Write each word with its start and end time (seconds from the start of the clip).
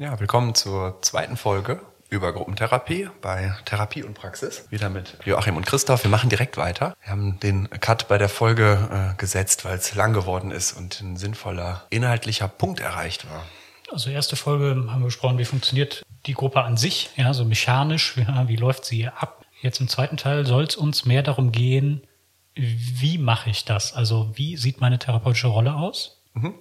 Ja, 0.00 0.18
willkommen 0.18 0.54
zur 0.54 1.02
zweiten 1.02 1.36
Folge 1.36 1.78
über 2.08 2.32
Gruppentherapie 2.32 3.10
bei 3.20 3.54
Therapie 3.66 4.02
und 4.02 4.14
Praxis. 4.14 4.66
Wieder 4.70 4.88
mit 4.88 5.18
Joachim 5.26 5.58
und 5.58 5.66
Christoph. 5.66 6.04
Wir 6.04 6.10
machen 6.10 6.30
direkt 6.30 6.56
weiter. 6.56 6.96
Wir 7.02 7.10
haben 7.10 7.38
den 7.40 7.68
Cut 7.68 8.08
bei 8.08 8.16
der 8.16 8.30
Folge 8.30 9.12
äh, 9.12 9.14
gesetzt, 9.18 9.66
weil 9.66 9.76
es 9.76 9.94
lang 9.94 10.14
geworden 10.14 10.52
ist 10.52 10.72
und 10.72 11.02
ein 11.02 11.18
sinnvoller 11.18 11.84
inhaltlicher 11.90 12.48
Punkt 12.48 12.80
erreicht 12.80 13.28
war. 13.28 13.44
Also 13.92 14.08
erste 14.08 14.36
Folge 14.36 14.90
haben 14.90 15.00
wir 15.00 15.04
besprochen, 15.04 15.36
wie 15.36 15.44
funktioniert 15.44 16.02
die 16.24 16.32
Gruppe 16.32 16.62
an 16.62 16.78
sich, 16.78 17.10
ja, 17.16 17.34
so 17.34 17.44
mechanisch, 17.44 18.16
ja, 18.26 18.48
wie 18.48 18.56
läuft 18.56 18.86
sie 18.86 19.06
ab. 19.06 19.44
Jetzt 19.60 19.82
im 19.82 19.88
zweiten 19.88 20.16
Teil 20.16 20.46
soll 20.46 20.64
es 20.64 20.76
uns 20.76 21.04
mehr 21.04 21.22
darum 21.22 21.52
gehen, 21.52 22.06
wie 22.54 23.18
mache 23.18 23.50
ich 23.50 23.66
das? 23.66 23.92
Also 23.92 24.30
wie 24.32 24.56
sieht 24.56 24.80
meine 24.80 24.98
therapeutische 24.98 25.48
Rolle 25.48 25.74
aus? 25.74 26.22
Mhm. 26.32 26.54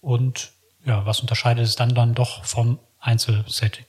Und 0.00 0.55
ja, 0.86 1.04
was 1.04 1.20
unterscheidet 1.20 1.64
es 1.66 1.76
dann 1.76 1.94
dann 1.94 2.14
doch 2.14 2.44
vom 2.44 2.78
Einzelsetting? 3.00 3.84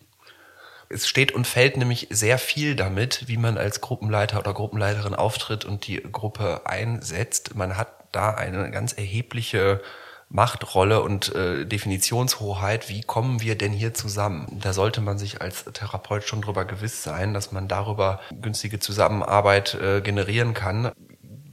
Es 0.89 1.07
steht 1.07 1.31
und 1.33 1.45
fällt 1.45 1.77
nämlich 1.77 2.07
sehr 2.09 2.37
viel 2.37 2.75
damit, 2.75 3.27
wie 3.27 3.37
man 3.37 3.57
als 3.57 3.81
Gruppenleiter 3.81 4.39
oder 4.39 4.53
Gruppenleiterin 4.53 5.15
auftritt 5.15 5.65
und 5.65 5.85
die 5.87 6.01
Gruppe 6.01 6.61
einsetzt. 6.65 7.55
Man 7.55 7.77
hat 7.77 7.89
da 8.13 8.31
eine 8.31 8.71
ganz 8.71 8.93
erhebliche 8.93 9.81
Machtrolle 10.29 11.01
und 11.01 11.33
äh, 11.35 11.65
Definitionshoheit, 11.65 12.89
wie 12.89 13.01
kommen 13.01 13.41
wir 13.41 13.57
denn 13.57 13.71
hier 13.71 13.93
zusammen? 13.93 14.59
Da 14.61 14.73
sollte 14.73 15.01
man 15.01 15.17
sich 15.17 15.41
als 15.41 15.65
Therapeut 15.65 16.23
schon 16.23 16.41
drüber 16.41 16.65
gewiss 16.65 17.03
sein, 17.03 17.33
dass 17.33 17.51
man 17.51 17.67
darüber 17.67 18.19
günstige 18.41 18.79
Zusammenarbeit 18.79 19.75
äh, 19.75 20.01
generieren 20.01 20.53
kann 20.53 20.91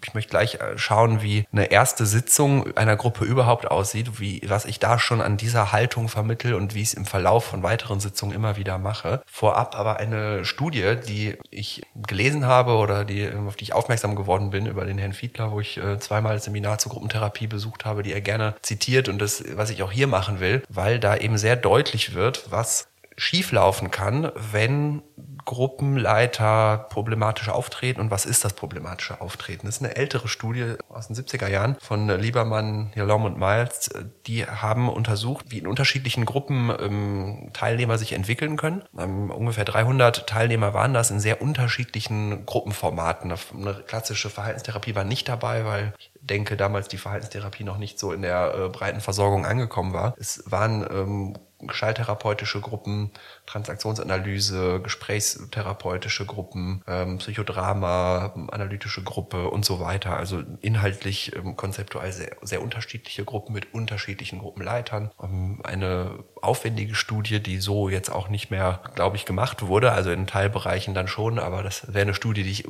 ich 0.06 0.14
möchte 0.14 0.30
gleich 0.30 0.56
äh, 0.56 0.76
schauen, 0.76 1.22
wie 1.22 1.46
eine 1.52 1.70
erste 1.70 2.06
Sitzung 2.06 2.76
einer 2.76 2.96
Gruppe 2.96 3.24
überhaupt 3.24 3.70
aussieht, 3.70 4.20
wie, 4.20 4.42
was 4.46 4.64
ich 4.64 4.78
da 4.78 4.98
schon 4.98 5.20
an 5.20 5.36
dieser 5.36 5.72
Haltung 5.72 6.08
vermittel 6.08 6.54
und 6.54 6.74
wie 6.74 6.82
ich 6.82 6.88
es 6.88 6.94
im 6.94 7.06
Verlauf 7.06 7.44
von 7.44 7.62
weiteren 7.62 8.00
Sitzungen 8.00 8.34
immer 8.34 8.56
wieder 8.56 8.78
mache. 8.78 9.22
Vorab 9.26 9.78
aber 9.78 9.98
eine 9.98 10.44
Studie, 10.44 10.96
die 11.06 11.36
ich 11.50 11.82
gelesen 11.94 12.46
habe 12.46 12.74
oder 12.74 13.04
die, 13.04 13.30
auf 13.32 13.56
die 13.56 13.64
ich 13.64 13.72
aufmerksam 13.72 14.16
geworden 14.16 14.50
bin 14.50 14.66
über 14.66 14.84
den 14.84 14.98
Herrn 14.98 15.12
Fiedler, 15.12 15.50
wo 15.52 15.60
ich 15.60 15.78
äh, 15.78 15.98
zweimal 15.98 16.40
Seminar 16.40 16.78
zur 16.78 16.92
Gruppentherapie 16.92 17.46
besucht 17.46 17.84
habe, 17.84 18.02
die 18.02 18.12
er 18.12 18.20
gerne 18.20 18.54
zitiert 18.62 19.08
und 19.08 19.18
das, 19.18 19.42
was 19.56 19.70
ich 19.70 19.82
auch 19.82 19.92
hier 19.92 20.06
machen 20.06 20.40
will, 20.40 20.62
weil 20.68 20.98
da 21.00 21.16
eben 21.16 21.38
sehr 21.38 21.56
deutlich 21.56 22.14
wird, 22.14 22.50
was 22.50 22.88
schieflaufen 23.16 23.90
kann, 23.90 24.30
wenn 24.52 25.02
Gruppenleiter 25.44 26.86
problematisch 26.88 27.48
auftreten 27.48 28.00
und 28.00 28.10
was 28.10 28.24
ist 28.24 28.44
das 28.44 28.54
problematische 28.54 29.20
Auftreten? 29.20 29.66
Das 29.66 29.76
ist 29.76 29.82
eine 29.82 29.94
ältere 29.96 30.26
Studie 30.28 30.74
aus 30.88 31.08
den 31.08 31.16
70er 31.16 31.48
Jahren 31.48 31.76
von 31.80 32.08
Liebermann, 32.08 32.92
Jalom 32.94 33.24
und 33.24 33.38
Miles. 33.38 33.90
Die 34.26 34.46
haben 34.46 34.88
untersucht, 34.88 35.46
wie 35.50 35.58
in 35.58 35.66
unterschiedlichen 35.66 36.24
Gruppen 36.24 36.72
ähm, 36.80 37.50
Teilnehmer 37.52 37.98
sich 37.98 38.12
entwickeln 38.12 38.56
können. 38.56 38.84
Ähm, 38.98 39.30
ungefähr 39.30 39.64
300 39.64 40.26
Teilnehmer 40.26 40.72
waren 40.72 40.94
das 40.94 41.10
in 41.10 41.20
sehr 41.20 41.42
unterschiedlichen 41.42 42.46
Gruppenformaten. 42.46 43.32
Eine 43.54 43.74
klassische 43.86 44.30
Verhaltenstherapie 44.30 44.94
war 44.94 45.04
nicht 45.04 45.28
dabei, 45.28 45.64
weil 45.64 45.94
ich 45.98 46.10
denke, 46.20 46.56
damals 46.56 46.88
die 46.88 46.96
Verhaltenstherapie 46.96 47.64
noch 47.64 47.76
nicht 47.76 47.98
so 47.98 48.12
in 48.12 48.22
der 48.22 48.54
äh, 48.54 48.68
breiten 48.70 49.00
Versorgung 49.00 49.44
angekommen 49.44 49.92
war. 49.92 50.14
Es 50.18 50.42
waren 50.50 50.86
ähm, 50.90 51.38
gestalttherapeutische 51.66 52.60
Gruppen, 52.60 53.10
Transaktionsanalyse, 53.46 54.80
gesprächstherapeutische 54.80 56.26
Gruppen, 56.26 56.82
ähm, 56.86 57.18
Psychodrama, 57.18 58.34
analytische 58.50 59.02
Gruppe 59.02 59.48
und 59.48 59.64
so 59.64 59.80
weiter. 59.80 60.16
Also 60.16 60.42
inhaltlich 60.60 61.34
ähm, 61.36 61.56
konzeptuell 61.56 62.12
sehr, 62.12 62.36
sehr 62.42 62.62
unterschiedliche 62.62 63.24
Gruppen 63.24 63.52
mit 63.52 63.72
unterschiedlichen 63.74 64.38
Gruppenleitern. 64.38 65.10
Ähm, 65.22 65.60
eine 65.64 66.24
aufwendige 66.40 66.94
Studie, 66.94 67.40
die 67.40 67.58
so 67.58 67.88
jetzt 67.88 68.10
auch 68.10 68.28
nicht 68.28 68.50
mehr, 68.50 68.80
glaube 68.94 69.16
ich, 69.16 69.24
gemacht 69.24 69.66
wurde. 69.66 69.92
Also 69.92 70.10
in 70.10 70.26
Teilbereichen 70.26 70.94
dann 70.94 71.08
schon, 71.08 71.38
aber 71.38 71.62
das 71.62 71.92
wäre 71.92 72.02
eine 72.02 72.14
Studie, 72.14 72.42
die 72.42 72.50
ich 72.50 72.64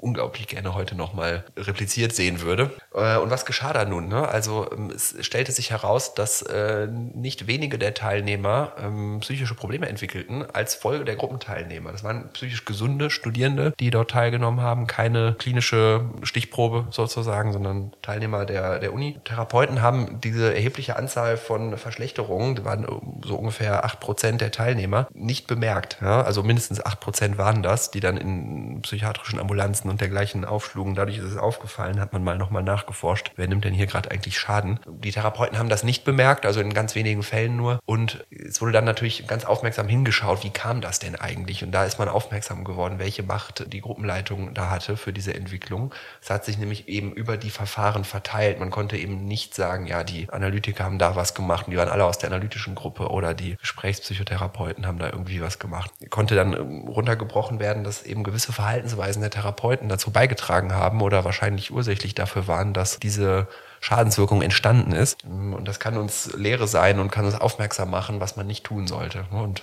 unglaublich 0.00 0.46
gerne 0.46 0.74
heute 0.74 0.96
nochmal 0.96 1.44
repliziert 1.56 2.14
sehen 2.14 2.40
würde. 2.40 2.70
Äh, 2.94 3.18
und 3.18 3.30
was 3.30 3.44
geschah 3.44 3.72
da 3.72 3.84
nun? 3.84 4.08
Ne? 4.08 4.26
Also 4.26 4.68
ähm, 4.72 4.90
es 4.90 5.14
stellte 5.20 5.52
sich 5.52 5.70
heraus, 5.70 6.14
dass 6.14 6.42
äh, 6.42 6.86
nicht 6.86 7.46
wenige 7.46 7.78
der 7.78 7.94
Teilnehmer 7.94 8.72
ähm, 8.82 9.18
psychische 9.20 9.54
Probleme 9.54 9.88
entwickelten 9.88 10.44
als 10.52 10.74
Folge 10.74 11.04
der 11.04 11.16
Gruppenteilnehmer. 11.16 11.92
Das 11.92 12.02
waren 12.04 12.30
psychisch 12.32 12.64
gesunde 12.64 13.10
Studierende, 13.10 13.72
die 13.78 13.90
dort 13.90 14.10
teilgenommen 14.10 14.62
haben, 14.62 14.86
keine 14.86 15.34
klinische 15.38 16.04
Stichprobe 16.22 16.86
sozusagen, 16.90 17.52
sondern 17.52 17.92
Teilnehmer 18.02 18.46
der, 18.46 18.78
der 18.78 18.92
Uni. 18.92 19.18
Therapeuten 19.24 19.82
haben 19.82 20.20
diese 20.20 20.54
erhebliche 20.54 20.96
Anzahl 20.96 21.36
von 21.36 21.76
Verschlechterungen, 21.76 22.56
das 22.56 22.64
waren 22.64 22.86
so 23.24 23.36
ungefähr 23.36 23.84
acht 23.84 24.00
Prozent 24.00 24.40
der 24.40 24.50
Teilnehmer, 24.50 25.08
nicht 25.12 25.46
bemerkt. 25.46 26.02
Also 26.02 26.42
mindestens 26.42 26.84
acht 26.84 27.00
Prozent 27.00 27.38
waren 27.38 27.62
das, 27.62 27.90
die 27.90 28.00
dann 28.00 28.16
in 28.16 28.82
psychiatrischen 28.82 29.38
Ambulanzen 29.38 29.89
und 29.90 30.00
dergleichen 30.00 30.44
aufschlugen. 30.44 30.94
Dadurch 30.94 31.18
ist 31.18 31.24
es 31.24 31.36
aufgefallen, 31.36 32.00
hat 32.00 32.12
man 32.12 32.24
mal 32.24 32.38
nochmal 32.38 32.62
nachgeforscht, 32.62 33.32
wer 33.36 33.48
nimmt 33.48 33.64
denn 33.64 33.74
hier 33.74 33.86
gerade 33.86 34.10
eigentlich 34.10 34.38
Schaden. 34.38 34.80
Die 34.86 35.12
Therapeuten 35.12 35.58
haben 35.58 35.68
das 35.68 35.82
nicht 35.82 36.04
bemerkt, 36.04 36.46
also 36.46 36.60
in 36.60 36.72
ganz 36.72 36.94
wenigen 36.94 37.22
Fällen 37.22 37.56
nur. 37.56 37.80
Und 37.84 38.24
es 38.30 38.60
wurde 38.60 38.72
dann 38.72 38.84
natürlich 38.84 39.26
ganz 39.26 39.44
aufmerksam 39.44 39.88
hingeschaut, 39.88 40.44
wie 40.44 40.50
kam 40.50 40.80
das 40.80 40.98
denn 40.98 41.16
eigentlich? 41.16 41.62
Und 41.62 41.72
da 41.72 41.84
ist 41.84 41.98
man 41.98 42.08
aufmerksam 42.08 42.64
geworden, 42.64 42.98
welche 42.98 43.22
Macht 43.22 43.72
die 43.72 43.80
Gruppenleitung 43.80 44.54
da 44.54 44.70
hatte 44.70 44.96
für 44.96 45.12
diese 45.12 45.34
Entwicklung. 45.34 45.94
Es 46.22 46.30
hat 46.30 46.44
sich 46.44 46.58
nämlich 46.58 46.88
eben 46.88 47.12
über 47.12 47.36
die 47.36 47.50
Verfahren 47.50 48.04
verteilt. 48.04 48.60
Man 48.60 48.70
konnte 48.70 48.96
eben 48.96 49.26
nicht 49.26 49.54
sagen, 49.54 49.86
ja, 49.86 50.04
die 50.04 50.28
Analytiker 50.30 50.84
haben 50.84 50.98
da 50.98 51.16
was 51.16 51.34
gemacht 51.34 51.66
und 51.66 51.72
die 51.72 51.76
waren 51.76 51.88
alle 51.88 52.04
aus 52.04 52.18
der 52.18 52.30
analytischen 52.30 52.74
Gruppe 52.74 53.08
oder 53.08 53.34
die 53.34 53.56
Gesprächspsychotherapeuten 53.56 54.86
haben 54.86 54.98
da 54.98 55.10
irgendwie 55.10 55.40
was 55.40 55.58
gemacht. 55.58 55.90
Konnte 56.10 56.34
dann 56.34 56.54
runtergebrochen 56.54 57.58
werden, 57.58 57.84
dass 57.84 58.02
eben 58.02 58.22
gewisse 58.22 58.52
Verhaltensweisen 58.52 59.22
der 59.22 59.30
Therapeuten 59.30 59.79
Leuten 59.80 59.88
dazu 59.88 60.10
beigetragen 60.10 60.74
haben 60.74 61.00
oder 61.00 61.24
wahrscheinlich 61.24 61.70
ursächlich 61.70 62.14
dafür 62.14 62.46
waren, 62.46 62.74
dass 62.74 62.98
diese 62.98 63.48
Schadenswirkung 63.80 64.42
entstanden 64.42 64.92
ist. 64.92 65.24
Und 65.24 65.66
das 65.66 65.80
kann 65.80 65.96
uns 65.96 66.34
Lehre 66.36 66.68
sein 66.68 67.00
und 67.00 67.10
kann 67.10 67.24
uns 67.24 67.34
aufmerksam 67.34 67.90
machen, 67.90 68.20
was 68.20 68.36
man 68.36 68.46
nicht 68.46 68.64
tun 68.64 68.86
sollte. 68.86 69.24
Und 69.30 69.62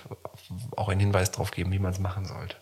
auch 0.76 0.88
einen 0.88 1.00
Hinweis 1.00 1.30
darauf 1.30 1.52
geben, 1.52 1.70
wie 1.70 1.78
man 1.78 1.92
es 1.92 2.00
machen 2.00 2.24
sollte. 2.24 2.56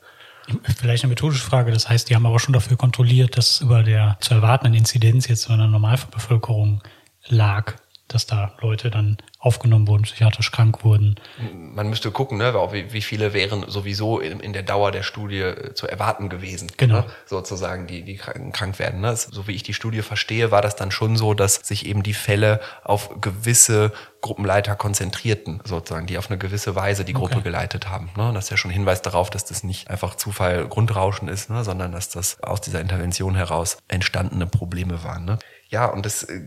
Vielleicht 0.79 1.03
eine 1.03 1.11
methodische 1.11 1.45
Frage. 1.45 1.73
Das 1.73 1.89
heißt, 1.89 2.11
die 2.11 2.15
haben 2.15 2.27
aber 2.27 2.39
schon 2.39 2.53
dafür 2.53 2.77
kontrolliert, 2.77 3.37
dass 3.39 3.63
über 3.63 3.83
der 3.83 4.19
zu 4.21 4.35
erwartenden 4.35 4.75
Inzidenz 4.75 5.27
jetzt 5.27 5.49
in 5.49 5.59
der 5.59 5.67
Normalbevölkerung 5.67 6.83
lag 7.29 7.75
dass 8.09 8.27
da 8.27 8.53
Leute 8.61 8.91
dann 8.91 9.19
aufgenommen 9.39 9.87
wurden, 9.87 10.03
psychiatrisch 10.03 10.51
krank 10.51 10.85
wurden. 10.85 11.17
Man 11.53 11.89
müsste 11.89 12.11
gucken, 12.11 12.39
ne, 12.39 12.55
wie, 12.73 12.93
wie 12.93 13.03
viele 13.03 13.33
wären 13.33 13.69
sowieso 13.69 14.19
in, 14.19 14.41
in, 14.41 14.53
der 14.53 14.63
Dauer 14.63 14.91
der 14.93 15.03
Studie 15.03 15.41
äh, 15.41 15.75
zu 15.75 15.87
erwarten 15.87 16.29
gewesen. 16.29 16.71
Genau. 16.77 17.01
Ne, 17.01 17.07
sozusagen, 17.27 17.87
die, 17.87 18.03
die 18.03 18.17
krank 18.17 18.79
werden. 18.79 19.01
Ne. 19.01 19.17
So 19.17 19.47
wie 19.47 19.53
ich 19.53 19.63
die 19.63 19.75
Studie 19.75 20.03
verstehe, 20.03 20.51
war 20.51 20.63
das 20.63 20.77
dann 20.77 20.91
schon 20.91 21.17
so, 21.17 21.35
dass 21.35 21.57
sich 21.57 21.87
eben 21.87 22.03
die 22.03 22.15
Fälle 22.15 22.61
auf 22.83 23.21
gewisse 23.21 23.93
Gruppenleiter 24.21 24.75
konzentrierten, 24.75 25.61
sozusagen, 25.65 26.07
die 26.07 26.19
auf 26.19 26.31
eine 26.31 26.39
gewisse 26.39 26.75
Weise 26.75 27.05
die 27.05 27.13
Gruppe 27.13 27.37
okay. 27.37 27.45
geleitet 27.45 27.89
haben. 27.89 28.11
Ne? 28.17 28.33
Das 28.35 28.47
ist 28.47 28.51
ja 28.51 28.57
schon 28.57 28.73
Hinweis 28.73 29.03
darauf, 29.03 29.31
dass 29.31 29.45
das 29.45 29.63
nicht 29.63 29.89
einfach 29.89 30.17
Zufall 30.17 30.67
Grundrauschen 30.67 31.29
ist, 31.29 31.51
ne? 31.51 31.63
sondern 31.63 31.93
dass 31.93 32.09
das 32.09 32.43
aus 32.43 32.61
dieser 32.61 32.81
Intervention 32.81 33.37
heraus 33.37 33.79
entstandene 33.87 34.47
Probleme 34.47 35.05
waren. 35.05 35.25
Ne? 35.25 35.39
Ja, 35.69 35.87
und 35.87 36.07
das 36.07 36.23
äh, 36.25 36.43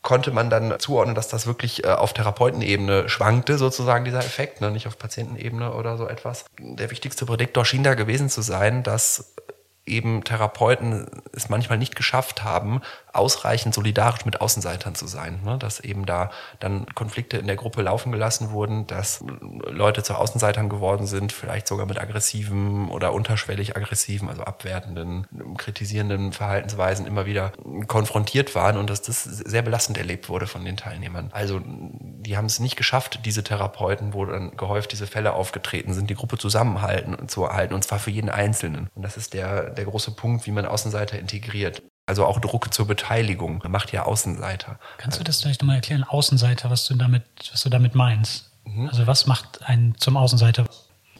konnte 0.00 0.30
man 0.30 0.50
dann 0.50 0.78
zuordnen, 0.78 1.14
dass 1.14 1.28
das 1.28 1.46
wirklich 1.46 1.84
äh, 1.84 1.88
auf 1.88 2.12
Therapeutenebene 2.12 3.08
schwankte, 3.08 3.58
sozusagen 3.58 4.04
dieser 4.04 4.20
Effekt, 4.20 4.60
ne? 4.60 4.70
nicht 4.70 4.86
auf 4.86 4.98
Patientenebene 4.98 5.74
oder 5.74 5.96
so 5.96 6.08
etwas. 6.08 6.46
Der 6.58 6.90
wichtigste 6.90 7.26
Prädiktor 7.26 7.64
schien 7.64 7.82
da 7.82 7.94
gewesen 7.94 8.28
zu 8.30 8.40
sein, 8.40 8.82
dass 8.82 9.34
eben 9.84 10.24
Therapeuten 10.24 11.22
es 11.32 11.48
manchmal 11.48 11.78
nicht 11.78 11.96
geschafft 11.96 12.44
haben, 12.44 12.80
ausreichend 13.12 13.74
solidarisch 13.74 14.24
mit 14.24 14.40
Außenseitern 14.40 14.94
zu 14.94 15.06
sein. 15.06 15.40
Ne? 15.44 15.58
Dass 15.58 15.80
eben 15.80 16.06
da 16.06 16.30
dann 16.60 16.86
Konflikte 16.94 17.36
in 17.36 17.46
der 17.46 17.56
Gruppe 17.56 17.82
laufen 17.82 18.12
gelassen 18.12 18.50
wurden, 18.50 18.86
dass 18.86 19.24
Leute 19.66 20.02
zu 20.02 20.14
Außenseitern 20.14 20.68
geworden 20.68 21.06
sind, 21.06 21.32
vielleicht 21.32 21.68
sogar 21.68 21.86
mit 21.86 22.00
aggressiven 22.00 22.88
oder 22.88 23.12
unterschwellig 23.12 23.76
aggressiven, 23.76 24.28
also 24.28 24.42
abwertenden, 24.42 25.26
kritisierenden 25.58 26.32
Verhaltensweisen 26.32 27.06
immer 27.06 27.26
wieder 27.26 27.52
konfrontiert 27.86 28.54
waren 28.54 28.76
und 28.76 28.88
dass 28.88 29.02
das 29.02 29.24
sehr 29.24 29.62
belastend 29.62 29.98
erlebt 29.98 30.28
wurde 30.28 30.46
von 30.46 30.64
den 30.64 30.76
Teilnehmern. 30.76 31.30
Also 31.32 31.60
die 31.64 32.36
haben 32.36 32.46
es 32.46 32.60
nicht 32.60 32.76
geschafft, 32.76 33.20
diese 33.24 33.44
Therapeuten, 33.44 34.14
wo 34.14 34.24
dann 34.24 34.56
gehäuft 34.56 34.92
diese 34.92 35.06
Fälle 35.06 35.34
aufgetreten 35.34 35.92
sind, 35.92 36.08
die 36.08 36.14
Gruppe 36.14 36.38
zusammenhalten 36.38 37.14
und 37.14 37.30
zu 37.30 37.44
erhalten, 37.44 37.74
und 37.74 37.84
zwar 37.84 37.98
für 37.98 38.10
jeden 38.10 38.30
Einzelnen. 38.30 38.88
Und 38.94 39.02
das 39.02 39.16
ist 39.16 39.34
der, 39.34 39.70
der 39.70 39.84
große 39.84 40.12
Punkt, 40.12 40.46
wie 40.46 40.52
man 40.52 40.66
Außenseiter 40.66 41.18
integriert. 41.18 41.82
Also 42.06 42.26
auch 42.26 42.40
Druck 42.40 42.74
zur 42.74 42.86
Beteiligung 42.86 43.62
macht 43.68 43.92
ja 43.92 44.04
Außenseiter. 44.04 44.78
Kannst 44.98 45.20
du 45.20 45.24
das 45.24 45.40
vielleicht 45.40 45.62
nochmal 45.62 45.76
erklären, 45.76 46.02
Außenseiter, 46.02 46.68
was 46.68 46.84
du 46.86 46.94
damit, 46.94 47.22
was 47.52 47.62
du 47.62 47.68
damit 47.68 47.94
meinst? 47.94 48.50
Mhm. 48.64 48.88
Also 48.88 49.06
was 49.06 49.26
macht 49.26 49.62
einen 49.62 49.96
zum 49.98 50.16
Außenseiter? 50.16 50.66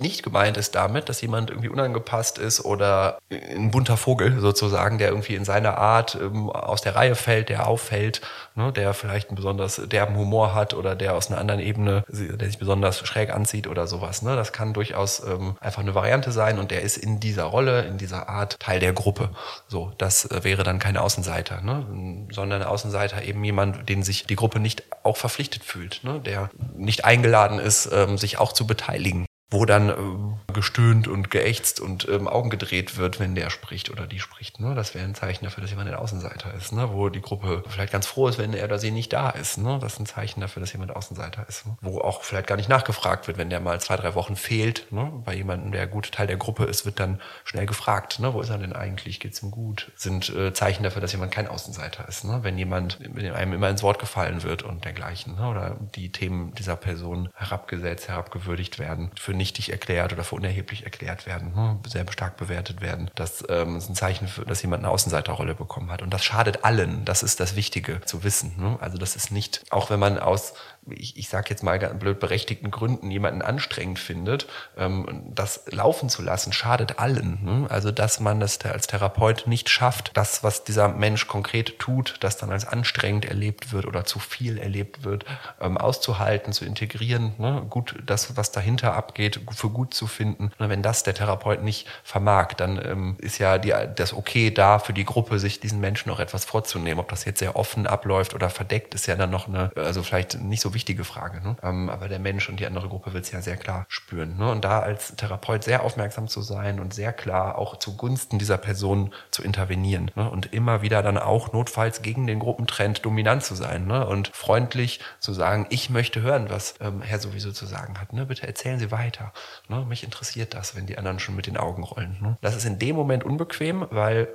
Nicht 0.03 0.23
gemeint 0.23 0.57
ist 0.57 0.75
damit, 0.75 1.09
dass 1.09 1.21
jemand 1.23 1.51
irgendwie 1.51 1.69
unangepasst 1.69 2.39
ist 2.39 2.65
oder 2.65 3.19
ein 3.31 3.71
bunter 3.71 3.97
Vogel 3.97 4.41
sozusagen, 4.41 4.99
der 4.99 5.09
irgendwie 5.09 5.35
in 5.35 5.45
seiner 5.45 5.79
Art 5.79 6.19
ähm, 6.21 6.51
aus 6.51 6.83
der 6.83 6.95
Reihe 6.95 7.15
fällt, 7.15 7.49
der 7.49 7.67
auffällt, 7.67 8.21
ne, 8.55 8.73
der 8.73 8.93
vielleicht 8.93 9.29
einen 9.29 9.37
besonders 9.37 9.81
derben 9.87 10.17
Humor 10.17 10.55
hat 10.55 10.75
oder 10.75 10.95
der 10.95 11.15
aus 11.15 11.31
einer 11.31 11.41
anderen 11.41 11.61
Ebene, 11.61 12.05
der 12.09 12.47
sich 12.47 12.59
besonders 12.59 12.99
schräg 12.99 13.33
anzieht 13.33 13.67
oder 13.67 13.87
sowas. 13.87 14.23
Ne? 14.23 14.37
Das 14.37 14.53
kann 14.53 14.75
durchaus 14.75 15.25
ähm, 15.25 15.57
einfach 15.61 15.83
eine 15.83 15.95
Variante 15.95 16.33
sein 16.33 16.59
und 16.59 16.71
der 16.71 16.83
ist 16.83 16.97
in 16.97 17.21
dieser 17.21 17.45
Rolle, 17.45 17.83
in 17.83 17.97
dieser 17.97 18.29
Art 18.29 18.59
Teil 18.61 18.81
der 18.81 18.93
Gruppe. 18.93 19.31
So, 19.69 19.93
das 19.97 20.25
äh, 20.31 20.45
wäre 20.45 20.65
dann 20.65 20.79
kein 20.79 20.97
Außenseiter, 20.97 21.63
ne? 21.63 22.27
sondern 22.31 22.63
Außenseiter 22.63 23.23
eben 23.23 23.43
jemand, 23.45 23.89
den 23.89 24.03
sich 24.03 24.27
die 24.27 24.37
Gruppe 24.37 24.61
nicht 24.61 24.83
auch 25.05 25.17
verpflichtet 25.17 25.65
fühlt, 25.65 26.01
ne? 26.03 26.21
der 26.21 26.51
nicht 26.75 27.05
eingeladen 27.05 27.59
ist, 27.59 27.89
ähm, 27.93 28.19
sich 28.19 28.39
auch 28.39 28.53
zu 28.53 28.67
beteiligen 28.67 29.27
wo 29.53 29.65
dann 29.65 29.91
äh, 29.91 30.53
gestöhnt 30.53 31.09
und 31.09 31.31
geächtzt 31.31 31.81
und 31.81 32.09
ähm, 32.09 32.29
Augen 32.29 32.51
gedreht 32.51 32.97
wird, 32.97 33.21
wenn 33.21 33.35
der 33.35 33.51
spricht 33.51 33.91
oder 33.91 34.07
die 34.07 34.19
spricht. 34.19 34.61
Ne? 34.61 34.75
Das 34.75 34.95
wäre 34.95 35.05
ein 35.05 35.15
Zeichen 35.15 35.45
dafür, 35.45 35.63
dass 35.63 35.71
jemand 35.71 35.89
ein 35.89 35.95
Außenseiter 35.95 36.55
ist, 36.55 36.73
ne? 36.73 36.93
wo 36.93 37.09
die 37.09 37.21
Gruppe 37.21 37.63
vielleicht 37.69 37.93
ganz 37.93 38.07
froh 38.07 38.29
ist, 38.29 38.39
wenn 38.39 38.55
er 38.55 38.65
oder 38.65 38.79
sie 38.79 38.91
nicht 38.91 39.13
da 39.13 39.31
ist. 39.31 39.59
Ne? 39.59 39.79
Das 39.81 39.95
ist 39.95 40.01
ein 40.01 40.07
Zeichen 40.07 40.41
dafür, 40.41 40.61
dass 40.61 40.73
jemand 40.73 40.95
Außenseiter 40.95 41.47
ist. 41.49 41.67
Ne? 41.67 41.77
Wo 41.81 42.01
auch 42.01 42.23
vielleicht 42.23 42.47
gar 42.47 42.57
nicht 42.57 42.69
nachgefragt 42.69 43.27
wird, 43.27 43.39
wenn 43.39 43.51
der 43.51 43.61
mal 43.61 43.81
zwei, 43.81 43.97
drei 43.97 44.15
Wochen 44.15 44.37
fehlt. 44.37 44.91
Ne? 44.91 45.13
Bei 45.25 45.35
jemandem, 45.35 45.73
der 45.73 45.87
gut 45.87 46.13
Teil 46.13 46.27
der 46.27 46.37
Gruppe 46.37 46.65
ist, 46.65 46.87
wird 46.87 46.99
dann 46.99 47.21
schnell 47.45 47.67
gefragt, 47.67 48.21
ne? 48.21 48.33
wo 48.33 48.41
ist 48.41 48.51
er 48.51 48.59
denn 48.59 48.73
eigentlich? 48.73 49.21
Geht's 49.21 49.43
ihm 49.43 49.51
gut? 49.51 49.93
Sind 49.97 50.31
äh, 50.31 50.53
Zeichen 50.53 50.83
dafür, 50.83 51.03
dass 51.03 51.13
jemand 51.13 51.33
kein 51.33 51.49
Außenseiter 51.49 52.09
ist. 52.09 52.25
Ne? 52.25 52.41
Wenn 52.43 52.57
jemand, 52.57 52.99
einem 53.03 53.53
immer 53.53 53.69
ins 53.69 53.83
Wort 53.83 53.99
gefallen 53.99 54.43
wird 54.43 54.63
und 54.63 54.85
dergleichen. 54.85 55.37
Ne? 55.37 55.49
Oder 55.49 55.77
die 55.95 56.11
Themen 56.11 56.55
dieser 56.55 56.77
Person 56.77 57.29
herabgesetzt, 57.35 58.09
herabgewürdigt 58.09 58.79
werden. 58.79 59.11
Für 59.19 59.35
nichtig 59.43 59.73
erklärt 59.73 60.13
oder 60.13 60.23
für 60.23 60.37
unerheblich 60.37 60.85
erklärt 60.85 61.27
werden, 61.27 61.53
ne, 61.53 61.81
sehr 61.89 62.07
stark 62.13 62.37
bewertet 62.37 62.81
werden. 62.81 63.11
Das 63.17 63.45
ähm, 63.49 63.77
ist 63.77 63.89
ein 63.89 63.97
Zeichen, 63.97 64.29
für, 64.29 64.45
dass 64.45 64.63
jemand 64.63 64.85
eine 64.85 64.93
Außenseiterrolle 64.93 65.57
bekommen 65.57 65.91
hat. 65.91 66.01
Und 66.01 66.15
das 66.15 66.25
schadet 66.25 66.65
allen. 66.65 67.05
Das 67.05 67.25
ist 67.25 67.41
das 67.41 67.57
Wichtige 67.57 68.01
zu 68.03 68.23
wissen. 68.23 68.55
Ne? 68.57 68.79
Also 68.81 68.99
das 68.99 69.17
ist 69.17 69.33
nicht, 69.33 69.65
auch 69.71 69.91
wenn 69.91 69.99
man 69.99 70.21
aus 70.21 70.55
ich, 70.91 71.17
ich 71.17 71.29
sage 71.29 71.51
jetzt 71.51 71.63
mal 71.63 71.79
blöd 71.79 72.19
berechtigten 72.19 72.71
Gründen 72.71 73.11
jemanden 73.11 73.43
anstrengend 73.43 73.99
findet, 73.99 74.47
ähm, 74.77 75.23
das 75.35 75.63
laufen 75.71 76.09
zu 76.09 76.23
lassen, 76.23 76.53
schadet 76.53 76.99
allen. 76.99 77.39
Ne? 77.45 77.67
Also 77.71 77.91
dass 77.91 78.21
man 78.21 78.41
das 78.41 78.61
als 78.65 78.87
Therapeut 78.87 79.47
nicht 79.47 79.69
schafft, 79.69 80.11
das, 80.15 80.43
was 80.43 80.65
dieser 80.65 80.89
Mensch 80.89 81.27
konkret 81.27 81.79
tut, 81.79 82.17
das 82.21 82.37
dann 82.37 82.51
als 82.51 82.67
anstrengend 82.67 83.25
erlebt 83.25 83.73
wird 83.73 83.87
oder 83.87 84.05
zu 84.05 84.19
viel 84.19 84.59
erlebt 84.59 85.05
wird, 85.05 85.25
ähm, 85.61 85.79
auszuhalten, 85.79 86.53
zu 86.53 86.65
integrieren, 86.65 87.35
ne? 87.39 87.65
gut 87.71 87.95
das, 88.05 88.37
was 88.37 88.51
dahinter 88.51 88.95
abgeht, 88.95 89.41
für 89.53 89.71
gut 89.71 89.95
zu 89.95 90.07
finden. 90.07 90.51
Und 90.59 90.69
wenn 90.69 90.83
das 90.83 91.05
der 91.05 91.15
Therapeut 91.15 91.63
nicht 91.63 91.87
vermag, 92.03 92.55
dann 92.55 92.81
ähm, 92.85 93.17
ist 93.19 93.39
ja 93.39 93.59
die, 93.59 93.75
das 93.95 94.13
Okay 94.13 94.51
da 94.51 94.79
für 94.79 94.93
die 94.93 95.05
Gruppe, 95.05 95.39
sich 95.39 95.61
diesen 95.61 95.81
Menschen 95.81 96.09
noch 96.09 96.19
etwas 96.19 96.45
vorzunehmen. 96.45 97.01
Ob 97.01 97.09
das 97.09 97.25
jetzt 97.25 97.39
sehr 97.39 97.57
offen 97.57 97.87
abläuft 97.87 98.35
oder 98.35 98.51
verdeckt, 98.51 98.95
ist 98.95 99.07
ja 99.07 99.15
dann 99.17 99.31
noch 99.31 99.49
eine, 99.49 99.71
also 99.77 100.03
vielleicht 100.03 100.41
nicht 100.41 100.61
so 100.61 100.72
wichtige 100.75 101.05
Frage. 101.05 101.41
Ne? 101.41 101.57
Ähm, 101.63 101.89
aber 101.89 102.09
der 102.09 102.19
Mensch 102.19 102.49
und 102.49 102.61
die 102.61 102.67
andere 102.67 102.89
Gruppe 102.89 103.13
wird 103.13 103.25
es 103.25 103.33
ja 103.33 103.41
sehr 103.41 103.57
klar 103.57 103.85
spüren. 103.89 104.37
Ne? 104.37 104.51
Und 104.51 104.65
da 104.65 104.81
als 104.81 105.17
Therapeut 105.17 105.65
sehr 105.65 105.83
aufmerksam 105.83 106.29
zu 106.29 106.43
sein 106.43 106.81
und 106.81 106.95
sehr 106.95 107.13
klar 107.13 107.59
auch 107.59 107.79
zugunsten 107.79 108.39
dieser 108.39 108.59
Person 108.59 109.13
zu 109.31 109.43
intervenieren 109.43 110.11
ne? 110.15 110.31
und 110.31 110.53
immer 110.53 110.83
wieder 110.83 111.03
dann 111.03 111.19
auch 111.19 111.53
notfalls 111.53 112.03
gegen 112.03 112.27
den 112.27 112.39
Gruppentrend 112.39 113.05
dominant 113.05 113.45
zu 113.45 113.55
sein 113.55 113.87
ne? 113.87 114.07
und 114.07 114.29
freundlich 114.29 115.01
zu 115.21 115.33
sagen, 115.33 115.67
ich 115.71 115.91
möchte 115.91 116.23
hören, 116.23 116.51
was 116.51 116.75
ähm, 116.81 117.03
Herr 117.03 117.19
sowieso 117.19 117.53
zu 117.53 117.67
sagen 117.67 118.01
hat. 118.01 118.13
Ne? 118.13 118.27
Bitte 118.27 118.47
erzählen 118.47 118.79
Sie 118.79 118.91
weiter. 118.91 119.33
Ne? 119.69 119.85
Mich 119.89 120.05
interessiert 120.05 120.55
das, 120.55 120.77
wenn 120.77 120.87
die 120.87 120.99
anderen 120.99 121.19
schon 121.19 121.37
mit 121.37 121.47
den 121.47 121.57
Augen 121.57 121.83
rollen. 121.83 122.19
Ne? 122.21 122.37
Das 122.41 122.57
ist 122.57 122.65
in 122.65 122.79
dem 122.79 122.97
Moment 122.97 123.25
unbequem, 123.25 123.87
weil 123.91 124.29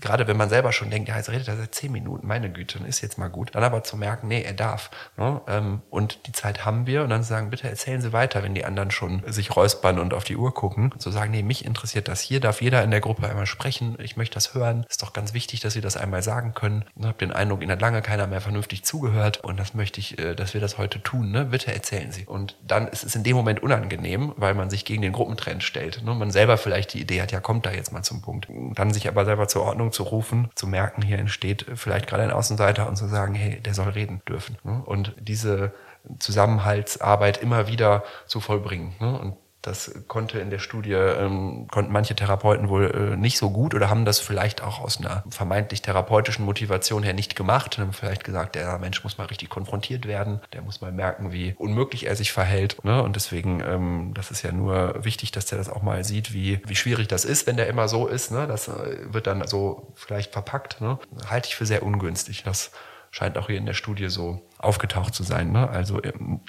gerade 0.00 0.26
wenn 0.26 0.36
man 0.36 0.48
selber 0.48 0.72
schon 0.72 0.90
denkt, 0.90 1.08
ja, 1.08 1.16
jetzt 1.16 1.30
redet 1.30 1.48
er 1.48 1.56
seit 1.56 1.74
zehn 1.74 1.92
Minuten, 1.92 2.26
meine 2.26 2.50
Güte, 2.50 2.78
dann 2.78 2.86
ist 2.86 3.00
jetzt 3.00 3.18
mal 3.18 3.28
gut. 3.28 3.54
Dann 3.54 3.64
aber 3.64 3.84
zu 3.84 3.96
merken, 3.96 4.28
nee, 4.28 4.42
er 4.42 4.52
darf. 4.52 4.90
Ne? 5.16 5.40
Ähm, 5.46 5.82
und 5.90 6.26
die 6.26 6.32
Zeit 6.32 6.64
haben 6.64 6.86
wir 6.86 7.02
und 7.02 7.10
dann 7.10 7.22
sagen, 7.22 7.50
bitte 7.50 7.68
erzählen 7.68 8.00
Sie 8.00 8.12
weiter, 8.12 8.42
wenn 8.42 8.54
die 8.54 8.64
anderen 8.64 8.90
schon 8.90 9.22
sich 9.26 9.54
räuspern 9.54 9.98
und 9.98 10.14
auf 10.14 10.24
die 10.24 10.36
Uhr 10.36 10.54
gucken. 10.54 10.92
Zu 10.98 11.10
sagen, 11.10 11.30
nee, 11.30 11.42
mich 11.42 11.64
interessiert 11.64 12.08
das. 12.08 12.20
Hier 12.20 12.40
darf 12.40 12.62
jeder 12.62 12.82
in 12.82 12.90
der 12.90 13.00
Gruppe 13.00 13.28
einmal 13.28 13.46
sprechen. 13.46 13.96
Ich 14.00 14.16
möchte 14.16 14.34
das 14.34 14.54
hören. 14.54 14.86
Ist 14.88 15.02
doch 15.02 15.12
ganz 15.12 15.34
wichtig, 15.34 15.60
dass 15.60 15.74
Sie 15.74 15.80
das 15.80 15.96
einmal 15.96 16.22
sagen 16.22 16.54
können. 16.54 16.84
Ich 16.96 17.04
habe 17.04 17.18
den 17.18 17.32
Eindruck, 17.32 17.62
Ihnen 17.62 17.72
hat 17.72 17.80
lange 17.80 18.02
keiner 18.02 18.26
mehr 18.26 18.40
vernünftig 18.40 18.84
zugehört 18.84 19.38
und 19.44 19.58
das 19.58 19.74
möchte 19.74 20.00
ich, 20.00 20.18
äh, 20.18 20.34
dass 20.34 20.54
wir 20.54 20.60
das 20.60 20.78
heute 20.78 21.02
tun. 21.02 21.30
Ne? 21.30 21.46
Bitte 21.46 21.72
erzählen 21.74 22.12
Sie. 22.12 22.24
Und 22.24 22.56
dann 22.66 22.88
ist 22.88 23.04
es 23.04 23.14
in 23.14 23.24
dem 23.24 23.36
Moment 23.36 23.62
unangenehm, 23.62 24.32
weil 24.36 24.54
man 24.54 24.70
sich 24.70 24.84
gegen 24.84 25.02
den 25.02 25.12
Gruppentrend 25.12 25.62
stellt. 25.62 26.02
Ne? 26.02 26.14
Man 26.14 26.30
selber 26.30 26.56
vielleicht 26.56 26.94
die 26.94 27.00
Idee 27.00 27.22
hat, 27.22 27.32
ja, 27.32 27.40
kommt 27.40 27.66
da 27.66 27.72
jetzt 27.72 27.92
mal 27.92 28.02
zum 28.02 28.22
Punkt. 28.22 28.48
Dann 28.74 28.92
sich 28.92 29.08
aber 29.08 29.24
selber 29.24 29.48
zur 29.48 29.62
Ordnung 29.62 29.81
zu 29.90 30.04
rufen, 30.04 30.50
zu 30.54 30.66
merken, 30.66 31.02
hier 31.02 31.18
entsteht 31.18 31.66
vielleicht 31.74 32.06
gerade 32.06 32.22
ein 32.22 32.30
Außenseiter 32.30 32.88
und 32.88 32.96
zu 32.96 33.06
sagen, 33.06 33.34
hey, 33.34 33.60
der 33.60 33.74
soll 33.74 33.88
reden 33.88 34.22
dürfen. 34.28 34.56
Ne? 34.62 34.82
Und 34.84 35.14
diese 35.18 35.72
Zusammenhaltsarbeit 36.18 37.38
immer 37.42 37.68
wieder 37.68 38.04
zu 38.26 38.40
vollbringen. 38.40 38.94
Ne? 39.00 39.18
Und 39.18 39.36
das 39.62 39.92
konnte 40.08 40.40
in 40.40 40.50
der 40.50 40.58
Studie, 40.58 40.92
ähm, 40.92 41.68
konnten 41.70 41.92
manche 41.92 42.16
Therapeuten 42.16 42.68
wohl 42.68 43.12
äh, 43.12 43.16
nicht 43.16 43.38
so 43.38 43.50
gut 43.50 43.74
oder 43.74 43.88
haben 43.88 44.04
das 44.04 44.18
vielleicht 44.18 44.60
auch 44.60 44.80
aus 44.80 44.98
einer 44.98 45.22
vermeintlich 45.30 45.82
therapeutischen 45.82 46.44
Motivation 46.44 47.04
her 47.04 47.14
nicht 47.14 47.36
gemacht. 47.36 47.78
Haben 47.78 47.92
vielleicht 47.92 48.24
gesagt, 48.24 48.56
der 48.56 48.78
Mensch 48.78 49.04
muss 49.04 49.18
mal 49.18 49.26
richtig 49.26 49.50
konfrontiert 49.50 50.06
werden, 50.06 50.40
der 50.52 50.62
muss 50.62 50.80
mal 50.80 50.90
merken, 50.90 51.32
wie 51.32 51.54
unmöglich 51.56 52.06
er 52.06 52.16
sich 52.16 52.32
verhält. 52.32 52.84
Ne? 52.84 53.00
Und 53.02 53.14
deswegen, 53.14 53.60
ähm, 53.60 54.12
das 54.14 54.32
ist 54.32 54.42
ja 54.42 54.50
nur 54.50 55.04
wichtig, 55.04 55.30
dass 55.30 55.46
der 55.46 55.58
das 55.58 55.68
auch 55.68 55.82
mal 55.82 56.02
sieht, 56.02 56.32
wie, 56.32 56.60
wie 56.66 56.76
schwierig 56.76 57.06
das 57.06 57.24
ist, 57.24 57.46
wenn 57.46 57.56
der 57.56 57.68
immer 57.68 57.86
so 57.86 58.08
ist. 58.08 58.32
Ne? 58.32 58.48
Das 58.48 58.66
äh, 58.66 59.12
wird 59.12 59.28
dann 59.28 59.46
so 59.46 59.92
vielleicht 59.94 60.32
verpackt. 60.32 60.80
Ne? 60.80 60.98
Halte 61.30 61.48
ich 61.48 61.54
für 61.54 61.66
sehr 61.66 61.84
ungünstig. 61.84 62.42
Das 62.42 62.72
scheint 63.12 63.38
auch 63.38 63.46
hier 63.46 63.58
in 63.58 63.66
der 63.66 63.74
Studie 63.74 64.08
so 64.08 64.42
aufgetaucht 64.58 65.14
zu 65.14 65.22
sein. 65.22 65.52
Ne? 65.52 65.68
Also 65.68 66.02
ähm, 66.02 66.40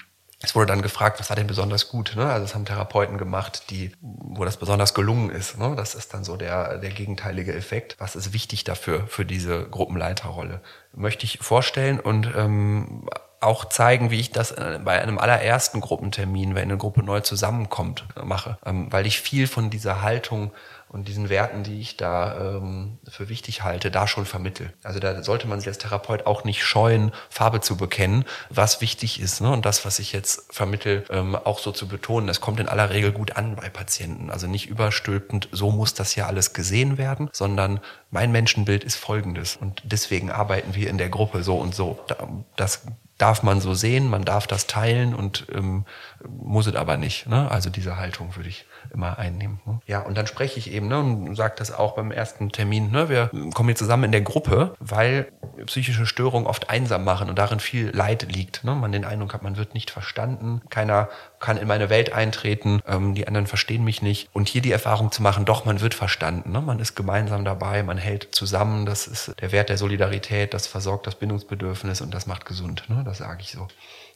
es 0.44 0.54
wurde 0.54 0.66
dann 0.66 0.82
gefragt, 0.82 1.18
was 1.20 1.30
war 1.30 1.36
denn 1.36 1.46
besonders 1.46 1.88
gut? 1.88 2.12
Ne? 2.16 2.26
Also 2.26 2.44
es 2.44 2.54
haben 2.54 2.66
Therapeuten 2.66 3.16
gemacht, 3.16 3.70
die, 3.70 3.92
wo 4.00 4.44
das 4.44 4.58
besonders 4.58 4.92
gelungen 4.92 5.30
ist. 5.30 5.58
Ne? 5.58 5.74
Das 5.76 5.94
ist 5.94 6.12
dann 6.12 6.22
so 6.22 6.36
der, 6.36 6.78
der 6.78 6.90
gegenteilige 6.90 7.54
Effekt. 7.54 7.96
Was 7.98 8.14
ist 8.14 8.32
wichtig 8.32 8.64
dafür, 8.64 9.06
für 9.06 9.24
diese 9.24 9.64
Gruppenleiterrolle? 9.64 10.60
Möchte 10.92 11.24
ich 11.24 11.38
vorstellen 11.40 11.98
und 11.98 12.30
ähm, 12.36 13.08
auch 13.44 13.66
zeigen, 13.66 14.10
wie 14.10 14.20
ich 14.20 14.32
das 14.32 14.52
äh, 14.52 14.80
bei 14.82 15.00
einem 15.00 15.18
allerersten 15.18 15.80
Gruppentermin, 15.80 16.54
wenn 16.54 16.64
eine 16.64 16.76
Gruppe 16.76 17.02
neu 17.02 17.20
zusammenkommt, 17.20 18.04
mache. 18.22 18.58
Ähm, 18.64 18.92
weil 18.92 19.06
ich 19.06 19.20
viel 19.20 19.46
von 19.46 19.70
dieser 19.70 20.02
Haltung 20.02 20.50
und 20.94 21.08
diesen 21.08 21.28
Werten, 21.28 21.64
die 21.64 21.80
ich 21.80 21.96
da 21.96 22.38
ähm, 22.38 22.98
für 23.08 23.28
wichtig 23.28 23.64
halte, 23.64 23.90
da 23.90 24.06
schon 24.06 24.26
vermittel. 24.26 24.72
Also 24.84 25.00
da 25.00 25.24
sollte 25.24 25.48
man 25.48 25.58
sich 25.58 25.66
als 25.66 25.78
Therapeut 25.78 26.24
auch 26.24 26.44
nicht 26.44 26.62
scheuen, 26.62 27.10
Farbe 27.30 27.60
zu 27.60 27.76
bekennen, 27.76 28.24
was 28.48 28.80
wichtig 28.80 29.20
ist. 29.20 29.40
Ne? 29.40 29.50
Und 29.50 29.66
das, 29.66 29.84
was 29.84 29.98
ich 29.98 30.12
jetzt 30.12 30.54
vermittel, 30.54 31.04
ähm, 31.10 31.34
auch 31.34 31.58
so 31.58 31.72
zu 31.72 31.88
betonen. 31.88 32.28
Das 32.28 32.40
kommt 32.40 32.60
in 32.60 32.68
aller 32.68 32.90
Regel 32.90 33.10
gut 33.10 33.36
an 33.36 33.56
bei 33.56 33.70
Patienten. 33.70 34.30
Also 34.30 34.46
nicht 34.46 34.68
überstülpend, 34.68 35.48
so 35.50 35.72
muss 35.72 35.94
das 35.94 36.14
ja 36.14 36.26
alles 36.26 36.52
gesehen 36.52 36.96
werden, 36.96 37.28
sondern 37.32 37.80
mein 38.12 38.30
Menschenbild 38.30 38.84
ist 38.84 38.94
folgendes. 38.94 39.56
Und 39.56 39.82
deswegen 39.82 40.30
arbeiten 40.30 40.76
wir 40.76 40.88
in 40.88 40.98
der 40.98 41.08
Gruppe 41.08 41.42
so 41.42 41.56
und 41.56 41.74
so. 41.74 41.98
Das 42.54 42.82
darf 43.18 43.42
man 43.42 43.60
so 43.60 43.74
sehen, 43.74 44.08
man 44.08 44.24
darf 44.24 44.46
das 44.46 44.66
teilen 44.66 45.14
und 45.14 45.46
ähm, 45.52 45.84
muss 46.26 46.66
es 46.66 46.74
aber 46.74 46.96
nicht. 46.96 47.26
Ne? 47.26 47.50
Also 47.50 47.70
diese 47.70 47.96
Haltung 47.96 48.34
würde 48.36 48.48
ich 48.48 48.66
immer 48.94 49.18
einnehmen. 49.18 49.60
Ne? 49.66 49.80
Ja, 49.86 50.00
und 50.00 50.16
dann 50.16 50.26
spreche 50.26 50.58
ich 50.58 50.70
eben 50.70 50.88
ne, 50.88 50.98
und 50.98 51.34
sage 51.34 51.54
das 51.58 51.72
auch 51.72 51.96
beim 51.96 52.10
ersten 52.10 52.50
Termin. 52.50 52.90
Ne, 52.90 53.08
wir 53.08 53.30
kommen 53.52 53.68
hier 53.68 53.76
zusammen 53.76 54.04
in 54.04 54.12
der 54.12 54.22
Gruppe, 54.22 54.74
weil 54.78 55.32
psychische 55.66 56.06
Störungen 56.06 56.46
oft 56.46 56.70
einsam 56.70 57.04
machen 57.04 57.28
und 57.28 57.38
darin 57.38 57.60
viel 57.60 57.90
Leid 57.90 58.26
liegt. 58.32 58.64
Ne? 58.64 58.74
Man 58.74 58.92
den 58.92 59.04
Eindruck 59.04 59.34
hat, 59.34 59.42
man 59.42 59.56
wird 59.56 59.74
nicht 59.74 59.90
verstanden, 59.90 60.62
keiner 60.70 61.08
kann 61.40 61.58
in 61.58 61.68
meine 61.68 61.90
Welt 61.90 62.12
eintreten, 62.12 62.80
ähm, 62.86 63.14
die 63.14 63.26
anderen 63.26 63.46
verstehen 63.46 63.84
mich 63.84 64.00
nicht. 64.00 64.30
Und 64.32 64.48
hier 64.48 64.62
die 64.62 64.72
Erfahrung 64.72 65.12
zu 65.12 65.22
machen, 65.22 65.44
doch, 65.44 65.64
man 65.66 65.80
wird 65.80 65.92
verstanden. 65.92 66.52
Ne? 66.52 66.60
Man 66.60 66.78
ist 66.78 66.94
gemeinsam 66.94 67.44
dabei, 67.44 67.82
man 67.82 67.98
hält 67.98 68.34
zusammen. 68.34 68.86
Das 68.86 69.06
ist 69.06 69.34
der 69.40 69.52
Wert 69.52 69.68
der 69.68 69.76
Solidarität, 69.76 70.54
das 70.54 70.66
versorgt 70.66 71.06
das 71.06 71.16
Bindungsbedürfnis 71.16 72.00
und 72.00 72.14
das 72.14 72.26
macht 72.26 72.46
gesund. 72.46 72.84
Ne? 72.88 73.02
Das 73.04 73.18
sage 73.18 73.42
ich 73.42 73.50
so. 73.50 73.68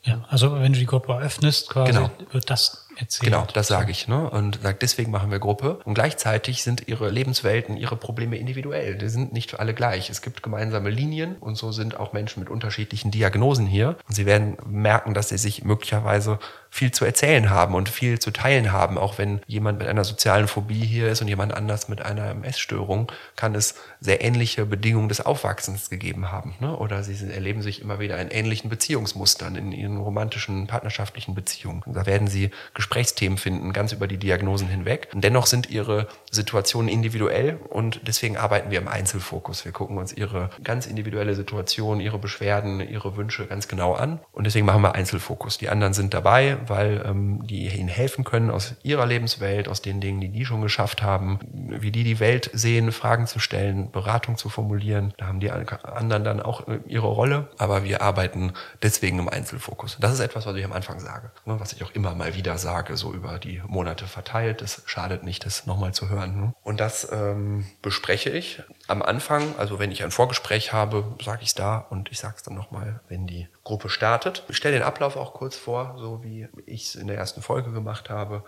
Ja, 0.04 0.25
also 0.28 0.58
wenn 0.61 0.73
du 0.73 0.78
die 0.78 0.87
Gruppe 0.87 1.16
öffnest, 1.18 1.68
quasi, 1.68 1.92
genau. 1.92 2.11
wird 2.30 2.49
das 2.49 2.88
erzählt. 2.99 3.33
Genau, 3.33 3.47
das 3.52 3.69
sage 3.69 3.90
ich. 3.90 4.09
Ne? 4.09 4.28
Und 4.31 4.61
sage, 4.62 4.78
deswegen 4.81 5.11
machen 5.11 5.31
wir 5.31 5.38
Gruppe. 5.38 5.81
Und 5.85 5.95
gleichzeitig 5.95 6.62
sind 6.62 6.88
ihre 6.88 7.11
Lebenswelten, 7.11 7.76
ihre 7.76 7.97
Probleme 7.97 8.37
individuell. 8.37 8.97
Die 8.97 9.09
sind 9.09 9.33
nicht 9.33 9.59
alle 9.59 9.75
gleich. 9.75 10.11
Es 10.11 10.23
gibt 10.23 10.43
gemeinsame 10.43 10.90
Linien 10.90 11.37
und 11.37 11.57
so 11.57 11.73
sind 11.73 11.99
auch 11.99 12.12
Menschen 12.12 12.40
mit 12.40 12.50
unterschiedlichen 12.50 13.11
Diagnosen 13.11 13.67
hier. 13.67 13.97
Und 14.09 14.14
sie 14.14 14.26
werden 14.26 14.57
merken, 14.67 15.14
dass 15.14 15.31
sie 15.31 15.38
sich 15.38 15.64
möglicherweise 15.64 16.38
viel 16.71 16.93
zu 16.93 17.05
erzählen 17.05 17.50
haben 17.50 17.75
und 17.75 17.88
viel 17.88 18.19
zu 18.19 18.31
teilen 18.31 18.73
haben. 18.73 18.99
Auch 18.99 19.19
wenn 19.19 19.40
jemand 19.47 19.78
mit 19.78 19.88
einer 19.88 20.05
sozialen 20.05 20.49
Phobie 20.49 20.85
hier 20.85 21.09
ist 21.09 21.21
und 21.21 21.28
jemand 21.28 21.55
anders 21.55 21.88
mit 21.88 22.02
einer 22.02 22.31
MS-Störung, 22.31 23.11
kann 23.37 23.55
es 23.55 23.75
sehr 24.00 24.23
ähnliche 24.23 24.67
Bedingungen 24.67 25.09
des 25.09 25.25
Aufwachsens 25.25 25.90
gegeben 25.90 26.31
haben. 26.31 26.55
Ne? 26.61 26.76
Oder 26.76 27.02
sie 27.02 27.31
erleben 27.31 27.62
sich 27.62 27.81
immer 27.81 27.99
wieder 28.00 28.19
in 28.19 28.31
ähnlichen 28.31 28.71
Beziehungsmustern, 28.71 29.57
in 29.57 29.73
ihren 29.73 29.97
romantischen, 29.97 30.67
partnerschaftlichen 30.67 31.35
Beziehungen. 31.35 31.83
Da 31.87 32.07
werden 32.07 32.28
sie 32.28 32.50
Gesprächsthemen 32.88 33.37
finden, 33.37 33.75
ganz 33.75 33.92
über 33.92 34.07
die 34.07 34.16
Diagnosen 34.16 34.66
hinweg. 34.66 35.09
Und 35.12 35.23
dennoch 35.23 35.47
sind 35.47 35.68
ihre 35.68 36.09
Situationen 36.30 36.88
individuell 36.88 37.59
und 37.68 38.00
deswegen 38.07 38.38
arbeiten 38.38 38.71
wir 38.71 38.78
im 38.78 38.88
Einzelfokus. 38.88 39.66
Wir 39.66 39.73
gucken 39.73 39.99
uns 39.99 40.14
ihre 40.14 40.49
ganz 40.64 40.87
individuelle 40.87 41.35
Situation, 41.35 42.00
ihre 42.00 42.18
Beschwerden, 42.18 42.80
ihre 42.80 43.18
Wünsche 43.18 43.47
ganz 43.47 43.68
genau 43.68 43.92
an 43.92 44.21
und 44.33 44.45
deswegen 44.45 44.64
machen 44.64 44.80
wir 44.80 44.95
Einzelfokus. 44.95 45.59
Die 45.59 45.68
anderen 45.68 45.92
sind 45.92 46.14
dabei, 46.14 46.57
weil 46.66 47.04
ähm, 47.04 47.47
die 47.47 47.68
ihnen 47.68 47.88
helfen 47.88 48.25
können 48.25 48.50
aus 48.50 48.76
ihrer 48.83 49.04
Lebenswelt, 49.04 49.68
aus 49.68 49.83
den 49.83 50.00
Dingen, 50.00 50.23
die 50.23 50.30
die 50.30 50.47
schon 50.47 50.62
geschafft 50.62 51.02
haben, 51.02 51.40
wie 51.52 51.92
die 51.92 52.04
die 52.04 52.21
Welt 52.21 52.50
sehen, 52.54 52.90
Fragen 52.90 53.26
zu 53.26 53.38
stellen, 53.38 53.90
Beratung 53.90 54.38
zu 54.38 54.49
formulieren. 54.49 55.12
Da 55.18 55.26
haben 55.26 55.40
die 55.40 55.50
anderen 55.50 56.25
dann 56.25 56.40
auch 56.40 56.66
äh, 56.68 56.80
ihre 56.87 57.09
Rolle, 57.09 57.49
aber 57.59 57.85
wir 57.85 58.00
arbeiten 58.00 58.54
deswegen 58.83 59.18
im 59.18 59.28
Einzelfokus. 59.28 59.99
Das 60.00 60.12
ist 60.14 60.21
etwas, 60.21 60.47
was 60.47 60.57
ich 60.57 60.64
am 60.64 60.73
Anfang 60.73 61.00
sage, 61.00 61.30
ne, 61.45 61.61
was 61.61 61.75
ich 61.75 61.85
auch 61.85 61.90
immer 61.90 62.14
mal 62.14 62.35
wieder 62.35 62.57
sage, 62.57 62.77
so 62.97 63.12
über 63.12 63.38
die 63.38 63.62
Monate 63.66 64.06
verteilt. 64.06 64.62
Es 64.62 64.82
schadet 64.87 65.23
nicht, 65.23 65.44
das 65.44 65.66
nochmal 65.66 65.92
zu 65.92 66.08
hören. 66.08 66.40
Ne? 66.40 66.54
Und 66.62 66.80
das 66.80 67.08
ähm, 67.11 67.66
bespreche 67.82 68.30
ich 68.30 68.62
am 68.87 69.02
Anfang, 69.02 69.56
also 69.58 69.78
wenn 69.78 69.92
ich 69.92 70.02
ein 70.02 70.11
Vorgespräch 70.11 70.73
habe, 70.73 71.16
sage 71.23 71.42
ich 71.42 71.49
es 71.49 71.54
da 71.54 71.78
und 71.78 72.11
ich 72.11 72.18
sage 72.18 72.35
es 72.37 72.42
dann 72.42 72.54
nochmal, 72.54 73.00
wenn 73.08 73.26
die 73.26 73.49
Gruppe 73.64 73.88
startet. 73.88 74.44
Ich 74.49 74.56
stelle 74.56 74.75
den 74.75 74.82
Ablauf 74.85 75.16
auch 75.16 75.35
kurz 75.35 75.56
vor, 75.56 75.97
so 75.99 76.23
wie 76.23 76.49
ich 76.66 76.87
es 76.87 76.94
in 76.94 77.06
der 77.06 77.16
ersten 77.16 77.42
Folge 77.42 77.73
gemacht 77.73 78.11
habe 78.11 78.44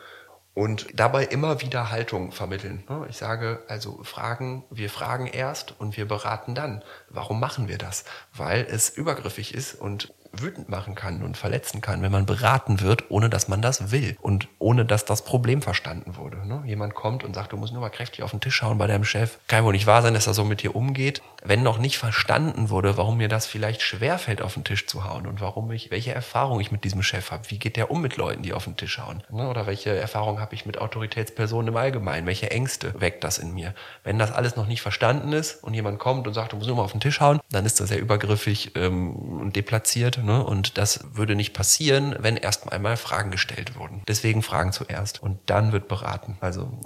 und 0.55 0.89
dabei 0.95 1.25
immer 1.25 1.61
wieder 1.61 1.91
Haltung 1.91 2.33
vermitteln. 2.33 2.85
Ne? 2.89 3.07
Ich 3.09 3.17
sage 3.17 3.63
also 3.69 4.03
Fragen, 4.03 4.65
wir 4.71 4.91
fragen 4.91 5.27
erst 5.27 5.79
und 5.79 5.97
wir 5.97 6.07
beraten 6.07 6.55
dann. 6.55 6.83
Warum 7.09 7.39
machen 7.39 7.69
wir 7.69 7.79
das? 7.79 8.05
Weil 8.35 8.67
es 8.69 8.91
übergriffig 8.91 9.55
ist 9.55 9.75
und 9.75 10.13
wütend 10.33 10.69
machen 10.69 10.95
kann 10.95 11.23
und 11.23 11.37
verletzen 11.37 11.81
kann, 11.81 12.03
wenn 12.03 12.13
man 12.13 12.27
beraten 12.27 12.81
wird, 12.81 13.11
ohne 13.11 13.29
dass 13.29 13.49
man 13.49 13.63
das 13.63 13.91
will 13.91 14.17
und 14.21 14.49
ohne 14.59 14.85
dass 14.85 15.05
das 15.05 15.25
Problem 15.25 15.63
verstanden 15.63 16.17
wurde. 16.17 16.47
Ne? 16.47 16.63
Jemand 16.67 16.95
kommt 16.95 17.25
und 17.25 17.35
sagt, 17.35 17.53
du 17.53 17.57
musst 17.57 17.73
nur 17.73 17.83
mal 17.83 17.91
kräftig 17.91 18.23
auf 18.23 18.31
den 18.31 18.41
Tisch 18.41 18.55
schauen 18.55 18.79
bei 18.79 18.87
deinem 18.87 19.05
Chef. 19.05 19.39
Kann 19.49 19.65
wohl 19.65 19.73
nicht 19.73 19.87
wahr 19.87 20.03
sein, 20.03 20.15
dass 20.15 20.27
er 20.27 20.35
so 20.35 20.45
mit 20.45 20.63
dir 20.63 20.75
umgeht. 20.77 21.23
Wenn 21.43 21.63
noch 21.63 21.79
nicht 21.79 21.99
verstanden 21.99 22.71
wurde, 22.71 22.97
warum 22.97 23.17
mir 23.17 23.29
das 23.29 23.47
vielleicht 23.47 23.83
schwerfällt, 23.83 24.43
auf 24.43 24.55
den 24.55 24.65
Tisch 24.65 24.87
zu 24.87 25.05
hauen 25.05 25.27
und 25.27 25.41
warum 25.41 25.71
ich, 25.73 25.91
welche 25.91 26.13
Erfahrung 26.13 26.61
ich 26.61 26.71
mit 26.71 26.85
diesem 26.85 27.03
Chef 27.03 27.31
habe, 27.31 27.51
wie 27.51 27.59
geht 27.59 27.77
der 27.77 27.91
um 27.91 28.01
mit 28.01 28.17
Leuten, 28.17 28.43
die 28.43 28.53
auf 28.53 28.65
den 28.65 28.77
Tisch 28.77 28.99
hauen? 28.99 29.23
Ne? 29.31 29.49
Oder 29.49 29.67
welche 29.67 29.97
Erfahrung 29.97 30.41
habe 30.41 30.55
ich 30.55 30.67
mit 30.67 30.79
Autoritätspersonen 30.79 31.69
im 31.69 31.77
Allgemeinen? 31.77 32.27
Welche 32.27 32.51
Ängste 32.51 33.01
weckt 33.01 33.25
das 33.25 33.39
in 33.39 33.53
mir? 33.53 33.75
Wenn 34.05 34.19
das 34.19 34.33
alles 34.33 34.57
noch 34.57 34.67
nicht 34.67 34.83
verstanden 34.83 35.33
ist 35.33 35.63
und 35.65 35.75
jemand 35.75 35.99
kommt 35.99 36.27
und 36.27 36.35
sagt, 36.35 36.53
du 36.53 36.57
musst 36.57 36.69
nur 36.69 36.77
mal 36.77 36.85
auf 36.85 36.93
den 36.93 37.01
Tisch 37.01 37.21
hauen, 37.21 37.41
dann 37.51 37.67
ist 37.67 37.81
das 37.81 37.89
sehr 37.89 38.01
übergriffig 38.01 38.77
ähm, 38.77 39.15
und 39.41 39.57
deplatziert 39.57 40.21
Ne? 40.25 40.45
Und 40.45 40.79
das 40.79 41.05
würde 41.13 41.35
nicht 41.35 41.53
passieren, 41.53 42.17
wenn 42.19 42.37
erst 42.37 42.73
einmal 42.73 42.97
Fragen 42.97 43.31
gestellt 43.31 43.77
wurden. 43.77 44.03
Deswegen 44.09 44.43
Fragen 44.43 44.73
zuerst 44.73 45.23
und 45.23 45.39
dann 45.47 45.73
wird 45.73 45.89
beraten. 45.89 46.37
Also 46.41 46.79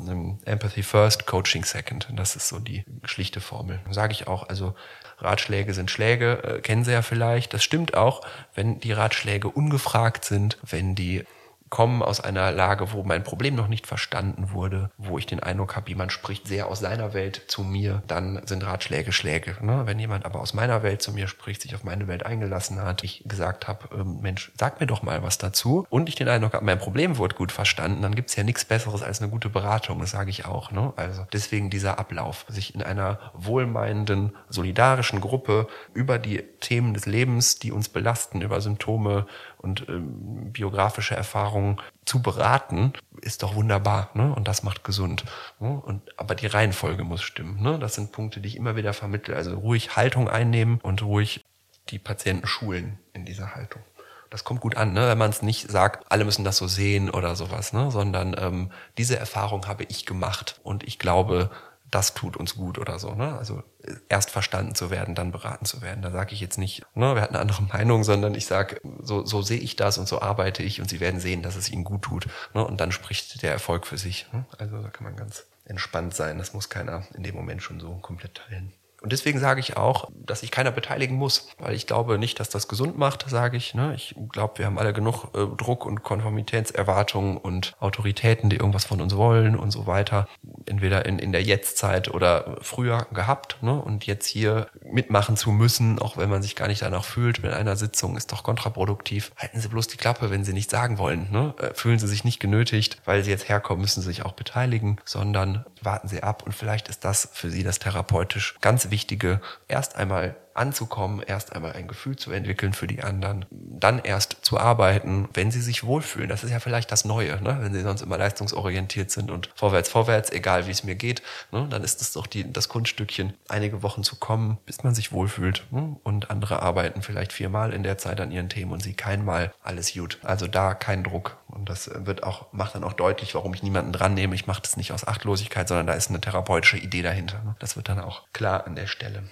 Empathy 0.44 0.82
first, 0.82 1.26
Coaching 1.26 1.64
second. 1.64 2.08
Das 2.14 2.36
ist 2.36 2.48
so 2.48 2.58
die 2.58 2.84
schlichte 3.04 3.40
Formel. 3.40 3.80
Sage 3.90 4.12
ich 4.12 4.26
auch. 4.26 4.43
Also 4.48 4.74
Ratschläge 5.18 5.74
sind 5.74 5.90
Schläge, 5.90 6.42
äh, 6.42 6.60
kennen 6.60 6.84
Sie 6.84 6.92
ja 6.92 7.02
vielleicht. 7.02 7.54
Das 7.54 7.62
stimmt 7.64 7.94
auch, 7.94 8.22
wenn 8.54 8.80
die 8.80 8.92
Ratschläge 8.92 9.48
ungefragt 9.48 10.24
sind, 10.24 10.58
wenn 10.62 10.94
die 10.94 11.24
komme 11.70 12.06
aus 12.06 12.20
einer 12.20 12.52
Lage, 12.52 12.92
wo 12.92 13.02
mein 13.02 13.24
Problem 13.24 13.54
noch 13.54 13.68
nicht 13.68 13.86
verstanden 13.86 14.52
wurde, 14.52 14.90
wo 14.96 15.18
ich 15.18 15.26
den 15.26 15.40
Eindruck 15.40 15.76
habe, 15.76 15.88
jemand 15.88 16.12
spricht 16.12 16.46
sehr 16.46 16.68
aus 16.68 16.80
seiner 16.80 17.14
Welt 17.14 17.42
zu 17.48 17.62
mir, 17.64 18.02
dann 18.06 18.42
sind 18.46 18.64
Ratschläge 18.64 19.12
Schläge. 19.12 19.56
Ne? 19.60 19.82
Wenn 19.84 19.98
jemand 19.98 20.24
aber 20.24 20.40
aus 20.40 20.54
meiner 20.54 20.82
Welt 20.82 21.02
zu 21.02 21.12
mir 21.12 21.26
spricht, 21.26 21.62
sich 21.62 21.74
auf 21.74 21.82
meine 21.82 22.06
Welt 22.06 22.26
eingelassen 22.26 22.80
hat, 22.80 23.02
ich 23.02 23.24
gesagt 23.26 23.66
habe, 23.66 23.88
ähm, 23.92 24.20
Mensch, 24.20 24.52
sag 24.58 24.80
mir 24.80 24.86
doch 24.86 25.02
mal 25.02 25.22
was 25.22 25.38
dazu 25.38 25.86
und 25.90 26.08
ich 26.08 26.14
den 26.14 26.28
Eindruck 26.28 26.54
habe, 26.54 26.64
mein 26.64 26.78
Problem 26.78 27.18
wurde 27.18 27.34
gut 27.34 27.50
verstanden, 27.50 28.02
dann 28.02 28.14
gibt's 28.14 28.36
ja 28.36 28.44
nichts 28.44 28.64
Besseres 28.64 29.02
als 29.02 29.20
eine 29.20 29.30
gute 29.30 29.48
Beratung, 29.48 29.98
das 29.98 30.12
sage 30.12 30.30
ich 30.30 30.44
auch. 30.44 30.70
Ne? 30.70 30.92
Also 30.96 31.26
deswegen 31.32 31.70
dieser 31.70 31.98
Ablauf, 31.98 32.44
sich 32.48 32.74
in 32.74 32.82
einer 32.82 33.18
wohlmeinenden, 33.32 34.36
solidarischen 34.48 35.20
Gruppe 35.20 35.66
über 35.92 36.18
die 36.18 36.44
Themen 36.60 36.94
des 36.94 37.06
Lebens, 37.06 37.58
die 37.58 37.72
uns 37.72 37.88
belasten, 37.88 38.42
über 38.42 38.60
Symptome 38.60 39.26
und 39.58 39.88
ähm, 39.88 40.52
biografische 40.52 41.16
Erfahrungen 41.16 41.63
zu 42.04 42.22
beraten, 42.22 42.92
ist 43.20 43.42
doch 43.42 43.54
wunderbar. 43.54 44.10
Ne? 44.14 44.32
Und 44.34 44.48
das 44.48 44.62
macht 44.62 44.84
gesund. 44.84 45.24
Ne? 45.60 45.80
Und, 45.84 46.02
aber 46.18 46.34
die 46.34 46.46
Reihenfolge 46.46 47.04
muss 47.04 47.22
stimmen. 47.22 47.62
Ne? 47.62 47.78
Das 47.78 47.94
sind 47.94 48.12
Punkte, 48.12 48.40
die 48.40 48.48
ich 48.48 48.56
immer 48.56 48.76
wieder 48.76 48.92
vermittle. 48.92 49.36
Also 49.36 49.54
ruhig 49.56 49.96
Haltung 49.96 50.28
einnehmen 50.28 50.78
und 50.82 51.02
ruhig 51.02 51.44
die 51.90 51.98
Patienten 51.98 52.46
schulen 52.46 52.98
in 53.12 53.24
dieser 53.24 53.54
Haltung. 53.54 53.82
Das 54.30 54.42
kommt 54.42 54.60
gut 54.60 54.76
an, 54.76 54.92
ne? 54.92 55.08
wenn 55.08 55.18
man 55.18 55.30
es 55.30 55.42
nicht 55.42 55.70
sagt, 55.70 56.10
alle 56.10 56.24
müssen 56.24 56.44
das 56.44 56.56
so 56.56 56.66
sehen 56.66 57.08
oder 57.08 57.36
sowas, 57.36 57.72
ne? 57.72 57.90
sondern 57.90 58.34
ähm, 58.36 58.72
diese 58.98 59.16
Erfahrung 59.16 59.68
habe 59.68 59.84
ich 59.84 60.06
gemacht 60.06 60.58
und 60.64 60.82
ich 60.82 60.98
glaube, 60.98 61.50
das 61.94 62.12
tut 62.14 62.36
uns 62.36 62.56
gut 62.56 62.78
oder 62.78 62.98
so. 62.98 63.14
Ne? 63.14 63.38
Also 63.38 63.62
erst 64.08 64.30
verstanden 64.30 64.74
zu 64.74 64.90
werden, 64.90 65.14
dann 65.14 65.30
beraten 65.30 65.64
zu 65.64 65.80
werden. 65.80 66.02
Da 66.02 66.10
sage 66.10 66.34
ich 66.34 66.40
jetzt 66.40 66.58
nicht, 66.58 66.84
ne, 66.94 67.14
wir 67.14 67.22
hatten 67.22 67.34
eine 67.34 67.42
andere 67.42 67.62
Meinung, 67.72 68.02
sondern 68.02 68.34
ich 68.34 68.46
sage, 68.46 68.80
so, 69.00 69.24
so 69.24 69.42
sehe 69.42 69.60
ich 69.60 69.76
das 69.76 69.98
und 69.98 70.08
so 70.08 70.20
arbeite 70.20 70.62
ich 70.62 70.80
und 70.80 70.88
sie 70.88 70.98
werden 70.98 71.20
sehen, 71.20 71.42
dass 71.42 71.54
es 71.54 71.70
ihnen 71.70 71.84
gut 71.84 72.02
tut. 72.02 72.26
Ne? 72.52 72.64
Und 72.64 72.80
dann 72.80 72.90
spricht 72.90 73.42
der 73.42 73.52
Erfolg 73.52 73.86
für 73.86 73.98
sich. 73.98 74.26
Ne? 74.32 74.44
Also 74.58 74.82
da 74.82 74.88
kann 74.88 75.04
man 75.04 75.16
ganz 75.16 75.46
entspannt 75.64 76.14
sein. 76.14 76.38
Das 76.38 76.52
muss 76.52 76.68
keiner 76.68 77.04
in 77.14 77.22
dem 77.22 77.36
Moment 77.36 77.62
schon 77.62 77.78
so 77.78 77.94
komplett 77.96 78.34
teilen. 78.34 78.72
Und 79.04 79.12
deswegen 79.12 79.38
sage 79.38 79.60
ich 79.60 79.76
auch, 79.76 80.08
dass 80.14 80.40
sich 80.40 80.50
keiner 80.50 80.70
beteiligen 80.70 81.16
muss, 81.16 81.50
weil 81.58 81.74
ich 81.74 81.86
glaube 81.86 82.16
nicht, 82.16 82.40
dass 82.40 82.48
das 82.48 82.68
gesund 82.68 82.96
macht, 82.96 83.28
sage 83.28 83.58
ich. 83.58 83.74
Ne? 83.74 83.92
Ich 83.94 84.14
glaube, 84.32 84.56
wir 84.56 84.64
haben 84.64 84.78
alle 84.78 84.94
genug 84.94 85.26
äh, 85.34 85.44
Druck 85.58 85.84
und 85.84 86.02
Konformitätserwartungen 86.02 87.36
und 87.36 87.76
Autoritäten, 87.80 88.48
die 88.48 88.56
irgendwas 88.56 88.86
von 88.86 89.02
uns 89.02 89.14
wollen 89.14 89.56
und 89.56 89.72
so 89.72 89.86
weiter. 89.86 90.26
Entweder 90.64 91.04
in, 91.04 91.18
in 91.18 91.32
der 91.32 91.42
Jetztzeit 91.42 92.08
oder 92.08 92.56
früher 92.62 93.06
gehabt. 93.12 93.62
Ne? 93.62 93.78
Und 93.78 94.06
jetzt 94.06 94.24
hier 94.24 94.68
mitmachen 94.90 95.36
zu 95.36 95.50
müssen, 95.50 95.98
auch 95.98 96.16
wenn 96.16 96.30
man 96.30 96.40
sich 96.40 96.56
gar 96.56 96.68
nicht 96.68 96.80
danach 96.80 97.04
fühlt, 97.04 97.42
mit 97.42 97.52
einer 97.52 97.76
Sitzung 97.76 98.16
ist 98.16 98.32
doch 98.32 98.42
kontraproduktiv. 98.42 99.32
Halten 99.36 99.60
Sie 99.60 99.68
bloß 99.68 99.86
die 99.88 99.98
Klappe, 99.98 100.30
wenn 100.30 100.44
Sie 100.44 100.54
nicht 100.54 100.70
sagen 100.70 100.96
wollen. 100.96 101.30
Ne? 101.30 101.52
Äh, 101.58 101.74
fühlen 101.74 101.98
Sie 101.98 102.08
sich 102.08 102.24
nicht 102.24 102.40
genötigt, 102.40 103.02
weil 103.04 103.22
Sie 103.22 103.30
jetzt 103.30 103.50
herkommen, 103.50 103.82
müssen 103.82 104.00
Sie 104.00 104.08
sich 104.08 104.24
auch 104.24 104.32
beteiligen, 104.32 104.96
sondern 105.04 105.66
warten 105.82 106.08
Sie 106.08 106.22
ab 106.22 106.42
und 106.42 106.52
vielleicht 106.52 106.88
ist 106.88 107.04
das 107.04 107.28
für 107.34 107.50
Sie 107.50 107.64
das 107.64 107.80
therapeutisch 107.80 108.54
ganz 108.62 108.90
Wichtige, 108.94 109.40
erst 109.66 109.96
einmal 109.96 110.36
anzukommen, 110.54 111.22
erst 111.26 111.52
einmal 111.52 111.72
ein 111.72 111.88
Gefühl 111.88 112.16
zu 112.16 112.30
entwickeln 112.32 112.72
für 112.72 112.86
die 112.86 113.02
anderen, 113.02 113.44
dann 113.50 113.98
erst 113.98 114.38
zu 114.42 114.58
arbeiten, 114.58 115.28
wenn 115.34 115.50
sie 115.50 115.60
sich 115.60 115.84
wohlfühlen. 115.84 116.28
Das 116.28 116.44
ist 116.44 116.50
ja 116.50 116.60
vielleicht 116.60 116.92
das 116.92 117.04
Neue, 117.04 117.40
ne? 117.42 117.58
wenn 117.60 117.74
sie 117.74 117.82
sonst 117.82 118.02
immer 118.02 118.18
leistungsorientiert 118.18 119.10
sind 119.10 119.30
und 119.30 119.50
vorwärts, 119.54 119.88
vorwärts, 119.88 120.30
egal 120.30 120.66
wie 120.66 120.70
es 120.70 120.84
mir 120.84 120.94
geht, 120.94 121.22
ne? 121.52 121.66
dann 121.68 121.82
ist 121.82 122.00
es 122.00 122.12
doch 122.12 122.26
die, 122.26 122.50
das 122.50 122.68
Kunststückchen, 122.68 123.34
einige 123.48 123.82
Wochen 123.82 124.02
zu 124.02 124.16
kommen, 124.16 124.58
bis 124.66 124.82
man 124.84 124.94
sich 124.94 125.12
wohlfühlt. 125.12 125.66
Ne? 125.70 125.96
Und 126.02 126.30
andere 126.30 126.62
arbeiten 126.62 127.02
vielleicht 127.02 127.32
viermal 127.32 127.72
in 127.72 127.82
der 127.82 127.98
Zeit 127.98 128.20
an 128.20 128.30
ihren 128.30 128.48
Themen 128.48 128.72
und 128.72 128.82
sie 128.82 128.94
keinmal 128.94 129.52
alles 129.62 129.92
gut. 129.92 130.18
Also 130.22 130.46
da 130.46 130.74
kein 130.74 131.04
Druck. 131.04 131.36
Und 131.48 131.68
das 131.68 131.90
wird 131.94 132.22
auch, 132.22 132.52
macht 132.52 132.74
dann 132.74 132.84
auch 132.84 132.94
deutlich, 132.94 133.34
warum 133.34 133.54
ich 133.54 133.62
niemanden 133.62 133.92
dran 133.92 134.14
nehme. 134.14 134.34
Ich 134.34 134.46
mache 134.46 134.62
das 134.62 134.76
nicht 134.76 134.92
aus 134.92 135.06
Achtlosigkeit, 135.06 135.68
sondern 135.68 135.86
da 135.86 135.92
ist 135.94 136.10
eine 136.10 136.20
therapeutische 136.20 136.78
Idee 136.78 137.02
dahinter. 137.02 137.42
Ne? 137.44 137.56
Das 137.58 137.76
wird 137.76 137.88
dann 137.88 138.00
auch 138.00 138.22
klar 138.32 138.66
an 138.66 138.74
der 138.74 138.86
Stelle. 138.86 139.22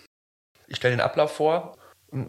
Ich 0.72 0.78
stelle 0.78 0.96
den 0.96 1.02
Ablauf 1.02 1.36
vor, 1.36 1.74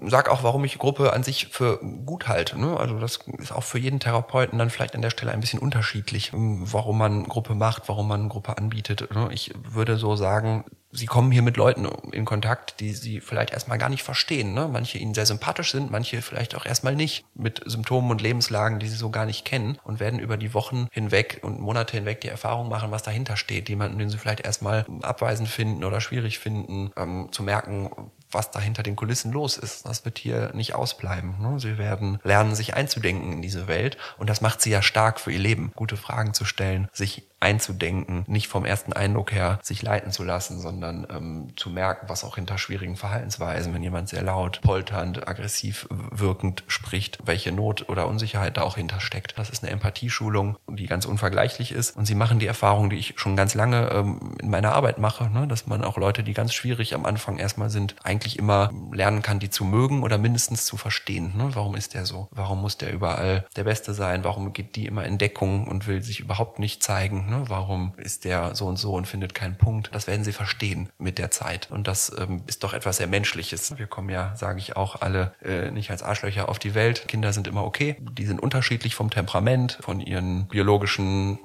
sag 0.02 0.30
auch, 0.30 0.44
warum 0.44 0.64
ich 0.66 0.80
Gruppe 0.80 1.14
an 1.14 1.24
sich 1.24 1.48
für 1.48 1.80
gut 2.06 2.28
halte. 2.28 2.60
Ne? 2.60 2.78
Also 2.78 3.00
das 3.00 3.20
ist 3.38 3.54
auch 3.54 3.64
für 3.64 3.80
jeden 3.80 4.00
Therapeuten 4.00 4.60
dann 4.60 4.70
vielleicht 4.70 4.96
an 4.96 5.02
der 5.02 5.10
Stelle 5.10 5.32
ein 5.32 5.40
bisschen 5.40 5.60
unterschiedlich, 5.60 6.32
warum 6.34 6.98
man 6.98 7.24
Gruppe 7.24 7.56
macht, 7.56 7.90
warum 7.90 8.08
man 8.08 8.30
Gruppe 8.30 8.58
anbietet. 8.58 9.14
Ne? 9.14 9.30
Ich 9.32 9.54
würde 9.56 9.98
so 9.98 10.16
sagen, 10.16 10.66
sie 10.92 11.06
kommen 11.06 11.32
hier 11.32 11.42
mit 11.42 11.58
Leuten 11.58 11.86
in 12.12 12.24
Kontakt, 12.24 12.80
die 12.80 12.94
sie 12.94 13.20
vielleicht 13.20 13.52
erstmal 13.52 13.78
gar 13.78 13.90
nicht 13.90 14.04
verstehen. 14.04 14.54
Ne? 14.54 14.70
Manche 14.72 15.00
ihnen 15.00 15.14
sehr 15.14 15.26
sympathisch 15.26 15.72
sind, 15.72 15.92
manche 15.92 16.22
vielleicht 16.22 16.56
auch 16.56 16.66
erstmal 16.66 16.96
nicht, 16.96 17.26
mit 17.34 17.62
Symptomen 17.66 18.10
und 18.12 18.22
Lebenslagen, 18.22 18.80
die 18.80 18.88
sie 18.88 18.96
so 18.96 19.10
gar 19.10 19.26
nicht 19.26 19.44
kennen 19.44 19.80
und 19.84 20.00
werden 20.00 20.20
über 20.20 20.38
die 20.38 20.54
Wochen 20.54 20.88
hinweg 20.92 21.40
und 21.42 21.60
Monate 21.60 21.98
hinweg 21.98 22.22
die 22.22 22.30
Erfahrung 22.30 22.70
machen, 22.70 22.92
was 22.92 23.04
dahinter 23.04 23.36
steht. 23.36 23.68
Jemanden, 23.68 23.98
den 23.98 24.10
sie 24.10 24.18
vielleicht 24.18 24.46
erstmal 24.46 24.86
abweisend 25.02 25.50
finden 25.50 25.84
oder 25.84 26.00
schwierig 26.00 26.40
finden, 26.40 26.92
ähm, 26.96 27.30
zu 27.32 27.44
merken, 27.44 27.90
was 28.34 28.52
da 28.52 28.60
hinter 28.60 28.84
den 28.84 28.96
Kulissen 28.96 29.32
los 29.32 29.58
ist. 29.58 29.86
Das 29.86 30.06
wird 30.06 30.18
hier 30.18 30.52
nicht 30.54 30.76
ausbleiben. 30.76 31.36
Ne? 31.42 31.60
Sie 31.60 31.78
werden 31.78 32.20
lernen, 32.24 32.56
sich 32.56 32.74
einzudenken 32.74 33.34
in 33.34 33.42
diese 33.42 33.68
Welt 33.68 33.98
und 34.18 34.30
das 34.30 34.42
macht 34.42 34.62
sie 34.62 34.72
ja 34.72 34.82
stark 34.82 35.20
für 35.20 35.32
ihr 35.32 35.40
Leben. 35.40 35.72
Gute 35.76 35.98
Fragen 35.98 36.34
zu 36.34 36.46
stellen, 36.46 36.88
sich 36.92 37.24
einzudenken, 37.44 38.24
nicht 38.28 38.48
vom 38.48 38.66
ersten 38.66 38.94
Eindruck 38.94 39.32
her 39.32 39.60
sich 39.62 39.82
leiten 39.82 40.12
zu 40.12 40.24
lassen, 40.24 40.60
sondern 40.60 41.06
ähm, 41.10 41.48
zu 41.58 41.70
merken, 41.70 42.08
was 42.10 42.24
auch 42.24 42.36
hinter 42.36 42.58
schwierigen 42.58 42.96
Verhaltensweisen, 42.96 43.74
wenn 43.74 43.84
jemand 43.84 44.10
sehr 44.10 44.24
laut, 44.24 44.62
polternd, 44.62 45.28
aggressiv 45.28 45.88
wirkend 45.90 46.64
spricht, 46.68 47.20
welche 47.26 47.52
Not 47.52 47.90
oder 47.90 48.08
Unsicherheit 48.08 48.58
da 48.58 48.62
auch 48.62 48.78
hintersteckt. 48.78 49.38
Das 49.38 49.50
ist 49.50 49.64
eine 49.64 49.72
Empathieschulung, 49.72 50.58
die 50.70 50.86
ganz 50.86 51.06
unvergleichlich 51.06 51.72
ist. 51.72 51.96
Und 51.98 52.06
sie 52.06 52.16
machen 52.16 52.40
die 52.40 52.48
Erfahrung, 52.48 52.90
die 52.90 52.98
ich 52.98 53.14
schon 53.18 53.36
ganz 53.36 53.54
lange 53.56 53.90
ähm, 53.92 54.36
in 54.40 54.50
meiner 54.50 54.74
Arbeit 54.74 54.98
mache, 54.98 55.30
ne, 55.30 55.46
dass 55.48 55.68
man 55.68 55.84
auch 55.84 55.98
Leute, 55.98 56.24
die 56.24 56.34
ganz 56.34 56.54
schwierig 56.54 56.96
am 56.96 57.06
Anfang 57.06 57.38
erstmal 57.38 57.70
sind, 57.70 57.96
eigentlich 58.04 58.40
immer 58.40 58.72
lernen 58.94 59.22
kann, 59.22 59.40
die 59.40 59.50
zu 59.50 59.66
mögen 59.66 60.02
oder 60.04 60.18
mindestens 60.18 60.66
zu 60.66 60.78
verstehen. 60.78 61.34
Ne? 61.36 61.50
Warum 61.54 61.76
ist 61.76 61.94
der 61.94 62.06
so? 62.06 62.30
Warum 62.32 62.62
muss 62.62 62.78
der 62.78 62.94
überall 62.94 63.46
der 63.58 63.66
Beste 63.66 63.94
sein? 63.94 64.24
Warum 64.24 64.54
geht 64.54 64.78
die 64.78 64.86
immer 64.86 65.04
in 65.04 65.18
Deckung 65.18 65.68
und 65.68 65.88
will 65.88 66.02
sich 66.02 66.22
überhaupt 66.22 66.60
nicht 66.60 66.82
zeigen? 66.82 67.33
Ne? 67.34 67.44
Warum 67.48 67.94
ist 67.98 68.26
der 68.26 68.54
so 68.56 68.68
und 68.68 68.78
so 68.78 68.94
und 68.94 69.08
findet 69.08 69.34
keinen 69.34 69.58
Punkt? 69.58 69.90
Das 69.94 70.08
werden 70.08 70.24
sie 70.24 70.34
verstehen 70.34 70.90
mit 71.00 71.18
der 71.18 71.32
Zeit. 71.32 71.70
Und 71.72 71.88
das 71.88 72.16
ähm, 72.18 72.44
ist 72.46 72.64
doch 72.64 72.74
etwas 72.74 72.98
sehr 72.98 73.08
Menschliches. 73.08 73.78
Wir 73.78 73.88
kommen 73.88 74.10
ja, 74.10 74.36
sage 74.36 74.60
ich 74.60 74.78
auch, 74.78 75.02
alle 75.02 75.34
äh, 75.44 75.72
nicht 75.72 75.90
als 75.90 76.04
Arschlöcher 76.04 76.48
auf 76.50 76.60
die 76.60 76.76
Welt. 76.76 77.08
Kinder 77.08 77.34
sind 77.34 77.48
immer 77.48 77.64
okay. 77.64 77.96
Die 78.00 78.26
sind 78.26 78.40
unterschiedlich 78.40 78.94
vom 78.94 79.10
Temperament, 79.10 79.80
von 79.82 80.00
ihren 80.00 80.48
biologischen 80.48 81.40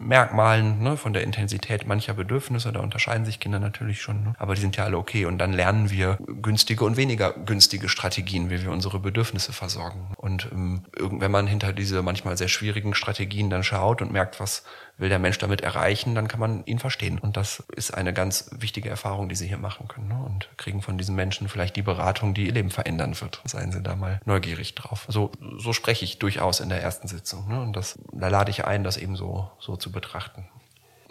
Merkmalen, 0.00 0.80
ne? 0.80 0.96
von 0.96 1.12
der 1.12 1.24
Intensität 1.24 1.86
mancher 1.86 2.14
Bedürfnisse. 2.14 2.72
Da 2.72 2.80
unterscheiden 2.80 3.24
sich 3.24 3.40
Kinder 3.40 3.58
natürlich 3.58 4.00
schon. 4.00 4.22
Ne? 4.22 4.34
Aber 4.38 4.54
die 4.54 4.60
sind 4.60 4.76
ja 4.76 4.84
alle 4.84 4.98
okay. 4.98 5.26
Und 5.26 5.38
dann 5.38 5.52
lernen 5.52 5.90
wir 5.90 6.18
günstige 6.40 6.84
und 6.84 6.96
weniger 6.96 7.32
günstige 7.32 7.88
Strategien, 7.88 8.48
wie 8.50 8.62
wir 8.62 8.70
unsere 8.70 9.00
Bedürfnisse 9.00 9.52
versorgen. 9.52 10.12
Und 10.16 10.48
ähm, 10.52 10.84
wenn 10.98 11.30
man 11.30 11.48
hinter 11.48 11.72
diese 11.72 12.02
manchmal 12.02 12.36
sehr 12.36 12.48
schwierigen 12.48 12.94
Strategien 12.94 13.50
dann 13.50 13.64
schaut 13.64 14.02
und 14.02 14.12
merkt, 14.12 14.38
was 14.38 14.62
will 15.02 15.10
der 15.10 15.18
Mensch 15.18 15.36
damit 15.36 15.60
erreichen, 15.60 16.14
dann 16.14 16.28
kann 16.28 16.40
man 16.40 16.64
ihn 16.64 16.78
verstehen. 16.78 17.18
Und 17.18 17.36
das 17.36 17.62
ist 17.76 17.92
eine 17.92 18.14
ganz 18.14 18.48
wichtige 18.52 18.88
Erfahrung, 18.88 19.28
die 19.28 19.34
Sie 19.34 19.48
hier 19.48 19.58
machen 19.58 19.88
können. 19.88 20.08
Ne? 20.08 20.24
Und 20.24 20.48
kriegen 20.56 20.80
von 20.80 20.96
diesen 20.96 21.14
Menschen 21.14 21.48
vielleicht 21.48 21.76
die 21.76 21.82
Beratung, 21.82 22.32
die 22.32 22.46
ihr 22.46 22.52
Leben 22.52 22.70
verändern 22.70 23.20
wird. 23.20 23.42
Seien 23.44 23.72
Sie 23.72 23.82
da 23.82 23.96
mal 23.96 24.20
neugierig 24.24 24.74
drauf. 24.74 25.04
So, 25.08 25.30
so 25.58 25.74
spreche 25.74 26.06
ich 26.06 26.18
durchaus 26.18 26.60
in 26.60 26.70
der 26.70 26.80
ersten 26.80 27.08
Sitzung. 27.08 27.48
Ne? 27.48 27.60
Und 27.60 27.74
das, 27.74 27.98
da 28.12 28.28
lade 28.28 28.50
ich 28.50 28.64
ein, 28.64 28.84
das 28.84 28.96
eben 28.96 29.16
so, 29.16 29.50
so 29.58 29.76
zu 29.76 29.92
betrachten. 29.92 30.46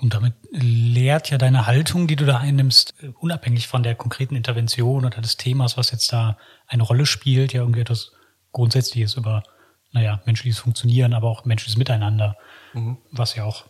Und 0.02 0.16
damit 0.16 0.34
lehrt 0.50 1.30
ja 1.30 1.38
deine 1.38 1.68
Haltung, 1.68 2.08
die 2.08 2.16
du 2.16 2.26
da 2.26 2.40
einnimmst, 2.40 2.96
unabhängig 3.20 3.68
von 3.68 3.84
der 3.84 3.94
konkreten 3.94 4.36
Intervention 4.36 5.06
oder 5.06 5.22
des 5.22 5.38
Themas, 5.38 5.78
was 5.78 5.92
jetzt 5.92 6.12
da 6.12 6.38
eine 6.66 6.82
Rolle 6.82 7.06
spielt, 7.06 7.54
ja 7.54 7.62
irgendwie 7.62 7.82
etwas 7.82 8.12
Grundsätzliches 8.52 9.14
über, 9.14 9.44
naja, 9.92 10.20
menschliches 10.26 10.60
Funktionieren, 10.60 11.14
aber 11.14 11.30
auch 11.30 11.46
menschliches 11.46 11.78
Miteinander, 11.78 12.36
mhm. 12.74 12.98
was 13.12 13.36
ja 13.36 13.44
auch, 13.44 13.66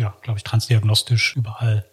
ja, 0.00 0.14
glaube 0.22 0.38
ich, 0.38 0.44
transdiagnostisch 0.44 1.36
überall 1.36 1.84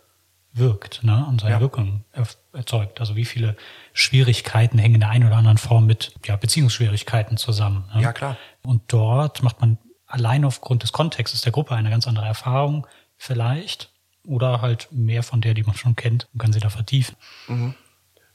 wirkt 0.53 1.03
ne, 1.03 1.25
und 1.27 1.41
seine 1.41 1.55
ja. 1.55 1.59
Wirkung 1.59 2.05
erzeugt. 2.53 2.99
Also 2.99 3.15
wie 3.15 3.25
viele 3.25 3.55
Schwierigkeiten 3.93 4.79
hängen 4.79 4.95
in 4.95 5.01
der 5.01 5.09
einen 5.09 5.27
oder 5.27 5.35
anderen 5.35 5.57
Form 5.57 5.85
mit 5.85 6.13
ja, 6.25 6.35
Beziehungsschwierigkeiten 6.37 7.37
zusammen. 7.37 7.85
Ne? 7.93 8.01
Ja, 8.01 8.13
klar. 8.13 8.37
Und 8.63 8.81
dort 8.87 9.43
macht 9.43 9.59
man 9.61 9.77
allein 10.07 10.45
aufgrund 10.45 10.83
des 10.83 10.93
Kontextes 10.93 11.41
der 11.41 11.51
Gruppe 11.51 11.75
eine 11.75 11.89
ganz 11.89 12.07
andere 12.07 12.25
Erfahrung, 12.25 12.87
vielleicht. 13.17 13.91
Oder 14.25 14.61
halt 14.61 14.89
mehr 14.91 15.23
von 15.23 15.41
der, 15.41 15.53
die 15.53 15.63
man 15.63 15.75
schon 15.75 15.95
kennt 15.95 16.27
und 16.33 16.39
kann 16.39 16.51
sie 16.51 16.59
da 16.59 16.69
vertiefen. 16.69 17.15
Mhm. 17.47 17.75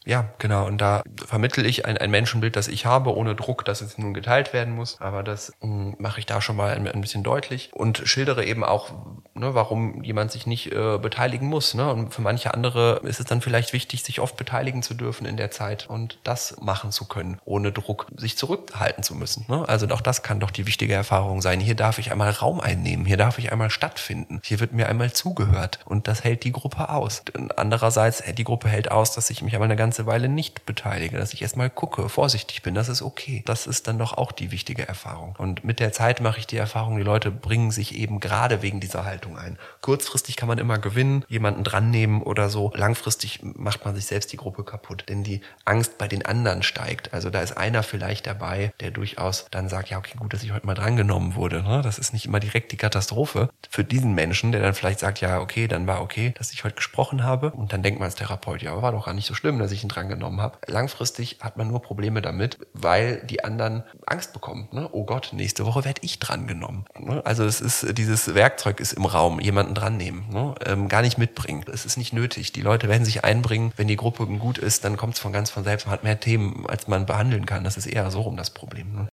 Ja, 0.04 0.30
genau. 0.38 0.66
Und 0.66 0.78
da 0.78 1.02
vermittel 1.26 1.64
ich 1.66 1.86
ein, 1.86 1.96
ein 1.96 2.10
Menschenbild, 2.10 2.56
das 2.56 2.68
ich 2.68 2.86
habe, 2.86 3.16
ohne 3.16 3.34
Druck, 3.34 3.64
dass 3.64 3.80
es 3.80 3.98
nun 3.98 4.14
geteilt 4.14 4.52
werden 4.52 4.74
muss. 4.74 5.00
Aber 5.00 5.22
das 5.22 5.52
mh, 5.60 5.94
mache 5.98 6.20
ich 6.20 6.26
da 6.26 6.40
schon 6.40 6.56
mal 6.56 6.74
ein, 6.74 6.88
ein, 6.88 7.00
bisschen 7.00 7.22
deutlich 7.22 7.70
und 7.72 8.02
schildere 8.04 8.44
eben 8.44 8.64
auch, 8.64 8.92
ne, 9.34 9.54
warum 9.54 10.02
jemand 10.02 10.32
sich 10.32 10.46
nicht 10.46 10.72
äh, 10.72 10.98
beteiligen 10.98 11.48
muss. 11.48 11.74
Ne? 11.74 11.90
Und 11.90 12.14
für 12.14 12.22
manche 12.22 12.54
andere 12.54 13.00
ist 13.04 13.20
es 13.20 13.26
dann 13.26 13.40
vielleicht 13.40 13.72
wichtig, 13.72 14.02
sich 14.02 14.20
oft 14.20 14.36
beteiligen 14.36 14.82
zu 14.82 14.94
dürfen 14.94 15.26
in 15.26 15.36
der 15.36 15.50
Zeit 15.50 15.88
und 15.88 16.18
das 16.24 16.56
machen 16.60 16.90
zu 16.92 17.06
können, 17.06 17.38
ohne 17.44 17.72
Druck 17.72 18.06
sich 18.16 18.36
zurückhalten 18.36 19.02
zu 19.02 19.14
müssen. 19.14 19.44
Ne? 19.48 19.68
Also 19.68 19.86
auch 19.88 20.00
das 20.00 20.22
kann 20.22 20.40
doch 20.40 20.50
die 20.50 20.66
wichtige 20.66 20.94
Erfahrung 20.94 21.42
sein. 21.42 21.60
Hier 21.60 21.74
darf 21.74 21.98
ich 21.98 22.12
einmal 22.12 22.30
Raum 22.30 22.60
einnehmen, 22.60 23.04
hier 23.04 23.16
darf 23.16 23.38
ich 23.38 23.52
einmal 23.52 23.70
stattfinden, 23.70 24.40
hier 24.42 24.60
wird 24.60 24.72
mir 24.72 24.88
einmal 24.88 25.12
zugehört 25.12 25.80
und 25.84 26.08
das 26.08 26.24
hält 26.24 26.44
die 26.44 26.52
Gruppe 26.52 26.88
aus. 26.88 27.22
Andererseits, 27.56 28.22
die 28.22 28.44
Gruppe 28.44 28.68
hält 28.68 28.90
aus, 28.90 29.12
dass 29.12 29.30
ich 29.30 29.42
mich 29.42 29.54
einmal 29.54 29.66
eine 29.66 29.76
ganze 29.76 29.91
ganze 29.92 30.06
Weile 30.06 30.30
nicht 30.30 30.64
beteilige, 30.64 31.18
dass 31.18 31.34
ich 31.34 31.42
erstmal 31.42 31.68
gucke, 31.68 32.08
vorsichtig 32.08 32.62
bin, 32.62 32.74
das 32.74 32.88
ist 32.88 33.02
okay. 33.02 33.42
Das 33.44 33.66
ist 33.66 33.86
dann 33.86 33.98
doch 33.98 34.14
auch 34.14 34.32
die 34.32 34.50
wichtige 34.50 34.88
Erfahrung. 34.88 35.34
Und 35.36 35.64
mit 35.64 35.80
der 35.80 35.92
Zeit 35.92 36.22
mache 36.22 36.38
ich 36.38 36.46
die 36.46 36.56
Erfahrung, 36.56 36.96
die 36.96 37.02
Leute 37.02 37.30
bringen 37.30 37.70
sich 37.70 37.94
eben 37.94 38.18
gerade 38.18 38.62
wegen 38.62 38.80
dieser 38.80 39.04
Haltung 39.04 39.36
ein. 39.36 39.58
Kurzfristig 39.82 40.36
kann 40.36 40.48
man 40.48 40.56
immer 40.56 40.78
gewinnen, 40.78 41.26
jemanden 41.28 41.62
dran 41.62 41.90
nehmen 41.90 42.22
oder 42.22 42.48
so. 42.48 42.72
Langfristig 42.74 43.40
macht 43.42 43.84
man 43.84 43.94
sich 43.94 44.06
selbst 44.06 44.32
die 44.32 44.38
Gruppe 44.38 44.64
kaputt, 44.64 45.04
denn 45.10 45.24
die 45.24 45.42
Angst 45.66 45.98
bei 45.98 46.08
den 46.08 46.24
anderen 46.24 46.62
steigt. 46.62 47.12
Also 47.12 47.28
da 47.28 47.42
ist 47.42 47.58
einer 47.58 47.82
vielleicht 47.82 48.26
dabei, 48.26 48.72
der 48.80 48.92
durchaus 48.92 49.44
dann 49.50 49.68
sagt, 49.68 49.90
ja, 49.90 49.98
okay, 49.98 50.16
gut, 50.16 50.32
dass 50.32 50.42
ich 50.42 50.54
heute 50.54 50.64
mal 50.64 50.72
drangenommen 50.72 51.34
wurde. 51.34 51.62
Ne? 51.62 51.82
Das 51.82 51.98
ist 51.98 52.14
nicht 52.14 52.24
immer 52.24 52.40
direkt 52.40 52.72
die 52.72 52.78
Katastrophe 52.78 53.50
für 53.68 53.84
diesen 53.84 54.14
Menschen, 54.14 54.52
der 54.52 54.62
dann 54.62 54.72
vielleicht 54.72 55.00
sagt, 55.00 55.20
ja, 55.20 55.38
okay, 55.38 55.68
dann 55.68 55.86
war 55.86 56.00
okay, 56.00 56.32
dass 56.38 56.50
ich 56.50 56.64
heute 56.64 56.76
gesprochen 56.76 57.24
habe. 57.24 57.50
Und 57.50 57.74
dann 57.74 57.82
denkt 57.82 58.00
man 58.00 58.06
als 58.06 58.14
Therapeut, 58.14 58.62
ja, 58.62 58.80
war 58.80 58.92
doch 58.92 59.04
gar 59.04 59.12
nicht 59.12 59.26
so 59.26 59.34
schlimm, 59.34 59.58
dass 59.58 59.70
ich 59.70 59.81
ihn 59.82 59.88
drangenommen 59.88 60.40
habe. 60.40 60.58
Langfristig 60.66 61.38
hat 61.40 61.56
man 61.56 61.68
nur 61.68 61.80
Probleme 61.80 62.22
damit, 62.22 62.58
weil 62.72 63.22
die 63.26 63.44
anderen 63.44 63.84
Angst 64.06 64.32
bekommen. 64.32 64.68
Ne? 64.72 64.88
Oh 64.92 65.04
Gott, 65.04 65.30
nächste 65.32 65.66
Woche 65.66 65.84
werde 65.84 66.00
ich 66.04 66.18
drangenommen. 66.18 66.84
Ne? 66.98 67.24
Also 67.24 67.44
es 67.44 67.60
ist, 67.60 67.96
dieses 67.98 68.34
Werkzeug 68.34 68.80
ist 68.80 68.92
im 68.92 69.04
Raum, 69.04 69.40
jemanden 69.40 69.74
dran 69.74 69.96
nehmen, 69.96 70.28
ne? 70.30 70.54
ähm, 70.64 70.88
gar 70.88 71.02
nicht 71.02 71.18
mitbringen. 71.18 71.64
Es 71.72 71.84
ist 71.84 71.96
nicht 71.96 72.12
nötig. 72.12 72.52
Die 72.52 72.62
Leute 72.62 72.88
werden 72.88 73.04
sich 73.04 73.24
einbringen. 73.24 73.72
Wenn 73.76 73.88
die 73.88 73.96
Gruppe 73.96 74.26
gut 74.26 74.58
ist, 74.58 74.84
dann 74.84 74.96
kommt 74.96 75.14
es 75.14 75.20
von 75.20 75.32
ganz 75.32 75.50
von 75.50 75.64
selbst. 75.64 75.86
Man 75.86 75.92
hat 75.92 76.04
mehr 76.04 76.20
Themen, 76.20 76.66
als 76.68 76.88
man 76.88 77.06
behandeln 77.06 77.46
kann. 77.46 77.64
Das 77.64 77.76
ist 77.76 77.86
eher 77.86 78.10
so 78.10 78.22
rum 78.22 78.36
das 78.36 78.50
Problem. 78.50 78.94
Ne? 78.94 79.08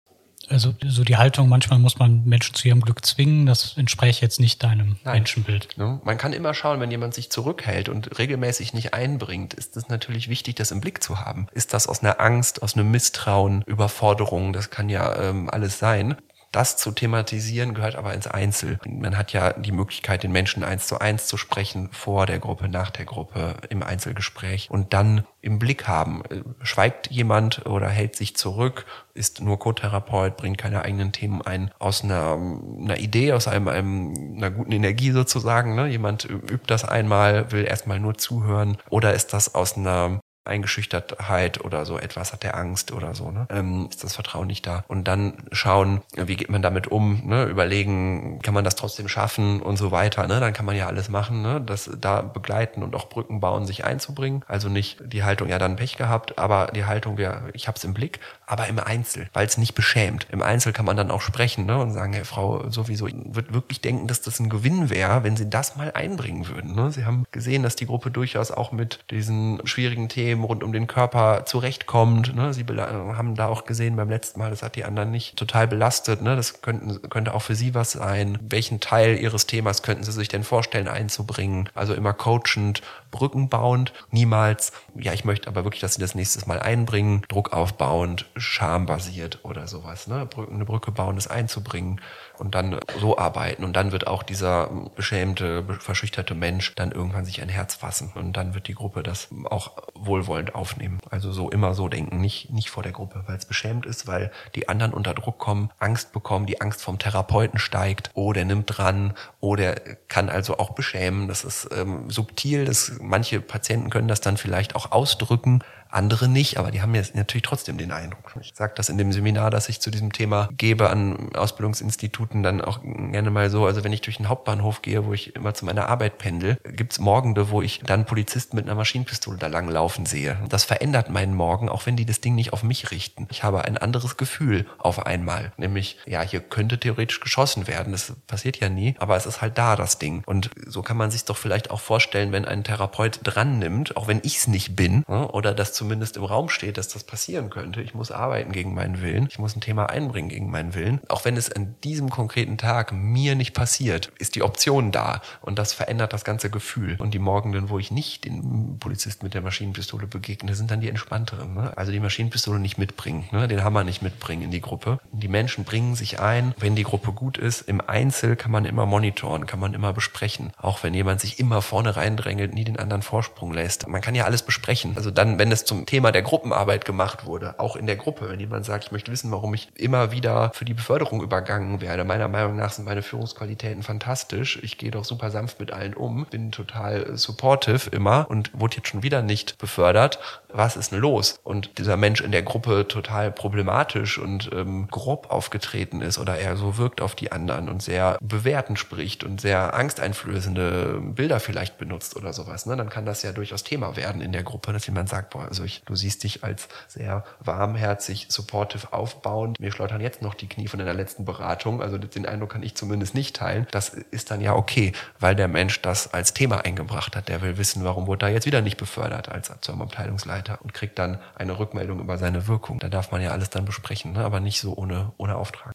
Also 0.48 0.74
so 0.84 1.04
die 1.04 1.16
Haltung, 1.16 1.48
manchmal 1.48 1.78
muss 1.78 1.98
man 1.98 2.24
Menschen 2.24 2.54
zu 2.54 2.68
ihrem 2.68 2.80
Glück 2.80 3.04
zwingen, 3.04 3.46
das 3.46 3.76
entspricht 3.76 4.20
jetzt 4.20 4.40
nicht 4.40 4.62
deinem 4.62 4.96
Nein. 5.04 5.14
Menschenbild. 5.14 5.76
Ne? 5.76 6.00
Man 6.04 6.18
kann 6.18 6.32
immer 6.32 6.54
schauen, 6.54 6.80
wenn 6.80 6.90
jemand 6.90 7.14
sich 7.14 7.30
zurückhält 7.30 7.88
und 7.88 8.18
regelmäßig 8.18 8.72
nicht 8.74 8.94
einbringt, 8.94 9.54
ist 9.54 9.76
es 9.76 9.88
natürlich 9.88 10.28
wichtig, 10.28 10.56
das 10.56 10.70
im 10.70 10.80
Blick 10.80 11.02
zu 11.02 11.20
haben. 11.20 11.46
Ist 11.52 11.74
das 11.74 11.86
aus 11.86 12.02
einer 12.02 12.20
Angst, 12.20 12.62
aus 12.62 12.74
einem 12.74 12.90
Misstrauen, 12.90 13.62
Überforderung, 13.66 14.52
das 14.52 14.70
kann 14.70 14.88
ja 14.88 15.16
ähm, 15.16 15.50
alles 15.50 15.78
sein. 15.78 16.16
Das 16.56 16.78
zu 16.78 16.90
thematisieren 16.90 17.74
gehört 17.74 17.96
aber 17.96 18.14
ins 18.14 18.26
Einzel. 18.26 18.78
Man 18.88 19.18
hat 19.18 19.34
ja 19.34 19.52
die 19.52 19.72
Möglichkeit, 19.72 20.22
den 20.22 20.32
Menschen 20.32 20.64
eins 20.64 20.86
zu 20.86 20.98
eins 20.98 21.26
zu 21.26 21.36
sprechen, 21.36 21.90
vor 21.92 22.24
der 22.24 22.38
Gruppe, 22.38 22.70
nach 22.70 22.88
der 22.88 23.04
Gruppe, 23.04 23.56
im 23.68 23.82
Einzelgespräch 23.82 24.70
und 24.70 24.94
dann 24.94 25.26
im 25.42 25.58
Blick 25.58 25.86
haben. 25.86 26.22
Schweigt 26.62 27.10
jemand 27.10 27.66
oder 27.66 27.90
hält 27.90 28.16
sich 28.16 28.36
zurück, 28.36 28.86
ist 29.12 29.42
nur 29.42 29.58
Co-Therapeut, 29.58 30.38
bringt 30.38 30.56
keine 30.56 30.80
eigenen 30.80 31.12
Themen 31.12 31.42
ein, 31.42 31.72
aus 31.78 32.02
einer, 32.02 32.38
einer 32.38 32.96
Idee, 33.00 33.34
aus 33.34 33.48
einem, 33.48 33.68
einem, 33.68 34.14
einer 34.38 34.50
guten 34.50 34.72
Energie 34.72 35.10
sozusagen. 35.10 35.74
Ne? 35.74 35.88
Jemand 35.88 36.24
übt 36.24 36.68
das 36.68 36.86
einmal, 36.86 37.52
will 37.52 37.66
erstmal 37.66 38.00
nur 38.00 38.16
zuhören 38.16 38.78
oder 38.88 39.12
ist 39.12 39.34
das 39.34 39.54
aus 39.54 39.76
einer 39.76 40.20
Eingeschüchtertheit 40.46 41.64
oder 41.64 41.84
so 41.84 41.98
etwas, 41.98 42.32
hat 42.32 42.42
der 42.42 42.56
Angst 42.56 42.92
oder 42.92 43.14
so, 43.14 43.30
ne? 43.30 43.46
ähm, 43.50 43.88
ist 43.90 44.04
das 44.04 44.14
Vertrauen 44.14 44.46
nicht 44.46 44.66
da. 44.66 44.84
Und 44.88 45.04
dann 45.04 45.34
schauen, 45.52 46.02
wie 46.14 46.36
geht 46.36 46.50
man 46.50 46.62
damit 46.62 46.88
um, 46.88 47.26
ne? 47.26 47.44
überlegen, 47.44 48.40
kann 48.42 48.54
man 48.54 48.64
das 48.64 48.76
trotzdem 48.76 49.08
schaffen 49.08 49.60
und 49.60 49.76
so 49.76 49.90
weiter. 49.90 50.26
Ne? 50.26 50.40
Dann 50.40 50.52
kann 50.52 50.66
man 50.66 50.76
ja 50.76 50.86
alles 50.86 51.08
machen, 51.08 51.42
ne? 51.42 51.60
das 51.60 51.90
da 52.00 52.22
begleiten 52.22 52.82
und 52.82 52.94
auch 52.94 53.08
Brücken 53.08 53.40
bauen, 53.40 53.66
sich 53.66 53.84
einzubringen. 53.84 54.44
Also 54.46 54.68
nicht 54.68 54.98
die 55.04 55.24
Haltung, 55.24 55.48
ja 55.48 55.58
dann 55.58 55.76
Pech 55.76 55.96
gehabt, 55.96 56.38
aber 56.38 56.68
die 56.74 56.84
Haltung, 56.84 57.18
wir, 57.18 57.50
ich 57.52 57.68
habe 57.68 57.76
es 57.76 57.84
im 57.84 57.94
Blick, 57.94 58.20
aber 58.46 58.66
im 58.68 58.78
Einzel, 58.78 59.28
weil 59.32 59.46
es 59.46 59.58
nicht 59.58 59.74
beschämt. 59.74 60.26
Im 60.30 60.42
Einzel 60.42 60.72
kann 60.72 60.86
man 60.86 60.96
dann 60.96 61.10
auch 61.10 61.20
sprechen 61.20 61.66
ne? 61.66 61.78
und 61.78 61.92
sagen, 61.92 62.12
hey, 62.12 62.24
Frau 62.24 62.70
sowieso 62.70 63.06
wird 63.06 63.52
wirklich 63.52 63.80
denken, 63.80 64.06
dass 64.06 64.22
das 64.22 64.40
ein 64.40 64.48
Gewinn 64.48 64.90
wäre, 64.90 65.24
wenn 65.24 65.36
Sie 65.36 65.50
das 65.50 65.76
mal 65.76 65.92
einbringen 65.92 66.48
würden. 66.48 66.74
Ne? 66.74 66.90
Sie 66.90 67.04
haben 67.04 67.24
gesehen, 67.32 67.62
dass 67.62 67.76
die 67.76 67.86
Gruppe 67.86 68.10
durchaus 68.10 68.50
auch 68.50 68.72
mit 68.72 69.00
diesen 69.10 69.60
schwierigen 69.66 70.08
Themen 70.08 70.36
Themen 70.36 70.44
rund 70.44 70.64
um 70.64 70.72
den 70.72 70.86
Körper 70.86 71.44
zurechtkommt. 71.44 72.34
Ne? 72.34 72.52
Sie 72.52 72.64
haben 72.64 73.34
da 73.34 73.46
auch 73.48 73.64
gesehen 73.64 73.96
beim 73.96 74.10
letzten 74.10 74.40
Mal, 74.40 74.50
das 74.50 74.62
hat 74.62 74.74
die 74.76 74.84
anderen 74.84 75.10
nicht 75.10 75.36
total 75.36 75.68
belastet. 75.68 76.20
Ne? 76.22 76.36
Das 76.36 76.62
könnten, 76.62 77.08
könnte 77.08 77.32
auch 77.32 77.42
für 77.42 77.54
Sie 77.54 77.74
was 77.74 77.92
sein. 77.92 78.38
Welchen 78.40 78.80
Teil 78.80 79.18
Ihres 79.18 79.46
Themas 79.46 79.82
könnten 79.82 80.04
Sie 80.04 80.12
sich 80.12 80.28
denn 80.28 80.42
vorstellen 80.42 80.88
einzubringen? 80.88 81.68
Also 81.74 81.94
immer 81.94 82.12
coachend, 82.12 82.82
brückenbauend, 83.16 83.92
niemals, 84.10 84.72
ja, 84.94 85.12
ich 85.12 85.24
möchte 85.24 85.48
aber 85.48 85.64
wirklich, 85.64 85.80
dass 85.80 85.94
Sie 85.94 86.00
das 86.00 86.14
nächstes 86.14 86.46
Mal 86.46 86.60
einbringen, 86.60 87.22
Druck 87.28 87.52
aufbauend, 87.52 88.26
schambasiert 88.36 89.40
oder 89.42 89.66
sowas. 89.66 90.06
Ne? 90.06 90.28
Eine 90.50 90.64
Brücke 90.64 90.92
bauen, 90.92 91.16
das 91.16 91.28
einzubringen 91.28 92.00
und 92.38 92.54
dann 92.54 92.78
so 93.00 93.18
arbeiten. 93.18 93.64
Und 93.64 93.74
dann 93.74 93.92
wird 93.92 94.06
auch 94.06 94.22
dieser 94.22 94.68
beschämte, 94.94 95.64
verschüchterte 95.80 96.34
Mensch 96.34 96.74
dann 96.74 96.92
irgendwann 96.92 97.24
sich 97.24 97.42
ein 97.42 97.48
Herz 97.48 97.74
fassen. 97.74 98.12
Und 98.14 98.36
dann 98.36 98.54
wird 98.54 98.68
die 98.68 98.74
Gruppe 98.74 99.02
das 99.02 99.28
auch 99.44 99.72
wohlwollend 99.94 100.54
aufnehmen. 100.54 100.98
Also 101.10 101.32
so 101.32 101.50
immer 101.50 101.74
so 101.74 101.88
denken, 101.88 102.20
nicht, 102.20 102.50
nicht 102.50 102.70
vor 102.70 102.82
der 102.82 102.92
Gruppe, 102.92 103.24
weil 103.26 103.36
es 103.36 103.44
beschämt 103.44 103.86
ist, 103.86 104.06
weil 104.06 104.30
die 104.54 104.68
anderen 104.68 104.92
unter 104.92 105.14
Druck 105.14 105.38
kommen, 105.38 105.70
Angst 105.78 106.12
bekommen, 106.12 106.46
die 106.46 106.60
Angst 106.60 106.82
vom 106.82 106.98
Therapeuten 106.98 107.58
steigt, 107.58 108.10
oh, 108.14 108.32
der 108.32 108.44
nimmt 108.44 108.76
dran, 108.76 109.14
oh, 109.40 109.56
der 109.56 109.74
kann 110.08 110.28
also 110.28 110.58
auch 110.58 110.70
beschämen. 110.70 111.28
Das 111.28 111.44
ist 111.44 111.68
ähm, 111.72 112.10
subtil, 112.10 112.64
das, 112.64 112.92
manche 113.00 113.40
Patienten 113.40 113.90
können 113.90 114.08
das 114.08 114.20
dann 114.20 114.36
vielleicht 114.36 114.76
auch 114.76 114.92
ausdrücken, 114.92 115.62
andere 115.96 116.28
nicht, 116.28 116.58
aber 116.58 116.70
die 116.70 116.82
haben 116.82 116.94
jetzt 116.94 117.14
natürlich 117.14 117.42
trotzdem 117.42 117.78
den 117.78 117.90
Eindruck. 117.90 118.34
Ich 118.40 118.52
sage 118.54 118.74
das 118.76 118.88
in 118.88 118.98
dem 118.98 119.12
Seminar, 119.12 119.50
das 119.50 119.68
ich 119.68 119.80
zu 119.80 119.90
diesem 119.90 120.12
Thema 120.12 120.48
gebe 120.56 120.90
an 120.90 121.34
Ausbildungsinstituten, 121.34 122.42
dann 122.42 122.60
auch 122.60 122.80
gerne 122.82 123.30
mal 123.30 123.50
so, 123.50 123.66
also 123.66 123.82
wenn 123.82 123.92
ich 123.92 124.02
durch 124.02 124.18
den 124.18 124.28
Hauptbahnhof 124.28 124.82
gehe, 124.82 125.06
wo 125.06 125.14
ich 125.14 125.34
immer 125.34 125.54
zu 125.54 125.64
meiner 125.64 125.88
Arbeit 125.88 126.18
pendel, 126.18 126.58
gibt's 126.64 126.98
Morgende, 126.98 127.50
wo 127.50 127.62
ich 127.62 127.80
dann 127.80 128.04
Polizisten 128.04 128.56
mit 128.56 128.66
einer 128.66 128.74
Maschinenpistole 128.74 129.38
da 129.38 129.46
lang 129.46 129.68
laufen 129.68 130.06
sehe. 130.06 130.36
Das 130.48 130.64
verändert 130.64 131.10
meinen 131.10 131.34
Morgen, 131.34 131.68
auch 131.68 131.86
wenn 131.86 131.96
die 131.96 132.06
das 132.06 132.20
Ding 132.20 132.34
nicht 132.34 132.52
auf 132.52 132.62
mich 132.62 132.90
richten. 132.90 133.26
Ich 133.30 133.42
habe 133.42 133.64
ein 133.64 133.78
anderes 133.78 134.16
Gefühl 134.16 134.66
auf 134.78 135.06
einmal, 135.06 135.52
nämlich, 135.56 135.98
ja, 136.06 136.20
hier 136.20 136.40
könnte 136.40 136.78
theoretisch 136.78 137.20
geschossen 137.20 137.66
werden, 137.66 137.92
das 137.92 138.12
passiert 138.26 138.58
ja 138.58 138.68
nie, 138.68 138.94
aber 138.98 139.16
es 139.16 139.24
ist 139.24 139.40
halt 139.40 139.56
da, 139.56 139.76
das 139.76 139.98
Ding. 139.98 140.22
Und 140.26 140.50
so 140.66 140.82
kann 140.82 140.96
man 140.96 141.10
sich 141.10 141.24
doch 141.24 141.36
vielleicht 141.36 141.70
auch 141.70 141.80
vorstellen, 141.80 142.32
wenn 142.32 142.44
ein 142.44 142.64
Therapeut 142.64 143.20
dran 143.22 143.58
nimmt, 143.58 143.96
auch 143.96 144.08
wenn 144.08 144.20
ich 144.22 144.36
es 144.36 144.46
nicht 144.46 144.76
bin, 144.76 145.04
ne, 145.08 145.28
oder 145.28 145.54
das 145.54 145.72
zum 145.72 145.85
zumindest 145.86 146.16
im 146.16 146.24
Raum 146.24 146.48
steht, 146.48 146.78
dass 146.78 146.88
das 146.88 147.04
passieren 147.04 147.48
könnte. 147.48 147.80
Ich 147.80 147.94
muss 147.94 148.10
arbeiten 148.10 148.50
gegen 148.50 148.74
meinen 148.74 149.02
Willen. 149.02 149.28
Ich 149.30 149.38
muss 149.38 149.54
ein 149.54 149.60
Thema 149.60 149.88
einbringen 149.88 150.28
gegen 150.28 150.50
meinen 150.50 150.74
Willen. 150.74 151.00
Auch 151.08 151.24
wenn 151.24 151.36
es 151.36 151.52
an 151.52 151.76
diesem 151.84 152.10
konkreten 152.10 152.58
Tag 152.58 152.90
mir 152.92 153.36
nicht 153.36 153.54
passiert, 153.54 154.10
ist 154.18 154.34
die 154.34 154.42
Option 154.42 154.90
da. 154.90 155.20
Und 155.42 155.60
das 155.60 155.72
verändert 155.72 156.12
das 156.12 156.24
ganze 156.24 156.50
Gefühl. 156.50 156.96
Und 156.98 157.14
die 157.14 157.20
Morgenden, 157.20 157.70
wo 157.70 157.78
ich 157.78 157.92
nicht 157.92 158.24
den 158.24 158.80
Polizisten 158.80 159.24
mit 159.24 159.34
der 159.34 159.42
Maschinenpistole 159.42 160.08
begegne, 160.08 160.56
sind 160.56 160.72
dann 160.72 160.80
die 160.80 160.88
entspannteren. 160.88 161.54
Ne? 161.54 161.72
Also 161.76 161.92
die 161.92 162.00
Maschinenpistole 162.00 162.58
nicht 162.58 162.78
mitbringen, 162.78 163.28
ne? 163.30 163.46
den 163.46 163.62
Hammer 163.62 163.84
nicht 163.84 164.02
mitbringen 164.02 164.42
in 164.42 164.50
die 164.50 164.60
Gruppe. 164.60 164.98
Die 165.12 165.28
Menschen 165.28 165.62
bringen 165.62 165.94
sich 165.94 166.18
ein, 166.18 166.52
wenn 166.58 166.74
die 166.74 166.82
Gruppe 166.82 167.12
gut 167.12 167.38
ist. 167.38 167.60
Im 167.60 167.80
Einzel 167.80 168.34
kann 168.34 168.50
man 168.50 168.64
immer 168.64 168.86
monitoren, 168.86 169.46
kann 169.46 169.60
man 169.60 169.72
immer 169.72 169.92
besprechen. 169.92 170.50
Auch 170.56 170.82
wenn 170.82 170.94
jemand 170.94 171.20
sich 171.20 171.38
immer 171.38 171.62
vorne 171.62 171.94
reindrängelt, 171.94 172.54
nie 172.54 172.64
den 172.64 172.76
anderen 172.76 173.02
Vorsprung 173.02 173.52
lässt. 173.52 173.86
Man 173.86 174.00
kann 174.00 174.16
ja 174.16 174.24
alles 174.24 174.42
besprechen. 174.42 174.94
Also 174.96 175.12
dann, 175.12 175.38
wenn 175.38 175.52
es 175.52 175.64
zum 175.64 175.75
Thema 175.84 176.12
der 176.12 176.22
Gruppenarbeit 176.22 176.84
gemacht 176.84 177.26
wurde, 177.26 177.58
auch 177.58 177.76
in 177.76 177.86
der 177.86 177.96
Gruppe. 177.96 178.30
Wenn 178.30 178.40
jemand 178.40 178.64
sagt, 178.64 178.84
ich 178.84 178.92
möchte 178.92 179.12
wissen, 179.12 179.30
warum 179.30 179.52
ich 179.52 179.68
immer 179.74 180.12
wieder 180.12 180.50
für 180.54 180.64
die 180.64 180.74
Beförderung 180.74 181.22
übergangen 181.22 181.80
werde. 181.80 182.04
Meiner 182.04 182.28
Meinung 182.28 182.56
nach 182.56 182.72
sind 182.72 182.84
meine 182.84 183.02
Führungsqualitäten 183.02 183.82
fantastisch. 183.82 184.58
Ich 184.62 184.78
gehe 184.78 184.90
doch 184.90 185.04
super 185.04 185.30
sanft 185.30 185.60
mit 185.60 185.72
allen 185.72 185.94
um, 185.94 186.24
bin 186.26 186.52
total 186.52 187.16
supportive 187.16 187.90
immer 187.90 188.26
und 188.30 188.50
wurde 188.58 188.76
jetzt 188.76 188.88
schon 188.88 189.02
wieder 189.02 189.20
nicht 189.20 189.58
befördert. 189.58 190.18
Was 190.56 190.76
ist 190.76 190.90
denn 190.90 191.00
los? 191.00 191.38
Und 191.44 191.76
dieser 191.76 191.98
Mensch 191.98 192.22
in 192.22 192.32
der 192.32 192.42
Gruppe 192.42 192.88
total 192.88 193.30
problematisch 193.30 194.18
und 194.18 194.50
ähm, 194.54 194.88
grob 194.90 195.30
aufgetreten 195.30 196.00
ist 196.00 196.18
oder 196.18 196.38
er 196.38 196.56
so 196.56 196.78
wirkt 196.78 197.02
auf 197.02 197.14
die 197.14 197.30
anderen 197.30 197.68
und 197.68 197.82
sehr 197.82 198.16
bewertend 198.22 198.78
spricht 198.78 199.22
und 199.22 199.38
sehr 199.38 199.74
angsteinflößende 199.74 200.98
Bilder 201.02 201.40
vielleicht 201.40 201.76
benutzt 201.76 202.16
oder 202.16 202.32
sowas, 202.32 202.64
ne? 202.64 202.74
dann 202.74 202.88
kann 202.88 203.04
das 203.04 203.22
ja 203.22 203.32
durchaus 203.32 203.64
Thema 203.64 203.96
werden 203.96 204.22
in 204.22 204.32
der 204.32 204.44
Gruppe, 204.44 204.72
dass 204.72 204.86
jemand 204.86 205.10
sagt, 205.10 205.30
boah, 205.30 205.44
also 205.44 205.62
ich, 205.62 205.82
du 205.84 205.94
siehst 205.94 206.24
dich 206.24 206.42
als 206.42 206.68
sehr 206.88 207.24
warmherzig, 207.40 208.26
supportive, 208.30 208.94
aufbauend. 208.94 209.60
Mir 209.60 209.72
schleudern 209.72 210.00
jetzt 210.00 210.22
noch 210.22 210.32
die 210.32 210.48
Knie 210.48 210.68
von 210.68 210.78
deiner 210.78 210.94
letzten 210.94 211.26
Beratung. 211.26 211.82
Also 211.82 211.98
den 211.98 212.24
Eindruck 212.24 212.52
kann 212.52 212.62
ich 212.62 212.74
zumindest 212.74 213.14
nicht 213.14 213.36
teilen. 213.36 213.66
Das 213.72 213.90
ist 213.90 214.30
dann 214.30 214.40
ja 214.40 214.54
okay, 214.54 214.92
weil 215.20 215.36
der 215.36 215.48
Mensch 215.48 215.82
das 215.82 216.14
als 216.14 216.32
Thema 216.32 216.64
eingebracht 216.64 217.14
hat. 217.14 217.28
Der 217.28 217.42
will 217.42 217.58
wissen, 217.58 217.84
warum 217.84 218.06
wurde 218.06 218.24
er 218.24 218.32
jetzt 218.32 218.46
wieder 218.46 218.62
nicht 218.62 218.78
befördert 218.78 219.28
als 219.28 219.50
Abteilungsleiter 219.50 220.45
und 220.54 220.72
kriegt 220.72 220.98
dann 220.98 221.20
eine 221.34 221.58
Rückmeldung 221.58 222.00
über 222.00 222.18
seine 222.18 222.46
Wirkung. 222.46 222.78
Da 222.78 222.88
darf 222.88 223.10
man 223.10 223.20
ja 223.20 223.30
alles 223.30 223.50
dann 223.50 223.64
besprechen, 223.64 224.12
ne? 224.12 224.24
aber 224.24 224.40
nicht 224.40 224.60
so 224.60 224.74
ohne, 224.76 225.12
ohne 225.18 225.36
Auftrag. 225.36 225.72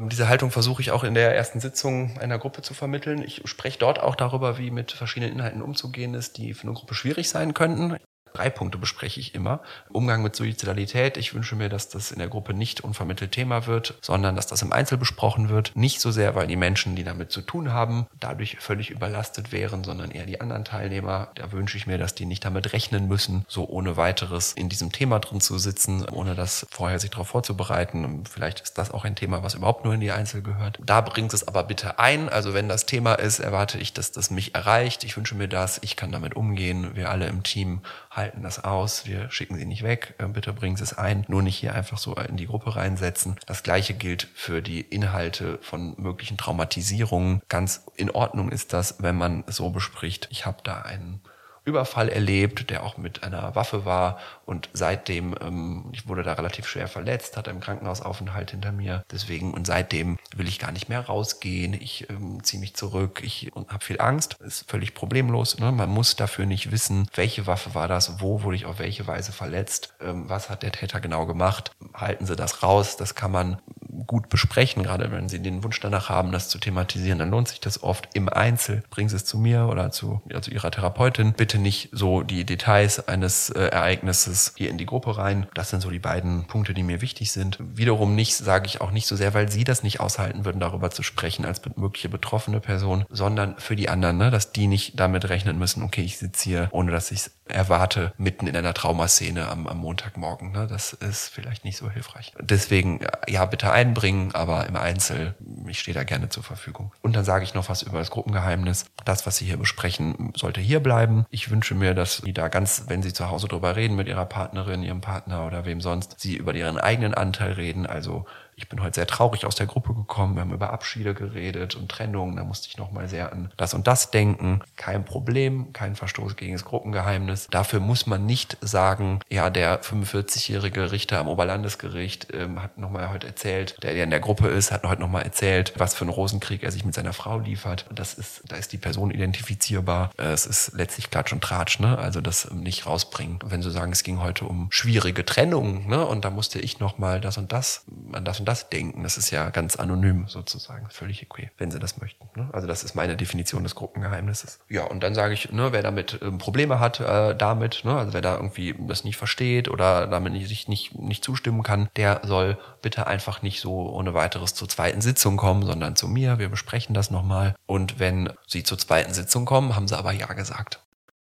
Diese 0.00 0.28
Haltung 0.28 0.50
versuche 0.50 0.80
ich 0.80 0.90
auch 0.90 1.04
in 1.04 1.14
der 1.14 1.36
ersten 1.36 1.60
Sitzung 1.60 2.18
einer 2.18 2.38
Gruppe 2.38 2.62
zu 2.62 2.72
vermitteln. 2.72 3.22
Ich 3.22 3.42
spreche 3.44 3.78
dort 3.78 4.00
auch 4.00 4.16
darüber, 4.16 4.56
wie 4.56 4.70
mit 4.70 4.92
verschiedenen 4.92 5.34
Inhalten 5.34 5.60
umzugehen 5.60 6.14
ist, 6.14 6.38
die 6.38 6.54
für 6.54 6.64
eine 6.64 6.72
Gruppe 6.72 6.94
schwierig 6.94 7.28
sein 7.28 7.52
könnten. 7.52 7.98
Drei 8.34 8.50
Punkte 8.50 8.78
bespreche 8.78 9.20
ich 9.20 9.34
immer. 9.34 9.60
Umgang 9.90 10.22
mit 10.22 10.36
Suizidalität. 10.36 11.16
Ich 11.16 11.34
wünsche 11.34 11.56
mir, 11.56 11.68
dass 11.68 11.88
das 11.88 12.12
in 12.12 12.18
der 12.18 12.28
Gruppe 12.28 12.54
nicht 12.54 12.82
unvermittelt 12.82 13.32
Thema 13.32 13.66
wird, 13.66 13.94
sondern 14.00 14.36
dass 14.36 14.46
das 14.46 14.62
im 14.62 14.72
Einzel 14.72 14.98
besprochen 14.98 15.48
wird. 15.48 15.72
Nicht 15.74 16.00
so 16.00 16.10
sehr, 16.10 16.34
weil 16.34 16.46
die 16.46 16.56
Menschen, 16.56 16.96
die 16.96 17.04
damit 17.04 17.32
zu 17.32 17.42
tun 17.42 17.72
haben, 17.72 18.06
dadurch 18.20 18.58
völlig 18.60 18.90
überlastet 18.90 19.52
wären, 19.52 19.84
sondern 19.84 20.10
eher 20.10 20.26
die 20.26 20.40
anderen 20.40 20.64
Teilnehmer. 20.64 21.28
Da 21.34 21.52
wünsche 21.52 21.76
ich 21.76 21.86
mir, 21.86 21.98
dass 21.98 22.14
die 22.14 22.26
nicht 22.26 22.44
damit 22.44 22.72
rechnen 22.72 23.08
müssen, 23.08 23.44
so 23.48 23.68
ohne 23.68 23.96
weiteres 23.96 24.52
in 24.52 24.68
diesem 24.68 24.92
Thema 24.92 25.18
drin 25.18 25.40
zu 25.40 25.58
sitzen, 25.58 26.08
ohne 26.08 26.34
das 26.34 26.66
vorher 26.70 26.98
sich 26.98 27.10
darauf 27.10 27.28
vorzubereiten. 27.28 28.24
Vielleicht 28.30 28.60
ist 28.60 28.78
das 28.78 28.90
auch 28.90 29.04
ein 29.04 29.16
Thema, 29.16 29.42
was 29.42 29.54
überhaupt 29.54 29.84
nur 29.84 29.94
in 29.94 30.00
die 30.00 30.12
Einzel 30.12 30.42
gehört. 30.42 30.78
Da 30.84 31.00
bringt 31.00 31.34
es 31.34 31.46
aber 31.46 31.64
bitte 31.64 31.98
ein. 31.98 32.28
Also 32.28 32.54
wenn 32.54 32.68
das 32.68 32.86
Thema 32.86 33.14
ist, 33.14 33.40
erwarte 33.40 33.78
ich, 33.78 33.92
dass 33.92 34.12
das 34.12 34.30
mich 34.30 34.54
erreicht. 34.54 35.04
Ich 35.04 35.16
wünsche 35.16 35.34
mir 35.34 35.48
das. 35.48 35.78
Ich 35.82 35.96
kann 35.96 36.12
damit 36.12 36.36
umgehen. 36.36 36.94
Wir 36.94 37.10
alle 37.10 37.26
im 37.26 37.42
Team 37.42 37.80
halten 38.12 38.42
das 38.42 38.62
aus, 38.62 39.06
wir 39.06 39.30
schicken 39.30 39.56
sie 39.56 39.64
nicht 39.64 39.82
weg, 39.82 40.14
äh, 40.18 40.26
bitte 40.26 40.52
bringen 40.52 40.76
Sie 40.76 40.82
es 40.82 40.96
ein, 40.96 41.24
nur 41.28 41.42
nicht 41.42 41.56
hier 41.56 41.74
einfach 41.74 41.98
so 41.98 42.14
in 42.14 42.36
die 42.36 42.46
Gruppe 42.46 42.76
reinsetzen. 42.76 43.36
Das 43.46 43.62
gleiche 43.62 43.94
gilt 43.94 44.28
für 44.34 44.62
die 44.62 44.80
Inhalte 44.80 45.58
von 45.62 45.94
möglichen 45.96 46.36
Traumatisierungen. 46.36 47.42
Ganz 47.48 47.84
in 47.96 48.10
Ordnung 48.10 48.50
ist 48.50 48.72
das, 48.72 49.02
wenn 49.02 49.16
man 49.16 49.44
so 49.46 49.70
bespricht, 49.70 50.28
ich 50.30 50.46
habe 50.46 50.58
da 50.62 50.82
einen 50.82 51.22
Überfall 51.64 52.08
erlebt, 52.08 52.70
der 52.70 52.82
auch 52.82 52.96
mit 52.96 53.22
einer 53.22 53.54
Waffe 53.54 53.84
war 53.84 54.18
und 54.46 54.68
seitdem, 54.72 55.34
ähm, 55.40 55.84
ich 55.92 56.08
wurde 56.08 56.22
da 56.22 56.32
relativ 56.32 56.66
schwer 56.66 56.88
verletzt, 56.88 57.36
hatte 57.36 57.50
einen 57.50 57.60
Krankenhausaufenthalt 57.60 58.50
hinter 58.50 58.72
mir. 58.72 59.04
Deswegen 59.10 59.54
und 59.54 59.66
seitdem 59.66 60.18
will 60.36 60.48
ich 60.48 60.58
gar 60.58 60.72
nicht 60.72 60.88
mehr 60.88 61.00
rausgehen. 61.00 61.74
Ich 61.74 62.08
ähm, 62.10 62.42
ziehe 62.42 62.60
mich 62.60 62.74
zurück. 62.74 63.22
Ich 63.24 63.50
habe 63.54 63.84
viel 63.84 64.00
Angst. 64.00 64.34
Ist 64.40 64.68
völlig 64.68 64.94
problemlos. 64.94 65.58
Ne? 65.58 65.72
Man 65.72 65.88
muss 65.88 66.16
dafür 66.16 66.46
nicht 66.46 66.72
wissen, 66.72 67.06
welche 67.14 67.46
Waffe 67.46 67.74
war 67.74 67.88
das, 67.88 68.20
wo 68.20 68.42
wurde 68.42 68.56
ich 68.56 68.66
auf 68.66 68.78
welche 68.78 69.06
Weise 69.06 69.32
verletzt, 69.32 69.94
ähm, 70.00 70.28
was 70.28 70.50
hat 70.50 70.62
der 70.62 70.72
Täter 70.72 71.00
genau 71.00 71.26
gemacht. 71.26 71.72
Halten 71.94 72.26
Sie 72.26 72.36
das 72.36 72.62
raus. 72.62 72.96
Das 72.96 73.14
kann 73.14 73.30
man 73.30 73.58
gut 74.06 74.28
besprechen, 74.28 74.82
gerade 74.82 75.10
wenn 75.10 75.28
Sie 75.28 75.40
den 75.40 75.62
Wunsch 75.62 75.80
danach 75.80 76.08
haben, 76.08 76.32
das 76.32 76.48
zu 76.48 76.58
thematisieren. 76.58 77.18
Dann 77.18 77.30
lohnt 77.30 77.48
sich 77.48 77.60
das 77.60 77.82
oft 77.82 78.08
im 78.14 78.28
Einzel. 78.28 78.82
Bringen 78.90 79.08
Sie 79.08 79.16
es 79.16 79.24
zu 79.24 79.38
mir 79.38 79.68
oder 79.68 79.90
zu, 79.90 80.22
ja, 80.30 80.40
zu 80.40 80.50
Ihrer 80.50 80.70
Therapeutin. 80.70 81.32
Bitte 81.34 81.58
nicht 81.58 81.90
so 81.92 82.22
die 82.22 82.44
Details 82.44 83.06
eines 83.08 83.50
äh, 83.50 83.66
Ereignisses 83.66 84.54
hier 84.56 84.70
in 84.70 84.78
die 84.78 84.86
Gruppe 84.86 85.16
rein. 85.18 85.46
Das 85.54 85.70
sind 85.70 85.80
so 85.80 85.90
die 85.90 85.98
beiden 85.98 86.46
Punkte, 86.46 86.74
die 86.74 86.82
mir 86.82 87.00
wichtig 87.00 87.32
sind. 87.32 87.58
Wiederum 87.60 88.14
nicht, 88.14 88.36
sage 88.36 88.66
ich 88.66 88.80
auch 88.80 88.90
nicht 88.90 89.06
so 89.06 89.16
sehr, 89.16 89.34
weil 89.34 89.50
sie 89.50 89.64
das 89.64 89.82
nicht 89.82 90.00
aushalten 90.00 90.44
würden, 90.44 90.60
darüber 90.60 90.90
zu 90.90 91.02
sprechen 91.02 91.44
als 91.44 91.60
mögliche 91.76 92.08
betroffene 92.08 92.60
Person, 92.60 93.04
sondern 93.10 93.56
für 93.58 93.76
die 93.76 93.88
anderen, 93.88 94.18
ne, 94.18 94.30
dass 94.30 94.52
die 94.52 94.66
nicht 94.66 94.98
damit 94.98 95.28
rechnen 95.28 95.58
müssen, 95.58 95.82
okay, 95.82 96.02
ich 96.02 96.18
sitze 96.18 96.44
hier, 96.44 96.68
ohne 96.72 96.92
dass 96.92 97.10
ich 97.10 97.20
es 97.20 97.30
erwarte, 97.52 98.12
mitten 98.16 98.46
in 98.46 98.56
einer 98.56 98.74
Traumaszene 98.74 99.48
am, 99.48 99.66
am 99.66 99.78
Montagmorgen. 99.78 100.52
Ne? 100.52 100.66
Das 100.66 100.92
ist 100.92 101.28
vielleicht 101.28 101.64
nicht 101.64 101.76
so 101.76 101.90
hilfreich. 101.90 102.32
Deswegen, 102.40 103.00
ja, 103.28 103.44
bitte 103.44 103.70
einbringen, 103.70 104.34
aber 104.34 104.66
im 104.66 104.76
Einzel, 104.76 105.34
ich 105.66 105.80
stehe 105.80 105.94
da 105.94 106.04
gerne 106.04 106.28
zur 106.28 106.42
Verfügung. 106.42 106.92
Und 107.02 107.14
dann 107.14 107.24
sage 107.24 107.44
ich 107.44 107.54
noch 107.54 107.68
was 107.68 107.82
über 107.82 107.98
das 107.98 108.10
Gruppengeheimnis. 108.10 108.86
Das, 109.04 109.26
was 109.26 109.36
Sie 109.36 109.44
hier 109.44 109.56
besprechen, 109.56 110.32
sollte 110.36 110.60
hier 110.60 110.80
bleiben. 110.80 111.26
Ich 111.30 111.50
wünsche 111.50 111.74
mir, 111.74 111.94
dass 111.94 112.18
Sie 112.18 112.32
da 112.32 112.48
ganz, 112.48 112.84
wenn 112.88 113.02
Sie 113.02 113.12
zu 113.12 113.30
Hause 113.30 113.48
drüber 113.48 113.76
reden 113.76 113.96
mit 113.96 114.08
Ihrer 114.08 114.26
Partnerin, 114.26 114.82
Ihrem 114.82 115.00
Partner 115.00 115.46
oder 115.46 115.64
wem 115.64 115.80
sonst, 115.80 116.18
Sie 116.18 116.36
über 116.36 116.54
Ihren 116.54 116.78
eigenen 116.78 117.14
Anteil 117.14 117.52
reden, 117.52 117.86
also 117.86 118.26
ich 118.56 118.68
bin 118.68 118.82
heute 118.82 118.96
sehr 118.96 119.06
traurig 119.06 119.46
aus 119.46 119.54
der 119.54 119.66
Gruppe 119.66 119.94
gekommen. 119.94 120.34
Wir 120.34 120.42
haben 120.42 120.52
über 120.52 120.72
Abschiede 120.72 121.14
geredet 121.14 121.74
und 121.74 121.90
Trennungen. 121.90 122.36
Da 122.36 122.44
musste 122.44 122.68
ich 122.68 122.76
nochmal 122.76 123.08
sehr 123.08 123.32
an 123.32 123.50
das 123.56 123.74
und 123.74 123.86
das 123.86 124.10
denken. 124.10 124.60
Kein 124.76 125.04
Problem, 125.04 125.72
kein 125.72 125.96
Verstoß 125.96 126.36
gegen 126.36 126.52
das 126.52 126.64
Gruppengeheimnis. 126.64 127.48
Dafür 127.50 127.80
muss 127.80 128.06
man 128.06 128.26
nicht 128.26 128.58
sagen, 128.60 129.20
ja, 129.30 129.48
der 129.50 129.82
45-jährige 129.82 130.92
Richter 130.92 131.18
am 131.18 131.28
Oberlandesgericht 131.28 132.28
ähm, 132.34 132.62
hat 132.62 132.78
nochmal 132.78 133.10
heute 133.10 133.26
erzählt, 133.26 133.76
der, 133.82 133.94
der 133.94 134.04
in 134.04 134.10
der 134.10 134.20
Gruppe 134.20 134.48
ist, 134.48 134.70
hat 134.70 134.84
heute 134.84 135.00
nochmal 135.00 135.22
erzählt, 135.22 135.72
was 135.76 135.94
für 135.94 136.02
einen 136.02 136.10
Rosenkrieg 136.10 136.62
er 136.62 136.70
sich 136.70 136.84
mit 136.84 136.94
seiner 136.94 137.12
Frau 137.12 137.38
liefert. 137.38 137.86
Das 137.94 138.14
ist, 138.14 138.42
da 138.48 138.56
ist 138.56 138.72
die 138.72 138.78
Person 138.78 139.10
identifizierbar. 139.10 140.10
Es 140.18 140.46
ist 140.46 140.72
letztlich 140.74 141.10
Klatsch 141.10 141.32
und 141.32 141.42
Tratsch, 141.42 141.80
ne? 141.80 141.98
Also 141.98 142.20
das 142.20 142.50
nicht 142.50 142.86
rausbringen. 142.86 143.38
Wenn 143.44 143.62
Sie 143.62 143.70
sagen, 143.70 143.92
es 143.92 144.02
ging 144.02 144.20
heute 144.20 144.44
um 144.44 144.68
schwierige 144.70 145.24
Trennungen, 145.24 145.86
ne? 145.88 146.06
Und 146.06 146.24
da 146.24 146.30
musste 146.30 146.58
ich 146.58 146.80
nochmal 146.80 147.20
das 147.20 147.38
und 147.38 147.52
das, 147.52 147.84
an 148.12 148.24
das 148.24 148.41
und 148.42 148.46
das 148.46 148.68
denken. 148.68 149.04
Das 149.04 149.16
ist 149.16 149.30
ja 149.30 149.50
ganz 149.50 149.76
anonym 149.76 150.26
sozusagen, 150.26 150.88
völlig 150.90 151.24
okay, 151.30 151.52
wenn 151.58 151.70
sie 151.70 151.78
das 151.78 152.00
möchten. 152.00 152.28
Ne? 152.34 152.50
Also 152.52 152.66
das 152.66 152.82
ist 152.82 152.96
meine 152.96 153.16
Definition 153.16 153.62
des 153.62 153.76
Gruppengeheimnisses. 153.76 154.58
Ja, 154.68 154.82
und 154.82 155.00
dann 155.04 155.14
sage 155.14 155.32
ich, 155.32 155.52
ne, 155.52 155.70
wer 155.70 155.82
damit 155.82 156.18
ähm, 156.22 156.38
Probleme 156.38 156.80
hat, 156.80 156.98
äh, 156.98 157.36
damit, 157.36 157.82
ne, 157.84 157.96
also 157.96 158.12
wer 158.12 158.20
da 158.20 158.34
irgendwie 158.34 158.74
das 158.80 159.04
nicht 159.04 159.16
versteht 159.16 159.68
oder 159.68 160.08
damit 160.08 160.32
nicht, 160.32 160.48
sich 160.48 160.66
nicht, 160.66 160.98
nicht 160.98 161.24
zustimmen 161.24 161.62
kann, 161.62 161.88
der 161.94 162.20
soll 162.24 162.58
bitte 162.82 163.06
einfach 163.06 163.42
nicht 163.42 163.60
so 163.60 163.88
ohne 163.90 164.12
weiteres 164.12 164.54
zur 164.56 164.68
zweiten 164.68 165.02
Sitzung 165.02 165.36
kommen, 165.36 165.64
sondern 165.64 165.94
zu 165.94 166.08
mir. 166.08 166.40
Wir 166.40 166.48
besprechen 166.48 166.94
das 166.94 167.12
nochmal. 167.12 167.54
Und 167.66 168.00
wenn 168.00 168.32
sie 168.48 168.64
zur 168.64 168.76
zweiten 168.76 169.14
Sitzung 169.14 169.44
kommen, 169.44 169.76
haben 169.76 169.86
sie 169.86 169.96
aber 169.96 170.10
Ja 170.10 170.32
gesagt. 170.32 170.80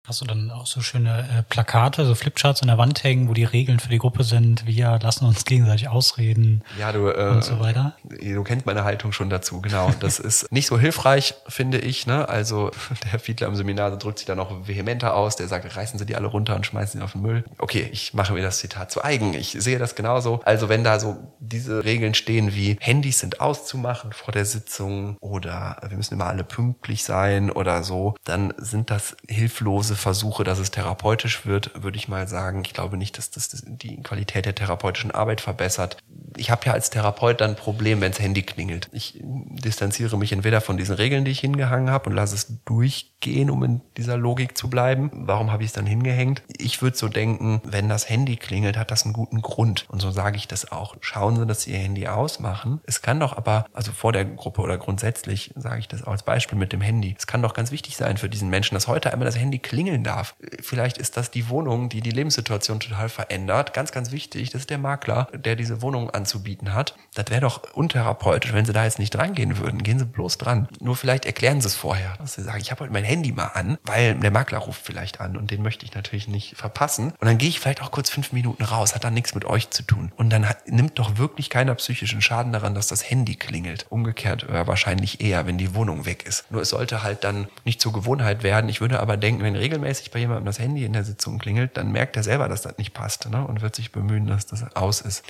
Hast 0.07 0.21
du 0.21 0.25
dann 0.25 0.53
auch 0.53 0.67
so 0.67 0.83
schöne 0.83 1.29
äh, 1.37 1.43
Plakate, 1.43 2.07
so 2.07 2.15
Flipcharts 2.15 2.63
an 2.63 2.69
der 2.69 2.79
Wand 2.79 3.03
hängen, 3.03 3.29
wo 3.29 3.35
die 3.35 3.43
Regeln 3.43 3.81
für 3.81 3.89
die 3.89 3.99
Gruppe 3.99 4.23
sind? 4.23 4.65
Wir 4.65 5.01
lassen 5.03 5.25
uns 5.25 5.45
gegenseitig 5.45 5.89
ausreden 5.89 6.63
ja, 6.79 6.93
du, 6.93 7.09
äh, 7.09 7.31
und 7.31 7.43
so 7.43 7.59
weiter. 7.59 7.97
Du 8.05 8.45
kennst 8.45 8.67
meine 8.67 8.85
Haltung 8.85 9.11
schon 9.11 9.31
dazu, 9.31 9.61
genau. 9.61 9.91
Das 9.99 10.21
ist 10.21 10.53
nicht 10.53 10.69
so 10.69 10.79
hilfreich, 10.79 11.35
finde 11.49 11.79
ich. 11.79 12.07
Ne? 12.07 12.29
Also 12.29 12.71
der 13.13 13.19
Fiedler 13.19 13.49
im 13.49 13.57
Seminar 13.57 13.97
drückt 13.99 14.19
sich 14.19 14.27
da 14.27 14.37
noch 14.37 14.69
vehementer 14.69 15.17
aus. 15.17 15.35
Der 15.35 15.49
sagt, 15.49 15.75
reißen 15.75 15.99
Sie 15.99 16.07
die 16.07 16.15
alle 16.15 16.29
runter 16.29 16.55
und 16.55 16.65
schmeißen 16.65 17.01
sie 17.01 17.05
auf 17.05 17.13
den 17.13 17.23
Müll. 17.23 17.45
Okay, 17.59 17.89
ich 17.91 18.15
mache 18.15 18.33
mir 18.33 18.43
das 18.43 18.59
Zitat 18.59 18.93
zu 18.93 19.03
eigen. 19.03 19.35
Ich 19.35 19.57
sehe 19.59 19.81
das 19.81 19.97
genauso. 19.97 20.41
Also 20.45 20.69
wenn 20.69 20.85
da 20.85 21.01
so 21.01 21.17
diese 21.41 21.85
Regeln 21.85 22.15
stehen 22.15 22.55
wie 22.55 22.77
Handys 22.81 23.19
sind 23.19 23.41
auszumachen 23.41 24.13
vor 24.13 24.33
der 24.33 24.45
Sitzung 24.45 25.17
oder 25.21 25.79
wir 25.89 25.97
müssen 25.97 26.15
immer 26.15 26.27
alle 26.27 26.45
pünktlich 26.45 27.03
sein 27.03 27.51
oder 27.51 27.83
so, 27.83 28.15
dann 28.23 28.55
sind 28.59 28.91
das 28.91 29.17
hilflose 29.29 29.96
Versuche, 29.97 30.45
dass 30.45 30.59
es 30.59 30.71
therapeutisch 30.71 31.47
wird, 31.47 31.83
würde 31.83 31.97
ich 31.97 32.09
mal 32.09 32.29
sagen. 32.29 32.63
Ich 32.65 32.73
glaube 32.73 32.97
nicht, 32.97 33.19
dass 33.19 33.31
das 33.31 33.63
die 33.67 34.03
Qualität 34.03 34.47
der 34.47 34.55
therapeutischen 34.55 35.11
Arbeit 35.11 35.41
verbessert. 35.41 35.97
Ich 36.37 36.51
habe 36.51 36.67
ja 36.67 36.73
als 36.73 36.91
Therapeut 36.91 37.41
dann 37.41 37.51
ein 37.51 37.57
Problem, 37.57 38.01
wenn 38.01 38.13
das 38.13 38.21
Handy 38.21 38.43
klingelt. 38.43 38.89
Ich 38.93 39.21
distanziere 39.23 40.17
mich 40.19 40.33
entweder 40.33 40.61
von 40.61 40.77
diesen 40.77 40.97
Regeln, 40.97 41.25
die 41.25 41.31
ich 41.31 41.41
hingehangen 41.41 41.91
habe 41.91 42.11
und 42.11 42.17
lasse 42.17 42.35
es 42.35 42.65
durchgehen, 42.65 43.51
um 43.51 43.63
in 43.65 43.81
dieser 43.97 44.17
Logik 44.17 44.57
zu 44.57 44.69
bleiben. 44.69 45.11
Warum 45.13 45.53
habe 45.53 45.63
ich 45.63 45.71
es 45.71 45.73
dann 45.73 45.87
hingehängt? 45.87 46.43
Ich 46.59 46.83
würde 46.83 46.97
so 46.97 47.09
denken, 47.09 47.61
wenn 47.65 47.89
das 47.89 48.09
Handy 48.09 48.37
klingelt, 48.37 48.77
hat 48.77 48.91
das 48.91 49.05
einen 49.05 49.13
guten 49.13 49.43
Grund. 49.43 49.87
Und 49.89 50.01
so 50.01 50.11
sage 50.11 50.37
ich 50.37 50.49
das 50.49 50.71
auch. 50.71 50.97
Schauen 51.01 51.37
Sie, 51.37 51.47
dass 51.47 51.63
Sie 51.63 51.73
Ihr 51.73 51.79
Handy 51.79 52.07
ausmachen. 52.07 52.81
Es 52.85 53.03
kann 53.03 53.21
doch 53.21 53.37
aber, 53.37 53.67
also 53.73 53.93
vor 53.93 54.13
der 54.13 54.25
Gruppe 54.25 54.63
oder 54.63 54.79
grundsätzlich 54.79 55.53
sage 55.57 55.81
ich 55.81 55.89
das 55.89 56.05
auch 56.05 56.13
als 56.13 56.23
Beispiel 56.23 56.59
mit 56.59 56.73
dem 56.73 56.81
Handy. 56.81 57.15
Es 57.19 57.27
kann 57.27 57.43
doch 57.43 57.55
ganz 57.55 57.71
wichtig 57.71 57.97
sein 57.97 58.17
für 58.17 58.29
diesen 58.29 58.51
Menschen, 58.51 58.75
dass 58.75 58.89
heute 58.89 59.13
einmal 59.13 59.27
das 59.27 59.39
Handy 59.39 59.59
klingeln 59.59 60.05
darf. 60.05 60.35
Vielleicht 60.61 60.99
ist 60.99 61.17
das 61.17 61.31
die 61.31 61.49
Wohnung, 61.49 61.89
die 61.89 62.01
die 62.01 62.11
Lebenssituation 62.11 62.81
total 62.81 63.09
verändert. 63.09 63.73
Ganz, 63.73 63.93
ganz 63.93 64.11
wichtig, 64.11 64.51
das 64.51 64.63
ist 64.63 64.71
der 64.71 64.79
Makler, 64.79 65.29
der 65.35 65.57
diese 65.57 65.83
Wohnung 65.83 66.11
anzubieten 66.27 66.75
hat. 66.75 66.97
Das 67.15 67.27
wäre 67.31 67.41
doch 67.41 67.63
untherapeutisch, 67.75 68.53
wenn 68.53 68.65
Sie 68.65 68.73
da 68.73 68.85
jetzt 68.85 68.99
nicht 68.99 69.15
dran 69.15 69.35
gehen 69.35 69.59
würden. 69.59 69.83
Gehen 69.83 69.99
Sie 69.99 70.05
bloß 70.05 70.39
dran. 70.39 70.69
Nur 70.81 70.97
vielleicht 70.97 71.25
erklären 71.25 71.61
Sie 71.61 71.69
es 71.69 71.77
vorher, 71.77 72.15
dass 72.19 72.35
Sie 72.35 72.43
sagen, 72.43 72.61
ich 72.61 72.73
habe 72.73 72.81
heute 72.81 72.93
mein 72.93 73.05
Handy 73.05 73.31
mal 73.31 73.47
an, 73.55 73.79
weil 73.85 74.17
der 74.17 74.33
Makler 74.33 74.59
ruft 74.59 74.85
vielleicht 74.85 75.21
an 75.21 75.37
und 75.37 75.53
den 75.53 75.63
möchte 75.63 75.85
ich 75.85 75.95
natürlich 75.95 76.27
nicht 76.27 76.57
verpassen. 76.57 77.13
Und 77.21 77.27
dann 77.27 77.39
gehe 77.39 77.49
ich 77.49 77.61
vielleicht 77.61 77.81
auch 77.81 77.93
kurz 77.93 78.11
fünf 78.11 78.33
Minuten 78.33 78.65
raus, 78.65 78.95
hat 78.95 79.05
dann 79.05 79.15
nichts 79.15 79.35
mit 79.35 79.45
euch 79.45 79.71
zu 79.71 79.85
tun. 79.85 80.11
Und 80.17 80.31
dann 80.31 80.49
hat, 80.49 80.69
nimmt 80.69 80.99
doch 80.99 81.17
wirklich 81.17 81.49
keiner 81.49 81.75
psychischen 81.77 82.21
Schaden 82.21 82.53
daran, 82.53 82.75
dass 82.75 82.89
das 82.89 83.09
Handy 83.09 83.37
klingelt. 83.37 83.87
Umgekehrt 83.89 84.49
äh, 84.49 84.67
wahrscheinlich 84.67 85.21
eher, 85.21 85.47
wenn 85.47 85.59
die 85.59 85.75
Wohnung 85.75 86.07
weg 86.07 86.27
ist. 86.27 86.51
Nur 86.51 86.63
es 86.63 86.71
sollte 86.71 87.05
halt 87.05 87.23
dann 87.23 87.47
nicht 87.65 87.81
zur 87.81 87.93
Gewohnheit 87.93 88.43
werden. 88.43 88.69
Ich 88.69 88.81
würde 88.81 88.99
aber 88.99 89.17
denken, 89.17 89.45
wenn 89.45 89.55
regelmäßig 89.55 90.11
bei 90.11 90.19
jemandem 90.19 90.47
das 90.47 90.59
Handy 90.59 90.85
in 90.85 90.93
der 90.93 91.05
Sitzung 91.05 91.39
klingelt, 91.39 91.77
dann 91.77 91.93
merkt 91.93 92.17
er 92.17 92.25
selber, 92.25 92.49
dass 92.49 92.63
das 92.63 92.79
nicht 92.79 92.95
passt 92.95 93.29
ne? 93.31 93.47
und 93.47 93.63
wird 93.63 93.77
sich 93.77 93.93
bemühen, 93.93 94.27
dass 94.27 94.47
das 94.47 94.65
aus 94.75 95.01
ist. 95.01 95.23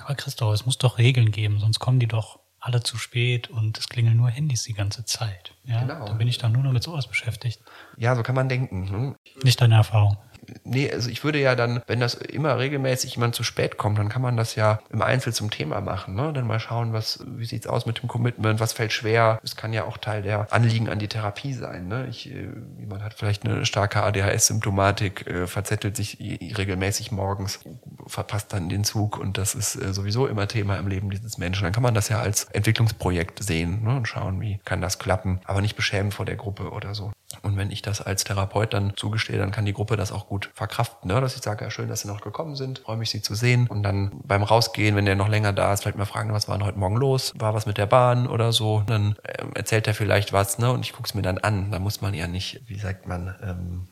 Aber 0.00 0.14
Christoph, 0.14 0.54
es 0.54 0.66
muss 0.66 0.78
doch 0.78 0.98
Regeln 0.98 1.30
geben, 1.30 1.58
sonst 1.58 1.78
kommen 1.78 2.00
die 2.00 2.06
doch 2.06 2.40
alle 2.60 2.82
zu 2.82 2.98
spät 2.98 3.48
und 3.50 3.78
es 3.78 3.88
klingeln 3.88 4.16
nur 4.16 4.28
Handys 4.28 4.64
die 4.64 4.74
ganze 4.74 5.04
Zeit. 5.04 5.54
Ja? 5.64 5.80
Genau. 5.80 6.06
Dann 6.06 6.18
bin 6.18 6.28
ich 6.28 6.38
dann 6.38 6.52
nur 6.52 6.62
noch 6.62 6.72
mit 6.72 6.82
sowas 6.82 7.06
beschäftigt. 7.06 7.60
Ja, 7.96 8.16
so 8.16 8.22
kann 8.22 8.34
man 8.34 8.48
denken. 8.48 8.84
Ne? 8.90 9.16
Nicht 9.42 9.60
deine 9.60 9.76
Erfahrung 9.76 10.18
nee, 10.64 10.90
also 10.90 11.10
ich 11.10 11.24
würde 11.24 11.40
ja 11.40 11.54
dann, 11.54 11.82
wenn 11.86 12.00
das 12.00 12.14
immer 12.14 12.58
regelmäßig 12.58 13.14
jemand 13.14 13.34
zu 13.34 13.42
spät 13.42 13.76
kommt, 13.76 13.98
dann 13.98 14.08
kann 14.08 14.22
man 14.22 14.36
das 14.36 14.54
ja 14.54 14.80
im 14.90 15.02
Einzel 15.02 15.32
zum 15.32 15.50
Thema 15.50 15.80
machen. 15.80 16.14
Ne? 16.14 16.32
Dann 16.32 16.46
mal 16.46 16.60
schauen, 16.60 16.92
was, 16.92 17.24
wie 17.26 17.44
sieht's 17.44 17.66
aus 17.66 17.86
mit 17.86 18.00
dem 18.02 18.08
Commitment, 18.08 18.60
was 18.60 18.72
fällt 18.72 18.92
schwer. 18.92 19.38
Es 19.42 19.56
kann 19.56 19.72
ja 19.72 19.84
auch 19.84 19.98
Teil 19.98 20.22
der 20.22 20.52
Anliegen 20.52 20.88
an 20.88 20.98
die 20.98 21.08
Therapie 21.08 21.52
sein. 21.52 21.88
Ne? 21.88 22.06
Ich, 22.08 22.30
äh, 22.30 22.48
jemand 22.78 23.02
hat 23.02 23.14
vielleicht 23.14 23.44
eine 23.44 23.66
starke 23.66 24.02
ADHS-Symptomatik, 24.02 25.26
äh, 25.26 25.46
verzettelt 25.46 25.96
sich 25.96 26.18
regelmäßig 26.20 27.12
morgens, 27.12 27.60
verpasst 28.08 28.52
dann 28.52 28.68
den 28.68 28.84
Zug 28.84 29.18
und 29.18 29.38
das 29.38 29.54
ist 29.54 29.76
äh, 29.76 29.92
sowieso 29.92 30.26
immer 30.26 30.48
Thema 30.48 30.76
im 30.76 30.88
Leben 30.88 31.10
dieses 31.10 31.38
Menschen. 31.38 31.64
Dann 31.64 31.72
kann 31.72 31.82
man 31.82 31.94
das 31.94 32.08
ja 32.08 32.20
als 32.20 32.44
Entwicklungsprojekt 32.44 33.42
sehen 33.42 33.84
ne? 33.84 33.96
und 33.96 34.08
schauen, 34.08 34.40
wie 34.40 34.58
kann 34.64 34.80
das 34.80 34.98
klappen, 34.98 35.40
aber 35.44 35.60
nicht 35.60 35.76
beschämen 35.76 36.10
vor 36.10 36.26
der 36.26 36.36
Gruppe 36.36 36.70
oder 36.70 36.94
so. 36.94 37.12
Und 37.42 37.56
wenn 37.56 37.70
ich 37.70 37.82
das 37.82 38.00
als 38.00 38.24
Therapeut 38.24 38.72
dann 38.72 38.94
zugestehe, 38.96 39.38
dann 39.38 39.50
kann 39.50 39.66
die 39.66 39.74
Gruppe 39.74 39.96
das 39.96 40.12
auch 40.12 40.26
gut 40.26 40.50
verkraften. 40.54 41.08
Ne? 41.08 41.20
Dass 41.20 41.36
ich 41.36 41.42
sage, 41.42 41.64
ja 41.64 41.70
schön, 41.70 41.88
dass 41.88 42.00
Sie 42.00 42.08
noch 42.08 42.22
gekommen 42.22 42.56
sind, 42.56 42.80
freue 42.80 42.96
mich, 42.96 43.10
Sie 43.10 43.20
zu 43.20 43.34
sehen. 43.34 43.66
Und 43.68 43.82
dann 43.82 44.20
beim 44.24 44.42
Rausgehen, 44.42 44.96
wenn 44.96 45.04
der 45.04 45.14
noch 45.14 45.28
länger 45.28 45.52
da 45.52 45.72
ist, 45.72 45.82
vielleicht 45.82 45.98
mal 45.98 46.06
fragen, 46.06 46.32
was 46.32 46.48
war 46.48 46.56
denn 46.56 46.66
heute 46.66 46.78
Morgen 46.78 46.96
los? 46.96 47.34
War 47.36 47.52
was 47.52 47.66
mit 47.66 47.76
der 47.76 47.86
Bahn 47.86 48.26
oder 48.26 48.52
so? 48.52 48.82
Dann 48.86 49.16
ähm, 49.24 49.52
erzählt 49.54 49.86
er 49.86 49.94
vielleicht 49.94 50.32
was, 50.32 50.58
ne? 50.58 50.72
Und 50.72 50.84
ich 50.84 50.92
gucke 50.92 51.06
es 51.06 51.14
mir 51.14 51.22
dann 51.22 51.38
an. 51.38 51.70
Da 51.70 51.78
muss 51.78 52.00
man 52.00 52.14
ja 52.14 52.26
nicht, 52.26 52.62
wie 52.66 52.78
sagt 52.78 53.06
man, 53.06 53.34
ähm, 53.42 53.88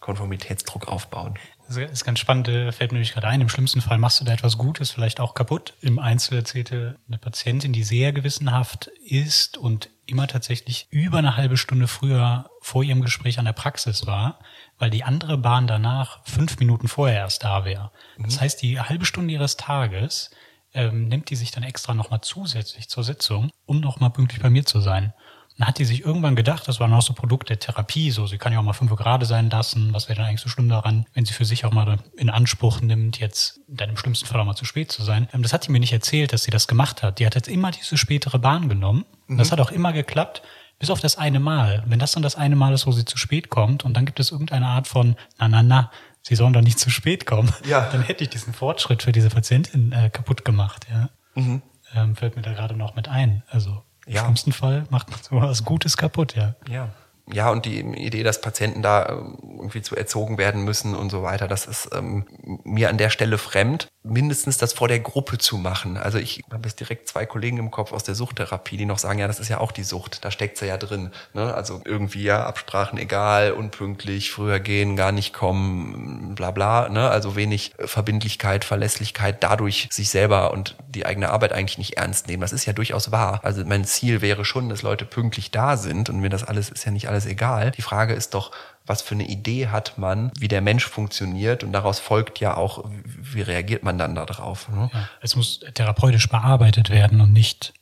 Konformitätsdruck 0.00 0.88
aufbauen. 0.88 1.34
Das 1.70 1.92
ist 1.92 2.04
ganz 2.04 2.18
spannend, 2.18 2.48
äh, 2.48 2.72
fällt 2.72 2.90
mir 2.90 2.96
nämlich 2.96 3.12
gerade 3.12 3.28
ein. 3.28 3.40
Im 3.40 3.48
schlimmsten 3.48 3.80
Fall 3.80 3.98
machst 3.98 4.20
du 4.20 4.24
da 4.24 4.32
etwas 4.32 4.58
Gutes, 4.58 4.90
vielleicht 4.90 5.20
auch 5.20 5.34
kaputt. 5.34 5.74
Im 5.80 6.00
Einzel 6.00 6.38
erzählte 6.38 6.98
eine 7.06 7.18
Patientin, 7.18 7.72
die 7.72 7.84
sehr 7.84 8.12
gewissenhaft 8.12 8.88
ist 9.04 9.56
und 9.56 9.88
immer 10.04 10.26
tatsächlich 10.26 10.88
über 10.90 11.18
eine 11.18 11.36
halbe 11.36 11.56
Stunde 11.56 11.86
früher 11.86 12.50
vor 12.60 12.82
ihrem 12.82 13.02
Gespräch 13.02 13.38
an 13.38 13.44
der 13.44 13.52
Praxis 13.52 14.04
war, 14.04 14.40
weil 14.78 14.90
die 14.90 15.04
andere 15.04 15.38
Bahn 15.38 15.68
danach 15.68 16.24
fünf 16.24 16.58
Minuten 16.58 16.88
vorher 16.88 17.18
erst 17.18 17.44
da 17.44 17.64
wäre. 17.64 17.92
Mhm. 18.16 18.24
Das 18.24 18.40
heißt, 18.40 18.60
die 18.62 18.80
halbe 18.80 19.04
Stunde 19.04 19.32
ihres 19.32 19.56
Tages 19.56 20.32
ähm, 20.74 21.06
nimmt 21.06 21.30
die 21.30 21.36
sich 21.36 21.52
dann 21.52 21.62
extra 21.62 21.94
nochmal 21.94 22.20
zusätzlich 22.20 22.88
zur 22.88 23.04
Sitzung, 23.04 23.50
um 23.66 23.78
nochmal 23.78 24.10
pünktlich 24.10 24.42
bei 24.42 24.50
mir 24.50 24.66
zu 24.66 24.80
sein. 24.80 25.12
Dann 25.60 25.68
hat 25.68 25.78
die 25.78 25.84
sich 25.84 26.06
irgendwann 26.06 26.36
gedacht, 26.36 26.66
das 26.68 26.80
war 26.80 26.88
noch 26.88 27.02
so 27.02 27.12
Produkt 27.12 27.50
der 27.50 27.58
Therapie, 27.58 28.10
so 28.12 28.26
sie 28.26 28.38
kann 28.38 28.50
ja 28.50 28.58
auch 28.58 28.62
mal 28.62 28.72
fünf 28.72 28.96
Grade 28.96 29.26
sein 29.26 29.50
lassen, 29.50 29.92
was 29.92 30.08
wäre 30.08 30.16
dann 30.16 30.28
eigentlich 30.28 30.40
so 30.40 30.48
schlimm 30.48 30.70
daran, 30.70 31.04
wenn 31.12 31.26
sie 31.26 31.34
für 31.34 31.44
sich 31.44 31.66
auch 31.66 31.70
mal 31.70 31.98
in 32.16 32.30
Anspruch 32.30 32.80
nimmt, 32.80 33.20
jetzt 33.20 33.60
dann 33.68 33.90
im 33.90 33.98
schlimmsten 33.98 34.26
Fall 34.26 34.40
auch 34.40 34.46
mal 34.46 34.54
zu 34.54 34.64
spät 34.64 34.90
zu 34.90 35.02
sein. 35.02 35.28
Ähm, 35.34 35.42
das 35.42 35.52
hat 35.52 35.62
sie 35.62 35.70
mir 35.70 35.78
nicht 35.78 35.92
erzählt, 35.92 36.32
dass 36.32 36.44
sie 36.44 36.50
das 36.50 36.66
gemacht 36.66 37.02
hat. 37.02 37.18
Die 37.18 37.26
hat 37.26 37.34
jetzt 37.34 37.46
immer 37.46 37.72
diese 37.72 37.98
spätere 37.98 38.38
Bahn 38.38 38.70
genommen. 38.70 39.04
Mhm. 39.26 39.36
Das 39.36 39.52
hat 39.52 39.60
auch 39.60 39.70
immer 39.70 39.92
geklappt, 39.92 40.40
bis 40.78 40.88
auf 40.88 41.00
das 41.00 41.18
eine 41.18 41.40
Mal. 41.40 41.84
Wenn 41.86 41.98
das 41.98 42.12
dann 42.12 42.22
das 42.22 42.36
eine 42.36 42.56
Mal 42.56 42.72
ist, 42.72 42.86
wo 42.86 42.92
sie 42.92 43.04
zu 43.04 43.18
spät 43.18 43.50
kommt 43.50 43.84
und 43.84 43.94
dann 43.98 44.06
gibt 44.06 44.18
es 44.18 44.32
irgendeine 44.32 44.66
Art 44.66 44.88
von, 44.88 45.14
na, 45.38 45.46
na, 45.46 45.62
na, 45.62 45.90
sie 46.22 46.36
sollen 46.36 46.54
doch 46.54 46.62
nicht 46.62 46.78
zu 46.78 46.88
spät 46.88 47.26
kommen, 47.26 47.52
ja. 47.68 47.86
dann 47.92 48.00
hätte 48.00 48.24
ich 48.24 48.30
diesen 48.30 48.54
Fortschritt 48.54 49.02
für 49.02 49.12
diese 49.12 49.28
Patientin 49.28 49.92
äh, 49.92 50.08
kaputt 50.08 50.42
gemacht, 50.42 50.86
ja. 50.90 51.10
Mhm. 51.34 51.60
Ähm, 51.94 52.16
fällt 52.16 52.36
mir 52.36 52.42
da 52.42 52.54
gerade 52.54 52.76
noch 52.76 52.94
mit 52.94 53.08
ein. 53.08 53.42
Also 53.50 53.82
ja. 54.10 54.20
Im 54.20 54.24
schlimmsten 54.26 54.52
Fall 54.52 54.84
macht 54.90 55.10
man 55.10 55.20
so 55.22 55.36
was 55.36 55.64
Gutes 55.64 55.96
kaputt, 55.96 56.34
ja. 56.34 56.54
Ja. 56.68 56.88
Ja, 57.32 57.50
und 57.50 57.64
die 57.64 57.80
Idee, 57.80 58.22
dass 58.22 58.40
Patienten 58.40 58.82
da 58.82 59.04
äh, 59.04 59.08
irgendwie 59.56 59.82
zu 59.82 59.96
erzogen 59.96 60.38
werden 60.38 60.64
müssen 60.64 60.94
und 60.94 61.10
so 61.10 61.22
weiter, 61.22 61.48
das 61.48 61.66
ist 61.66 61.90
ähm, 61.92 62.26
mir 62.64 62.88
an 62.88 62.98
der 62.98 63.10
Stelle 63.10 63.38
fremd 63.38 63.88
mindestens 64.02 64.56
das 64.56 64.72
vor 64.72 64.88
der 64.88 65.00
Gruppe 65.00 65.36
zu 65.36 65.58
machen. 65.58 65.98
Also 65.98 66.18
ich 66.18 66.42
habe 66.50 66.66
jetzt 66.66 66.80
direkt 66.80 67.06
zwei 67.06 67.26
Kollegen 67.26 67.58
im 67.58 67.70
Kopf 67.70 67.92
aus 67.92 68.02
der 68.02 68.14
Suchttherapie, 68.14 68.78
die 68.78 68.86
noch 68.86 68.98
sagen, 68.98 69.18
ja, 69.18 69.26
das 69.26 69.40
ist 69.40 69.48
ja 69.48 69.58
auch 69.58 69.72
die 69.72 69.82
Sucht, 69.82 70.24
da 70.24 70.30
steckt 70.30 70.56
sie 70.56 70.66
ja 70.66 70.78
drin. 70.78 71.10
Ne? 71.34 71.52
Also 71.52 71.82
irgendwie 71.84 72.22
ja 72.22 72.46
Absprachen 72.46 72.98
egal, 72.98 73.52
unpünktlich, 73.52 74.30
früher 74.30 74.58
gehen, 74.58 74.96
gar 74.96 75.12
nicht 75.12 75.34
kommen, 75.34 76.34
bla 76.34 76.50
bla. 76.50 76.88
Ne? 76.88 77.10
Also 77.10 77.36
wenig 77.36 77.74
Verbindlichkeit, 77.78 78.64
Verlässlichkeit, 78.64 79.42
dadurch 79.42 79.88
sich 79.90 80.08
selber 80.08 80.52
und 80.52 80.76
die 80.88 81.04
eigene 81.04 81.30
Arbeit 81.30 81.52
eigentlich 81.52 81.78
nicht 81.78 81.98
ernst 81.98 82.26
nehmen. 82.26 82.40
Das 82.40 82.52
ist 82.52 82.64
ja 82.64 82.72
durchaus 82.72 83.12
wahr. 83.12 83.40
Also 83.42 83.62
mein 83.66 83.84
Ziel 83.84 84.22
wäre 84.22 84.46
schon, 84.46 84.70
dass 84.70 84.80
Leute 84.80 85.04
pünktlich 85.04 85.50
da 85.50 85.76
sind 85.76 86.08
und 86.08 86.20
mir 86.20 86.30
das 86.30 86.44
alles 86.44 86.70
ist 86.70 86.86
ja 86.86 86.90
nicht 86.90 87.08
alles 87.08 87.19
egal. 87.26 87.70
Die 87.72 87.82
Frage 87.82 88.14
ist 88.14 88.34
doch, 88.34 88.52
was 88.86 89.02
für 89.02 89.14
eine 89.14 89.28
Idee 89.28 89.68
hat 89.68 89.98
man, 89.98 90.32
wie 90.38 90.48
der 90.48 90.60
Mensch 90.60 90.86
funktioniert 90.86 91.62
und 91.62 91.72
daraus 91.72 92.00
folgt 92.00 92.40
ja 92.40 92.56
auch, 92.56 92.84
wie 93.16 93.42
reagiert 93.42 93.82
man 93.84 93.98
dann 93.98 94.14
darauf. 94.14 94.68
Ne? 94.68 94.90
Ja, 94.92 95.08
es 95.20 95.36
muss 95.36 95.60
therapeutisch 95.74 96.28
bearbeitet 96.28 96.90
werden 96.90 97.20
und 97.20 97.32
nicht 97.32 97.72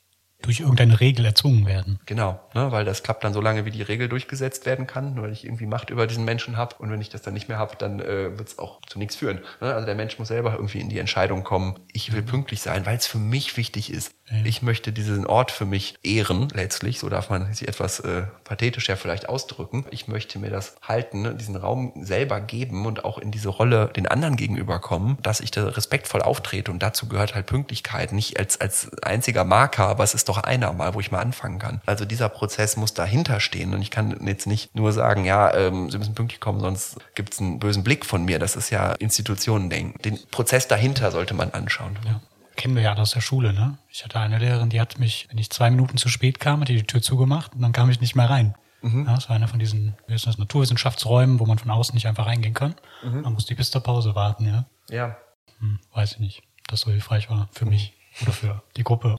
durch 0.42 0.60
irgendeine 0.60 1.00
Regel 1.00 1.24
erzwungen 1.24 1.66
werden. 1.66 1.98
Genau, 2.06 2.40
ne, 2.54 2.70
weil 2.70 2.84
das 2.84 3.02
klappt 3.02 3.24
dann 3.24 3.32
so 3.32 3.40
lange, 3.40 3.64
wie 3.64 3.70
die 3.70 3.82
Regel 3.82 4.08
durchgesetzt 4.08 4.66
werden 4.66 4.86
kann, 4.86 5.14
nur 5.14 5.24
weil 5.24 5.32
ich 5.32 5.44
irgendwie 5.44 5.66
Macht 5.66 5.90
über 5.90 6.06
diesen 6.06 6.24
Menschen 6.24 6.56
habe 6.56 6.76
und 6.78 6.90
wenn 6.90 7.00
ich 7.00 7.08
das 7.08 7.22
dann 7.22 7.34
nicht 7.34 7.48
mehr 7.48 7.58
habe, 7.58 7.76
dann 7.76 8.00
äh, 8.00 8.38
wird 8.38 8.48
es 8.48 8.58
auch 8.58 8.80
zu 8.86 8.98
nichts 8.98 9.16
führen. 9.16 9.40
Ne? 9.60 9.74
Also 9.74 9.86
der 9.86 9.96
Mensch 9.96 10.18
muss 10.18 10.28
selber 10.28 10.52
irgendwie 10.52 10.80
in 10.80 10.88
die 10.88 10.98
Entscheidung 10.98 11.42
kommen, 11.42 11.80
ich 11.92 12.12
will 12.12 12.22
pünktlich 12.22 12.60
sein, 12.60 12.86
weil 12.86 12.96
es 12.96 13.06
für 13.06 13.18
mich 13.18 13.56
wichtig 13.56 13.92
ist. 13.92 14.12
Ja. 14.30 14.36
Ich 14.44 14.62
möchte 14.62 14.92
diesen 14.92 15.26
Ort 15.26 15.50
für 15.50 15.64
mich 15.64 15.98
ehren, 16.02 16.48
letztlich, 16.52 17.00
so 17.00 17.08
darf 17.08 17.30
man 17.30 17.52
sich 17.52 17.66
etwas 17.66 18.00
äh, 18.00 18.24
pathetisch 18.44 18.88
ja 18.88 18.96
vielleicht 18.96 19.28
ausdrücken. 19.28 19.86
Ich 19.90 20.06
möchte 20.06 20.38
mir 20.38 20.50
das 20.50 20.76
halten, 20.82 21.22
ne, 21.22 21.34
diesen 21.34 21.56
Raum 21.56 21.92
selber 21.96 22.40
geben 22.40 22.86
und 22.86 23.04
auch 23.04 23.18
in 23.18 23.30
diese 23.30 23.48
Rolle 23.48 23.90
den 23.96 24.06
anderen 24.06 24.36
gegenüber 24.36 24.78
kommen, 24.78 25.18
dass 25.22 25.40
ich 25.40 25.50
da 25.50 25.68
respektvoll 25.68 26.22
auftrete 26.22 26.70
und 26.70 26.82
dazu 26.82 27.08
gehört 27.08 27.34
halt 27.34 27.46
Pünktlichkeit, 27.46 28.12
nicht 28.12 28.38
als, 28.38 28.60
als 28.60 28.92
einziger 29.02 29.44
Marker, 29.44 29.86
aber 29.86 30.04
es 30.04 30.14
ist 30.14 30.27
doch 30.28 30.38
einer 30.38 30.72
mal, 30.72 30.94
wo 30.94 31.00
ich 31.00 31.10
mal 31.10 31.20
anfangen 31.20 31.58
kann. 31.58 31.80
Also 31.86 32.04
dieser 32.04 32.28
Prozess 32.28 32.76
muss 32.76 32.94
dahinter 32.94 33.40
stehen 33.40 33.74
und 33.74 33.82
ich 33.82 33.90
kann 33.90 34.26
jetzt 34.26 34.46
nicht 34.46 34.74
nur 34.74 34.92
sagen, 34.92 35.24
ja, 35.24 35.54
ähm, 35.54 35.90
Sie 35.90 35.98
müssen 35.98 36.14
pünktlich 36.14 36.40
kommen, 36.40 36.60
sonst 36.60 36.96
gibt 37.14 37.34
es 37.34 37.40
einen 37.40 37.58
bösen 37.58 37.84
Blick 37.84 38.04
von 38.06 38.24
mir. 38.24 38.38
Das 38.38 38.56
ist 38.56 38.70
ja 38.70 38.92
Institutionendenken. 38.92 40.00
Den 40.02 40.18
Prozess 40.30 40.68
dahinter 40.68 41.10
sollte 41.10 41.34
man 41.34 41.50
anschauen. 41.50 41.98
Ja 42.04 42.20
kennen 42.58 42.74
wir 42.74 42.82
ja 42.82 42.94
aus 42.94 43.12
der 43.12 43.20
Schule, 43.20 43.52
ne? 43.54 43.78
Ich 43.88 44.04
hatte 44.04 44.18
eine 44.18 44.38
Lehrerin, 44.38 44.68
die 44.68 44.80
hat 44.80 44.98
mich, 44.98 45.28
wenn 45.30 45.38
ich 45.38 45.48
zwei 45.48 45.70
Minuten 45.70 45.96
zu 45.96 46.08
spät 46.08 46.40
kam, 46.40 46.60
hat 46.60 46.68
die 46.68 46.74
die 46.74 46.82
Tür 46.82 47.00
zugemacht 47.00 47.54
und 47.54 47.62
dann 47.62 47.72
kam 47.72 47.88
ich 47.88 48.00
nicht 48.00 48.16
mehr 48.16 48.28
rein. 48.28 48.56
Mhm. 48.82 49.06
Ja, 49.06 49.14
das 49.14 49.28
war 49.28 49.36
einer 49.36 49.48
von 49.48 49.58
diesen 49.58 49.96
wie 50.06 50.14
ist 50.14 50.26
das, 50.26 50.38
Naturwissenschaftsräumen, 50.38 51.40
wo 51.40 51.46
man 51.46 51.58
von 51.58 51.70
außen 51.70 51.94
nicht 51.94 52.06
einfach 52.06 52.26
reingehen 52.26 52.54
kann. 52.54 52.74
Mhm. 53.02 53.22
Man 53.22 53.32
muss 53.32 53.46
die 53.46 53.54
bis 53.54 53.70
zur 53.70 53.82
Pause 53.82 54.14
warten, 54.14 54.46
ja. 54.46 54.66
Ja. 54.90 55.16
Hm, 55.60 55.78
weiß 55.94 56.12
ich 56.12 56.18
nicht, 56.18 56.42
ob 56.60 56.68
das 56.68 56.80
so 56.80 56.90
hilfreich 56.90 57.30
war 57.30 57.48
für 57.52 57.64
mich 57.64 57.94
oder 58.22 58.32
für 58.32 58.62
die 58.76 58.84
Gruppe. 58.84 59.16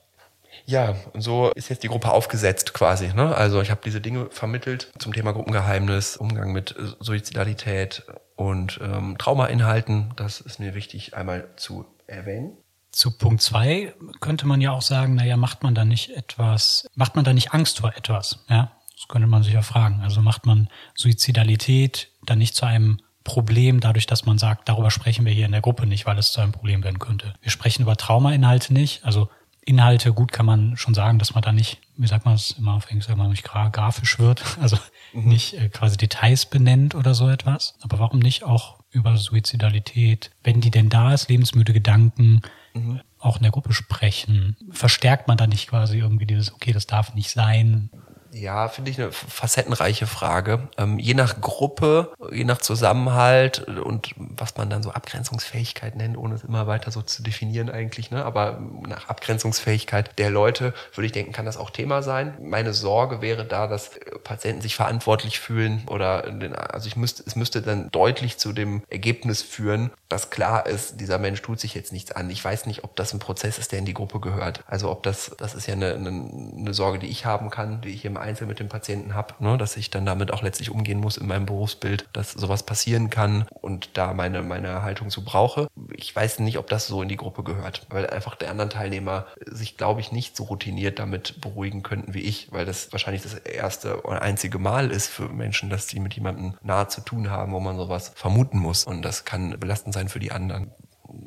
Ja, 0.70 0.94
und 1.14 1.20
so 1.20 1.50
ist 1.56 1.68
jetzt 1.68 1.82
die 1.82 1.88
Gruppe 1.88 2.12
aufgesetzt 2.12 2.74
quasi. 2.74 3.12
Ne? 3.12 3.34
Also 3.34 3.60
ich 3.60 3.72
habe 3.72 3.80
diese 3.84 4.00
Dinge 4.00 4.28
vermittelt 4.30 4.92
zum 5.00 5.12
Thema 5.12 5.32
Gruppengeheimnis, 5.32 6.16
Umgang 6.16 6.52
mit 6.52 6.76
äh, 6.76 6.92
Suizidalität 7.00 8.04
und 8.36 8.78
ähm, 8.80 9.18
Traumainhalten. 9.18 10.12
Das 10.14 10.40
ist 10.40 10.60
mir 10.60 10.76
wichtig 10.76 11.16
einmal 11.16 11.48
zu 11.56 11.86
erwähnen. 12.06 12.56
Zu 12.92 13.18
Punkt 13.18 13.42
zwei 13.42 13.94
könnte 14.20 14.46
man 14.46 14.60
ja 14.60 14.70
auch 14.70 14.82
sagen, 14.82 15.16
naja, 15.16 15.36
macht 15.36 15.64
man 15.64 15.74
da 15.74 15.84
nicht 15.84 16.10
etwas, 16.10 16.88
macht 16.94 17.16
man 17.16 17.24
da 17.24 17.32
nicht 17.32 17.52
Angst 17.52 17.80
vor 17.80 17.92
etwas? 17.96 18.44
Ja, 18.48 18.70
das 18.94 19.08
könnte 19.08 19.26
man 19.26 19.42
sich 19.42 19.54
ja 19.54 19.62
fragen. 19.62 20.02
Also 20.02 20.20
macht 20.20 20.46
man 20.46 20.68
Suizidalität 20.94 22.12
dann 22.24 22.38
nicht 22.38 22.54
zu 22.54 22.64
einem 22.64 23.00
Problem 23.24 23.80
dadurch, 23.80 24.06
dass 24.06 24.24
man 24.24 24.38
sagt, 24.38 24.68
darüber 24.68 24.92
sprechen 24.92 25.26
wir 25.26 25.32
hier 25.32 25.46
in 25.46 25.52
der 25.52 25.60
Gruppe 25.60 25.86
nicht, 25.86 26.06
weil 26.06 26.18
es 26.18 26.30
zu 26.30 26.40
einem 26.40 26.52
Problem 26.52 26.84
werden 26.84 27.00
könnte. 27.00 27.34
Wir 27.42 27.50
sprechen 27.50 27.82
über 27.82 27.96
Traumainhalte 27.96 28.72
nicht. 28.72 29.04
Also 29.04 29.28
Inhalte, 29.64 30.12
gut 30.12 30.32
kann 30.32 30.46
man 30.46 30.76
schon 30.76 30.94
sagen, 30.94 31.18
dass 31.18 31.34
man 31.34 31.42
da 31.42 31.52
nicht, 31.52 31.78
wie 31.96 32.06
sagt 32.06 32.24
man 32.24 32.34
es 32.34 32.52
immer 32.52 32.74
auf 32.74 32.90
Englisch, 32.90 33.06
sagt 33.06 33.18
man 33.18 33.30
nicht 33.30 33.44
grafisch 33.44 34.18
wird, 34.18 34.42
also 34.60 34.78
mhm. 35.12 35.28
nicht 35.28 35.54
äh, 35.54 35.68
quasi 35.68 35.96
Details 35.96 36.46
benennt 36.46 36.94
oder 36.94 37.14
so 37.14 37.28
etwas. 37.28 37.74
Aber 37.82 37.98
warum 37.98 38.18
nicht 38.18 38.42
auch 38.44 38.80
über 38.90 39.16
Suizidalität, 39.16 40.30
wenn 40.42 40.60
die 40.60 40.70
denn 40.70 40.88
da 40.88 41.12
ist, 41.12 41.28
lebensmüde 41.28 41.72
Gedanken, 41.72 42.42
mhm. 42.74 43.00
auch 43.18 43.36
in 43.36 43.42
der 43.42 43.52
Gruppe 43.52 43.72
sprechen? 43.72 44.56
Verstärkt 44.70 45.28
man 45.28 45.36
da 45.36 45.46
nicht 45.46 45.68
quasi 45.68 45.98
irgendwie 45.98 46.26
dieses, 46.26 46.52
okay, 46.52 46.72
das 46.72 46.86
darf 46.86 47.14
nicht 47.14 47.30
sein? 47.30 47.90
Ja, 48.32 48.68
finde 48.68 48.90
ich 48.90 49.00
eine 49.00 49.10
facettenreiche 49.12 50.06
Frage. 50.06 50.68
Ähm, 50.76 50.98
je 50.98 51.14
nach 51.14 51.40
Gruppe, 51.40 52.12
je 52.30 52.44
nach 52.44 52.58
Zusammenhalt 52.58 53.66
und 53.68 54.14
was 54.16 54.56
man 54.56 54.70
dann 54.70 54.82
so 54.82 54.90
Abgrenzungsfähigkeit 54.90 55.96
nennt, 55.96 56.16
ohne 56.16 56.36
es 56.36 56.44
immer 56.44 56.66
weiter 56.66 56.90
so 56.90 57.02
zu 57.02 57.22
definieren 57.22 57.70
eigentlich, 57.70 58.10
ne? 58.10 58.24
aber 58.24 58.60
nach 58.86 59.08
Abgrenzungsfähigkeit 59.08 60.18
der 60.18 60.30
Leute 60.30 60.74
würde 60.94 61.06
ich 61.06 61.12
denken, 61.12 61.32
kann 61.32 61.46
das 61.46 61.56
auch 61.56 61.70
Thema 61.70 62.02
sein. 62.02 62.36
Meine 62.40 62.72
Sorge 62.72 63.20
wäre 63.20 63.44
da, 63.44 63.66
dass 63.66 63.90
Patienten 64.22 64.62
sich 64.62 64.76
verantwortlich 64.76 65.40
fühlen 65.40 65.82
oder 65.88 66.24
also 66.72 66.86
ich 66.86 66.96
müsste, 66.96 67.24
es 67.26 67.34
müsste 67.34 67.62
dann 67.62 67.90
deutlich 67.90 68.38
zu 68.38 68.52
dem 68.52 68.82
Ergebnis 68.88 69.42
führen, 69.42 69.90
dass 70.08 70.30
klar 70.30 70.66
ist, 70.66 71.00
dieser 71.00 71.18
Mensch 71.18 71.42
tut 71.42 71.58
sich 71.58 71.74
jetzt 71.74 71.92
nichts 71.92 72.12
an. 72.12 72.30
Ich 72.30 72.44
weiß 72.44 72.66
nicht, 72.66 72.84
ob 72.84 72.94
das 72.96 73.12
ein 73.12 73.18
Prozess 73.18 73.58
ist, 73.58 73.72
der 73.72 73.80
in 73.80 73.84
die 73.86 73.94
Gruppe 73.94 74.20
gehört. 74.20 74.62
Also 74.66 74.90
ob 74.90 75.02
das, 75.02 75.32
das 75.38 75.54
ist 75.54 75.66
ja 75.66 75.74
eine, 75.74 75.94
eine, 75.94 76.08
eine 76.08 76.74
Sorge, 76.74 76.98
die 76.98 77.08
ich 77.08 77.24
haben 77.24 77.50
kann, 77.50 77.80
die 77.80 77.90
ich 77.90 78.04
im 78.04 78.19
Einzel 78.20 78.46
mit 78.46 78.60
dem 78.60 78.68
Patienten 78.68 79.14
habe, 79.14 79.34
ne, 79.38 79.58
dass 79.58 79.76
ich 79.76 79.90
dann 79.90 80.06
damit 80.06 80.32
auch 80.32 80.42
letztlich 80.42 80.70
umgehen 80.70 81.00
muss 81.00 81.16
in 81.16 81.26
meinem 81.26 81.46
Berufsbild, 81.46 82.08
dass 82.12 82.32
sowas 82.32 82.62
passieren 82.62 83.10
kann 83.10 83.46
und 83.50 83.96
da 83.96 84.12
meine, 84.14 84.42
meine 84.42 84.82
Haltung 84.82 85.10
zu 85.10 85.24
brauche. 85.24 85.68
Ich 85.94 86.14
weiß 86.14 86.40
nicht, 86.40 86.58
ob 86.58 86.68
das 86.68 86.86
so 86.86 87.02
in 87.02 87.08
die 87.08 87.16
Gruppe 87.16 87.42
gehört, 87.42 87.86
weil 87.90 88.08
einfach 88.08 88.36
der 88.36 88.50
anderen 88.50 88.70
Teilnehmer 88.70 89.26
sich, 89.46 89.76
glaube 89.76 90.00
ich, 90.00 90.12
nicht 90.12 90.36
so 90.36 90.44
routiniert 90.44 90.98
damit 90.98 91.40
beruhigen 91.40 91.82
könnten 91.82 92.14
wie 92.14 92.20
ich, 92.20 92.52
weil 92.52 92.66
das 92.66 92.92
wahrscheinlich 92.92 93.22
das 93.22 93.34
erste 93.34 94.02
oder 94.02 94.22
einzige 94.22 94.58
Mal 94.58 94.90
ist 94.90 95.08
für 95.08 95.28
Menschen, 95.28 95.70
dass 95.70 95.86
die 95.86 96.00
mit 96.00 96.14
jemandem 96.14 96.54
nahe 96.62 96.88
zu 96.88 97.00
tun 97.00 97.30
haben, 97.30 97.52
wo 97.52 97.60
man 97.60 97.76
sowas 97.76 98.12
vermuten 98.14 98.58
muss. 98.58 98.84
Und 98.84 99.02
das 99.02 99.24
kann 99.24 99.58
belastend 99.58 99.94
sein 99.94 100.08
für 100.08 100.20
die 100.20 100.32
anderen 100.32 100.72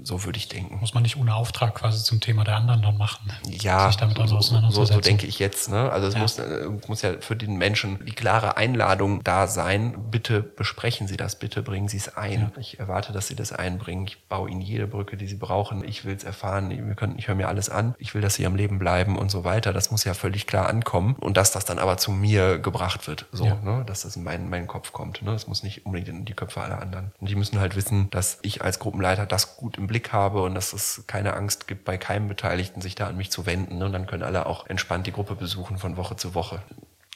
so 0.04 0.24
würde 0.24 0.38
ich 0.38 0.48
denken. 0.48 0.78
Muss 0.80 0.94
man 0.94 1.04
nicht 1.04 1.18
ohne 1.18 1.34
Auftrag 1.36 1.76
quasi 1.76 2.04
zum 2.04 2.20
Thema 2.20 2.44
der 2.44 2.58
anderen 2.58 2.82
dann 2.82 2.98
machen. 2.98 3.32
Ja, 3.48 3.88
sich 3.88 3.98
damit 3.98 4.20
also 4.20 4.40
so, 4.40 4.70
so, 4.70 4.86
so 4.86 5.00
denke 5.00 5.26
ich 5.26 5.40
jetzt. 5.40 5.70
Ne? 5.70 5.92
Also 5.92 6.08
es 6.08 6.14
ja. 6.14 6.20
muss, 6.20 6.40
äh, 6.40 6.68
muss 6.88 7.02
ja 7.02 7.14
für 7.20 7.36
den 7.36 7.58
Menschen 7.58 8.04
die 8.06 8.12
klare 8.12 8.58
Einladung 8.58 9.24
da 9.24 9.48
sein. 9.48 9.96
Bitte 10.12 10.42
besprechen 10.42 11.08
Sie 11.08 11.18
das, 11.18 11.40
bitte 11.40 11.62
bringen 11.62 11.88
Sie 11.88 11.98
es 11.98 12.16
ein. 12.18 12.40
Ja. 12.40 12.52
Ich 12.60 12.80
erwarte, 12.80 13.14
dass 13.14 13.28
Sie 13.28 13.36
das 13.36 13.52
einbringen. 13.52 14.08
Ich 14.08 14.28
baue 14.28 14.50
Ihnen 14.50 14.62
jede 14.62 14.88
Brücke, 14.88 15.18
die 15.18 15.28
Sie 15.28 15.36
brauchen. 15.36 15.84
Ich 15.84 16.06
will 16.06 16.16
es 16.16 16.24
erfahren. 16.24 16.70
Wir 16.70 16.96
können, 16.96 17.18
ich 17.18 17.28
höre 17.28 17.36
mir 17.36 17.48
alles 17.48 17.70
an. 17.70 17.96
Ich 17.98 18.14
will, 18.14 18.22
dass 18.22 18.36
Sie 18.36 18.46
am 18.46 18.56
Leben 18.56 18.80
bleiben 18.80 19.18
und 19.18 19.30
so 19.30 19.44
weiter. 19.44 19.74
Das 19.74 19.92
muss 19.92 20.04
ja 20.04 20.14
völlig 20.14 20.48
klar 20.48 20.68
ankommen. 20.68 21.16
Und 21.20 21.38
dass 21.38 21.52
das 21.52 21.66
dann 21.66 21.80
aber 21.80 21.98
zu 21.98 22.12
mir 22.12 22.60
gebracht 22.60 23.08
wird. 23.08 23.26
So, 23.32 23.46
ja. 23.46 23.56
ne? 23.56 23.84
dass 23.86 24.02
das 24.02 24.16
in 24.16 24.24
meinen, 24.24 24.50
meinen 24.50 24.68
Kopf 24.68 24.92
kommt. 24.92 25.22
Ne? 25.22 25.32
Das 25.32 25.48
muss 25.48 25.64
nicht 25.64 25.86
unbedingt 25.86 26.10
in 26.10 26.26
die 26.26 26.34
Köpfe 26.34 26.62
aller 26.62 26.82
anderen. 26.82 27.12
Und 27.20 27.30
die 27.30 27.36
müssen 27.36 27.60
halt 27.60 27.76
wissen, 27.76 28.10
dass 28.12 28.40
ich 28.42 28.62
als 28.62 28.80
Gruppenleiter 28.80 29.26
das 29.26 29.58
gut 29.58 29.73
im 29.78 29.88
Blick 29.88 30.14
habe 30.14 30.42
und 30.42 30.56
dass 30.56 30.74
es 30.74 31.04
keine 31.08 31.34
Angst 31.34 31.68
gibt, 31.68 31.86
bei 31.86 31.98
keinem 31.98 32.28
Beteiligten 32.28 32.82
sich 32.82 32.96
da 32.96 33.08
an 33.08 33.18
mich 33.18 33.32
zu 33.32 33.46
wenden. 33.46 33.82
Und 33.82 33.94
dann 33.94 34.08
können 34.08 34.24
alle 34.24 34.46
auch 34.46 34.68
entspannt 34.68 35.08
die 35.08 35.12
Gruppe 35.12 35.36
besuchen 35.36 35.78
von 35.78 35.98
Woche 35.98 36.16
zu 36.16 36.36
Woche. 36.36 36.62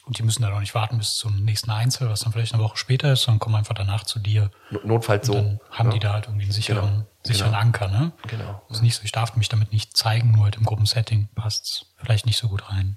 Und 0.08 0.18
die 0.18 0.22
müssen 0.22 0.40
dann 0.40 0.54
auch 0.54 0.60
nicht 0.60 0.74
warten 0.74 0.96
bis 0.96 1.16
zum 1.16 1.44
nächsten 1.44 1.70
Einzel, 1.70 2.08
was 2.08 2.20
dann 2.20 2.32
vielleicht 2.32 2.54
eine 2.54 2.62
Woche 2.62 2.78
später 2.78 3.12
ist, 3.12 3.24
sondern 3.24 3.40
kommen 3.40 3.56
einfach 3.56 3.74
danach 3.74 4.04
zu 4.04 4.18
dir. 4.18 4.50
Notfalls 4.82 5.26
so. 5.26 5.34
Dann 5.34 5.60
haben 5.70 5.90
ja. 5.90 5.92
die 5.92 5.98
da 5.98 6.12
halt 6.14 6.26
irgendwie 6.28 6.44
einen 6.44 6.52
sicheren, 6.52 6.88
genau. 6.88 7.06
sicheren 7.24 7.50
genau. 7.50 7.62
Anker, 7.62 7.88
ne? 7.88 8.12
Genau. 8.26 8.62
Ist 8.70 8.80
nicht 8.80 8.96
so, 8.96 9.02
ich 9.04 9.12
darf 9.12 9.36
mich 9.36 9.50
damit 9.50 9.70
nicht 9.70 9.98
zeigen, 9.98 10.32
nur 10.32 10.44
halt 10.44 10.56
im 10.56 10.64
Gruppensetting 10.64 11.28
passt 11.34 11.92
vielleicht 11.98 12.24
nicht 12.24 12.38
so 12.38 12.48
gut 12.48 12.70
rein. 12.70 12.96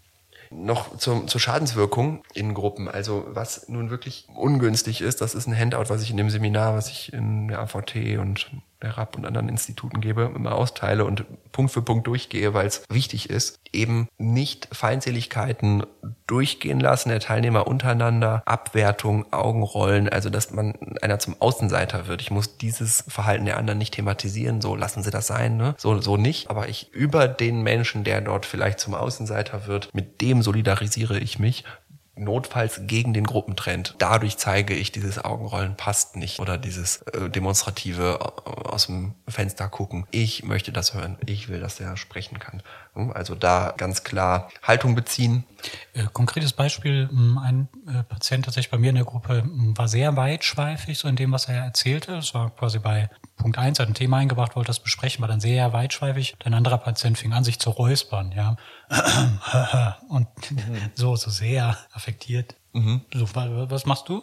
Noch 0.52 0.98
zum, 0.98 1.28
zur 1.28 1.42
Schadenswirkung 1.42 2.24
in 2.34 2.54
Gruppen. 2.54 2.88
Also 2.88 3.26
was 3.28 3.68
nun 3.68 3.90
wirklich 3.90 4.28
ungünstig 4.34 5.02
ist, 5.02 5.20
das 5.20 5.36
ist 5.36 5.48
ein 5.48 5.58
Handout, 5.58 5.90
was 5.90 6.04
ich 6.04 6.12
in 6.12 6.18
dem 6.18 6.30
Seminar, 6.30 6.76
was 6.76 6.90
ich 6.90 7.12
in 7.12 7.50
der 7.50 7.60
AVT 7.60 8.20
und 8.20 8.50
der 8.82 8.98
RAP 8.98 9.16
und 9.18 9.26
anderen 9.26 9.50
Instituten 9.50 10.02
gebe, 10.02 10.32
immer 10.36 10.56
austeile 10.56 11.06
und 11.06 11.26
Punkt 11.52 11.72
für 11.72 11.82
Punkt 11.82 12.08
durchgehe, 12.08 12.54
weil 12.54 12.66
es 12.66 12.84
wichtig 12.90 13.30
ist, 13.30 13.60
eben 13.74 14.08
nicht 14.18 14.68
Feindseligkeiten 14.72 15.84
durchgehen 16.28 16.80
lassen 16.80 17.10
der 17.10 17.20
Teilnehmer 17.20 17.68
untereinander, 17.68 18.42
Abwertung, 18.46 19.32
Augenrollen, 19.32 20.10
also 20.10 20.30
dass 20.30 20.52
man 20.52 20.76
einer 21.02 21.20
zum 21.20 21.36
Außenseiter 21.40 22.08
wird. 22.08 22.22
Ich 22.22 22.32
muss 22.32 22.58
dieses 22.58 23.04
Verhalten 23.08 23.46
der 23.46 23.58
anderen 23.58 23.78
nicht 23.78 23.94
thematisieren, 23.94 24.62
so 24.62 24.76
lassen 24.76 25.04
sie 25.04 25.12
das 25.12 25.28
sein, 25.28 25.58
ne? 25.58 25.76
so, 25.78 26.00
so 26.00 26.18
nicht. 26.18 26.50
Aber 26.50 26.70
ich 26.70 26.92
über 26.94 27.28
den 27.28 27.62
Menschen, 27.62 28.04
der 28.04 28.22
dort 28.22 28.46
vielleicht 28.46 28.80
zum 28.80 28.96
Außenseiter 28.96 29.68
wird, 29.68 29.94
mit 29.94 30.22
dem 30.22 30.42
solidarisiere 30.42 31.20
ich 31.20 31.40
mich 31.40 31.66
notfalls 32.16 32.82
gegen 32.88 33.14
den 33.14 33.26
Gruppentrend. 33.26 33.96
Dadurch 33.98 34.38
zeige 34.38 34.74
ich, 34.74 34.92
dieses 34.92 35.24
Augenrollen 35.24 35.76
passt 35.76 36.16
nicht 36.16 36.40
oder 36.40 36.58
dieses 36.58 37.02
äh, 37.04 37.30
demonstrative 37.30 38.20
äh, 38.20 38.50
aus 38.50 38.88
dem 38.88 39.16
Fenster 39.28 39.70
gucken. 39.70 40.06
Ich 40.12 40.44
möchte 40.44 40.72
das 40.72 40.94
hören. 40.94 41.18
Ich 41.26 41.48
will, 41.48 41.60
dass 41.60 41.80
er 41.80 41.96
sprechen 41.98 42.40
kann. 42.40 42.62
Hm, 42.94 43.12
also 43.12 43.36
da 43.36 43.74
ganz 43.78 44.04
klar 44.04 44.50
Haltung 44.62 44.96
beziehen. 44.96 45.46
Äh, 45.94 46.06
konkretes 46.12 46.54
Beispiel, 46.54 47.08
hm, 47.10 47.38
ein 47.38 47.70
äh, 47.88 48.04
Patient 48.04 48.46
tatsächlich 48.46 48.72
bei 48.72 48.78
mir 48.78 48.90
in 48.90 48.96
der 48.96 49.06
Gruppe 49.06 49.42
hm, 49.42 49.78
war 49.78 49.88
sehr 49.88 50.16
weitschweifig 50.18 50.98
so 50.98 51.08
in 51.08 51.16
dem, 51.16 51.32
was 51.32 51.48
er 51.48 51.64
erzählte. 51.64 52.18
Es 52.18 52.34
war 52.34 52.50
quasi 52.52 52.80
bei 52.80 53.10
Punkt 53.38 53.58
eins, 53.58 53.80
hat 53.80 53.88
ein 53.88 53.94
Thema 53.94 54.18
eingebracht, 54.18 54.56
wollte 54.56 54.68
das 54.68 54.80
besprechen, 54.80 55.22
war 55.22 55.28
dann 55.28 55.40
sehr 55.40 55.74
weitschweifig. 55.74 56.36
Ein 56.44 56.54
anderer 56.54 56.78
Patient 56.78 57.18
fing 57.18 57.34
an, 57.34 57.44
sich 57.44 57.60
zu 57.60 57.70
räuspern, 57.70 58.32
ja. 58.36 58.56
Und 60.10 60.28
so, 60.96 61.16
so 61.16 61.30
sehr 61.30 61.78
affektiert. 61.94 62.56
Mhm. 62.74 63.02
So, 63.14 63.28
was 63.34 63.86
machst 63.86 64.10
du? 64.10 64.22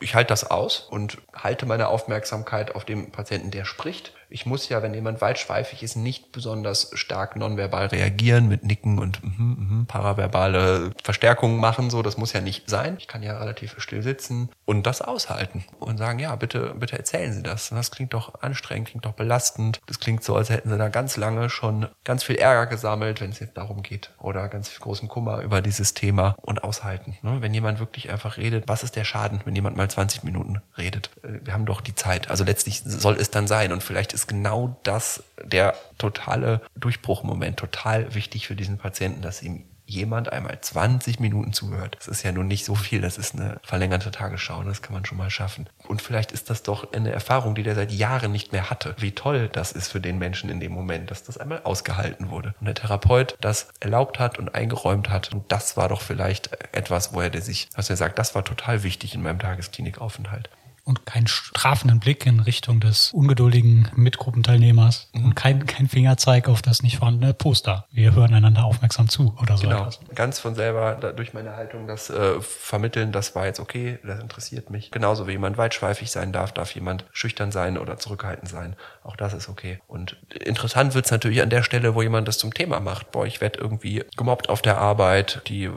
Ich 0.00 0.14
halte 0.14 0.28
das 0.28 0.50
aus 0.50 0.80
und 0.80 1.18
halte 1.34 1.66
meine 1.66 1.88
Aufmerksamkeit 1.88 2.74
auf 2.74 2.86
den 2.86 3.12
Patienten, 3.12 3.50
der 3.50 3.66
spricht 3.66 4.14
Ich 4.34 4.46
muss 4.46 4.68
ja, 4.68 4.82
wenn 4.82 4.92
jemand 4.92 5.20
waldschweifig 5.20 5.84
ist, 5.84 5.94
nicht 5.94 6.32
besonders 6.32 6.90
stark 6.94 7.36
nonverbal 7.36 7.86
reagieren 7.86 8.48
mit 8.48 8.64
Nicken 8.64 8.98
und 8.98 9.22
mm, 9.22 9.28
mm, 9.28 9.86
paraverbale 9.86 10.90
Verstärkungen 11.04 11.60
machen. 11.60 11.88
So, 11.88 12.02
das 12.02 12.16
muss 12.16 12.32
ja 12.32 12.40
nicht 12.40 12.68
sein. 12.68 12.96
Ich 12.98 13.06
kann 13.06 13.22
ja 13.22 13.38
relativ 13.38 13.76
still 13.78 14.02
sitzen 14.02 14.48
und 14.64 14.88
das 14.88 15.02
aushalten 15.02 15.64
und 15.78 15.98
sagen, 15.98 16.18
ja, 16.18 16.34
bitte, 16.34 16.74
bitte 16.76 16.98
erzählen 16.98 17.32
Sie 17.32 17.44
das. 17.44 17.70
Das 17.70 17.92
klingt 17.92 18.12
doch 18.12 18.42
anstrengend, 18.42 18.88
klingt 18.88 19.04
doch 19.04 19.12
belastend. 19.12 19.80
Das 19.86 20.00
klingt 20.00 20.24
so, 20.24 20.34
als 20.34 20.50
hätten 20.50 20.68
Sie 20.68 20.78
da 20.78 20.88
ganz 20.88 21.16
lange 21.16 21.48
schon 21.48 21.86
ganz 22.02 22.24
viel 22.24 22.34
Ärger 22.34 22.66
gesammelt, 22.66 23.20
wenn 23.20 23.30
es 23.30 23.38
jetzt 23.38 23.56
darum 23.56 23.84
geht 23.84 24.10
oder 24.18 24.48
ganz 24.48 24.68
viel 24.68 24.80
großen 24.80 25.06
Kummer 25.06 25.42
über 25.42 25.62
dieses 25.62 25.94
Thema 25.94 26.34
und 26.42 26.64
aushalten. 26.64 27.16
Ne? 27.22 27.36
Wenn 27.38 27.54
jemand 27.54 27.78
wirklich 27.78 28.10
einfach 28.10 28.36
redet, 28.36 28.64
was 28.66 28.82
ist 28.82 28.96
der 28.96 29.04
Schaden, 29.04 29.42
wenn 29.44 29.54
jemand 29.54 29.76
mal 29.76 29.88
20 29.88 30.24
Minuten 30.24 30.60
redet? 30.76 31.10
Äh, 31.22 31.38
wir 31.44 31.52
haben 31.52 31.66
doch 31.66 31.80
die 31.80 31.94
Zeit. 31.94 32.30
Also 32.30 32.42
letztlich 32.42 32.82
soll 32.84 33.14
es 33.14 33.30
dann 33.30 33.46
sein 33.46 33.72
und 33.72 33.84
vielleicht 33.84 34.12
ist 34.12 34.23
genau 34.28 34.76
das 34.82 35.24
der 35.42 35.74
totale 35.98 36.60
Durchbruchmoment, 36.76 37.58
total 37.58 38.14
wichtig 38.14 38.46
für 38.46 38.56
diesen 38.56 38.78
Patienten, 38.78 39.22
dass 39.22 39.42
ihm 39.42 39.64
jemand 39.86 40.32
einmal 40.32 40.58
20 40.60 41.20
Minuten 41.20 41.52
zuhört. 41.52 41.96
Das 41.98 42.08
ist 42.08 42.22
ja 42.22 42.32
nun 42.32 42.46
nicht 42.46 42.64
so 42.64 42.74
viel, 42.74 43.00
das 43.00 43.18
ist 43.18 43.34
eine 43.34 43.60
verlängerte 43.62 44.10
Tagesschau, 44.10 44.62
das 44.62 44.82
kann 44.82 44.94
man 44.94 45.04
schon 45.04 45.18
mal 45.18 45.30
schaffen. 45.30 45.68
Und 45.86 46.00
vielleicht 46.00 46.32
ist 46.32 46.48
das 46.50 46.62
doch 46.62 46.92
eine 46.92 47.12
Erfahrung, 47.12 47.54
die 47.54 47.62
der 47.62 47.74
seit 47.74 47.92
Jahren 47.92 48.32
nicht 48.32 48.52
mehr 48.52 48.70
hatte. 48.70 48.94
Wie 48.98 49.12
toll 49.12 49.48
das 49.52 49.72
ist 49.72 49.88
für 49.88 50.00
den 50.00 50.18
Menschen 50.18 50.48
in 50.48 50.60
dem 50.60 50.72
Moment, 50.72 51.10
dass 51.10 51.22
das 51.22 51.38
einmal 51.38 51.62
ausgehalten 51.64 52.30
wurde. 52.30 52.54
Und 52.60 52.66
der 52.66 52.74
Therapeut 52.74 53.36
das 53.40 53.68
erlaubt 53.80 54.18
hat 54.18 54.38
und 54.38 54.54
eingeräumt 54.54 55.10
hat. 55.10 55.32
Und 55.32 55.50
das 55.52 55.76
war 55.76 55.88
doch 55.88 56.00
vielleicht 56.00 56.50
etwas, 56.74 57.12
wo 57.12 57.20
er 57.20 57.34
sich, 57.42 57.68
was 57.74 57.90
er 57.90 57.96
sagt, 57.96 58.18
das 58.18 58.34
war 58.34 58.44
total 58.44 58.82
wichtig 58.82 59.14
in 59.14 59.22
meinem 59.22 59.38
Tagesklinikaufenthalt 59.38 60.48
und 60.84 61.06
keinen 61.06 61.26
strafenden 61.26 61.98
Blick 61.98 62.26
in 62.26 62.40
Richtung 62.40 62.80
des 62.80 63.12
ungeduldigen 63.12 63.88
Mitgruppenteilnehmers 63.96 65.08
mhm. 65.12 65.24
und 65.24 65.34
kein, 65.34 65.66
kein 65.66 65.88
Fingerzeig 65.88 66.48
auf 66.48 66.62
das 66.62 66.82
nicht 66.82 66.98
vorhandene 66.98 67.32
Poster. 67.34 67.86
Wir 67.90 68.14
hören 68.14 68.34
einander 68.34 68.64
aufmerksam 68.64 69.08
zu 69.08 69.34
oder 69.40 69.56
so 69.56 69.64
genau. 69.64 69.80
etwas. 69.80 70.00
Ganz 70.14 70.38
von 70.38 70.54
selber 70.54 70.94
durch 71.16 71.32
meine 71.32 71.56
Haltung 71.56 71.86
das 71.86 72.10
äh, 72.10 72.40
vermitteln, 72.40 73.12
das 73.12 73.34
war 73.34 73.46
jetzt 73.46 73.60
okay, 73.60 73.98
das 74.04 74.20
interessiert 74.20 74.70
mich. 74.70 74.90
Genauso 74.90 75.26
wie 75.26 75.32
jemand 75.32 75.56
weitschweifig 75.56 76.10
sein 76.10 76.32
darf, 76.32 76.52
darf 76.52 76.74
jemand 76.74 77.04
schüchtern 77.12 77.50
sein 77.50 77.78
oder 77.78 77.96
zurückhaltend 77.96 78.48
sein. 78.48 78.76
Auch 79.02 79.16
das 79.16 79.32
ist 79.32 79.48
okay. 79.48 79.80
Und 79.86 80.16
interessant 80.30 80.94
wird's 80.94 81.10
natürlich 81.10 81.40
an 81.42 81.50
der 81.50 81.62
Stelle, 81.62 81.94
wo 81.94 82.02
jemand 82.02 82.28
das 82.28 82.38
zum 82.38 82.52
Thema 82.52 82.80
macht. 82.80 83.10
Boah, 83.10 83.26
ich 83.26 83.40
werde 83.40 83.58
irgendwie 83.58 84.04
gemobbt 84.16 84.48
auf 84.48 84.60
der 84.60 84.78
Arbeit, 84.78 85.42
die 85.48 85.70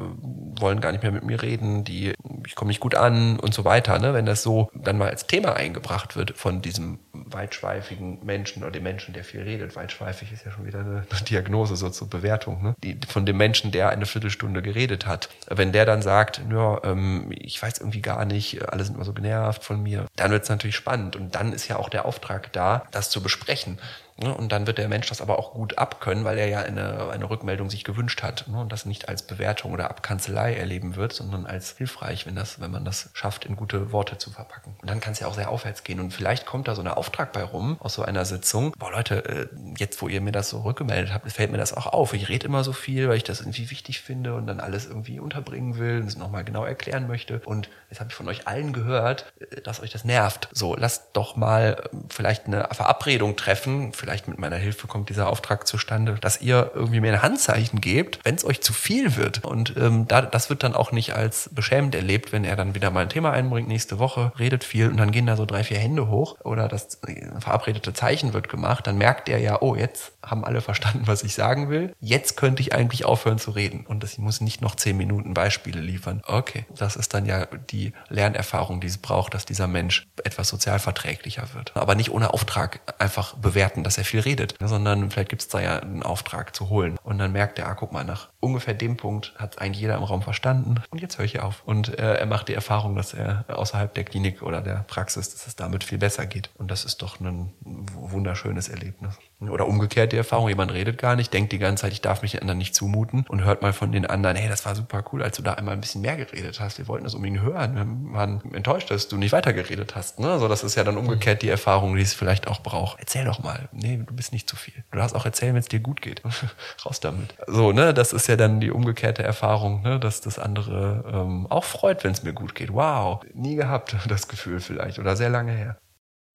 wollen 0.59 0.81
gar 0.81 0.91
nicht 0.91 1.03
mehr 1.03 1.11
mit 1.11 1.23
mir 1.23 1.41
reden, 1.41 1.83
die 1.83 2.13
ich 2.45 2.55
komme 2.55 2.69
nicht 2.69 2.79
gut 2.79 2.95
an 2.95 3.39
und 3.39 3.53
so 3.53 3.65
weiter. 3.65 3.99
Ne? 3.99 4.13
Wenn 4.13 4.25
das 4.25 4.43
so 4.43 4.69
dann 4.73 4.96
dann 4.97 5.05
mal 5.05 5.09
als 5.09 5.27
Thema 5.27 5.55
eingebracht 5.55 6.15
wird 6.15 6.31
von 6.37 6.61
diesem 6.61 6.99
weitschweifigen 7.13 8.25
Menschen 8.25 8.63
oder 8.63 8.71
dem 8.71 8.83
Menschen, 8.83 9.13
der 9.13 9.23
viel 9.23 9.41
redet. 9.41 9.75
Weitschweifig 9.75 10.31
ist 10.31 10.45
ja 10.45 10.51
schon 10.51 10.65
wieder 10.65 10.79
eine 10.79 11.05
Diagnose 11.29 11.75
so 11.75 11.89
zur 11.89 12.09
Bewertung, 12.09 12.61
ne? 12.63 12.75
Die, 12.83 12.99
von 13.07 13.25
dem 13.25 13.37
Menschen, 13.37 13.71
der 13.71 13.89
eine 13.89 14.05
Viertelstunde 14.05 14.61
geredet 14.61 15.05
hat. 15.05 15.29
Wenn 15.47 15.71
der 15.71 15.85
dann 15.85 16.01
sagt, 16.01 16.41
ja, 16.49 16.83
ähm, 16.83 17.29
ich 17.31 17.61
weiß 17.61 17.79
irgendwie 17.79 18.01
gar 18.01 18.25
nicht, 18.25 18.67
alle 18.69 18.83
sind 18.83 18.95
immer 18.95 19.05
so 19.05 19.13
genervt 19.13 19.63
von 19.63 19.81
mir, 19.81 20.05
dann 20.15 20.31
wird 20.31 20.43
es 20.43 20.49
natürlich 20.49 20.75
spannend. 20.75 21.15
Und 21.15 21.35
dann 21.35 21.53
ist 21.53 21.67
ja 21.67 21.77
auch 21.77 21.89
der 21.89 22.05
Auftrag 22.05 22.51
da, 22.53 22.87
das 22.91 23.09
zu 23.09 23.21
besprechen. 23.21 23.79
Ne? 24.19 24.33
Und 24.33 24.51
dann 24.51 24.65
wird 24.65 24.77
der 24.77 24.89
Mensch 24.89 25.07
das 25.07 25.21
aber 25.21 25.37
auch 25.37 25.53
gut 25.53 25.77
abkönnen, 25.77 26.23
weil 26.23 26.37
er 26.37 26.47
ja 26.47 26.61
eine, 26.61 27.09
eine 27.11 27.29
Rückmeldung 27.29 27.69
sich 27.69 27.83
gewünscht 27.83 28.23
hat 28.23 28.45
ne? 28.47 28.59
und 28.59 28.71
das 28.71 28.85
nicht 28.85 29.09
als 29.09 29.21
Bewertung 29.21 29.73
oder 29.73 29.89
Abkanzelei 29.89 30.55
erleben 30.55 30.95
wird, 30.95 31.13
sondern 31.13 31.45
als 31.45 31.77
hilfreich, 31.77 32.25
wenn, 32.25 32.35
das, 32.35 32.59
wenn 32.59 32.71
man 32.71 32.83
das 32.83 33.09
schafft, 33.13 33.45
in 33.45 33.55
gute 33.55 33.91
Worte 33.91 34.17
zu 34.17 34.31
verpacken. 34.31 34.75
Und 34.81 34.89
dann 34.89 34.99
kann 34.99 35.13
es 35.13 35.19
ja 35.19 35.27
auch 35.27 35.35
sehr 35.35 35.49
aufwärts 35.49 35.83
gehen. 35.83 35.99
Und 35.99 36.11
vielleicht 36.11 36.45
kommt 36.45 36.67
da 36.67 36.75
so 36.75 36.81
ein 36.81 36.87
Auftrag 36.87 37.31
bei 37.31 37.43
rum 37.43 37.77
aus 37.79 37.93
so 37.93 38.03
einer 38.03 38.25
Sitzung. 38.25 38.73
Boah, 38.77 38.91
Leute, 38.91 39.25
äh, 39.25 39.47
jetzt 39.77 40.01
wo 40.01 40.07
ihr 40.07 40.21
mir 40.21 40.31
das 40.31 40.49
so 40.49 40.61
rückgemeldet 40.61 41.13
habt, 41.13 41.31
fällt 41.31 41.51
mir 41.51 41.57
das 41.57 41.73
auch 41.73 41.85
auf. 41.85 42.13
Ich 42.13 42.29
rede 42.29 42.47
immer 42.47 42.63
so 42.63 42.73
viel, 42.73 43.09
weil 43.09 43.17
ich 43.17 43.23
das 43.23 43.41
irgendwie 43.41 43.69
wichtig 43.69 44.01
finde 44.01 44.35
und 44.35 44.47
dann 44.47 44.59
alles 44.59 44.87
irgendwie 44.87 45.19
unterbringen 45.19 45.77
will 45.77 46.01
und 46.01 46.07
es 46.07 46.17
nochmal 46.17 46.43
genau 46.43 46.65
erklären 46.65 47.07
möchte. 47.07 47.41
Und 47.45 47.69
jetzt 47.89 47.99
habe 47.99 48.09
ich 48.09 48.15
von 48.15 48.27
euch 48.27 48.47
allen 48.47 48.73
gehört, 48.73 49.31
äh, 49.39 49.61
dass 49.61 49.79
euch 49.79 49.91
das 49.91 50.05
nervt. 50.05 50.49
So, 50.53 50.75
lasst 50.75 51.09
doch 51.13 51.35
mal 51.35 51.77
äh, 51.91 51.97
vielleicht 52.09 52.47
eine 52.47 52.67
Verabredung 52.71 53.35
treffen, 53.35 53.93
vielleicht 53.93 54.06
mit 54.27 54.39
meiner 54.39 54.55
Hilfe 54.55 54.87
kommt 54.87 55.09
dieser 55.09 55.29
Auftrag 55.29 55.67
zustande, 55.67 56.15
dass 56.19 56.41
ihr 56.41 56.71
irgendwie 56.73 56.99
mir 56.99 57.13
ein 57.13 57.21
Handzeichen 57.21 57.81
gebt, 57.81 58.19
wenn 58.23 58.35
es 58.35 58.45
euch 58.45 58.61
zu 58.61 58.73
viel 58.73 59.15
wird. 59.15 59.43
Und 59.43 59.75
ähm, 59.77 60.07
da, 60.07 60.21
das 60.21 60.49
wird 60.49 60.63
dann 60.63 60.73
auch 60.73 60.91
nicht 60.91 61.13
als 61.13 61.49
beschämend 61.53 61.95
erlebt, 61.95 62.31
wenn 62.31 62.43
er 62.43 62.55
dann 62.55 62.75
wieder 62.75 62.91
mal 62.91 63.01
ein 63.01 63.09
Thema 63.09 63.31
einbringt 63.31 63.67
nächste 63.67 63.99
Woche, 63.99 64.31
redet 64.39 64.63
viel 64.63 64.89
und 64.89 64.97
dann 64.97 65.11
gehen 65.11 65.25
da 65.25 65.35
so 65.35 65.45
drei, 65.45 65.63
vier 65.63 65.77
Hände 65.77 66.07
hoch 66.07 66.37
oder 66.43 66.67
das 66.67 66.99
verabredete 67.39 67.93
Zeichen 67.93 68.33
wird 68.33 68.49
gemacht, 68.49 68.87
dann 68.87 68.97
merkt 68.97 69.29
er 69.29 69.39
ja, 69.39 69.61
oh, 69.61 69.75
jetzt 69.75 70.13
haben 70.23 70.43
alle 70.43 70.61
verstanden, 70.61 71.03
was 71.05 71.23
ich 71.23 71.33
sagen 71.33 71.69
will. 71.69 71.93
Jetzt 71.99 72.37
könnte 72.37 72.61
ich 72.61 72.73
eigentlich 72.73 73.05
aufhören 73.05 73.39
zu 73.39 73.51
reden. 73.51 73.85
Und 73.85 74.03
ich 74.03 74.17
muss 74.17 74.41
nicht 74.41 74.61
noch 74.61 74.75
zehn 74.75 74.97
Minuten 74.97 75.33
Beispiele 75.33 75.79
liefern. 75.79 76.21
Okay, 76.25 76.65
das 76.75 76.95
ist 76.95 77.13
dann 77.13 77.25
ja 77.25 77.45
die 77.45 77.93
Lernerfahrung, 78.09 78.81
die 78.81 78.87
es 78.87 78.97
braucht, 78.97 79.33
dass 79.33 79.45
dieser 79.45 79.67
Mensch 79.67 80.07
etwas 80.23 80.49
sozialverträglicher 80.49 81.53
wird. 81.53 81.75
Aber 81.75 81.95
nicht 81.95 82.11
ohne 82.11 82.33
Auftrag 82.33 82.79
einfach 82.99 83.35
bewerten, 83.35 83.83
dass 83.83 83.96
er 83.97 84.03
viel 84.03 84.19
redet, 84.19 84.55
sondern 84.59 85.11
vielleicht 85.11 85.29
gibt 85.29 85.41
es 85.41 85.47
da 85.47 85.59
ja 85.59 85.79
einen 85.79 86.03
Auftrag 86.03 86.55
zu 86.55 86.69
holen. 86.69 86.97
Und 87.03 87.17
dann 87.19 87.31
merkt 87.31 87.59
er, 87.59 87.67
ah, 87.67 87.73
guck 87.73 87.91
mal, 87.91 88.03
nach 88.03 88.29
ungefähr 88.39 88.73
dem 88.73 88.97
Punkt 88.97 89.33
hat 89.37 89.59
eigentlich 89.59 89.81
jeder 89.81 89.95
im 89.95 90.03
Raum 90.03 90.21
verstanden 90.21 90.75
und 90.89 91.01
jetzt 91.01 91.17
höre 91.17 91.25
ich 91.25 91.39
auf. 91.39 91.63
Und 91.65 91.97
äh, 91.99 92.15
er 92.15 92.25
macht 92.25 92.47
die 92.47 92.53
Erfahrung, 92.53 92.95
dass 92.95 93.13
er 93.13 93.45
außerhalb 93.47 93.93
der 93.93 94.03
Klinik 94.03 94.41
oder 94.41 94.61
der 94.61 94.85
Praxis, 94.87 95.31
dass 95.31 95.47
es 95.47 95.55
damit 95.55 95.83
viel 95.83 95.97
besser 95.97 96.25
geht. 96.25 96.49
Und 96.57 96.71
das 96.71 96.85
ist 96.85 97.01
doch 97.01 97.19
ein 97.19 97.53
wunderschönes 97.63 98.69
Erlebnis. 98.69 99.15
Oder 99.39 99.67
umgekehrt 99.67 100.13
die 100.13 100.17
Erfahrung, 100.17 100.49
jemand 100.49 100.73
redet 100.73 100.97
gar 100.97 101.15
nicht, 101.15 101.31
denkt 101.31 101.51
die 101.51 101.59
ganze 101.59 101.81
Zeit, 101.81 101.93
ich 101.93 102.01
darf 102.01 102.23
mich 102.23 102.31
den 102.31 102.41
anderen 102.41 102.57
nicht 102.57 102.73
zumuten 102.73 103.23
und 103.29 103.43
hört 103.43 103.61
mal 103.61 103.71
von 103.71 103.91
den 103.91 104.07
anderen, 104.07 104.35
hey, 104.35 104.49
das 104.49 104.65
war 104.65 104.73
super 104.73 105.03
cool, 105.11 105.21
als 105.21 105.37
du 105.37 105.43
da 105.43 105.53
einmal 105.53 105.75
ein 105.75 105.81
bisschen 105.81 106.01
mehr 106.01 106.17
geredet 106.17 106.59
hast. 106.59 106.79
Wir 106.79 106.87
wollten 106.87 107.03
das 107.03 107.13
unbedingt 107.13 107.41
hören. 107.41 107.75
Wir 107.75 108.13
waren 108.13 108.41
enttäuscht, 108.53 108.89
dass 108.89 109.07
du 109.07 109.17
nicht 109.17 109.33
weitergeredet 109.33 109.95
hast. 109.95 110.19
Ne? 110.19 110.31
Also 110.31 110.47
das 110.47 110.63
ist 110.63 110.75
ja 110.75 110.83
dann 110.83 110.97
umgekehrt 110.97 111.43
die 111.43 111.49
Erfahrung, 111.49 111.95
die 111.95 112.01
es 112.01 112.15
vielleicht 112.15 112.47
auch 112.47 112.61
braucht. 112.61 112.99
Erzähl 112.99 113.25
doch 113.25 113.43
mal. 113.43 113.69
Nee, 113.87 114.03
du 114.05 114.13
bist 114.13 114.33
nicht 114.33 114.49
zu 114.49 114.57
viel. 114.57 114.83
Du 114.91 114.97
darfst 114.97 115.15
auch 115.15 115.25
erzählen, 115.25 115.53
wenn 115.53 115.61
es 115.61 115.69
dir 115.69 115.79
gut 115.79 116.01
geht. 116.01 116.21
Raus 116.85 116.99
damit. 116.99 117.35
So, 117.47 117.71
ne, 117.71 117.93
das 117.93 118.11
ist 118.11 118.27
ja 118.27 118.35
dann 118.35 118.59
die 118.59 118.69
umgekehrte 118.69 119.23
Erfahrung, 119.23 119.81
ne, 119.81 119.97
dass 119.97 120.19
das 120.19 120.39
andere 120.39 121.05
ähm, 121.07 121.47
auch 121.49 121.63
freut, 121.63 122.03
wenn 122.03 122.11
es 122.11 122.21
mir 122.21 122.33
gut 122.33 122.53
geht. 122.53 122.73
Wow, 122.73 123.21
nie 123.33 123.55
gehabt 123.55 123.95
das 124.09 124.27
Gefühl 124.27 124.59
vielleicht 124.59 124.99
oder 124.99 125.15
sehr 125.15 125.29
lange 125.29 125.53
her. 125.53 125.77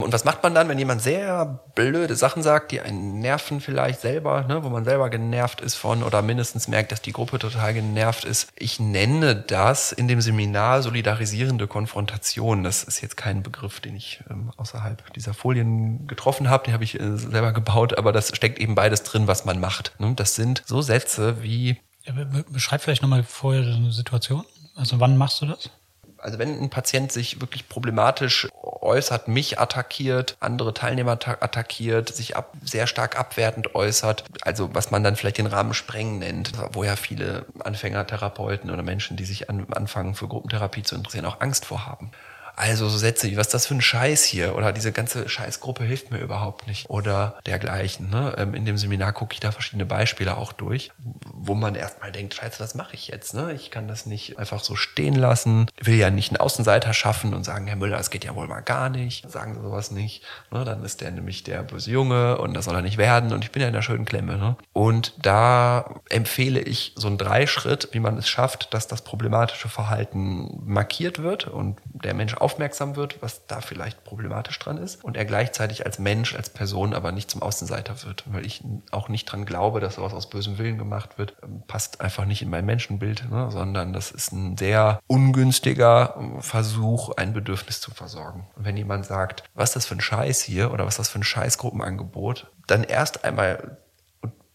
Und 0.03 0.13
was 0.13 0.25
macht 0.25 0.43
man 0.43 0.55
dann, 0.55 0.69
wenn 0.69 0.79
jemand 0.79 1.03
sehr 1.03 1.61
blöde 1.75 2.17
Sachen 2.17 2.43
sagt, 2.43 2.73
die 2.73 2.81
einen 2.81 3.21
nerven 3.21 3.61
vielleicht 3.61 4.01
selber, 4.01 4.45
ne, 4.45 4.63
wo 4.65 4.69
man 4.69 4.85
selber 4.85 5.11
genervt 5.11 5.61
ist 5.61 5.75
von 5.75 6.03
oder 6.03 6.23
mindestens 6.23 6.69
merkt, 6.69 6.93
dass 6.93 7.03
die 7.03 7.13
Gruppe 7.13 7.39
total 7.39 7.75
genervt 7.75 8.25
ist? 8.25 8.49
Ich 8.57 8.81
nenne 8.81 9.35
das 9.37 9.93
in 9.93 10.09
dem 10.09 10.21
Seminar 10.21 10.83
solidarisierende 10.83 11.67
Konfrontation. 11.67 12.65
Das 12.65 12.85
ist 12.85 13.01
jetzt 13.01 13.17
kein 13.17 13.43
Begriff, 13.43 13.81
den 13.81 13.97
ich 13.97 14.23
ähm, 14.31 14.51
außerhalb 14.57 15.13
dieser 15.15 15.35
Folien 15.35 16.07
getroffen 16.07 16.51
habe, 16.51 16.65
den 16.65 16.75
habe 16.75 16.85
ich 16.85 16.99
äh, 16.99 17.17
selber 17.17 17.53
gebaut, 17.53 17.97
aber 17.97 18.13
das 18.13 18.35
steckt 18.35 18.59
eben 18.59 18.75
beides 18.75 19.03
drin, 19.03 19.27
was 19.27 19.45
man 19.45 19.61
macht. 19.61 19.95
Ne? 19.99 20.13
Das 20.17 20.35
sind 20.35 20.63
so 20.67 20.83
Sätze 20.83 21.43
wie... 21.43 21.79
Ja, 22.05 22.13
beschreib 22.51 22.83
vielleicht 22.83 23.03
nochmal 23.03 23.23
vorher 23.23 23.63
eine 23.63 23.93
Situation. 23.93 24.45
Also 24.75 24.99
wann 24.99 25.17
machst 25.17 25.41
du 25.41 25.47
das? 25.47 25.71
Also 26.19 26.39
wenn 26.39 26.61
ein 26.61 26.71
Patient 26.71 27.11
sich 27.11 27.41
wirklich 27.41 27.69
problematisch 27.69 28.49
äußert, 28.83 29.29
mich 29.29 29.59
attackiert, 29.59 30.37
andere 30.41 30.75
Teilnehmer 30.75 31.13
attackiert, 31.13 32.15
sich 32.15 32.37
ab, 32.37 32.53
sehr 32.65 32.87
stark 32.87 33.19
abwertend 33.19 33.75
äußert, 33.75 34.25
also 34.43 34.75
was 34.75 34.91
man 34.91 35.05
dann 35.05 35.17
vielleicht 35.17 35.39
den 35.39 35.47
Rahmen 35.47 35.75
sprengen 35.75 36.19
nennt, 36.19 36.53
wo 36.73 36.85
ja 36.85 36.97
viele 36.97 37.47
Anfängertherapeuten 37.61 38.71
oder 38.71 38.83
Menschen, 38.83 39.17
die 39.17 39.25
sich 39.25 39.49
an, 39.49 39.67
anfangen 39.73 40.15
für 40.15 40.29
Gruppentherapie 40.29 40.83
zu 40.83 40.97
interessieren, 40.97 41.27
auch 41.27 41.41
Angst 41.41 41.65
vorhaben. 41.65 42.11
Also 42.57 42.89
so 42.89 42.99
Sätze 42.99 43.31
wie, 43.31 43.37
was 43.37 43.49
ist 43.49 43.55
das 43.55 43.67
für 43.67 43.75
ein 43.75 43.83
Scheiß 43.83 44.25
hier? 44.25 44.57
Oder 44.57 44.73
diese 44.73 44.93
ganze 44.93 45.29
Scheißgruppe 45.29 45.85
hilft 45.85 46.11
mir 46.11 46.19
überhaupt 46.19 46.67
nicht. 46.67 46.89
Oder 46.91 47.39
dergleichen. 47.47 48.11
Ne? 48.11 48.35
Ähm, 48.37 48.55
in 48.55 48.65
dem 48.65 48.77
Seminar 48.77 49.13
gucke 49.13 49.35
ich 49.35 49.41
da 49.41 49.53
verschiedene 49.53 49.87
Beispiele 49.87 50.37
auch 50.37 50.53
durch, 50.53 50.91
wo 51.33 51.55
man 51.55 51.75
erstmal 51.75 52.13
denkt, 52.13 52.35
scheiße, 52.35 52.61
was 52.61 52.75
mache 52.75 52.95
ich 52.95 53.09
jetzt? 53.09 53.35
Ne? 53.35 53.53
Ich 53.55 53.71
kann 53.71 53.89
das 53.89 54.07
nicht 54.07 54.39
einfach 54.39 54.63
so 54.63 54.77
stehen 54.77 55.15
lassen. 55.15 55.67
Ich 55.81 55.87
will 55.87 55.97
ja 55.97 56.11
nicht 56.11 56.31
einen 56.31 56.39
Außenseiter 56.39 56.93
schaffen 56.93 57.35
und 57.35 57.45
sagen, 57.45 57.67
Herr 57.67 57.77
Müller, 57.77 57.97
das 57.97 58.11
geht 58.11 58.25
ja 58.25 58.35
wohl 58.35 58.49
mal 58.49 58.61
gar 58.61 58.91
nicht. 58.91 59.31
Sagen 59.31 59.55
Sie 59.55 59.63
sowas 59.63 59.91
nicht. 59.91 60.23
Ne? 60.51 60.65
Dann 60.65 60.85
ist 60.85 61.01
der 61.01 61.11
nämlich 61.11 61.45
der 61.45 61.63
böse 61.63 61.91
Junge 61.91 62.39
und 62.39 62.55
das 62.55 62.67
soll 62.67 62.75
er 62.75 62.83
nicht 62.83 62.99
werden. 62.99 63.33
Und 63.33 63.45
ich 63.45 63.53
bin 63.53 63.63
ja 63.63 63.69
in 63.69 63.75
der 63.75 63.83
schönen 63.83 64.05
Klemme. 64.05 64.37
Ne? 64.37 64.57
Und 64.73 65.15
da 65.23 66.01
empfehle 66.11 66.61
ich 66.61 66.93
so 66.97 67.09
einen 67.09 67.19
Dreischritt, 67.19 67.89
wie 67.93 68.01
man 68.01 68.19
es 68.19 68.29
schafft, 68.29 68.75
dass 68.75 68.87
das 68.87 69.03
problematische 69.03 69.69
Verhalten 69.69 70.61
markiert 70.65 71.23
wird 71.23 71.47
und 71.47 71.79
der 71.85 72.15
Mensch 72.15 72.35
aufmerksam 72.43 72.97
wird, 72.97 73.23
was 73.23 73.47
da 73.47 73.61
vielleicht 73.61 74.05
problematisch 74.05 74.59
dran 74.59 74.77
ist 74.77 75.03
und 75.05 75.17
er 75.17 75.25
gleichzeitig 75.25 75.87
als 75.87 75.99
Mensch, 75.99 76.35
als 76.35 76.51
Person 76.51 76.93
aber 76.93 77.13
nicht 77.13 77.31
zum 77.31 77.43
Außenseiter 77.43 78.03
wird, 78.05 78.25
weil 78.27 78.45
ich 78.45 78.63
auch 78.91 79.09
nicht 79.09 79.27
dran 79.27 79.45
glaube, 79.45 79.81
dass 79.81 79.95
sowas 79.95 80.13
aus 80.13 80.29
bösem 80.29 80.59
Willen 80.59 80.79
gemacht 80.79 81.19
wird, 81.19 81.37
ähm, 81.43 81.63
passt 81.67 82.01
einfach 82.01 82.25
nicht 82.25 82.43
in 82.43 82.51
mein 82.51 82.67
Menschenbild, 82.67 83.31
ne? 83.31 83.51
sondern 83.51 83.93
das 83.93 84.11
ist 84.11 84.33
ein 84.33 84.57
sehr 84.57 85.01
ungünstiger 85.07 86.17
Versuch, 86.41 87.11
ein 87.17 87.33
Bedürfnis 87.33 87.81
zu 87.81 87.93
versorgen. 87.93 88.47
Und 88.57 88.65
wenn 88.65 88.77
jemand 88.77 89.07
sagt, 89.07 89.45
was 89.55 89.71
ist 89.71 89.77
das 89.77 89.87
für 89.87 89.95
ein 89.95 90.01
Scheiß 90.01 90.43
hier 90.43 90.73
oder 90.73 90.85
was 90.85 90.95
ist 90.95 90.99
das 90.99 91.09
für 91.09 91.21
ein 91.21 91.25
Scheißgruppenangebot, 91.25 92.51
dann 92.67 92.85
erst 92.85 93.25
einmal 93.25 93.79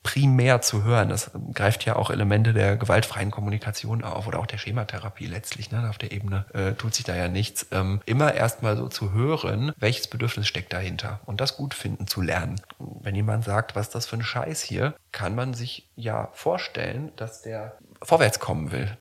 primär 0.08 0.62
zu 0.62 0.86
hören. 0.86 1.10
Das 1.10 1.32
greift 1.54 1.84
ja 1.84 1.98
auch 1.98 2.10
Elemente 2.10 2.54
der 2.54 2.78
gewaltfreien 2.78 3.30
Kommunikation 3.30 4.06
auf 4.06 4.26
oder 4.26 4.40
auch 4.40 4.46
der 4.46 4.58
Schematherapie 4.58 5.26
letztlich. 5.26 5.70
Ne? 5.70 5.90
Auf 5.90 5.98
der 5.98 6.14
Ebene 6.14 6.46
äh, 6.54 6.72
tut 6.76 6.96
sich 6.96 7.04
da 7.04 7.14
ja 7.14 7.28
nichts. 7.28 7.68
Ähm, 7.72 8.00
immer 8.06 8.34
erstmal 8.34 8.78
so 8.78 8.88
zu 8.88 9.12
hören, 9.12 9.74
welches 9.76 10.08
Bedürfnis 10.08 10.48
steckt 10.48 10.72
dahinter 10.72 11.20
und 11.26 11.42
das 11.42 11.58
gut 11.58 11.74
finden 11.74 12.08
zu 12.08 12.22
lernen. 12.22 12.56
Wenn 12.80 13.16
jemand 13.16 13.44
sagt, 13.44 13.76
was 13.76 13.88
ist 13.88 13.96
das 13.96 14.06
für 14.06 14.16
ein 14.16 14.24
Scheiß 14.24 14.62
hier, 14.62 14.96
kann 15.12 15.36
man 15.36 15.54
sich 15.54 15.90
ja 15.98 16.30
vorstellen, 16.32 17.12
dass 17.18 17.42
der 17.42 17.78
vorwärts 18.02 18.40
kommen 18.40 18.72
will. 18.72 18.98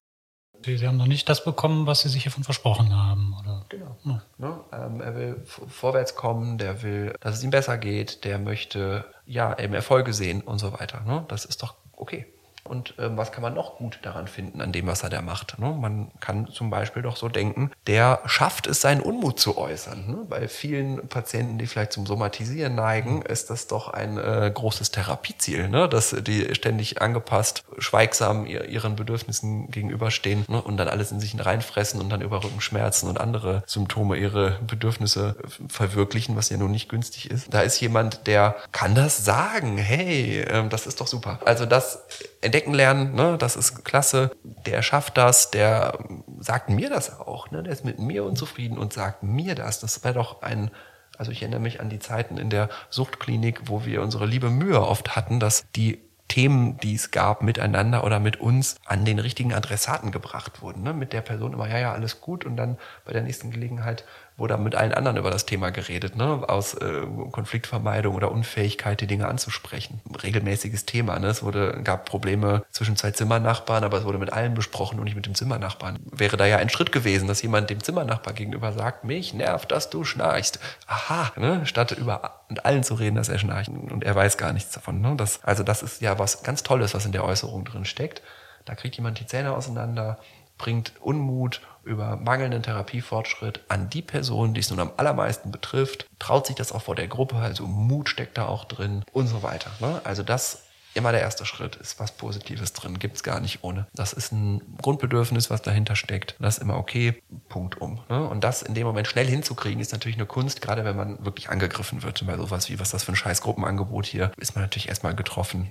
Sie, 0.65 0.77
Sie 0.77 0.89
haben 0.89 0.97
noch 0.97 1.07
nicht 1.07 1.29
das 1.29 1.45
bekommen, 1.45 1.87
was 1.87 2.01
Sie 2.01 2.09
sich 2.09 2.25
hiervon 2.25 2.43
versprochen 2.43 2.93
haben, 2.93 3.37
oder? 3.41 3.65
Genau. 3.69 3.97
Ja. 4.05 4.23
Ne? 4.39 4.61
Ähm, 4.73 5.01
er 5.01 5.15
will 5.15 5.43
vorwärts 5.45 6.17
kommen, 6.17 6.59
der 6.59 6.83
will, 6.83 7.15
dass 7.21 7.37
es 7.37 7.45
ihm 7.45 7.51
besser 7.51 7.79
geht, 7.79 8.25
der 8.25 8.41
möchte 8.41 9.05
ja 9.27 9.59
eben 9.59 9.74
Erfolge 9.74 10.12
sehen 10.12 10.41
und 10.41 10.59
so 10.59 10.72
weiter. 10.72 11.01
Ne? 11.01 11.24
Das 11.29 11.45
ist 11.45 11.62
doch 11.62 11.77
okay. 11.93 12.27
Und 12.67 12.95
ähm, 12.99 13.17
was 13.17 13.33
kann 13.33 13.43
man 13.43 13.55
noch 13.55 13.77
gut 13.77 13.99
daran 14.03 14.29
finden, 14.29 14.61
an 14.61 14.73
dem, 14.73 14.87
was 14.87 15.03
er 15.03 15.11
da 15.11 15.23
macht? 15.23 15.59
Ne? 15.59 15.71
Man 15.73 16.11
kann 16.21 16.49
zum 16.49 16.71
Beispiel 16.71 17.03
doch 17.03 17.17
so 17.17 17.29
denken, 17.29 17.71
der 17.87 18.21
schafft 18.27 18.67
es, 18.67 18.81
seinen 18.81 19.01
Unmut 19.01 19.41
zu 19.41 19.57
äußern. 19.57 20.07
Ne? 20.07 20.27
Bei 20.29 20.49
vielen 20.49 21.09
Patienten, 21.09 21.59
die 21.59 21.67
vielleicht 21.67 21.93
zum 21.93 22.07
Somatisieren 22.07 22.75
neigen, 22.75 23.23
ist 23.23 23.51
das 23.51 23.67
doch 23.67 23.89
ein 23.89 24.19
äh, 24.19 24.51
großes 24.53 24.91
Therapieziel, 24.91 25.69
ne? 25.69 25.89
dass 25.89 26.11
die 26.11 26.55
ständig 26.55 27.01
angepasst, 27.01 27.64
schweigsam 27.79 28.47
ihren 28.47 28.97
Bedürfnissen 28.97 29.71
gegenüberstehen 29.71 30.45
ne? 30.49 30.61
und 30.61 30.77
dann 30.77 30.89
alles 30.89 31.12
in 31.12 31.21
sich 31.21 31.37
reinfressen 31.45 32.01
und 32.01 32.11
dann 32.11 32.23
über 32.23 32.43
Rückenschmerzen 32.43 33.09
und 33.09 33.21
andere 33.21 33.62
Symptome 33.67 34.17
ihre 34.17 34.59
Bedürfnisse 34.67 35.37
verwirklichen, 35.69 36.37
was 36.37 36.49
ja 36.49 36.57
nun 36.57 36.71
nicht 36.71 36.89
günstig 36.89 37.31
ist. 37.31 37.53
Da 37.53 37.61
ist 37.61 37.81
jemand, 37.81 38.27
der 38.27 38.57
kann 38.73 38.95
das 38.95 39.25
sagen. 39.25 39.79
Hey, 39.79 40.41
ähm, 40.49 40.71
das 40.71 40.87
ist 40.87 41.01
doch 41.01 41.07
super. 41.07 41.39
Also 41.45 41.67
das 41.67 42.01
entdecken 42.41 42.74
lernen, 42.74 43.14
ne? 43.14 43.37
das 43.39 43.57
ist 43.57 43.84
klasse. 43.84 44.30
Der 44.66 44.82
schafft 44.82 45.16
das, 45.16 45.51
der 45.51 45.99
sagt 46.39 46.70
mir 46.70 46.91
das 46.91 47.18
auch. 47.18 47.51
Ne? 47.51 47.62
Der 47.62 47.72
ist 47.72 47.84
mit 47.84 47.99
mir 47.99 48.24
unzufrieden 48.24 48.78
und 48.78 48.93
sagt 48.93 49.22
mir 49.22 49.55
das. 49.55 49.80
Das 49.80 50.05
wäre 50.05 50.14
doch 50.14 50.43
ein, 50.43 50.70
also 51.18 51.32
ich 51.32 51.43
erinnere 51.43 51.61
mich 51.61 51.80
an 51.80 51.89
die 51.89 51.99
Zeiten 51.99 52.37
in 52.37 52.51
der 52.51 52.68
Suchtklinik, 52.91 53.62
wo 53.66 53.84
wir 53.84 54.03
unsere 54.03 54.26
liebe 54.26 54.51
Mühe 54.51 54.80
oft 54.80 55.16
hatten, 55.16 55.41
dass 55.41 55.64
die 55.74 56.01
Themen, 56.28 56.76
die 56.78 56.95
es 56.95 57.12
gab, 57.12 57.43
miteinander 57.43 58.03
oder 58.05 58.18
mit 58.18 58.41
uns 58.41 58.76
an 58.84 59.05
den 59.05 59.18
richtigen 59.18 59.55
Adressaten 59.55 60.11
gebracht 60.11 60.61
wurden. 60.61 60.82
Ne? 60.82 60.93
Mit 60.93 61.12
der 61.12 61.20
Person 61.20 61.53
immer, 61.53 61.68
ja, 61.68 61.78
ja, 61.78 61.93
alles 61.93 62.20
gut 62.20 62.45
und 62.45 62.57
dann 62.57 62.78
bei 63.05 63.12
der 63.12 63.22
nächsten 63.22 63.51
Gelegenheit 63.51 64.05
wurde 64.37 64.57
mit 64.59 64.74
allen 64.74 64.93
anderen 64.93 65.16
über 65.16 65.30
das 65.30 65.47
Thema 65.47 65.70
geredet, 65.70 66.16
ne? 66.16 66.45
aus 66.47 66.74
äh, 66.74 67.07
Konfliktvermeidung 67.32 68.14
oder 68.14 68.30
Unfähigkeit, 68.30 69.01
die 69.01 69.07
Dinge 69.07 69.28
anzusprechen. 69.28 70.01
Regelmäßiges 70.22 70.84
Thema. 70.84 71.18
Ne? 71.18 71.28
Es 71.28 71.43
wurde, 71.43 71.80
gab 71.82 72.05
Probleme 72.05 72.64
zwischen 72.70 72.97
zwei 72.97 73.12
Zimmernachbarn, 73.12 73.82
aber 73.82 73.99
es 73.99 74.05
wurde 74.05 74.18
mit 74.18 74.32
allen 74.32 74.55
besprochen 74.55 74.99
und 74.99 75.05
nicht 75.05 75.16
mit 75.16 75.26
dem 75.26 75.34
Zimmernachbarn. 75.34 75.99
Wäre 76.05 76.37
da 76.37 76.45
ja 76.45 76.59
ein 76.59 76.68
Schritt 76.68 76.93
gewesen, 76.93 77.28
dass 77.28 77.41
jemand 77.41 77.70
dem 77.70 77.82
Zimmernachbar 77.82 78.34
gegenüber 78.34 78.72
sagt, 78.72 79.05
mich 79.05 79.32
nervt, 79.32 79.72
dass 79.72 79.89
du 79.89 80.05
schnarchst. 80.05 80.61
Aha, 80.87 81.32
ne? 81.37 81.64
statt 81.64 81.93
über 81.93 82.43
mit 82.49 82.64
allen 82.64 82.84
zu 82.84 82.95
reden, 82.95 83.16
dass 83.16 83.28
er 83.28 83.39
schnarcht 83.39 83.70
und 83.70 84.05
er 84.05 84.14
weiß 84.14 84.37
gar 84.37 84.53
nichts 84.53 84.72
davon. 84.72 85.01
Ne? 85.01 85.14
Das, 85.16 85.43
also 85.45 85.62
das 85.62 85.82
ist 85.82 86.03
ja 86.03 86.18
was 86.18 86.43
ganz 86.43 86.62
Tolles, 86.62 86.95
was 86.95 87.07
in 87.07 87.12
der 87.12 87.24
Äußerung 87.24 87.64
drin 87.64 87.87
steckt. 87.87 88.22
Da 88.66 88.74
kriegt 88.74 88.97
jemand 88.97 89.18
die 89.18 89.26
Zähne 89.26 89.55
auseinander, 89.55 90.18
bringt 90.59 90.93
Unmut 91.01 91.61
über 91.85 92.17
mangelnden 92.17 92.63
Therapiefortschritt 92.63 93.61
an 93.69 93.89
die 93.89 94.03
Person, 94.03 94.55
die 94.55 94.61
es 94.61 94.71
nun 94.71 94.81
am 94.81 94.93
allermeisten 94.97 95.51
betrifft, 95.51 96.07
traut 96.19 96.47
sich 96.47 96.57
das 96.57 96.73
auch 96.73 96.83
vor 96.83 96.97
der 96.97 97.09
Gruppe, 97.09 97.37
also 97.37 97.67
Mut 97.67 98.09
steckt 98.09 98.37
da 98.39 98.47
auch 98.47 98.65
drin 98.65 99.05
und 99.13 99.29
so 99.29 99.43
weiter. 99.43 99.71
Ne? 99.81 100.01
Also 100.05 100.23
das 100.23 100.67
immer 100.97 101.13
der 101.13 101.21
erste 101.21 101.45
Schritt 101.45 101.77
ist 101.77 102.01
was 102.01 102.13
Positives 102.13 102.73
drin, 102.73 102.99
gibt's 102.99 103.23
gar 103.23 103.41
nicht 103.41 103.63
ohne. 103.63 103.87
Das 103.95 104.13
ist 104.13 104.33
ein 104.33 104.63
Grundbedürfnis, 104.81 105.51
was 105.51 105.63
dahinter 105.63 105.95
steckt. 105.95 106.37
Das 106.41 106.57
ist 106.57 106.63
immer 106.63 106.79
okay, 106.79 107.23
Punkt 107.49 107.81
um. 107.81 108.01
Ne? 108.09 108.27
Und 108.27 108.43
das 108.43 108.63
in 108.63 108.75
dem 108.75 108.87
Moment 108.87 109.07
schnell 109.07 109.27
hinzukriegen, 109.27 109.81
ist 109.81 109.93
natürlich 109.93 110.17
eine 110.17 110.27
Kunst, 110.27 110.63
gerade 110.63 110.85
wenn 110.85 110.97
man 110.97 111.25
wirklich 111.25 111.51
angegriffen 111.51 112.03
wird. 112.03 112.27
Bei 112.27 112.37
sowas 112.37 112.71
wie, 112.71 112.81
was 112.81 112.91
das 112.91 113.05
für 113.05 113.13
ein 113.13 113.17
scheiß 113.17 113.43
Gruppenangebot 113.43 114.07
hier, 114.07 114.33
ist 114.39 114.55
man 114.55 114.65
natürlich 114.65 114.89
erstmal 114.89 115.15
getroffen. 115.15 115.71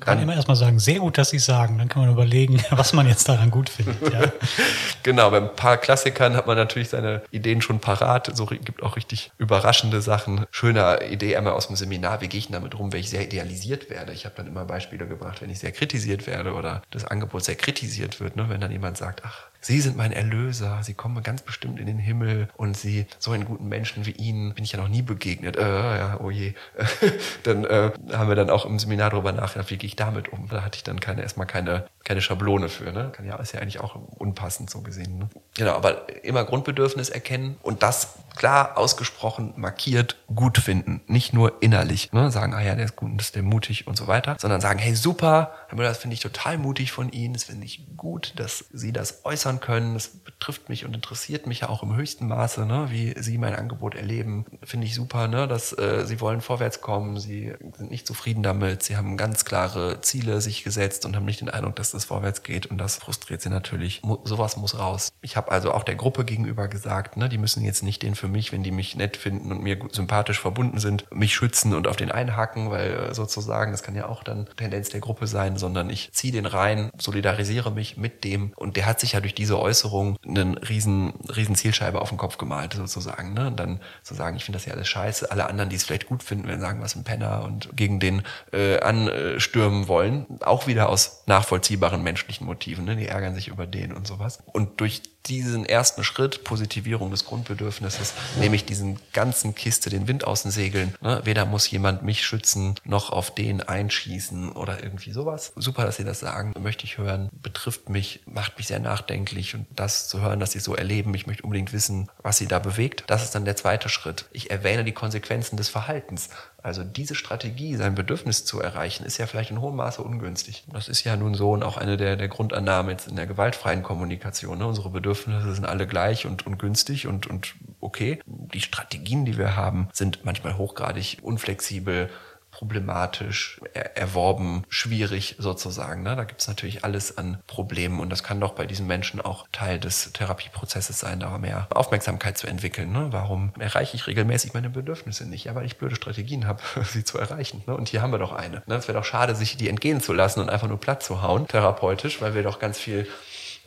Kann 0.00 0.16
man 0.16 0.22
immer 0.24 0.34
erstmal 0.36 0.56
sagen, 0.56 0.78
sehr 0.78 1.00
gut, 1.00 1.18
dass 1.18 1.30
Sie 1.30 1.38
sagen. 1.38 1.78
Dann 1.78 1.88
kann 1.88 2.02
man 2.02 2.12
überlegen, 2.12 2.62
was 2.70 2.92
man 2.92 3.08
jetzt 3.08 3.28
daran 3.28 3.50
gut 3.50 3.68
findet. 3.68 4.12
Ja. 4.12 4.20
genau, 5.02 5.30
bei 5.30 5.38
ein 5.38 5.54
paar 5.54 5.76
Klassikern 5.76 6.36
hat 6.36 6.46
man 6.46 6.56
natürlich 6.56 6.90
seine 6.90 7.22
Ideen 7.30 7.60
schon 7.62 7.80
parat. 7.80 8.30
So 8.34 8.46
gibt 8.46 8.82
auch 8.82 8.96
richtig 8.96 9.32
überraschende 9.38 10.00
Sachen. 10.00 10.46
Schöne 10.50 11.00
Idee 11.10 11.36
einmal 11.36 11.54
aus 11.54 11.66
dem 11.66 11.76
Seminar, 11.76 12.20
wie 12.20 12.28
gehe 12.28 12.38
ich 12.38 12.48
damit 12.48 12.78
rum, 12.78 12.92
wenn 12.92 13.00
ich 13.00 13.10
sehr 13.10 13.24
idealisiert 13.24 13.90
werde. 13.90 14.12
Ich 14.12 14.24
habe 14.24 14.34
dann 14.36 14.46
immer 14.46 14.64
Beispiele 14.64 15.06
gebracht, 15.06 15.42
wenn 15.42 15.50
ich 15.50 15.58
sehr 15.58 15.72
kritisiert 15.72 16.26
werde 16.26 16.54
oder 16.54 16.82
das 16.90 17.04
Angebot 17.04 17.44
sehr 17.44 17.56
kritisiert 17.56 18.20
wird. 18.20 18.36
Ne? 18.36 18.48
Wenn 18.48 18.60
dann 18.60 18.70
jemand 18.70 18.96
sagt, 18.96 19.22
ach, 19.24 19.47
Sie 19.60 19.80
sind 19.80 19.96
mein 19.96 20.12
Erlöser, 20.12 20.82
Sie 20.82 20.94
kommen 20.94 21.22
ganz 21.22 21.42
bestimmt 21.42 21.80
in 21.80 21.86
den 21.86 21.98
Himmel 21.98 22.48
und 22.56 22.76
Sie, 22.76 23.06
so 23.18 23.32
einen 23.32 23.44
guten 23.44 23.68
Menschen 23.68 24.06
wie 24.06 24.12
Ihnen, 24.12 24.54
bin 24.54 24.64
ich 24.64 24.72
ja 24.72 24.78
noch 24.78 24.88
nie 24.88 25.02
begegnet. 25.02 25.56
Äh, 25.56 25.98
ja, 25.98 26.20
oh 26.20 26.30
je. 26.30 26.54
dann 27.42 27.64
äh, 27.64 27.90
haben 28.12 28.28
wir 28.28 28.36
dann 28.36 28.50
auch 28.50 28.64
im 28.66 28.78
Seminar 28.78 29.10
darüber 29.10 29.32
nachgedacht, 29.32 29.70
wie 29.70 29.76
gehe 29.76 29.88
ich 29.88 29.96
damit 29.96 30.32
um. 30.32 30.48
Da 30.48 30.62
hatte 30.62 30.76
ich 30.76 30.84
dann 30.84 31.00
keine, 31.00 31.22
erstmal 31.22 31.46
keine, 31.46 31.86
keine 32.04 32.20
Schablone 32.20 32.68
für. 32.68 32.92
Ne? 32.92 33.10
Kann 33.12 33.26
ja, 33.26 33.36
ist 33.36 33.52
ja 33.52 33.60
eigentlich 33.60 33.80
auch 33.80 33.96
unpassend 34.16 34.70
so 34.70 34.80
gesehen. 34.80 35.18
Ne? 35.18 35.28
Genau, 35.56 35.74
aber 35.74 36.24
immer 36.24 36.44
Grundbedürfnis 36.44 37.08
erkennen 37.08 37.56
und 37.62 37.82
das 37.82 38.14
klar 38.36 38.78
ausgesprochen 38.78 39.52
markiert 39.56 40.16
gut 40.32 40.58
finden. 40.58 41.00
Nicht 41.08 41.34
nur 41.34 41.60
innerlich. 41.60 42.12
Ne? 42.12 42.30
Sagen, 42.30 42.54
ah 42.54 42.62
ja, 42.62 42.76
der 42.76 42.84
ist 42.84 42.96
gut, 42.96 43.10
das 43.16 43.26
ist 43.26 43.34
der 43.34 43.42
mutig 43.42 43.86
und 43.88 43.96
so 43.96 44.06
weiter, 44.06 44.36
sondern 44.38 44.60
sagen, 44.60 44.78
hey, 44.78 44.94
super, 44.94 45.52
das 45.76 45.98
finde 45.98 46.14
ich 46.14 46.20
total 46.20 46.56
mutig 46.58 46.92
von 46.92 47.10
Ihnen, 47.10 47.34
das 47.34 47.44
finde 47.44 47.66
ich 47.66 47.84
gut, 47.96 48.34
dass 48.36 48.66
Sie 48.72 48.92
das 48.92 49.24
äußern 49.24 49.47
äußern 49.48 49.60
können. 49.60 49.94
Das 49.94 50.08
betrifft 50.08 50.68
mich 50.68 50.84
und 50.84 50.94
interessiert 50.94 51.46
mich 51.46 51.60
ja 51.60 51.68
auch 51.68 51.82
im 51.82 51.96
höchsten 51.96 52.28
Maße, 52.28 52.66
ne? 52.66 52.88
wie 52.90 53.14
Sie 53.18 53.38
mein 53.38 53.54
Angebot 53.54 53.94
erleben. 53.94 54.44
Finde 54.62 54.86
ich 54.86 54.94
super, 54.94 55.28
ne? 55.28 55.48
dass 55.48 55.72
äh, 55.72 56.04
Sie 56.04 56.20
wollen 56.20 56.40
vorwärts 56.40 56.80
kommen, 56.80 57.18
Sie 57.18 57.52
sind 57.76 57.90
nicht 57.90 58.06
zufrieden 58.06 58.42
damit, 58.42 58.82
Sie 58.82 58.96
haben 58.96 59.16
ganz 59.16 59.44
klare 59.44 60.00
Ziele 60.00 60.40
sich 60.40 60.64
gesetzt 60.64 61.06
und 61.06 61.16
haben 61.16 61.24
nicht 61.24 61.40
den 61.40 61.48
Eindruck, 61.48 61.76
dass 61.76 61.90
das 61.90 62.04
vorwärts 62.04 62.42
geht 62.42 62.66
und 62.66 62.78
das 62.78 62.96
frustriert 62.96 63.40
Sie 63.40 63.48
natürlich. 63.48 64.02
Mo 64.02 64.20
sowas 64.24 64.56
muss 64.56 64.78
raus. 64.78 65.10
Ich 65.22 65.36
habe 65.36 65.50
also 65.50 65.72
auch 65.72 65.84
der 65.84 65.94
Gruppe 65.94 66.24
gegenüber 66.24 66.68
gesagt, 66.68 67.16
ne? 67.16 67.28
die 67.28 67.38
müssen 67.38 67.64
jetzt 67.64 67.82
nicht 67.82 68.02
den 68.02 68.14
für 68.14 68.28
mich, 68.28 68.52
wenn 68.52 68.62
die 68.62 68.70
mich 68.70 68.96
nett 68.96 69.16
finden 69.16 69.50
und 69.52 69.62
mir 69.62 69.78
sympathisch 69.92 70.40
verbunden 70.40 70.78
sind, 70.78 71.06
mich 71.12 71.34
schützen 71.34 71.74
und 71.74 71.86
auf 71.86 71.96
den 71.96 72.10
einhaken, 72.10 72.70
weil 72.70 72.92
äh, 72.92 73.14
sozusagen, 73.14 73.72
das 73.72 73.82
kann 73.82 73.94
ja 73.94 74.06
auch 74.08 74.22
dann 74.22 74.46
Tendenz 74.56 74.90
der 74.90 75.00
Gruppe 75.00 75.26
sein, 75.26 75.56
sondern 75.56 75.90
ich 75.90 76.12
ziehe 76.12 76.32
den 76.32 76.46
rein, 76.46 76.90
solidarisiere 76.98 77.70
mich 77.70 77.96
mit 77.96 78.24
dem 78.24 78.52
und 78.56 78.76
der 78.76 78.86
hat 78.86 79.00
sich 79.00 79.12
ja 79.12 79.20
durch 79.20 79.34
diese 79.38 79.58
Äußerung 79.58 80.18
einen 80.26 80.58
riesen, 80.58 81.14
riesen 81.34 81.54
Zielscheibe 81.54 82.00
auf 82.00 82.08
den 82.08 82.18
Kopf 82.18 82.38
gemalt, 82.38 82.74
sozusagen. 82.74 83.34
Ne? 83.34 83.46
Und 83.46 83.58
dann 83.58 83.80
zu 84.02 84.14
sagen, 84.14 84.36
ich 84.36 84.44
finde 84.44 84.58
das 84.58 84.66
ja 84.66 84.74
alles 84.74 84.88
scheiße. 84.88 85.30
Alle 85.30 85.48
anderen, 85.48 85.70
die 85.70 85.76
es 85.76 85.84
vielleicht 85.84 86.06
gut 86.06 86.22
finden, 86.22 86.48
werden 86.48 86.60
sagen, 86.60 86.82
was 86.82 86.96
ein 86.96 87.04
Penner 87.04 87.44
und 87.44 87.70
gegen 87.76 88.00
den 88.00 88.22
äh, 88.52 88.80
anstürmen 88.80 89.88
wollen. 89.88 90.26
Auch 90.40 90.66
wieder 90.66 90.88
aus 90.88 91.22
nachvollziehbaren 91.26 92.02
menschlichen 92.02 92.46
Motiven. 92.46 92.84
Ne? 92.84 92.96
Die 92.96 93.06
ärgern 93.06 93.34
sich 93.34 93.48
über 93.48 93.66
den 93.66 93.92
und 93.92 94.06
sowas. 94.06 94.42
Und 94.52 94.80
durch 94.80 95.02
diesen 95.28 95.64
ersten 95.64 96.04
Schritt, 96.04 96.44
Positivierung 96.44 97.10
des 97.10 97.24
Grundbedürfnisses, 97.24 98.14
nehme 98.38 98.56
ich 98.56 98.64
diesen 98.64 98.98
ganzen 99.12 99.54
Kiste, 99.54 99.90
den 99.90 100.08
Wind 100.08 100.24
aus 100.24 100.42
den 100.42 100.50
Segeln. 100.50 100.94
Ne? 101.00 101.20
Weder 101.24 101.44
muss 101.44 101.70
jemand 101.70 102.02
mich 102.02 102.24
schützen, 102.24 102.74
noch 102.84 103.10
auf 103.10 103.34
den 103.34 103.62
einschießen 103.62 104.52
oder 104.52 104.82
irgendwie 104.82 105.12
sowas. 105.12 105.52
Super, 105.56 105.84
dass 105.84 105.96
Sie 105.96 106.04
das 106.04 106.20
sagen, 106.20 106.54
möchte 106.58 106.84
ich 106.84 106.98
hören, 106.98 107.28
betrifft 107.32 107.88
mich, 107.88 108.20
macht 108.26 108.56
mich 108.56 108.66
sehr 108.66 108.80
nachdenklich 108.80 109.54
und 109.54 109.66
das 109.74 110.08
zu 110.08 110.20
hören, 110.20 110.40
dass 110.40 110.52
Sie 110.52 110.60
so 110.60 110.74
erleben, 110.74 111.14
ich 111.14 111.26
möchte 111.26 111.42
unbedingt 111.42 111.72
wissen, 111.72 112.10
was 112.22 112.38
Sie 112.38 112.46
da 112.46 112.58
bewegt. 112.58 113.04
Das 113.06 113.22
ist 113.22 113.34
dann 113.34 113.44
der 113.44 113.56
zweite 113.56 113.88
Schritt. 113.88 114.26
Ich 114.32 114.50
erwähne 114.50 114.84
die 114.84 114.92
Konsequenzen 114.92 115.56
des 115.56 115.68
Verhaltens. 115.68 116.30
Also 116.60 116.82
diese 116.82 117.14
Strategie, 117.14 117.76
sein 117.76 117.94
Bedürfnis 117.94 118.44
zu 118.44 118.60
erreichen, 118.60 119.04
ist 119.04 119.16
ja 119.18 119.26
vielleicht 119.26 119.52
in 119.52 119.60
hohem 119.60 119.76
Maße 119.76 120.02
ungünstig. 120.02 120.64
Das 120.72 120.88
ist 120.88 121.04
ja 121.04 121.16
nun 121.16 121.34
so 121.34 121.52
und 121.52 121.62
auch 121.62 121.76
eine 121.76 121.96
der, 121.96 122.16
der 122.16 122.26
Grundannahmen 122.26 122.90
jetzt 122.90 123.06
in 123.06 123.14
der 123.14 123.28
gewaltfreien 123.28 123.84
Kommunikation. 123.84 124.58
Ne? 124.58 124.66
Unsere 124.66 124.90
Bedürfnisse 124.90 125.54
sind 125.54 125.64
alle 125.64 125.86
gleich 125.86 126.26
und, 126.26 126.46
und 126.46 126.58
günstig 126.58 127.06
und, 127.06 127.28
und 127.28 127.54
okay. 127.80 128.20
Die 128.26 128.60
Strategien, 128.60 129.24
die 129.24 129.38
wir 129.38 129.54
haben, 129.54 129.88
sind 129.92 130.24
manchmal 130.24 130.58
hochgradig 130.58 131.18
unflexibel, 131.22 132.10
problematisch, 132.58 133.60
er 133.72 133.96
erworben, 133.96 134.64
schwierig 134.68 135.36
sozusagen. 135.38 136.02
Ne? 136.02 136.16
Da 136.16 136.24
gibt 136.24 136.40
es 136.40 136.48
natürlich 136.48 136.82
alles 136.82 137.16
an 137.16 137.38
Problemen 137.46 138.00
und 138.00 138.10
das 138.10 138.24
kann 138.24 138.40
doch 138.40 138.54
bei 138.54 138.66
diesen 138.66 138.88
Menschen 138.88 139.20
auch 139.20 139.46
Teil 139.52 139.78
des 139.78 140.12
Therapieprozesses 140.12 140.98
sein, 140.98 141.20
da 141.20 141.38
mehr 141.38 141.68
Aufmerksamkeit 141.72 142.36
zu 142.36 142.48
entwickeln. 142.48 142.90
Ne? 142.90 143.06
Warum 143.12 143.52
erreiche 143.60 143.94
ich 143.94 144.08
regelmäßig 144.08 144.54
meine 144.54 144.70
Bedürfnisse 144.70 145.24
nicht? 145.28 145.44
Ja, 145.44 145.54
weil 145.54 145.66
ich 145.66 145.76
blöde 145.76 145.94
Strategien 145.94 146.48
habe, 146.48 146.60
sie 146.82 147.04
zu 147.04 147.16
erreichen. 147.18 147.62
Ne? 147.68 147.76
Und 147.76 147.90
hier 147.90 148.02
haben 148.02 148.10
wir 148.10 148.18
doch 148.18 148.32
eine. 148.32 148.64
Ne? 148.66 148.74
Es 148.74 148.88
wäre 148.88 148.98
doch 148.98 149.04
schade, 149.04 149.36
sich 149.36 149.56
die 149.56 149.68
entgehen 149.68 150.00
zu 150.00 150.12
lassen 150.12 150.40
und 150.40 150.50
einfach 150.50 150.66
nur 150.66 150.80
platt 150.80 151.00
zu 151.00 151.22
hauen, 151.22 151.46
therapeutisch, 151.46 152.20
weil 152.20 152.34
wir 152.34 152.42
doch 152.42 152.58
ganz 152.58 152.76
viel 152.76 153.06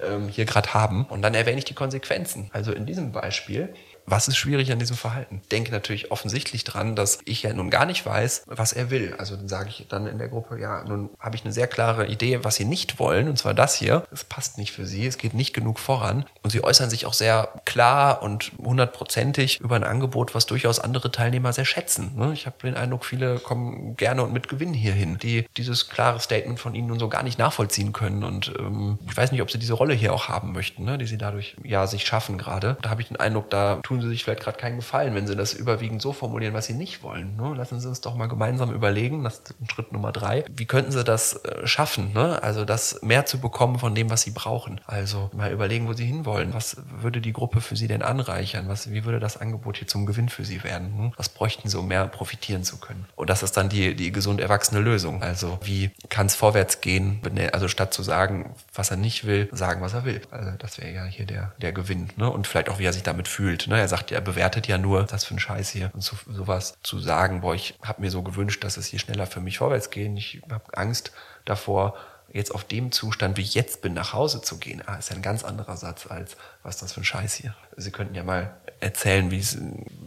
ähm, 0.04 0.28
hier 0.28 0.44
gerade 0.44 0.74
haben. 0.74 1.06
Und 1.06 1.22
dann 1.22 1.34
erwähne 1.34 1.60
ich 1.60 1.66
die 1.66 1.76
Konsequenzen. 1.76 2.50
Also 2.52 2.74
in 2.74 2.86
diesem 2.86 3.14
Beispiel 3.14 3.74
was 4.06 4.28
ist 4.28 4.38
schwierig 4.38 4.72
an 4.72 4.80
diesem 4.80 4.98
Verhalten? 4.98 5.42
Denke 5.52 5.72
natürlich 5.72 6.12
offensichtlich 6.12 6.64
dran, 6.64 6.96
dass 6.96 7.20
ich 7.26 7.44
ja 7.44 7.54
nun 7.54 7.70
gar 7.70 7.86
nicht 7.86 8.06
weiß, 8.06 8.44
was 8.48 8.74
er 8.74 8.90
will. 8.90 9.16
Also 9.18 9.36
dann 9.36 9.48
sage 9.48 9.70
ich 9.70 9.88
dann 9.90 10.08
in 10.08 10.18
der 10.18 10.28
Gruppe, 10.28 10.60
ja, 10.60 10.84
nun 10.84 11.10
habe 11.20 11.36
ich 11.36 11.44
eine 11.44 11.54
sehr 11.54 11.68
klare 11.68 12.08
Idee, 12.08 12.44
was 12.44 12.56
sie 12.56 12.66
nicht 12.66 13.00
wollen, 13.00 13.28
und 13.28 13.38
zwar 13.38 13.54
das 13.54 13.76
hier. 13.76 14.06
Es 14.12 14.24
passt 14.24 14.58
nicht 14.58 14.72
für 14.72 14.86
sie, 14.86 15.06
es 15.06 15.18
geht 15.18 15.34
nicht 15.34 15.54
genug 15.54 15.80
voran. 15.80 16.26
Und 16.44 16.50
sie 16.52 16.64
äußern 16.64 16.90
sich 16.90 17.06
auch 17.06 17.14
sehr 17.14 17.50
klar 17.66 18.22
und 18.22 18.52
hundertprozentig 18.58 19.60
über 19.60 19.76
ein 19.76 19.84
Angebot, 19.84 20.36
was 20.36 20.46
durchaus 20.46 20.80
andere 20.80 21.12
Teilnehmer 21.12 21.54
sehr 21.54 21.66
schätzen. 21.66 22.12
Ne? 22.16 22.34
Ich 22.34 22.46
habe 22.46 22.56
den 22.64 22.76
Eindruck, 22.76 23.06
viele 23.06 23.40
kommen 23.40 23.96
gerne 23.96 24.24
und 24.24 24.34
mit 24.34 24.50
Gewinn 24.50 24.74
hierhin, 24.74 25.18
die 25.18 25.48
dieses 25.58 25.90
klare 25.90 26.20
Statement 26.20 26.60
von 26.60 26.76
ihnen 26.76 26.88
nun 26.88 27.00
so 27.00 27.10
gar 27.10 27.24
nicht 27.24 27.40
nachvollziehen 27.40 27.94
können. 27.94 28.24
Und 28.24 28.54
ähm, 28.60 29.00
ich 29.08 29.16
weiß 29.16 29.32
nicht, 29.32 29.42
ob 29.42 29.52
sie 29.52 29.60
diese 29.60 29.74
Rolle 29.74 29.94
hier 29.94 30.14
auch 30.14 30.28
haben 30.28 30.52
möchten, 30.52 30.84
ne? 30.84 30.98
die 30.98 31.06
sie 31.06 31.18
dadurch 31.18 31.56
ja 31.64 31.88
sich 31.88 32.06
schaffen 32.06 32.38
gerade. 32.38 32.78
Da 32.82 32.90
habe 32.90 33.02
ich 33.02 33.08
den 33.08 33.18
Eindruck, 33.18 33.50
da 33.50 33.76
tun 33.84 34.01
sie 34.02 34.10
sich 34.10 34.24
vielleicht 34.24 34.42
gerade 34.42 34.58
keinen 34.58 34.78
Gefallen, 34.78 35.16
wenn 35.16 35.28
sie 35.28 35.36
das 35.36 35.54
überwiegend 35.54 36.02
so 36.02 36.14
formulieren, 36.14 36.54
was 36.54 36.66
sie 36.66 36.74
nicht 36.74 37.04
wollen. 37.04 37.36
Ne? 37.36 37.54
Lassen 37.56 37.80
Sie 37.80 37.88
uns 37.88 38.02
doch 38.02 38.16
mal 38.16 38.28
gemeinsam 38.28 38.72
überlegen, 38.72 39.24
das 39.24 39.40
ist 39.40 39.56
Schritt 39.72 39.92
Nummer 39.92 40.12
drei, 40.12 40.46
wie 40.50 40.66
könnten 40.66 40.92
sie 40.92 41.04
das 41.04 41.44
äh, 41.44 41.68
schaffen, 41.68 42.14
ne? 42.14 42.42
also 42.42 42.66
das 42.66 43.02
mehr 43.02 43.26
zu 43.26 43.40
bekommen 43.40 43.80
von 43.80 43.96
dem, 43.96 44.10
was 44.10 44.22
sie 44.22 44.32
brauchen. 44.32 44.82
Also 44.86 45.30
mal 45.34 45.52
überlegen, 45.52 45.88
wo 45.88 45.94
sie 45.94 46.06
hinwollen. 46.06 46.54
Was 46.54 46.78
würde 47.00 47.22
die 47.22 47.34
Gruppe 47.34 47.62
für 47.62 47.76
sie 47.76 47.88
denn 47.88 48.02
anreichern? 48.02 48.68
Was, 48.68 48.92
wie 48.92 49.06
würde 49.06 49.20
das 49.20 49.38
Angebot 49.38 49.78
hier 49.78 49.88
zum 49.88 50.06
Gewinn 50.06 50.30
für 50.30 50.46
sie 50.46 50.64
werden? 50.64 50.98
Hm? 50.98 51.14
Was 51.18 51.30
bräuchten 51.30 51.70
sie, 51.70 51.78
um 51.78 51.88
mehr 51.88 52.08
profitieren 52.08 52.64
zu 52.64 52.78
können? 52.78 53.06
Und 53.16 53.30
das 53.30 53.44
ist 53.44 53.58
dann 53.58 53.70
die, 53.70 53.96
die 53.96 54.12
gesund 54.12 54.42
erwachsene 54.42 54.82
Lösung. 54.82 55.22
Also 55.22 55.60
wie 55.64 55.92
kann 56.10 56.28
es 56.28 56.36
vorwärts 56.36 56.82
gehen? 56.82 57.22
Also 57.52 57.68
statt 57.68 57.94
zu 57.94 58.04
sagen, 58.04 58.56
was 58.74 58.92
er 58.92 58.98
nicht 58.98 59.26
will, 59.26 59.50
sagen, 59.52 59.82
was 59.82 59.94
er 59.94 60.06
will. 60.06 60.22
Also 60.32 60.52
das 60.58 60.78
wäre 60.78 60.92
ja 60.92 61.06
hier 61.06 61.26
der, 61.26 61.54
der 61.62 61.72
Gewinn. 61.72 62.10
Ne? 62.18 62.30
Und 62.30 62.48
vielleicht 62.48 62.70
auch, 62.70 62.80
wie 62.80 62.86
er 62.86 62.94
sich 62.94 63.04
damit 63.04 63.28
fühlt. 63.28 63.68
Ne? 63.68 63.80
Er 63.82 63.88
sagt 63.88 64.12
er 64.12 64.22
bewertet 64.22 64.68
ja 64.68 64.78
nur, 64.78 65.06
das 65.06 65.26
für 65.26 65.34
ein 65.34 65.40
Scheiß 65.40 65.70
hier. 65.70 65.90
Und 65.94 66.04
so, 66.04 66.16
sowas 66.28 66.78
zu 66.84 67.00
sagen, 67.00 67.42
boah, 67.42 67.56
ich 67.56 67.80
habe 67.82 68.02
mir 68.02 68.12
so 68.12 68.22
gewünscht, 68.22 68.64
dass 68.64 68.78
es 68.78 68.86
hier 68.86 69.00
schneller 69.00 69.26
für 69.26 69.42
mich 69.42 69.58
vorwärts 69.58 69.90
geht. 69.90 70.16
Ich 70.18 70.42
habe 70.52 70.78
Angst 70.78 71.12
davor, 71.46 71.96
jetzt 72.32 72.54
auf 72.54 72.64
dem 72.64 72.92
Zustand, 72.92 73.38
wie 73.38 73.42
ich 73.42 73.56
jetzt 73.56 73.82
bin, 73.82 73.94
nach 73.94 74.14
Hause 74.14 74.42
zu 74.42 74.58
gehen, 74.58 74.84
ah, 74.86 74.96
ist 74.96 75.10
ja 75.10 75.16
ein 75.16 75.24
ganz 75.24 75.44
anderer 75.44 75.78
Satz 75.78 76.06
als, 76.08 76.38
was 76.62 76.76
ist 76.76 76.84
das 76.84 76.94
für 76.94 77.02
ein 77.02 77.06
Scheiß 77.06 77.34
hier. 77.34 77.56
Sie 77.76 77.92
könnten 77.92 78.14
ja 78.14 78.24
mal 78.24 78.56
erzählen, 78.82 79.32
wie, 79.32 79.44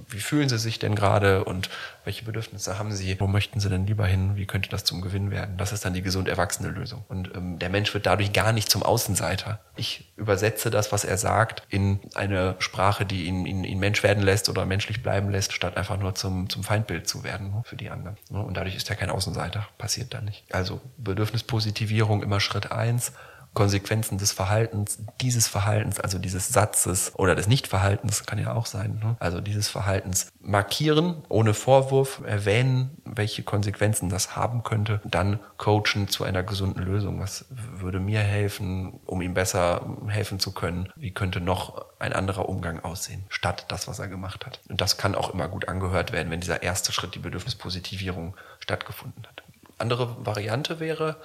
wie 0.09 0.21
fühlen 0.21 0.49
Sie 0.49 0.59
sich 0.59 0.79
denn 0.79 0.95
gerade 0.95 1.45
und 1.45 1.71
welche 2.05 2.25
Bedürfnisse 2.25 2.79
haben 2.79 2.93
Sie? 2.93 3.19
Wo 3.19 3.27
möchten 3.27 3.61
Sie 3.61 3.69
denn 3.69 3.87
lieber 3.87 4.07
hin? 4.07 4.37
Wie 4.37 4.47
könnte 4.47 4.69
das 4.69 4.85
zum 4.85 5.01
Gewinn 5.01 5.31
werden? 5.31 5.57
Das 5.57 5.73
ist 5.73 5.85
dann 5.85 5.95
die 5.95 6.03
gesund 6.03 6.29
erwachsene 6.29 6.69
Lösung. 6.69 7.05
Und 7.09 7.35
ähm, 7.35 7.59
der 7.59 7.71
Mensch 7.71 7.95
wird 7.95 8.07
dadurch 8.07 8.33
gar 8.33 8.53
nicht 8.53 8.71
zum 8.71 8.83
Außenseiter. 8.83 9.61
Ich 9.77 10.13
übersetze 10.17 10.71
das, 10.71 10.93
was 10.93 11.05
er 11.05 11.17
sagt, 11.17 11.63
in 11.71 12.01
eine 12.15 12.57
Sprache, 12.59 13.07
die 13.07 13.25
ihn, 13.25 13.47
ihn, 13.47 13.65
ihn 13.65 13.79
Mensch 13.79 14.03
werden 14.03 14.23
lässt 14.23 14.49
oder 14.49 14.67
menschlich 14.67 15.03
bleiben 15.03 15.31
lässt, 15.31 15.53
statt 15.53 15.77
einfach 15.77 15.99
nur 15.99 16.15
zum, 16.15 16.51
zum 16.51 16.63
Feindbild 16.63 17.09
zu 17.09 17.25
werden 17.25 17.51
ne, 17.51 17.63
für 17.65 17.77
die 17.77 17.91
anderen. 17.91 18.17
Ne? 18.31 18.43
Und 18.43 18.57
dadurch 18.57 18.77
ist 18.77 18.91
er 18.91 18.97
kein 18.97 19.11
Außenseiter. 19.11 19.67
Passiert 19.79 20.13
da 20.13 20.21
nicht. 20.21 20.45
Also 20.53 20.81
Bedürfnispositivierung 20.99 22.23
immer 22.23 22.41
Schritt 22.41 22.73
eins 22.73 23.13
Konsequenzen 23.55 24.19
des 24.19 24.33
Verhaltens, 24.33 24.99
dieses 25.21 25.47
Verhaltens, 25.47 26.01
also 26.01 26.19
dieses 26.19 26.49
Satzes 26.49 27.13
oder 27.17 27.35
des 27.35 27.47
Nichtverhaltens, 27.47 28.27
kann 28.27 28.39
ja 28.39 28.55
auch 28.55 28.67
sein, 28.67 29.01
ne? 29.03 29.17
also 29.21 29.41
dieses 29.41 29.69
Verhaltens 29.69 30.33
markieren, 30.41 31.23
ohne 31.29 31.55
Vorwurf, 31.55 32.21
erwähnen, 32.27 33.01
welche 33.05 33.43
Konsequenzen 33.43 34.09
das 34.09 34.37
haben 34.37 34.63
könnte, 34.65 35.01
dann 35.05 35.39
coachen 35.57 36.09
zu 36.09 36.25
einer 36.25 36.43
gesunden 36.43 36.83
Lösung. 36.83 37.21
Was 37.21 37.47
würde 37.51 38.01
mir 38.01 38.21
helfen, 38.21 39.01
um 39.07 39.23
ihm 39.23 39.35
besser 39.35 39.87
helfen 40.09 40.41
zu 40.41 40.53
können? 40.53 40.93
Wie 40.97 41.13
könnte 41.13 41.41
noch 41.41 41.87
ein 41.99 42.13
anderer 42.13 42.49
Umgang 42.49 42.81
aussehen, 42.81 43.25
statt 43.29 43.67
das, 43.69 43.87
was 43.87 43.99
er 44.01 44.09
gemacht 44.09 44.45
hat? 44.47 44.61
Und 44.69 44.81
das 44.81 44.97
kann 44.97 45.15
auch 45.15 45.33
immer 45.33 45.49
gut 45.49 45.69
angehört 45.69 46.13
werden, 46.13 46.31
wenn 46.31 46.41
dieser 46.41 46.63
erste 46.63 46.93
Schritt, 46.93 47.15
die 47.15 47.21
Bedürfnispositivierung, 47.21 48.37
stattgefunden 48.59 49.25
hat. 49.27 49.43
Andere 49.79 50.25
Variante 50.25 50.79
wäre, 50.79 51.17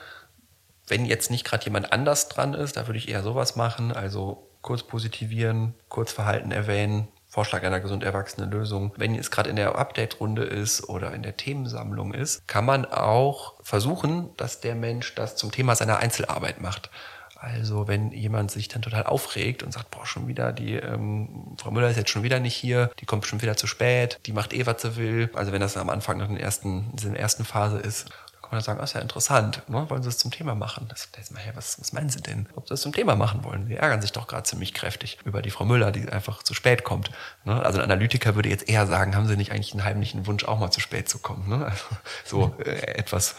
wenn 0.90 1.06
jetzt 1.06 1.32
nicht 1.32 1.46
gerade 1.46 1.64
jemand 1.66 1.94
anders 1.94 2.28
dran 2.28 2.54
ist, 2.54 2.78
da 2.78 2.88
würde 2.88 2.98
ich 2.98 3.10
eher 3.10 3.24
sowas 3.24 3.56
machen, 3.56 3.92
also 3.92 4.50
kurz 4.62 4.84
positivieren, 4.84 5.74
kurz 5.88 6.12
Verhalten 6.12 6.52
erwähnen, 6.52 7.08
Vorschlag 7.28 7.64
einer 7.64 7.80
gesund 7.80 8.04
erwachsenen 8.04 8.50
Lösung. 8.50 8.92
Wenn 8.98 9.14
es 9.14 9.30
gerade 9.30 9.52
in 9.52 9.56
der 9.56 9.76
Update-Runde 9.78 10.44
ist 10.44 10.90
oder 10.90 11.14
in 11.14 11.22
der 11.22 11.38
Themensammlung 11.38 12.14
ist, 12.14 12.48
kann 12.48 12.66
man 12.66 12.86
auch 12.86 13.54
versuchen, 13.62 14.36
dass 14.36 14.62
der 14.62 14.74
Mensch 14.74 15.14
das 15.14 15.36
zum 15.36 15.52
Thema 15.52 15.76
seiner 15.76 16.00
Einzelarbeit 16.00 16.60
macht. 16.60 16.90
Also 17.36 17.88
wenn 17.88 18.12
jemand 18.12 18.52
sich 18.52 18.68
dann 18.68 18.82
total 18.82 19.04
aufregt 19.04 19.64
und 19.64 19.72
sagt, 19.72 19.92
boah, 19.92 20.06
schon 20.06 20.28
wieder, 20.28 20.52
die 20.52 20.74
ähm, 20.74 21.56
Frau 21.58 21.72
Müller 21.72 21.90
ist 21.90 21.96
jetzt 21.96 22.10
schon 22.10 22.24
wieder 22.24 22.40
nicht 22.42 22.56
hier, 22.56 22.92
die 23.00 23.06
kommt 23.06 23.26
schon 23.26 23.42
wieder 23.42 23.56
zu 23.56 23.66
spät, 23.66 24.20
die 24.26 24.34
macht 24.34 24.52
eh, 24.52 24.66
was 24.66 24.82
sie 24.82 24.98
will. 24.98 25.30
Also 25.36 25.54
wenn 25.54 25.62
das 25.62 25.78
am 25.78 25.90
Anfang 25.90 26.18
nach 26.18 26.28
den 26.28 26.36
ersten, 26.36 26.92
in 27.02 27.14
der 27.14 27.22
ersten 27.22 27.46
Phase 27.46 27.78
ist, 27.78 28.10
kann 28.50 28.58
man 28.58 28.64
sagen, 28.64 28.80
ah, 28.80 28.84
ist 28.84 28.94
ja 28.94 29.02
interessant, 29.02 29.62
ne? 29.68 29.88
wollen 29.90 30.02
Sie 30.02 30.10
es 30.10 30.18
zum 30.18 30.32
Thema 30.32 30.56
machen? 30.56 30.88
Das, 30.90 31.10
das 31.12 31.30
mal, 31.30 31.42
was, 31.54 31.80
was 31.80 31.94
meinen 31.94 32.10
Sie 32.10 32.20
denn? 32.20 32.50
Ob 32.56 32.68
Sie 32.68 32.74
es 32.74 32.82
zum 32.82 32.94
Thema 32.94 33.16
machen 33.16 33.44
wollen? 33.44 33.68
Sie 33.68 33.76
ärgern 33.76 34.02
sich 34.02 34.12
doch 34.12 34.28
gerade 34.28 34.44
ziemlich 34.44 34.74
kräftig 34.74 35.20
über 35.24 35.44
die 35.44 35.52
Frau 35.52 35.66
Müller, 35.66 35.92
die 35.92 36.10
einfach 36.10 36.42
zu 36.42 36.56
spät 36.56 36.84
kommt. 36.84 37.12
Ne? 37.46 37.62
Also 37.64 37.78
ein 37.78 37.84
Analytiker 37.84 38.34
würde 38.34 38.50
jetzt 38.50 38.68
eher 38.68 38.88
sagen, 38.88 39.16
haben 39.16 39.28
Sie 39.28 39.38
nicht 39.38 39.52
eigentlich 39.52 39.74
einen 39.74 39.84
heimlichen 39.84 40.26
Wunsch, 40.26 40.46
auch 40.46 40.58
mal 40.58 40.72
zu 40.72 40.80
spät 40.80 41.08
zu 41.08 41.20
kommen? 41.20 41.48
Ne? 41.48 41.66
Also, 41.66 41.86
so 42.26 42.56
äh, 42.64 42.98
etwas 42.98 43.36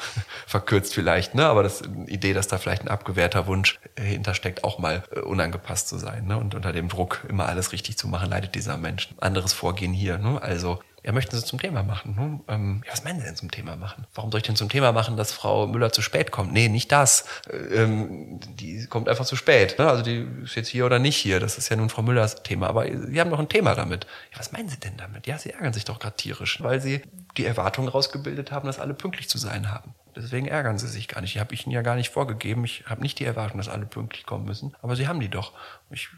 verkürzt 0.46 0.94
vielleicht, 0.94 1.34
ne? 1.34 1.46
aber 1.46 1.64
das 1.64 1.82
die 1.82 2.12
Idee, 2.12 2.32
dass 2.32 2.46
da 2.46 2.58
vielleicht 2.58 2.82
ein 2.82 2.88
abgewehrter 2.88 3.46
Wunsch 3.46 3.80
hintersteckt, 3.98 4.62
auch 4.62 4.78
mal 4.78 5.02
äh, 5.10 5.20
unangepasst 5.20 5.88
zu 5.88 5.98
sein. 5.98 6.26
Ne? 6.26 6.36
Und 6.36 6.54
unter 6.54 6.72
dem 6.72 6.88
Druck, 6.88 7.26
immer 7.28 7.46
alles 7.46 7.72
richtig 7.72 7.98
zu 7.98 8.06
machen, 8.06 8.30
leidet 8.30 8.54
dieser 8.54 8.76
Mensch. 8.76 9.08
Anderes 9.20 9.52
Vorgehen 9.52 9.92
hier. 9.92 10.18
Ne? 10.18 10.40
Also 10.40 10.80
ja, 11.02 11.12
möchten 11.12 11.34
Sie 11.36 11.44
zum 11.44 11.58
Thema 11.58 11.82
machen? 11.82 12.14
Ne? 12.14 12.40
Ähm, 12.48 12.82
ja, 12.84 12.92
was 12.92 13.04
meinen 13.04 13.20
Sie 13.20 13.24
denn 13.24 13.36
zum 13.36 13.50
Thema 13.50 13.76
machen? 13.76 14.06
Warum 14.14 14.30
soll 14.30 14.40
ich 14.40 14.46
denn 14.46 14.56
zum 14.56 14.68
Thema 14.68 14.92
machen, 14.92 15.16
dass 15.16 15.32
Frau 15.32 15.66
Müller 15.66 15.92
zu 15.92 16.02
spät 16.02 16.30
kommt? 16.30 16.52
Nee, 16.52 16.68
nicht 16.68 16.92
das. 16.92 17.24
Ähm, 17.72 18.40
die 18.56 18.86
kommt 18.86 19.08
einfach 19.08 19.24
zu 19.24 19.36
spät. 19.36 19.78
Ne? 19.78 19.88
Also 19.88 20.02
die 20.02 20.26
ist 20.44 20.56
jetzt 20.56 20.68
hier 20.68 20.84
oder 20.84 20.98
nicht 20.98 21.16
hier. 21.16 21.40
Das 21.40 21.56
ist 21.56 21.70
ja 21.70 21.76
nun 21.76 21.88
Frau 21.88 22.02
Müllers 22.02 22.42
Thema. 22.42 22.68
Aber 22.68 22.84
Sie 22.84 23.20
haben 23.20 23.30
doch 23.30 23.38
ein 23.38 23.48
Thema 23.48 23.74
damit. 23.74 24.06
Ja, 24.32 24.38
was 24.38 24.52
meinen 24.52 24.68
Sie 24.68 24.78
denn 24.78 24.96
damit? 24.98 25.26
Ja, 25.26 25.38
Sie 25.38 25.50
ärgern 25.50 25.72
sich 25.72 25.84
doch 25.84 25.98
gerade 25.98 26.16
tierisch, 26.16 26.62
weil 26.62 26.80
Sie 26.80 27.02
die 27.36 27.46
Erwartung 27.46 27.88
rausgebildet 27.88 28.52
haben, 28.52 28.66
dass 28.66 28.78
alle 28.78 28.92
pünktlich 28.92 29.28
zu 29.28 29.38
sein 29.38 29.70
haben. 29.70 29.94
Deswegen 30.16 30.48
ärgern 30.48 30.76
sie 30.76 30.88
sich 30.88 31.06
gar 31.06 31.20
nicht. 31.20 31.34
Die 31.36 31.40
habe 31.40 31.54
ich 31.54 31.64
ihnen 31.64 31.74
ja 31.74 31.82
gar 31.82 31.94
nicht 31.94 32.10
vorgegeben. 32.10 32.64
Ich 32.64 32.84
habe 32.86 33.00
nicht 33.00 33.20
die 33.20 33.24
Erwartung, 33.24 33.58
dass 33.58 33.68
alle 33.68 33.86
pünktlich 33.86 34.26
kommen 34.26 34.44
müssen. 34.44 34.74
Aber 34.82 34.96
sie 34.96 35.06
haben 35.06 35.20
die 35.20 35.28
doch. 35.28 35.52
Ich 35.90 36.08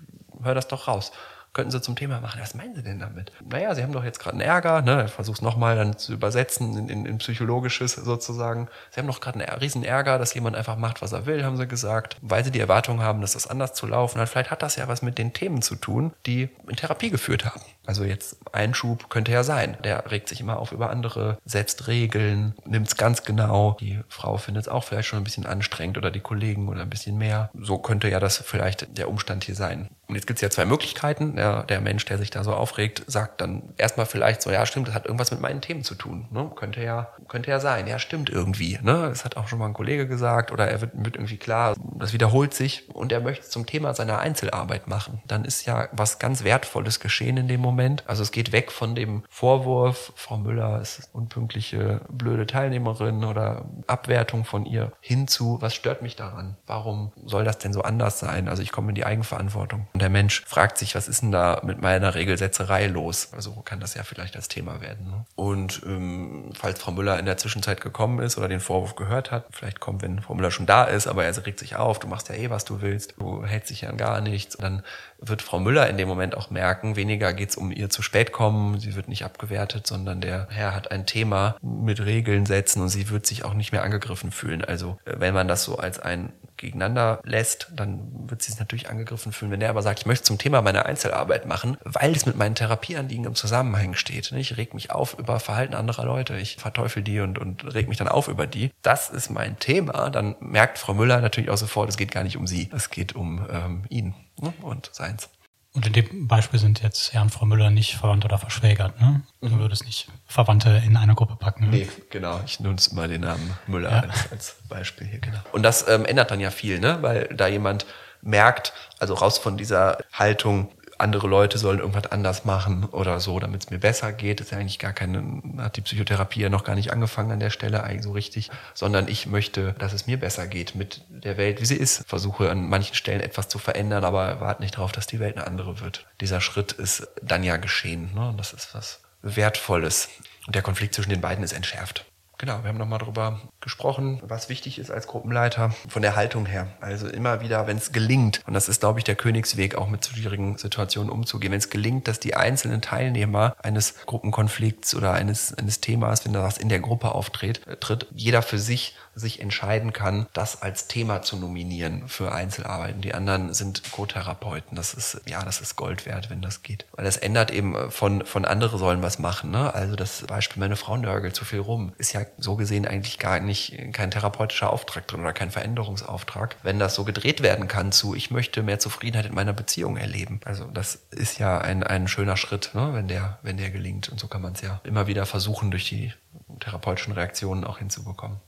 höre 0.42 0.54
das 0.54 0.66
doch 0.66 0.88
raus 0.88 1.12
könnten 1.52 1.70
Sie 1.70 1.80
zum 1.82 1.96
Thema 1.96 2.20
machen. 2.20 2.40
Was 2.40 2.54
meinen 2.54 2.74
Sie 2.74 2.82
denn 2.82 2.98
damit? 2.98 3.30
Naja, 3.44 3.74
Sie 3.74 3.82
haben 3.82 3.92
doch 3.92 4.04
jetzt 4.04 4.18
gerade 4.18 4.34
einen 4.34 4.40
Ärger, 4.40 4.80
ne? 4.80 5.04
Ich 5.06 5.12
versuche 5.12 5.34
es 5.36 5.42
nochmal 5.42 5.76
dann 5.76 5.98
zu 5.98 6.12
übersetzen 6.12 6.76
in, 6.78 6.88
in, 6.88 7.06
in 7.06 7.18
Psychologisches 7.18 7.92
sozusagen. 7.92 8.68
Sie 8.90 9.00
haben 9.00 9.06
doch 9.06 9.20
gerade 9.20 9.46
einen 9.46 9.58
riesen 9.58 9.84
Ärger, 9.84 10.18
dass 10.18 10.34
jemand 10.34 10.56
einfach 10.56 10.76
macht, 10.76 11.02
was 11.02 11.12
er 11.12 11.26
will, 11.26 11.44
haben 11.44 11.56
Sie 11.56 11.66
gesagt, 11.66 12.16
weil 12.22 12.44
Sie 12.44 12.50
die 12.50 12.60
Erwartung 12.60 13.02
haben, 13.02 13.20
dass 13.20 13.34
das 13.34 13.46
anders 13.46 13.74
zu 13.74 13.86
laufen 13.86 14.20
hat. 14.20 14.28
Vielleicht 14.28 14.50
hat 14.50 14.62
das 14.62 14.76
ja 14.76 14.88
was 14.88 15.02
mit 15.02 15.18
den 15.18 15.32
Themen 15.34 15.60
zu 15.60 15.76
tun, 15.76 16.12
die 16.26 16.48
in 16.68 16.76
Therapie 16.76 17.10
geführt 17.10 17.44
haben. 17.44 17.60
Also 17.86 18.04
jetzt 18.04 18.36
Einschub 18.52 19.10
könnte 19.10 19.32
ja 19.32 19.42
sein. 19.42 19.76
Der 19.84 20.10
regt 20.10 20.28
sich 20.28 20.40
immer 20.40 20.58
auf 20.58 20.72
über 20.72 20.90
andere, 20.90 21.38
setzt 21.44 21.88
Regeln, 21.88 22.54
nimmt 22.64 22.88
es 22.88 22.96
ganz 22.96 23.24
genau. 23.24 23.76
Die 23.80 24.00
Frau 24.08 24.36
findet 24.36 24.62
es 24.62 24.68
auch 24.68 24.84
vielleicht 24.84 25.08
schon 25.08 25.18
ein 25.18 25.24
bisschen 25.24 25.46
anstrengend 25.46 25.98
oder 25.98 26.10
die 26.10 26.20
Kollegen 26.20 26.68
oder 26.68 26.82
ein 26.82 26.90
bisschen 26.90 27.18
mehr. 27.18 27.50
So 27.58 27.78
könnte 27.78 28.08
ja 28.08 28.20
das 28.20 28.38
vielleicht 28.38 28.96
der 28.96 29.08
Umstand 29.08 29.44
hier 29.44 29.56
sein. 29.56 29.90
Und 30.06 30.14
jetzt 30.14 30.26
gibt 30.26 30.38
es 30.38 30.42
ja 30.42 30.50
zwei 30.50 30.64
Möglichkeiten. 30.64 31.36
Der, 31.36 31.64
der 31.64 31.80
Mensch, 31.80 32.04
der 32.04 32.18
sich 32.18 32.30
da 32.30 32.44
so 32.44 32.52
aufregt, 32.52 33.02
sagt 33.06 33.40
dann 33.40 33.72
erstmal 33.78 34.06
vielleicht 34.06 34.42
so, 34.42 34.50
ja 34.50 34.64
stimmt, 34.66 34.88
das 34.88 34.94
hat 34.94 35.06
irgendwas 35.06 35.30
mit 35.30 35.40
meinen 35.40 35.60
Themen 35.60 35.82
zu 35.82 35.94
tun. 35.94 36.28
Ne? 36.30 36.50
Könnte 36.54 36.82
ja, 36.82 37.08
könnte 37.28 37.50
ja 37.50 37.58
sein. 37.60 37.86
Ja, 37.86 37.98
stimmt 37.98 38.30
irgendwie. 38.30 38.78
Ne? 38.82 39.08
Das 39.08 39.24
hat 39.24 39.36
auch 39.36 39.48
schon 39.48 39.58
mal 39.58 39.66
ein 39.66 39.72
Kollege 39.72 40.06
gesagt 40.06 40.52
oder 40.52 40.68
er 40.68 40.80
wird, 40.82 40.92
wird 40.94 41.16
irgendwie 41.16 41.38
klar, 41.38 41.74
das 41.98 42.12
wiederholt 42.12 42.54
sich 42.54 42.88
und 42.90 43.10
er 43.10 43.20
möchte 43.20 43.44
es 43.44 43.50
zum 43.50 43.66
Thema 43.66 43.94
seiner 43.94 44.18
Einzelarbeit 44.18 44.86
machen. 44.86 45.22
Dann 45.26 45.44
ist 45.44 45.66
ja 45.66 45.88
was 45.92 46.18
ganz 46.18 46.44
Wertvolles 46.44 47.00
geschehen 47.00 47.38
in 47.38 47.48
dem 47.48 47.60
Moment 47.60 47.71
Moment. 47.72 48.04
Also 48.06 48.22
es 48.22 48.30
geht 48.32 48.52
weg 48.52 48.70
von 48.70 48.94
dem 48.94 49.22
Vorwurf, 49.30 50.12
Frau 50.14 50.36
Müller 50.36 50.80
ist 50.80 51.08
unpünktliche, 51.12 52.02
blöde 52.10 52.46
Teilnehmerin 52.46 53.24
oder 53.24 53.64
Abwertung 53.86 54.44
von 54.44 54.66
ihr, 54.66 54.92
hin 55.00 55.26
zu, 55.26 55.56
was 55.60 55.74
stört 55.74 56.02
mich 56.02 56.16
daran? 56.16 56.56
Warum 56.66 57.12
soll 57.24 57.44
das 57.44 57.58
denn 57.58 57.72
so 57.72 57.82
anders 57.82 58.18
sein? 58.18 58.48
Also 58.48 58.62
ich 58.62 58.72
komme 58.72 58.90
in 58.90 58.94
die 58.94 59.06
Eigenverantwortung. 59.06 59.86
Und 59.94 60.02
der 60.02 60.10
Mensch 60.10 60.44
fragt 60.44 60.76
sich, 60.76 60.94
was 60.94 61.08
ist 61.08 61.22
denn 61.22 61.32
da 61.32 61.62
mit 61.64 61.80
meiner 61.80 62.14
Regelsetzerei 62.14 62.86
los? 62.88 63.30
Also 63.32 63.52
kann 63.64 63.80
das 63.80 63.94
ja 63.94 64.02
vielleicht 64.02 64.36
als 64.36 64.48
Thema 64.48 64.80
werden. 64.82 65.06
Ne? 65.06 65.24
Und 65.34 65.82
ähm, 65.86 66.50
falls 66.54 66.80
Frau 66.80 66.92
Müller 66.92 67.18
in 67.18 67.24
der 67.24 67.38
Zwischenzeit 67.38 67.80
gekommen 67.80 68.18
ist 68.18 68.36
oder 68.36 68.48
den 68.48 68.60
Vorwurf 68.60 68.96
gehört 68.96 69.30
hat, 69.30 69.46
vielleicht 69.50 69.80
kommt, 69.80 70.02
wenn 70.02 70.20
Frau 70.20 70.34
Müller 70.34 70.50
schon 70.50 70.66
da 70.66 70.84
ist, 70.84 71.06
aber 71.06 71.24
er 71.24 71.32
regt 71.46 71.58
sich 71.58 71.76
auf, 71.76 71.98
du 71.98 72.06
machst 72.06 72.28
ja 72.28 72.34
eh, 72.34 72.50
was 72.50 72.66
du 72.66 72.82
willst, 72.82 73.14
du 73.18 73.44
hältst 73.44 73.70
dich 73.70 73.80
ja 73.80 73.88
an 73.88 73.96
gar 73.96 74.20
nichts. 74.20 74.58
Dann 74.58 74.82
wird 75.22 75.42
Frau 75.42 75.60
Müller 75.60 75.88
in 75.88 75.96
dem 75.96 76.08
Moment 76.08 76.36
auch 76.36 76.50
merken, 76.50 76.96
weniger 76.96 77.32
geht 77.32 77.50
es 77.50 77.56
um 77.56 77.70
ihr 77.70 77.88
zu 77.88 78.02
spät 78.02 78.32
kommen, 78.32 78.80
sie 78.80 78.94
wird 78.94 79.08
nicht 79.08 79.24
abgewertet, 79.24 79.86
sondern 79.86 80.20
der 80.20 80.48
Herr 80.50 80.74
hat 80.74 80.90
ein 80.90 81.06
Thema 81.06 81.56
mit 81.62 82.04
Regeln 82.04 82.44
setzen 82.44 82.82
und 82.82 82.88
sie 82.88 83.08
wird 83.10 83.26
sich 83.26 83.44
auch 83.44 83.54
nicht 83.54 83.72
mehr 83.72 83.84
angegriffen 83.84 84.32
fühlen. 84.32 84.64
Also 84.64 84.98
äh, 85.04 85.14
wenn 85.18 85.34
man 85.34 85.48
das 85.48 85.64
so 85.64 85.76
als 85.78 85.98
ein 85.98 86.32
gegeneinander 86.56 87.20
lässt, 87.24 87.68
dann 87.74 88.28
wird 88.30 88.42
sie 88.42 88.52
sich 88.52 88.60
natürlich 88.60 88.88
angegriffen 88.88 89.32
fühlen. 89.32 89.50
Wenn 89.50 89.60
er 89.60 89.70
aber 89.70 89.82
sagt, 89.82 90.00
ich 90.00 90.06
möchte 90.06 90.24
zum 90.24 90.38
Thema 90.38 90.62
meiner 90.62 90.86
Einzelarbeit 90.86 91.46
machen, 91.46 91.76
weil 91.84 92.12
es 92.12 92.24
mit 92.24 92.36
meinen 92.36 92.54
Therapieanliegen 92.54 93.24
im 93.24 93.34
Zusammenhang 93.34 93.94
steht. 93.94 94.30
Ich 94.32 94.56
reg 94.56 94.72
mich 94.72 94.90
auf 94.90 95.18
über 95.18 95.40
Verhalten 95.40 95.74
anderer 95.74 96.04
Leute, 96.04 96.36
ich 96.36 96.56
verteufel 96.56 97.02
die 97.02 97.20
und, 97.20 97.38
und 97.38 97.74
reg 97.74 97.88
mich 97.88 97.98
dann 97.98 98.08
auf 98.08 98.28
über 98.28 98.46
die. 98.46 98.70
Das 98.82 99.10
ist 99.10 99.30
mein 99.30 99.58
Thema. 99.58 100.10
Dann 100.10 100.36
merkt 100.40 100.78
Frau 100.78 100.94
Müller 100.94 101.20
natürlich 101.20 101.50
auch 101.50 101.56
sofort, 101.56 101.88
es 101.88 101.96
geht 101.96 102.12
gar 102.12 102.22
nicht 102.22 102.36
um 102.36 102.46
sie, 102.46 102.70
es 102.72 102.90
geht 102.90 103.16
um 103.16 103.44
ähm, 103.50 103.82
ihn 103.88 104.14
ne? 104.42 104.52
und 104.62 104.90
seins. 104.92 105.30
Und 105.74 105.86
in 105.86 105.94
dem 105.94 106.28
Beispiel 106.28 106.60
sind 106.60 106.82
jetzt 106.82 107.14
Herr 107.14 107.22
und 107.22 107.30
Frau 107.30 107.46
Müller 107.46 107.70
nicht 107.70 107.96
verwandt 107.96 108.26
oder 108.26 108.36
verschwägert. 108.36 109.00
Ne? 109.00 109.22
Du 109.40 109.48
mhm. 109.48 109.58
würdest 109.60 109.86
nicht 109.86 110.06
Verwandte 110.26 110.82
in 110.84 110.98
einer 110.98 111.14
Gruppe 111.14 111.36
packen. 111.36 111.70
Ne? 111.70 111.76
Nee, 111.76 111.88
genau. 112.10 112.40
Ich 112.44 112.60
nutze 112.60 112.94
mal 112.94 113.08
den 113.08 113.22
Namen 113.22 113.56
Müller 113.66 113.90
ja. 113.90 114.00
als, 114.00 114.30
als, 114.30 114.56
Beispiel 114.68 115.06
hier. 115.06 115.20
Genau. 115.20 115.38
Und 115.52 115.62
das 115.62 115.88
ähm, 115.88 116.04
ändert 116.04 116.30
dann 116.30 116.40
ja 116.40 116.50
viel, 116.50 116.78
ne? 116.78 116.98
weil 117.00 117.24
da 117.28 117.46
jemand 117.46 117.86
merkt, 118.20 118.74
also 118.98 119.14
raus 119.14 119.38
von 119.38 119.56
dieser 119.56 119.98
Haltung, 120.12 120.68
andere 121.02 121.28
Leute 121.28 121.58
sollen 121.58 121.80
irgendwas 121.80 122.06
anders 122.10 122.44
machen 122.44 122.84
oder 122.86 123.20
so, 123.20 123.38
damit 123.38 123.64
es 123.64 123.70
mir 123.70 123.78
besser 123.78 124.12
geht. 124.12 124.40
Das 124.40 124.46
ist 124.46 124.50
ja 124.52 124.58
eigentlich 124.58 124.78
gar 124.78 124.92
keine, 124.92 125.42
hat 125.58 125.76
die 125.76 125.80
Psychotherapie 125.82 126.40
ja 126.40 126.48
noch 126.48 126.64
gar 126.64 126.74
nicht 126.74 126.92
angefangen 126.92 127.32
an 127.32 127.40
der 127.40 127.50
Stelle 127.50 127.84
eigentlich 127.84 128.04
so 128.04 128.12
richtig, 128.12 128.50
sondern 128.74 129.08
ich 129.08 129.26
möchte, 129.26 129.74
dass 129.78 129.92
es 129.92 130.06
mir 130.06 130.18
besser 130.18 130.46
geht 130.46 130.74
mit 130.74 131.04
der 131.08 131.36
Welt, 131.36 131.60
wie 131.60 131.66
sie 131.66 131.76
ist. 131.76 132.04
Versuche 132.06 132.50
an 132.50 132.68
manchen 132.68 132.94
Stellen 132.94 133.20
etwas 133.20 133.48
zu 133.48 133.58
verändern, 133.58 134.04
aber 134.04 134.40
warte 134.40 134.62
nicht 134.62 134.76
darauf, 134.76 134.92
dass 134.92 135.06
die 135.06 135.20
Welt 135.20 135.36
eine 135.36 135.46
andere 135.46 135.80
wird. 135.80 136.06
Dieser 136.20 136.40
Schritt 136.40 136.72
ist 136.72 137.08
dann 137.22 137.44
ja 137.44 137.56
geschehen. 137.56 138.14
Ne? 138.14 138.34
Das 138.36 138.52
ist 138.52 138.74
was 138.74 139.00
Wertvolles. 139.22 140.08
Und 140.46 140.54
der 140.54 140.62
Konflikt 140.62 140.94
zwischen 140.94 141.10
den 141.10 141.20
beiden 141.20 141.44
ist 141.44 141.52
entschärft. 141.52 142.04
Genau, 142.42 142.64
wir 142.64 142.70
haben 142.70 142.76
nochmal 142.78 142.98
darüber 142.98 143.40
gesprochen, 143.60 144.20
was 144.24 144.48
wichtig 144.48 144.80
ist 144.80 144.90
als 144.90 145.06
Gruppenleiter 145.06 145.72
von 145.86 146.02
der 146.02 146.16
Haltung 146.16 146.44
her. 146.44 146.66
Also 146.80 147.06
immer 147.06 147.40
wieder, 147.40 147.68
wenn 147.68 147.76
es 147.76 147.92
gelingt, 147.92 148.42
und 148.48 148.54
das 148.54 148.68
ist, 148.68 148.80
glaube 148.80 148.98
ich, 148.98 149.04
der 149.04 149.14
Königsweg, 149.14 149.76
auch 149.76 149.88
mit 149.88 150.04
schwierigen 150.04 150.58
Situationen 150.58 151.08
umzugehen, 151.08 151.52
wenn 151.52 151.60
es 151.60 151.70
gelingt, 151.70 152.08
dass 152.08 152.18
die 152.18 152.34
einzelnen 152.34 152.82
Teilnehmer 152.82 153.54
eines 153.62 153.94
Gruppenkonflikts 154.06 154.96
oder 154.96 155.12
eines, 155.12 155.54
eines 155.54 155.80
Themas, 155.80 156.24
wenn 156.24 156.32
das 156.32 156.58
in 156.58 156.68
der 156.68 156.80
Gruppe 156.80 157.12
auftritt, 157.12 157.60
tritt, 157.78 158.08
jeder 158.12 158.42
für 158.42 158.58
sich 158.58 158.96
sich 159.14 159.40
entscheiden 159.40 159.92
kann, 159.92 160.26
das 160.32 160.62
als 160.62 160.88
Thema 160.88 161.22
zu 161.22 161.36
nominieren 161.36 162.08
für 162.08 162.32
Einzelarbeiten. 162.32 163.02
Die 163.02 163.14
anderen 163.14 163.52
sind 163.52 163.90
Co-Therapeuten. 163.92 164.76
Das 164.76 164.94
ist, 164.94 165.20
ja, 165.26 165.42
das 165.44 165.60
ist 165.60 165.76
Gold 165.76 166.06
wert, 166.06 166.30
wenn 166.30 166.40
das 166.40 166.62
geht. 166.62 166.86
Weil 166.92 167.04
das 167.04 167.16
ändert 167.16 167.50
eben 167.50 167.74
äh, 167.74 167.90
von, 167.90 168.24
von 168.24 168.44
andere 168.44 168.78
sollen 168.78 169.02
was 169.02 169.18
machen. 169.18 169.50
Ne? 169.50 169.74
Also 169.74 169.96
das 169.96 170.22
Beispiel, 170.22 170.60
meine 170.60 170.76
Frau 170.76 170.96
nörgelt 170.96 171.36
zu 171.36 171.44
viel 171.44 171.60
rum, 171.60 171.92
ist 171.98 172.12
ja 172.12 172.22
so 172.38 172.56
gesehen 172.56 172.86
eigentlich 172.86 173.18
gar 173.18 173.40
nicht 173.40 173.76
kein 173.92 174.10
therapeutischer 174.10 174.70
Auftrag 174.70 175.06
drin 175.06 175.20
oder 175.20 175.32
kein 175.32 175.50
Veränderungsauftrag. 175.50 176.56
Wenn 176.62 176.78
das 176.78 176.94
so 176.94 177.04
gedreht 177.04 177.42
werden 177.42 177.68
kann 177.68 177.92
zu, 177.92 178.14
ich 178.14 178.30
möchte 178.30 178.62
mehr 178.62 178.78
Zufriedenheit 178.78 179.26
in 179.26 179.34
meiner 179.34 179.52
Beziehung 179.52 179.96
erleben. 179.96 180.40
Also 180.44 180.64
das 180.64 180.94
ist 181.10 181.38
ja 181.38 181.58
ein, 181.58 181.82
ein 181.82 182.08
schöner 182.08 182.36
Schritt, 182.36 182.70
ne? 182.74 182.90
wenn 182.94 183.08
der, 183.08 183.38
wenn 183.42 183.56
der 183.56 183.70
gelingt. 183.70 184.08
Und 184.08 184.18
so 184.18 184.28
kann 184.28 184.42
man 184.42 184.54
es 184.54 184.62
ja 184.62 184.80
immer 184.84 185.06
wieder 185.06 185.26
versuchen, 185.26 185.70
durch 185.70 185.88
die 185.88 186.12
therapeutischen 186.60 187.12
Reaktionen 187.12 187.64
auch 187.64 187.78
hinzubekommen. 187.78 188.38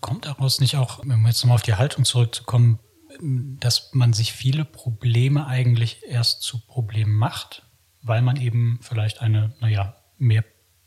Kommt 0.00 0.26
daraus 0.26 0.60
nicht 0.60 0.76
auch, 0.76 1.00
um 1.00 1.26
jetzt 1.26 1.42
nochmal 1.42 1.56
auf 1.56 1.62
die 1.62 1.74
Haltung 1.74 2.04
zurückzukommen, 2.04 2.78
dass 3.20 3.90
man 3.92 4.12
sich 4.12 4.32
viele 4.32 4.64
Probleme 4.64 5.46
eigentlich 5.46 6.02
erst 6.06 6.42
zu 6.42 6.58
Problemen 6.58 7.14
macht, 7.14 7.62
weil 8.02 8.22
man 8.22 8.36
eben 8.36 8.78
vielleicht 8.82 9.20
eine, 9.20 9.54
naja, 9.60 9.96
mehr 10.18 10.44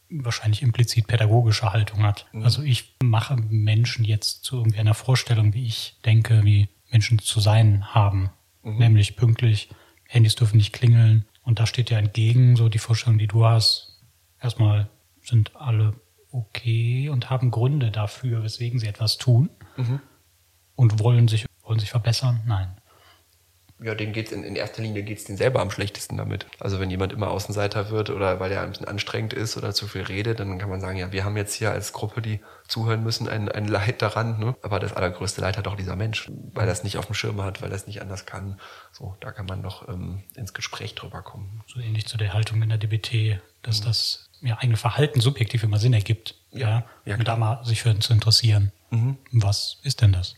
wahrscheinlich 0.09 0.61
implizit 0.61 1.07
pädagogische 1.07 1.71
Haltung 1.73 2.03
hat. 2.03 2.27
Mhm. 2.31 2.43
Also 2.43 2.63
ich 2.63 2.95
mache 3.03 3.35
Menschen 3.35 4.05
jetzt 4.05 4.43
zu 4.43 4.57
irgendwie 4.57 4.79
einer 4.79 4.93
Vorstellung, 4.93 5.53
wie 5.53 5.65
ich 5.65 5.99
denke, 6.05 6.43
wie 6.43 6.69
Menschen 6.91 7.19
zu 7.19 7.39
sein 7.39 7.93
haben. 7.93 8.29
Mhm. 8.63 8.77
Nämlich 8.77 9.15
pünktlich, 9.15 9.69
Handys 10.05 10.35
dürfen 10.35 10.57
nicht 10.57 10.73
klingeln. 10.73 11.25
Und 11.43 11.59
da 11.59 11.65
steht 11.65 11.89
ja 11.89 11.97
entgegen 11.97 12.55
so 12.55 12.69
die 12.69 12.79
Vorstellung, 12.79 13.19
die 13.19 13.27
du 13.27 13.45
hast. 13.45 14.01
Erstmal 14.41 14.89
sind 15.21 15.55
alle 15.55 15.93
okay 16.37 17.09
und 17.09 17.29
haben 17.29 17.51
Gründe 17.51 17.91
dafür, 17.91 18.43
weswegen 18.43 18.79
sie 18.79 18.87
etwas 18.87 19.17
tun 19.17 19.49
mhm. 19.75 19.99
und 20.75 20.99
wollen 20.99 21.27
sich, 21.27 21.45
wollen 21.63 21.79
sich 21.79 21.89
verbessern? 21.89 22.41
Nein. 22.45 22.77
Ja, 23.79 23.93
denen 23.93 24.11
geht's 24.11 24.31
in, 24.31 24.43
in 24.43 24.55
erster 24.55 24.81
Linie 24.81 25.03
geht's 25.03 25.25
denen 25.25 25.37
selber 25.37 25.59
am 25.61 25.69
schlechtesten 25.69 26.17
damit. 26.17 26.47
Also 26.59 26.79
wenn 26.79 26.89
jemand 26.89 27.13
immer 27.13 27.29
Außenseiter 27.29 27.91
wird 27.91 28.09
oder 28.09 28.39
weil 28.39 28.51
er 28.51 28.63
ein 28.63 28.71
bisschen 28.71 28.87
anstrengend 28.87 29.33
ist 29.33 29.55
oder 29.55 29.71
zu 29.71 29.87
viel 29.87 30.01
redet, 30.01 30.39
dann 30.39 30.57
kann 30.57 30.69
man 30.69 30.81
sagen, 30.81 30.97
ja, 30.97 31.11
wir 31.11 31.23
haben 31.23 31.37
jetzt 31.37 31.53
hier 31.53 31.71
als 31.71 31.93
Gruppe, 31.93 32.23
die 32.23 32.39
zuhören 32.67 33.03
müssen, 33.03 33.29
ein, 33.29 33.49
ein 33.49 33.67
Leid 33.67 34.01
daran. 34.01 34.39
Ne? 34.39 34.55
Aber 34.63 34.79
das 34.79 34.93
allergrößte 34.93 35.41
Leid 35.41 35.57
hat 35.57 35.67
auch 35.67 35.75
dieser 35.75 35.95
Mensch, 35.95 36.31
weil 36.53 36.67
er 36.67 36.73
es 36.73 36.83
nicht 36.83 36.97
auf 36.97 37.05
dem 37.05 37.13
Schirm 37.13 37.39
hat, 37.43 37.61
weil 37.61 37.69
er 37.69 37.75
es 37.75 37.85
nicht 37.85 38.01
anders 38.01 38.25
kann. 38.25 38.59
So, 38.91 39.15
da 39.19 39.31
kann 39.31 39.45
man 39.45 39.61
doch 39.61 39.87
ähm, 39.87 40.23
ins 40.35 40.53
Gespräch 40.53 40.95
drüber 40.95 41.21
kommen. 41.21 41.61
So 41.67 41.79
ähnlich 41.79 42.07
zu 42.07 42.17
der 42.17 42.33
Haltung 42.33 42.63
in 42.63 42.69
der 42.69 42.79
DBT, 42.79 43.39
dass 43.61 43.81
mhm. 43.81 43.85
das 43.85 44.26
ja, 44.41 44.57
eigene 44.59 44.77
Verhalten 44.77 45.21
subjektiv 45.21 45.63
immer 45.63 45.79
Sinn 45.79 45.93
ergibt. 45.93 46.35
Ja, 46.51 46.85
ja, 47.05 47.15
und 47.15 47.27
da 47.27 47.35
mal 47.35 47.63
sich 47.63 47.81
für 47.81 47.97
zu 47.99 48.13
interessieren. 48.13 48.71
Mhm. 48.89 49.17
Was 49.31 49.77
ist 49.83 50.01
denn 50.01 50.13
das? 50.13 50.35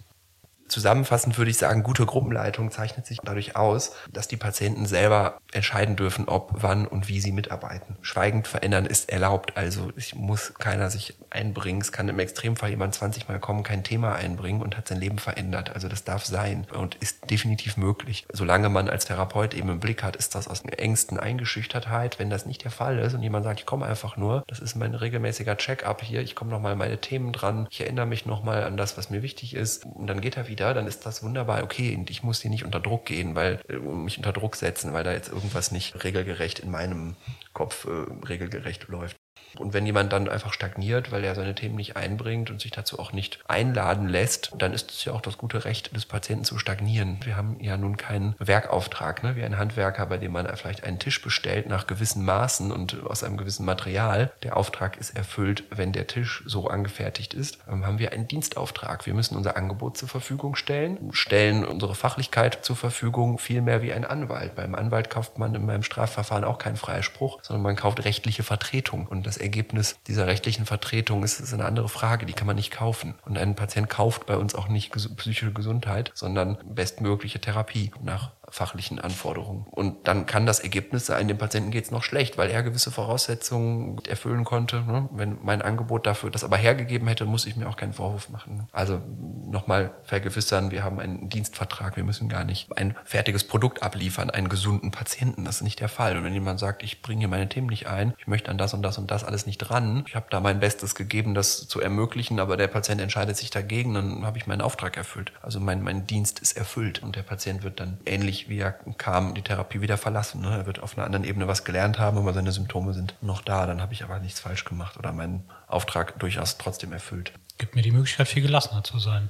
Zusammenfassend 0.69 1.37
würde 1.37 1.51
ich 1.51 1.57
sagen, 1.57 1.83
gute 1.83 2.05
Gruppenleitung 2.05 2.71
zeichnet 2.71 3.05
sich 3.05 3.19
dadurch 3.23 3.55
aus, 3.55 3.93
dass 4.11 4.27
die 4.27 4.37
Patienten 4.37 4.85
selber 4.85 5.39
entscheiden 5.51 5.95
dürfen, 5.95 6.27
ob, 6.27 6.51
wann 6.53 6.85
und 6.85 7.07
wie 7.09 7.19
sie 7.19 7.31
mitarbeiten. 7.31 7.97
Schweigend 8.01 8.47
verändern 8.47 8.85
ist 8.85 9.09
erlaubt, 9.09 9.57
also 9.57 9.91
es 9.97 10.13
muss 10.13 10.53
keiner 10.53 10.89
sich 10.89 11.15
einbringen. 11.31 11.81
Es 11.81 11.91
kann 11.91 12.07
im 12.07 12.19
Extremfall 12.19 12.69
jemand 12.69 12.93
20 12.93 13.27
Mal 13.27 13.39
kommen, 13.39 13.63
kein 13.63 13.83
Thema 13.83 14.15
einbringen 14.15 14.61
und 14.61 14.77
hat 14.77 14.87
sein 14.87 14.99
Leben 14.99 15.17
verändert. 15.17 15.73
Also 15.73 15.87
das 15.87 16.03
darf 16.03 16.25
sein 16.25 16.67
und 16.73 16.95
ist 16.95 17.29
definitiv 17.29 17.77
möglich. 17.77 18.25
Solange 18.31 18.69
man 18.69 18.89
als 18.89 19.05
Therapeut 19.05 19.55
eben 19.55 19.69
im 19.69 19.79
Blick 19.79 20.03
hat, 20.03 20.15
ist 20.15 20.35
das 20.35 20.47
aus 20.47 20.61
Ängsten 20.61 21.19
Eingeschüchtertheit. 21.19 22.19
Wenn 22.19 22.29
das 22.29 22.45
nicht 22.45 22.63
der 22.63 22.71
Fall 22.71 22.99
ist 22.99 23.15
und 23.15 23.23
jemand 23.23 23.43
sagt, 23.43 23.61
ich 23.61 23.65
komme 23.65 23.85
einfach 23.85 24.17
nur, 24.17 24.43
das 24.47 24.59
ist 24.59 24.75
mein 24.75 24.93
regelmäßiger 24.93 25.57
Check-up 25.57 26.03
hier, 26.03 26.21
ich 26.21 26.35
komme 26.35 26.51
nochmal 26.51 26.75
meine 26.75 27.01
Themen 27.01 27.33
dran, 27.33 27.67
ich 27.71 27.81
erinnere 27.81 28.05
mich 28.05 28.25
nochmal 28.25 28.63
an 28.63 28.77
das, 28.77 28.97
was 28.97 29.09
mir 29.09 29.23
wichtig 29.23 29.55
ist 29.55 29.85
und 29.85 30.07
dann 30.07 30.21
geht 30.21 30.37
er 30.37 30.47
wieder 30.47 30.58
wieder, 30.59 30.73
dann 30.73 30.87
ist 30.87 31.05
das 31.05 31.23
wunderbar 31.23 31.63
okay 31.63 31.95
und 31.95 32.09
ich 32.09 32.23
muss 32.23 32.41
hier 32.41 32.51
nicht 32.51 32.65
unter 32.65 32.79
Druck 32.79 33.05
gehen, 33.05 33.35
weil 33.35 33.61
äh, 33.69 33.77
mich 33.77 34.17
unter 34.17 34.33
Druck 34.33 34.55
setzen, 34.55 34.93
weil 34.93 35.03
da 35.03 35.13
jetzt 35.13 35.29
irgendwas 35.29 35.71
nicht 35.71 36.03
regelgerecht 36.03 36.59
in 36.59 36.69
meinem 36.69 37.15
Kopf 37.53 37.85
äh, 37.85 38.27
regelgerecht 38.27 38.87
läuft. 38.89 39.15
Und 39.57 39.73
wenn 39.73 39.85
jemand 39.85 40.13
dann 40.13 40.29
einfach 40.29 40.53
stagniert, 40.53 41.11
weil 41.11 41.23
er 41.23 41.35
seine 41.35 41.55
Themen 41.55 41.75
nicht 41.75 41.95
einbringt 41.95 42.49
und 42.49 42.61
sich 42.61 42.71
dazu 42.71 42.99
auch 42.99 43.11
nicht 43.11 43.39
einladen 43.47 44.07
lässt, 44.07 44.51
dann 44.57 44.73
ist 44.73 44.91
es 44.91 45.05
ja 45.05 45.13
auch 45.13 45.21
das 45.21 45.37
gute 45.37 45.65
Recht 45.65 45.95
des 45.95 46.05
Patienten 46.05 46.45
zu 46.45 46.57
stagnieren. 46.57 47.19
Wir 47.23 47.35
haben 47.35 47.57
ja 47.59 47.77
nun 47.77 47.97
keinen 47.97 48.35
Werkauftrag, 48.39 49.23
ne? 49.23 49.35
wie 49.35 49.43
ein 49.43 49.57
Handwerker, 49.57 50.05
bei 50.05 50.17
dem 50.17 50.31
man 50.31 50.47
vielleicht 50.55 50.83
einen 50.83 50.99
Tisch 50.99 51.21
bestellt 51.21 51.67
nach 51.67 51.87
gewissen 51.87 52.25
Maßen 52.25 52.71
und 52.71 53.03
aus 53.05 53.23
einem 53.23 53.37
gewissen 53.37 53.65
Material. 53.65 54.31
Der 54.43 54.57
Auftrag 54.57 54.97
ist 54.97 55.15
erfüllt, 55.15 55.63
wenn 55.69 55.91
der 55.91 56.07
Tisch 56.07 56.43
so 56.45 56.67
angefertigt 56.67 57.33
ist. 57.33 57.59
Dann 57.65 57.85
haben 57.85 57.99
wir 57.99 58.11
einen 58.11 58.27
Dienstauftrag. 58.27 59.05
Wir 59.05 59.13
müssen 59.13 59.35
unser 59.35 59.57
Angebot 59.57 59.97
zur 59.97 60.09
Verfügung 60.09 60.55
stellen, 60.55 61.09
stellen 61.11 61.65
unsere 61.65 61.95
Fachlichkeit 61.95 62.59
zur 62.63 62.75
Verfügung, 62.75 63.39
viel 63.39 63.61
mehr 63.61 63.81
wie 63.81 63.93
ein 63.93 64.05
Anwalt. 64.05 64.55
Beim 64.55 64.75
Anwalt 64.75 65.09
kauft 65.09 65.37
man 65.37 65.55
in 65.55 65.65
meinem 65.65 65.83
Strafverfahren 65.83 66.43
auch 66.43 66.57
keinen 66.57 66.77
Freispruch, 66.77 67.39
sondern 67.41 67.63
man 67.63 67.75
kauft 67.75 68.03
rechtliche 68.05 68.43
Vertretung. 68.43 69.07
Und 69.07 69.25
das 69.25 69.38
Ergebnis 69.39 69.97
dieser 70.07 70.27
rechtlichen 70.27 70.65
Vertretung 70.65 71.23
ist, 71.23 71.39
ist 71.39 71.53
eine 71.53 71.65
andere 71.65 71.89
Frage, 71.89 72.25
die 72.25 72.33
kann 72.33 72.47
man 72.47 72.55
nicht 72.55 72.71
kaufen. 72.71 73.15
Und 73.25 73.37
ein 73.37 73.55
Patient 73.55 73.89
kauft 73.89 74.25
bei 74.25 74.37
uns 74.37 74.55
auch 74.55 74.67
nicht 74.67 74.91
psychische 74.91 75.53
Gesundheit, 75.53 76.11
sondern 76.13 76.57
bestmögliche 76.63 77.39
Therapie 77.39 77.91
nach 78.01 78.31
fachlichen 78.51 78.99
Anforderungen. 78.99 79.65
Und 79.71 80.07
dann 80.07 80.25
kann 80.25 80.45
das 80.45 80.59
Ergebnis 80.59 81.05
sein, 81.05 81.27
dem 81.27 81.37
Patienten 81.37 81.71
geht 81.71 81.85
es 81.85 81.91
noch 81.91 82.03
schlecht, 82.03 82.37
weil 82.37 82.49
er 82.49 82.63
gewisse 82.63 82.91
Voraussetzungen 82.91 83.99
erfüllen 84.07 84.43
konnte. 84.43 84.81
Ne? 84.81 85.09
Wenn 85.11 85.37
mein 85.43 85.61
Angebot 85.61 86.05
dafür 86.05 86.29
das 86.29 86.43
aber 86.43 86.57
hergegeben 86.57 87.07
hätte, 87.07 87.25
muss 87.25 87.45
ich 87.45 87.55
mir 87.55 87.69
auch 87.69 87.77
keinen 87.77 87.93
Vorwurf 87.93 88.29
machen. 88.29 88.67
Also 88.71 89.01
nochmal 89.49 89.91
vergewissern, 90.03 90.71
wir 90.71 90.83
haben 90.83 90.99
einen 90.99 91.29
Dienstvertrag, 91.29 91.95
wir 91.95 92.03
müssen 92.03 92.29
gar 92.29 92.43
nicht 92.43 92.69
ein 92.77 92.95
fertiges 93.03 93.45
Produkt 93.45 93.83
abliefern, 93.83 94.29
einen 94.29 94.49
gesunden 94.49 94.91
Patienten. 94.91 95.45
Das 95.45 95.57
ist 95.57 95.61
nicht 95.63 95.79
der 95.79 95.89
Fall. 95.89 96.17
Und 96.17 96.23
wenn 96.23 96.33
jemand 96.33 96.59
sagt, 96.59 96.83
ich 96.83 97.01
bringe 97.01 97.19
hier 97.19 97.27
meine 97.27 97.49
Themen 97.49 97.67
nicht 97.67 97.87
ein, 97.87 98.13
ich 98.17 98.27
möchte 98.27 98.49
an 98.51 98.57
das 98.57 98.73
und 98.73 98.81
das 98.81 98.97
und 98.97 99.09
das 99.11 99.23
alles 99.23 99.45
nicht 99.45 99.57
dran, 99.57 100.03
ich 100.07 100.15
habe 100.15 100.27
da 100.29 100.39
mein 100.39 100.59
Bestes 100.59 100.95
gegeben, 100.95 101.33
das 101.33 101.67
zu 101.67 101.81
ermöglichen, 101.81 102.39
aber 102.39 102.57
der 102.57 102.67
Patient 102.67 103.01
entscheidet 103.01 103.37
sich 103.37 103.49
dagegen, 103.49 103.93
dann 103.93 104.25
habe 104.25 104.37
ich 104.37 104.47
meinen 104.47 104.61
Auftrag 104.61 104.97
erfüllt. 104.97 105.31
Also 105.41 105.59
mein, 105.59 105.81
mein 105.81 106.07
Dienst 106.07 106.39
ist 106.39 106.57
erfüllt 106.57 107.01
und 107.03 107.15
der 107.15 107.23
Patient 107.23 107.63
wird 107.63 107.79
dann 107.79 107.99
ähnlich 108.05 108.38
wie 108.47 108.59
er 108.59 108.71
kam, 108.97 109.33
die 109.33 109.41
Therapie 109.41 109.81
wieder 109.81 109.97
verlassen. 109.97 110.41
Ne? 110.41 110.59
Er 110.59 110.65
wird 110.65 110.81
auf 110.81 110.97
einer 110.97 111.05
anderen 111.05 111.25
Ebene 111.25 111.47
was 111.47 111.65
gelernt 111.65 111.99
haben, 111.99 112.17
aber 112.17 112.33
seine 112.33 112.51
Symptome 112.51 112.93
sind 112.93 113.15
noch 113.21 113.41
da. 113.41 113.65
Dann 113.65 113.81
habe 113.81 113.93
ich 113.93 114.03
aber 114.03 114.19
nichts 114.19 114.39
falsch 114.39 114.63
gemacht 114.63 114.97
oder 114.97 115.11
meinen 115.11 115.43
Auftrag 115.67 116.17
durchaus 116.19 116.57
trotzdem 116.57 116.93
erfüllt. 116.93 117.33
Gibt 117.57 117.75
mir 117.75 117.81
die 117.81 117.91
Möglichkeit, 117.91 118.27
viel 118.27 118.43
gelassener 118.43 118.83
zu 118.83 118.99
sein. 118.99 119.29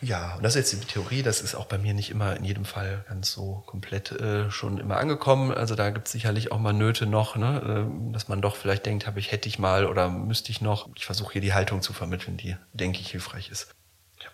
Ja, 0.00 0.36
und 0.36 0.44
das 0.44 0.54
ist 0.54 0.72
jetzt 0.72 0.84
die 0.84 0.86
Theorie, 0.86 1.22
das 1.22 1.40
ist 1.40 1.56
auch 1.56 1.66
bei 1.66 1.76
mir 1.76 1.92
nicht 1.92 2.10
immer 2.10 2.36
in 2.36 2.44
jedem 2.44 2.64
Fall 2.64 3.04
ganz 3.08 3.32
so 3.32 3.64
komplett 3.66 4.12
äh, 4.12 4.48
schon 4.50 4.78
immer 4.78 4.96
angekommen. 4.96 5.52
Also 5.52 5.74
da 5.74 5.90
gibt 5.90 6.06
es 6.06 6.12
sicherlich 6.12 6.52
auch 6.52 6.60
mal 6.60 6.72
Nöte 6.72 7.06
noch, 7.06 7.34
ne? 7.34 7.88
äh, 7.88 8.12
dass 8.12 8.28
man 8.28 8.40
doch 8.40 8.54
vielleicht 8.54 8.86
denkt, 8.86 9.06
habe 9.06 9.18
ich, 9.18 9.32
hätte 9.32 9.48
ich 9.48 9.58
mal 9.58 9.86
oder 9.86 10.08
müsste 10.08 10.52
ich 10.52 10.60
noch. 10.60 10.88
Ich 10.94 11.04
versuche 11.04 11.32
hier 11.32 11.40
die 11.40 11.52
Haltung 11.52 11.82
zu 11.82 11.92
vermitteln, 11.92 12.36
die, 12.36 12.56
denke 12.72 13.00
ich, 13.00 13.10
hilfreich 13.10 13.50
ist. 13.50 13.74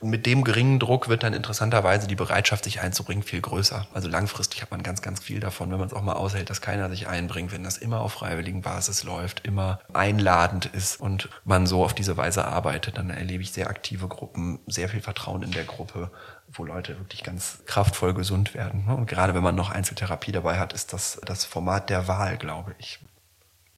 Und 0.00 0.10
mit 0.10 0.26
dem 0.26 0.44
geringen 0.44 0.78
Druck 0.78 1.08
wird 1.08 1.22
dann 1.22 1.32
interessanterweise 1.32 2.06
die 2.06 2.14
Bereitschaft, 2.14 2.64
sich 2.64 2.80
einzubringen, 2.80 3.22
viel 3.22 3.40
größer. 3.40 3.86
Also 3.94 4.08
langfristig 4.08 4.62
hat 4.62 4.70
man 4.70 4.82
ganz, 4.82 5.02
ganz 5.02 5.20
viel 5.20 5.40
davon, 5.40 5.70
wenn 5.70 5.78
man 5.78 5.88
es 5.88 5.94
auch 5.94 6.02
mal 6.02 6.14
aushält, 6.14 6.50
dass 6.50 6.60
keiner 6.60 6.90
sich 6.90 7.08
einbringt, 7.08 7.52
wenn 7.52 7.64
das 7.64 7.78
immer 7.78 8.00
auf 8.00 8.12
freiwilligen 8.12 8.62
Basis 8.62 9.04
läuft, 9.04 9.46
immer 9.46 9.80
einladend 9.92 10.66
ist 10.66 11.00
und 11.00 11.28
man 11.44 11.66
so 11.66 11.84
auf 11.84 11.94
diese 11.94 12.16
Weise 12.16 12.44
arbeitet, 12.44 12.98
dann 12.98 13.10
erlebe 13.10 13.42
ich 13.42 13.52
sehr 13.52 13.68
aktive 13.68 14.08
Gruppen, 14.08 14.58
sehr 14.66 14.88
viel 14.88 15.00
Vertrauen 15.00 15.42
in 15.42 15.52
der 15.52 15.64
Gruppe, 15.64 16.10
wo 16.52 16.64
Leute 16.64 16.98
wirklich 16.98 17.22
ganz 17.22 17.58
kraftvoll 17.66 18.14
gesund 18.14 18.54
werden. 18.54 18.86
Und 18.88 19.06
gerade 19.06 19.34
wenn 19.34 19.42
man 19.42 19.54
noch 19.54 19.70
Einzeltherapie 19.70 20.32
dabei 20.32 20.58
hat, 20.58 20.72
ist 20.72 20.92
das 20.92 21.20
das 21.24 21.44
Format 21.44 21.90
der 21.90 22.08
Wahl, 22.08 22.36
glaube 22.36 22.74
ich. 22.78 23.00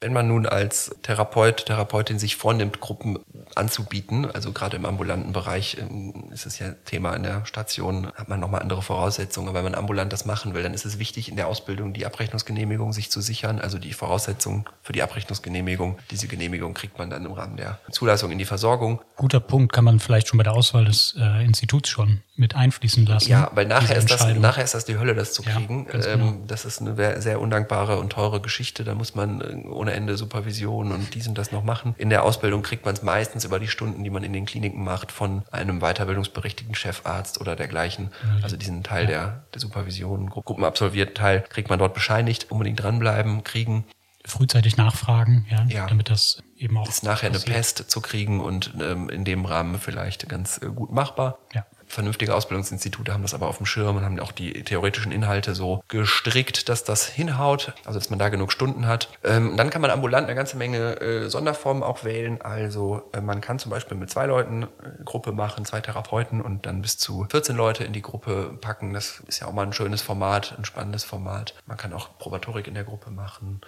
Wenn 0.01 0.13
man 0.13 0.29
nun 0.29 0.47
als 0.47 0.95
Therapeut, 1.03 1.67
Therapeutin 1.67 2.19
sich 2.19 2.37
vornimmt, 2.37 2.81
Gruppen 2.81 3.19
anzubieten, 3.55 4.31
also 4.31 4.53
gerade 4.53 4.77
im 4.77 4.85
ambulanten 4.85 5.33
Bereich 5.33 5.79
ähm, 5.81 6.25
ist 6.33 6.45
es 6.45 6.59
ja 6.59 6.73
Thema 6.85 7.15
in 7.15 7.23
der 7.23 7.47
Station, 7.47 8.13
hat 8.15 8.29
man 8.29 8.39
nochmal 8.39 8.61
andere 8.61 8.83
Voraussetzungen. 8.83 9.49
Aber 9.49 9.59
wenn 9.59 9.73
man 9.73 9.75
ambulant 9.75 10.13
das 10.13 10.27
machen 10.27 10.55
will, 10.55 10.63
dann 10.63 10.75
ist 10.75 10.85
es 10.85 10.99
wichtig, 10.99 11.31
in 11.31 11.37
der 11.37 11.49
Ausbildung 11.49 11.95
die 11.95 12.05
Abrechnungsgenehmigung 12.05 12.93
sich 12.93 13.11
zu 13.11 13.21
sichern, 13.21 13.59
also 13.59 13.79
die 13.79 13.95
Voraussetzungen 13.95 14.67
für 14.83 14.93
die 14.93 15.03
Abrechnungsgenehmigung. 15.03 15.99
Diese 16.11 16.29
Genehmigung 16.29 16.75
kriegt 16.75 16.99
man 16.99 17.09
dann 17.09 17.25
im 17.25 17.33
Rahmen 17.33 17.57
der 17.57 17.79
Zulassung 17.91 18.31
in 18.31 18.39
die 18.39 18.45
Versorgung. 18.45 19.01
Guter 19.17 19.41
Punkt, 19.41 19.73
kann 19.73 19.85
man 19.85 19.99
vielleicht 19.99 20.29
schon 20.29 20.39
bei 20.39 20.45
der 20.45 20.53
Auswahl 20.53 20.85
des 20.85 21.17
äh, 21.19 21.45
Instituts 21.45 21.89
schon 21.89 22.21
mit 22.39 22.55
einfließen 22.55 23.07
lassen. 23.07 23.31
Ja, 23.31 23.51
weil 23.55 23.67
nachher 23.67 23.97
ist, 23.97 24.11
das, 24.11 24.27
nachher 24.35 24.63
ist 24.65 24.75
das 24.75 24.85
die 24.85 24.99
Hölle, 24.99 25.15
das 25.15 25.33
zu 25.33 25.43
kriegen. 25.43 25.87
Ja, 25.93 26.07
ähm, 26.07 26.21
genau. 26.21 26.45
Das 26.47 26.65
ist 26.65 26.81
eine 26.83 27.21
sehr 27.23 27.41
undankbare 27.41 27.99
und 27.99 28.11
teure 28.11 28.41
Geschichte. 28.41 28.85
Da 28.85 28.95
muss 28.95 29.15
man 29.15 29.41
äh, 29.41 29.67
ohne 29.69 29.93
Ende 29.93 30.17
Supervision 30.17 30.93
und 30.93 31.15
dies 31.15 31.27
und 31.29 31.39
das 31.39 31.51
noch 31.53 31.65
machen. 31.65 31.95
In 31.99 32.11
der 32.11 32.25
Ausbildung 32.25 32.63
kriegt 32.63 32.85
man 32.85 32.95
es 32.95 33.03
meistens 33.03 33.45
über 33.45 33.59
die 33.59 33.69
Stunden, 33.69 34.05
die 34.05 34.11
man 34.11 34.23
in 34.23 34.33
den 34.33 34.45
Kliniken 34.45 34.85
macht, 34.85 35.13
von 35.13 35.43
einem 35.51 35.81
weiterbildungsberechtigten 35.81 36.75
Chefarzt 36.75 37.41
oder 37.41 37.57
dergleichen. 37.57 38.11
Also 38.43 38.57
diesen 38.57 38.83
Teil 38.83 39.07
der, 39.07 39.45
der 39.55 39.61
Supervision, 39.61 40.29
Gru- 40.29 40.43
gruppenabsolvierten 40.43 41.15
Teil, 41.15 41.41
kriegt 41.49 41.71
man 41.71 41.79
dort 41.79 41.95
bescheinigt. 41.95 42.51
Unbedingt 42.51 42.83
dranbleiben, 42.83 43.45
kriegen. 43.45 43.85
Frühzeitig 44.25 44.77
nachfragen, 44.77 45.47
ja, 45.51 45.65
Ja. 45.69 45.87
damit 45.87 46.11
das 46.11 46.43
eben 46.59 46.77
auch 46.77 46.89
Ist 46.89 47.05
nachher 47.05 47.29
eine 47.29 47.39
passiert. 47.39 47.57
Pest 47.57 47.91
zu 47.91 48.01
kriegen 48.01 48.41
und 48.41 48.75
ähm, 48.81 49.09
in 49.09 49.25
dem 49.25 49.45
Rahmen 49.45 49.79
vielleicht 49.79 50.29
ganz 50.29 50.59
äh, 50.61 50.67
gut 50.67 50.91
machbar. 50.91 51.39
Ja. 51.55 51.65
Vernünftige 51.97 52.35
Ausbildungsinstitute 52.35 53.15
haben 53.15 53.23
das 53.23 53.33
aber 53.33 53.49
auf 53.49 53.57
dem 53.57 53.65
Schirm 53.65 53.97
und 53.97 54.05
haben 54.05 54.21
auch 54.21 54.31
die 54.31 54.53
theoretischen 54.65 55.13
Inhalte 55.13 55.55
so 55.55 55.83
gestrickt, 55.89 56.69
dass 56.69 56.85
das 56.85 57.07
hinhaut, 57.07 57.73
also 57.87 57.99
dass 57.99 58.11
man 58.11 58.19
da 58.19 58.29
genug 58.29 58.53
Stunden 58.53 58.87
hat. 58.87 59.09
Ähm, 59.25 59.57
dann 59.57 59.71
kann 59.71 59.81
man 59.81 59.91
ambulant 59.91 60.27
eine 60.27 60.35
ganze 60.35 60.59
Menge 60.59 61.01
äh, 61.01 61.31
Sonderformen 61.31 61.83
auch 61.83 62.05
wählen. 62.05 62.43
Also 62.43 63.09
äh, 63.15 63.23
man 63.23 63.41
kann 63.41 63.59
zum 63.59 63.71
Beispiel 63.71 63.97
mit 63.97 64.11
zwei 64.11 64.27
Leuten 64.27 64.65
äh, 64.65 64.67
Gruppe 65.07 65.33
machen, 65.33 65.65
zwei 65.65 65.81
Therapeuten 65.81 66.43
und 66.43 66.67
dann 66.67 66.83
bis 66.83 66.99
zu 66.99 67.27
14 67.31 67.57
Leute 67.57 67.85
in 67.85 67.95
die 67.95 68.03
Gruppe 68.03 68.59
packen. 68.61 68.93
Das 68.93 69.23
ist 69.27 69.41
ja 69.41 69.47
auch 69.47 69.55
mal 69.55 69.65
ein 69.65 69.73
schönes 69.73 70.03
Format, 70.03 70.55
ein 70.59 70.67
spannendes 70.67 71.05
Format. 71.05 71.55
Man 71.65 71.79
kann 71.79 71.95
auch 71.95 72.19
Probatorik 72.19 72.67
in 72.67 72.75
der 72.75 72.85
Gruppe 72.85 73.11
machen. 73.11 73.63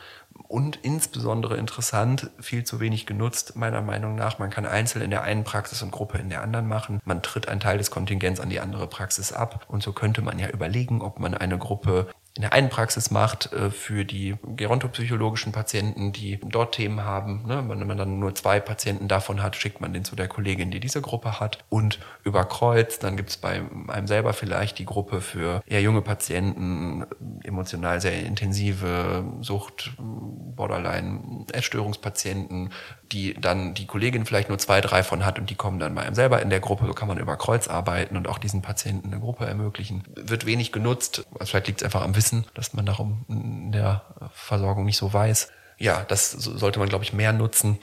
Und 0.46 0.76
insbesondere 0.82 1.56
interessant, 1.56 2.30
viel 2.40 2.64
zu 2.64 2.80
wenig 2.80 3.06
genutzt, 3.06 3.56
meiner 3.56 3.82
Meinung 3.82 4.14
nach. 4.14 4.38
Man 4.38 4.50
kann 4.50 4.64
einzeln 4.64 5.02
in 5.02 5.10
der 5.10 5.22
einen 5.22 5.44
Praxis 5.44 5.82
und 5.82 5.90
Gruppe 5.90 6.18
in 6.18 6.30
der 6.30 6.42
anderen 6.42 6.68
machen. 6.68 7.00
Man 7.04 7.22
tritt 7.22 7.48
einen 7.48 7.60
Teil 7.60 7.78
des 7.78 7.90
Kontingents 7.90 8.40
an 8.40 8.48
die 8.48 8.60
andere 8.60 8.86
Praxis 8.86 9.32
ab. 9.32 9.66
Und 9.68 9.82
so 9.82 9.92
könnte 9.92 10.22
man 10.22 10.38
ja 10.38 10.48
überlegen, 10.48 11.02
ob 11.02 11.18
man 11.18 11.34
eine 11.34 11.58
Gruppe 11.58 12.08
in 12.38 12.42
der 12.42 12.52
einen 12.52 12.68
Praxis 12.68 13.10
macht 13.10 13.52
äh, 13.52 13.68
für 13.68 14.04
die 14.04 14.36
gerontopsychologischen 14.54 15.50
Patienten, 15.50 16.12
die 16.12 16.38
dort 16.40 16.76
Themen 16.76 17.02
haben. 17.02 17.44
Ne? 17.48 17.64
Wenn 17.66 17.84
man 17.84 17.98
dann 17.98 18.20
nur 18.20 18.32
zwei 18.36 18.60
Patienten 18.60 19.08
davon 19.08 19.42
hat, 19.42 19.56
schickt 19.56 19.80
man 19.80 19.92
den 19.92 20.04
zu 20.04 20.14
der 20.14 20.28
Kollegin, 20.28 20.70
die 20.70 20.78
diese 20.78 21.02
Gruppe 21.02 21.40
hat. 21.40 21.58
Und 21.68 21.98
über 22.22 22.44
Kreuz, 22.44 23.00
dann 23.00 23.16
gibt 23.16 23.30
es 23.30 23.38
bei 23.38 23.62
einem 23.88 24.06
selber 24.06 24.34
vielleicht 24.34 24.78
die 24.78 24.84
Gruppe 24.84 25.20
für 25.20 25.62
eher 25.66 25.82
junge 25.82 26.00
Patienten, 26.00 27.04
emotional 27.42 28.00
sehr 28.00 28.24
intensive 28.24 29.24
Sucht, 29.40 29.94
Borderline, 29.98 31.44
Essstörungspatienten, 31.52 32.70
die 33.10 33.34
dann 33.34 33.74
die 33.74 33.86
Kollegin 33.86 34.26
vielleicht 34.26 34.48
nur 34.48 34.58
zwei, 34.58 34.80
drei 34.80 35.02
von 35.02 35.24
hat 35.24 35.40
und 35.40 35.50
die 35.50 35.54
kommen 35.54 35.78
dann 35.78 35.94
bei 35.94 36.02
einem 36.02 36.14
selber 36.14 36.40
in 36.40 36.50
der 36.50 36.60
Gruppe. 36.60 36.86
So 36.86 36.92
kann 36.92 37.08
man 37.08 37.18
über 37.18 37.36
Kreuz 37.36 37.66
arbeiten 37.66 38.16
und 38.16 38.28
auch 38.28 38.38
diesen 38.38 38.62
Patienten 38.62 39.12
eine 39.12 39.20
Gruppe 39.20 39.46
ermöglichen. 39.46 40.04
Wird 40.14 40.46
wenig 40.46 40.70
genutzt. 40.70 41.26
Also 41.32 41.46
vielleicht 41.46 41.66
liegt 41.66 41.80
es 41.80 41.84
einfach 41.84 42.02
am 42.02 42.14
Wissen, 42.14 42.27
dass 42.54 42.72
man 42.74 42.86
darum 42.86 43.24
in 43.28 43.72
der 43.72 44.02
Versorgung 44.32 44.84
nicht 44.84 44.96
so 44.96 45.12
weiß. 45.12 45.48
Ja, 45.78 46.04
das 46.04 46.30
so- 46.32 46.56
sollte 46.56 46.78
man, 46.78 46.88
glaube 46.88 47.04
ich, 47.04 47.12
mehr 47.12 47.32
nutzen. 47.32 47.78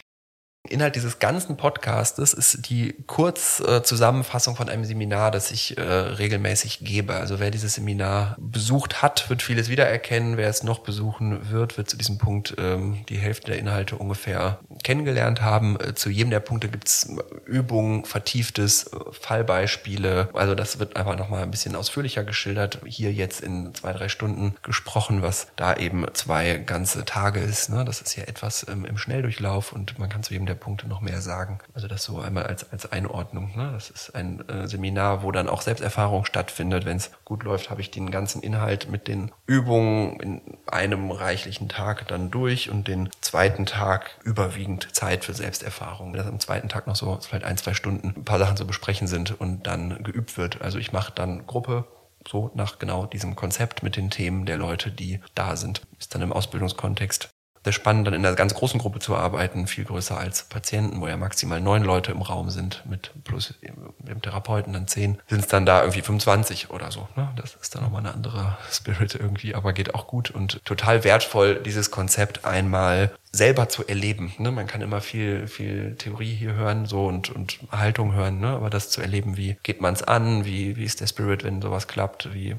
Inhalt 0.67 0.95
dieses 0.95 1.19
ganzen 1.19 1.57
Podcastes 1.57 2.33
ist 2.33 2.69
die 2.69 2.95
Kurzzusammenfassung 3.07 4.55
von 4.55 4.69
einem 4.69 4.85
Seminar, 4.85 5.31
das 5.31 5.51
ich 5.51 5.77
äh, 5.77 5.81
regelmäßig 5.81 6.79
gebe. 6.79 7.13
Also 7.13 7.39
wer 7.39 7.51
dieses 7.51 7.75
Seminar 7.75 8.35
besucht 8.39 9.01
hat, 9.01 9.29
wird 9.29 9.41
vieles 9.41 9.69
wiedererkennen. 9.69 10.37
Wer 10.37 10.49
es 10.49 10.63
noch 10.63 10.79
besuchen 10.79 11.51
wird, 11.51 11.77
wird 11.77 11.89
zu 11.89 11.97
diesem 11.97 12.17
Punkt 12.17 12.55
ähm, 12.57 13.05
die 13.09 13.17
Hälfte 13.17 13.51
der 13.51 13.59
Inhalte 13.59 13.97
ungefähr 13.97 14.59
kennengelernt 14.83 15.41
haben. 15.41 15.79
Äh, 15.79 15.95
zu 15.95 16.09
jedem 16.09 16.31
der 16.31 16.39
Punkte 16.39 16.69
gibt's 16.69 17.09
Übungen, 17.45 18.05
vertieftes, 18.05 18.87
äh, 18.87 18.97
Fallbeispiele. 19.11 20.29
Also 20.33 20.55
das 20.55 20.79
wird 20.79 20.95
einfach 20.95 21.17
nochmal 21.17 21.43
ein 21.43 21.51
bisschen 21.51 21.75
ausführlicher 21.75 22.23
geschildert. 22.23 22.79
Hier 22.85 23.13
jetzt 23.13 23.41
in 23.41 23.73
zwei, 23.75 23.93
drei 23.93 24.09
Stunden 24.09 24.55
gesprochen, 24.63 25.21
was 25.21 25.47
da 25.55 25.75
eben 25.75 26.05
zwei 26.13 26.57
ganze 26.57 27.05
Tage 27.05 27.39
ist. 27.39 27.69
Ne? 27.69 27.85
Das 27.85 28.01
ist 28.01 28.15
ja 28.15 28.23
etwas 28.23 28.65
ähm, 28.67 28.85
im 28.85 28.97
Schnelldurchlauf 28.97 29.71
und 29.71 29.99
man 29.99 30.09
kann 30.09 30.23
zu 30.23 30.33
jedem 30.33 30.45
der 30.45 30.54
Punkte 30.55 30.87
noch 30.87 31.01
mehr 31.01 31.21
sagen. 31.21 31.59
Also 31.73 31.87
das 31.87 32.03
so 32.03 32.19
einmal 32.19 32.45
als, 32.45 32.71
als 32.71 32.91
Einordnung. 32.91 33.55
Ne? 33.55 33.71
Das 33.73 33.89
ist 33.89 34.15
ein 34.15 34.47
äh, 34.49 34.67
Seminar, 34.67 35.23
wo 35.23 35.31
dann 35.31 35.49
auch 35.49 35.61
Selbsterfahrung 35.61 36.25
stattfindet. 36.25 36.85
Wenn 36.85 36.97
es 36.97 37.11
gut 37.23 37.43
läuft, 37.43 37.69
habe 37.69 37.81
ich 37.81 37.91
den 37.91 38.11
ganzen 38.11 38.41
Inhalt 38.41 38.89
mit 38.89 39.07
den 39.07 39.31
Übungen 39.45 40.19
in 40.19 40.41
einem 40.67 41.11
reichlichen 41.11 41.69
Tag 41.69 42.07
dann 42.07 42.31
durch 42.31 42.69
und 42.69 42.87
den 42.87 43.09
zweiten 43.21 43.65
Tag 43.65 44.19
überwiegend 44.23 44.95
Zeit 44.95 45.25
für 45.25 45.33
Selbsterfahrung. 45.33 46.13
Wenn 46.13 46.19
das 46.19 46.27
am 46.27 46.39
zweiten 46.39 46.69
Tag 46.69 46.87
noch 46.87 46.95
so 46.95 47.17
vielleicht 47.21 47.45
ein, 47.45 47.57
zwei 47.57 47.73
Stunden 47.73 48.13
ein 48.15 48.25
paar 48.25 48.39
Sachen 48.39 48.57
zu 48.57 48.67
besprechen 48.67 49.07
sind 49.07 49.39
und 49.39 49.67
dann 49.67 50.03
geübt 50.03 50.37
wird. 50.37 50.61
Also 50.61 50.79
ich 50.79 50.91
mache 50.91 51.11
dann 51.13 51.45
Gruppe, 51.45 51.85
so 52.27 52.51
nach 52.55 52.79
genau 52.79 53.05
diesem 53.05 53.35
Konzept 53.35 53.83
mit 53.83 53.95
den 53.95 54.09
Themen 54.09 54.45
der 54.45 54.57
Leute, 54.57 54.91
die 54.91 55.19
da 55.35 55.55
sind. 55.55 55.81
Ist 55.99 56.15
dann 56.15 56.21
im 56.21 56.33
Ausbildungskontext 56.33 57.29
sehr 57.65 57.73
spannend, 57.73 58.05
dann 58.05 58.13
in 58.13 58.23
einer 58.23 58.35
ganz 58.35 58.53
großen 58.53 58.79
Gruppe 58.79 58.99
zu 58.99 59.15
arbeiten, 59.15 59.65
viel 59.65 59.85
größer 59.85 60.17
als 60.17 60.43
Patienten, 60.43 61.01
wo 61.01 61.07
ja 61.07 61.17
maximal 61.17 61.59
neun 61.59 61.83
Leute 61.83 62.11
im 62.11 62.21
Raum 62.21 62.51
sind, 62.51 62.83
mit 62.87 63.11
plus 63.23 63.55
dem 63.99 64.21
Therapeuten 64.21 64.71
dann 64.71 64.87
zehn, 64.87 65.17
sind 65.27 65.39
es 65.39 65.47
dann 65.47 65.65
da 65.65 65.81
irgendwie 65.81 66.01
25 66.01 66.69
oder 66.69 66.91
so. 66.91 67.09
Ne? 67.15 67.27
Das 67.35 67.55
ist 67.59 67.73
dann 67.73 67.81
nochmal 67.81 68.01
eine 68.01 68.13
andere 68.13 68.55
Spirit 68.71 69.15
irgendwie, 69.15 69.55
aber 69.55 69.73
geht 69.73 69.95
auch 69.95 70.05
gut 70.05 70.29
und 70.29 70.63
total 70.63 71.03
wertvoll, 71.03 71.55
dieses 71.55 71.89
Konzept 71.89 72.45
einmal 72.45 73.11
selber 73.31 73.67
zu 73.67 73.85
erleben. 73.85 74.33
Ne? 74.37 74.51
Man 74.51 74.67
kann 74.67 74.81
immer 74.81 75.01
viel, 75.01 75.47
viel 75.47 75.95
Theorie 75.95 76.33
hier 76.33 76.53
hören 76.53 76.85
so 76.85 77.07
und, 77.07 77.29
und 77.31 77.59
Haltung 77.71 78.13
hören, 78.13 78.39
ne? 78.39 78.49
aber 78.49 78.69
das 78.69 78.91
zu 78.91 79.01
erleben, 79.01 79.37
wie 79.37 79.57
geht 79.63 79.81
man 79.81 79.95
es 79.95 80.03
an, 80.03 80.45
wie, 80.45 80.77
wie 80.77 80.85
ist 80.85 81.01
der 81.01 81.07
Spirit, 81.07 81.43
wenn 81.43 81.61
sowas 81.61 81.87
klappt, 81.87 82.33
wie 82.33 82.55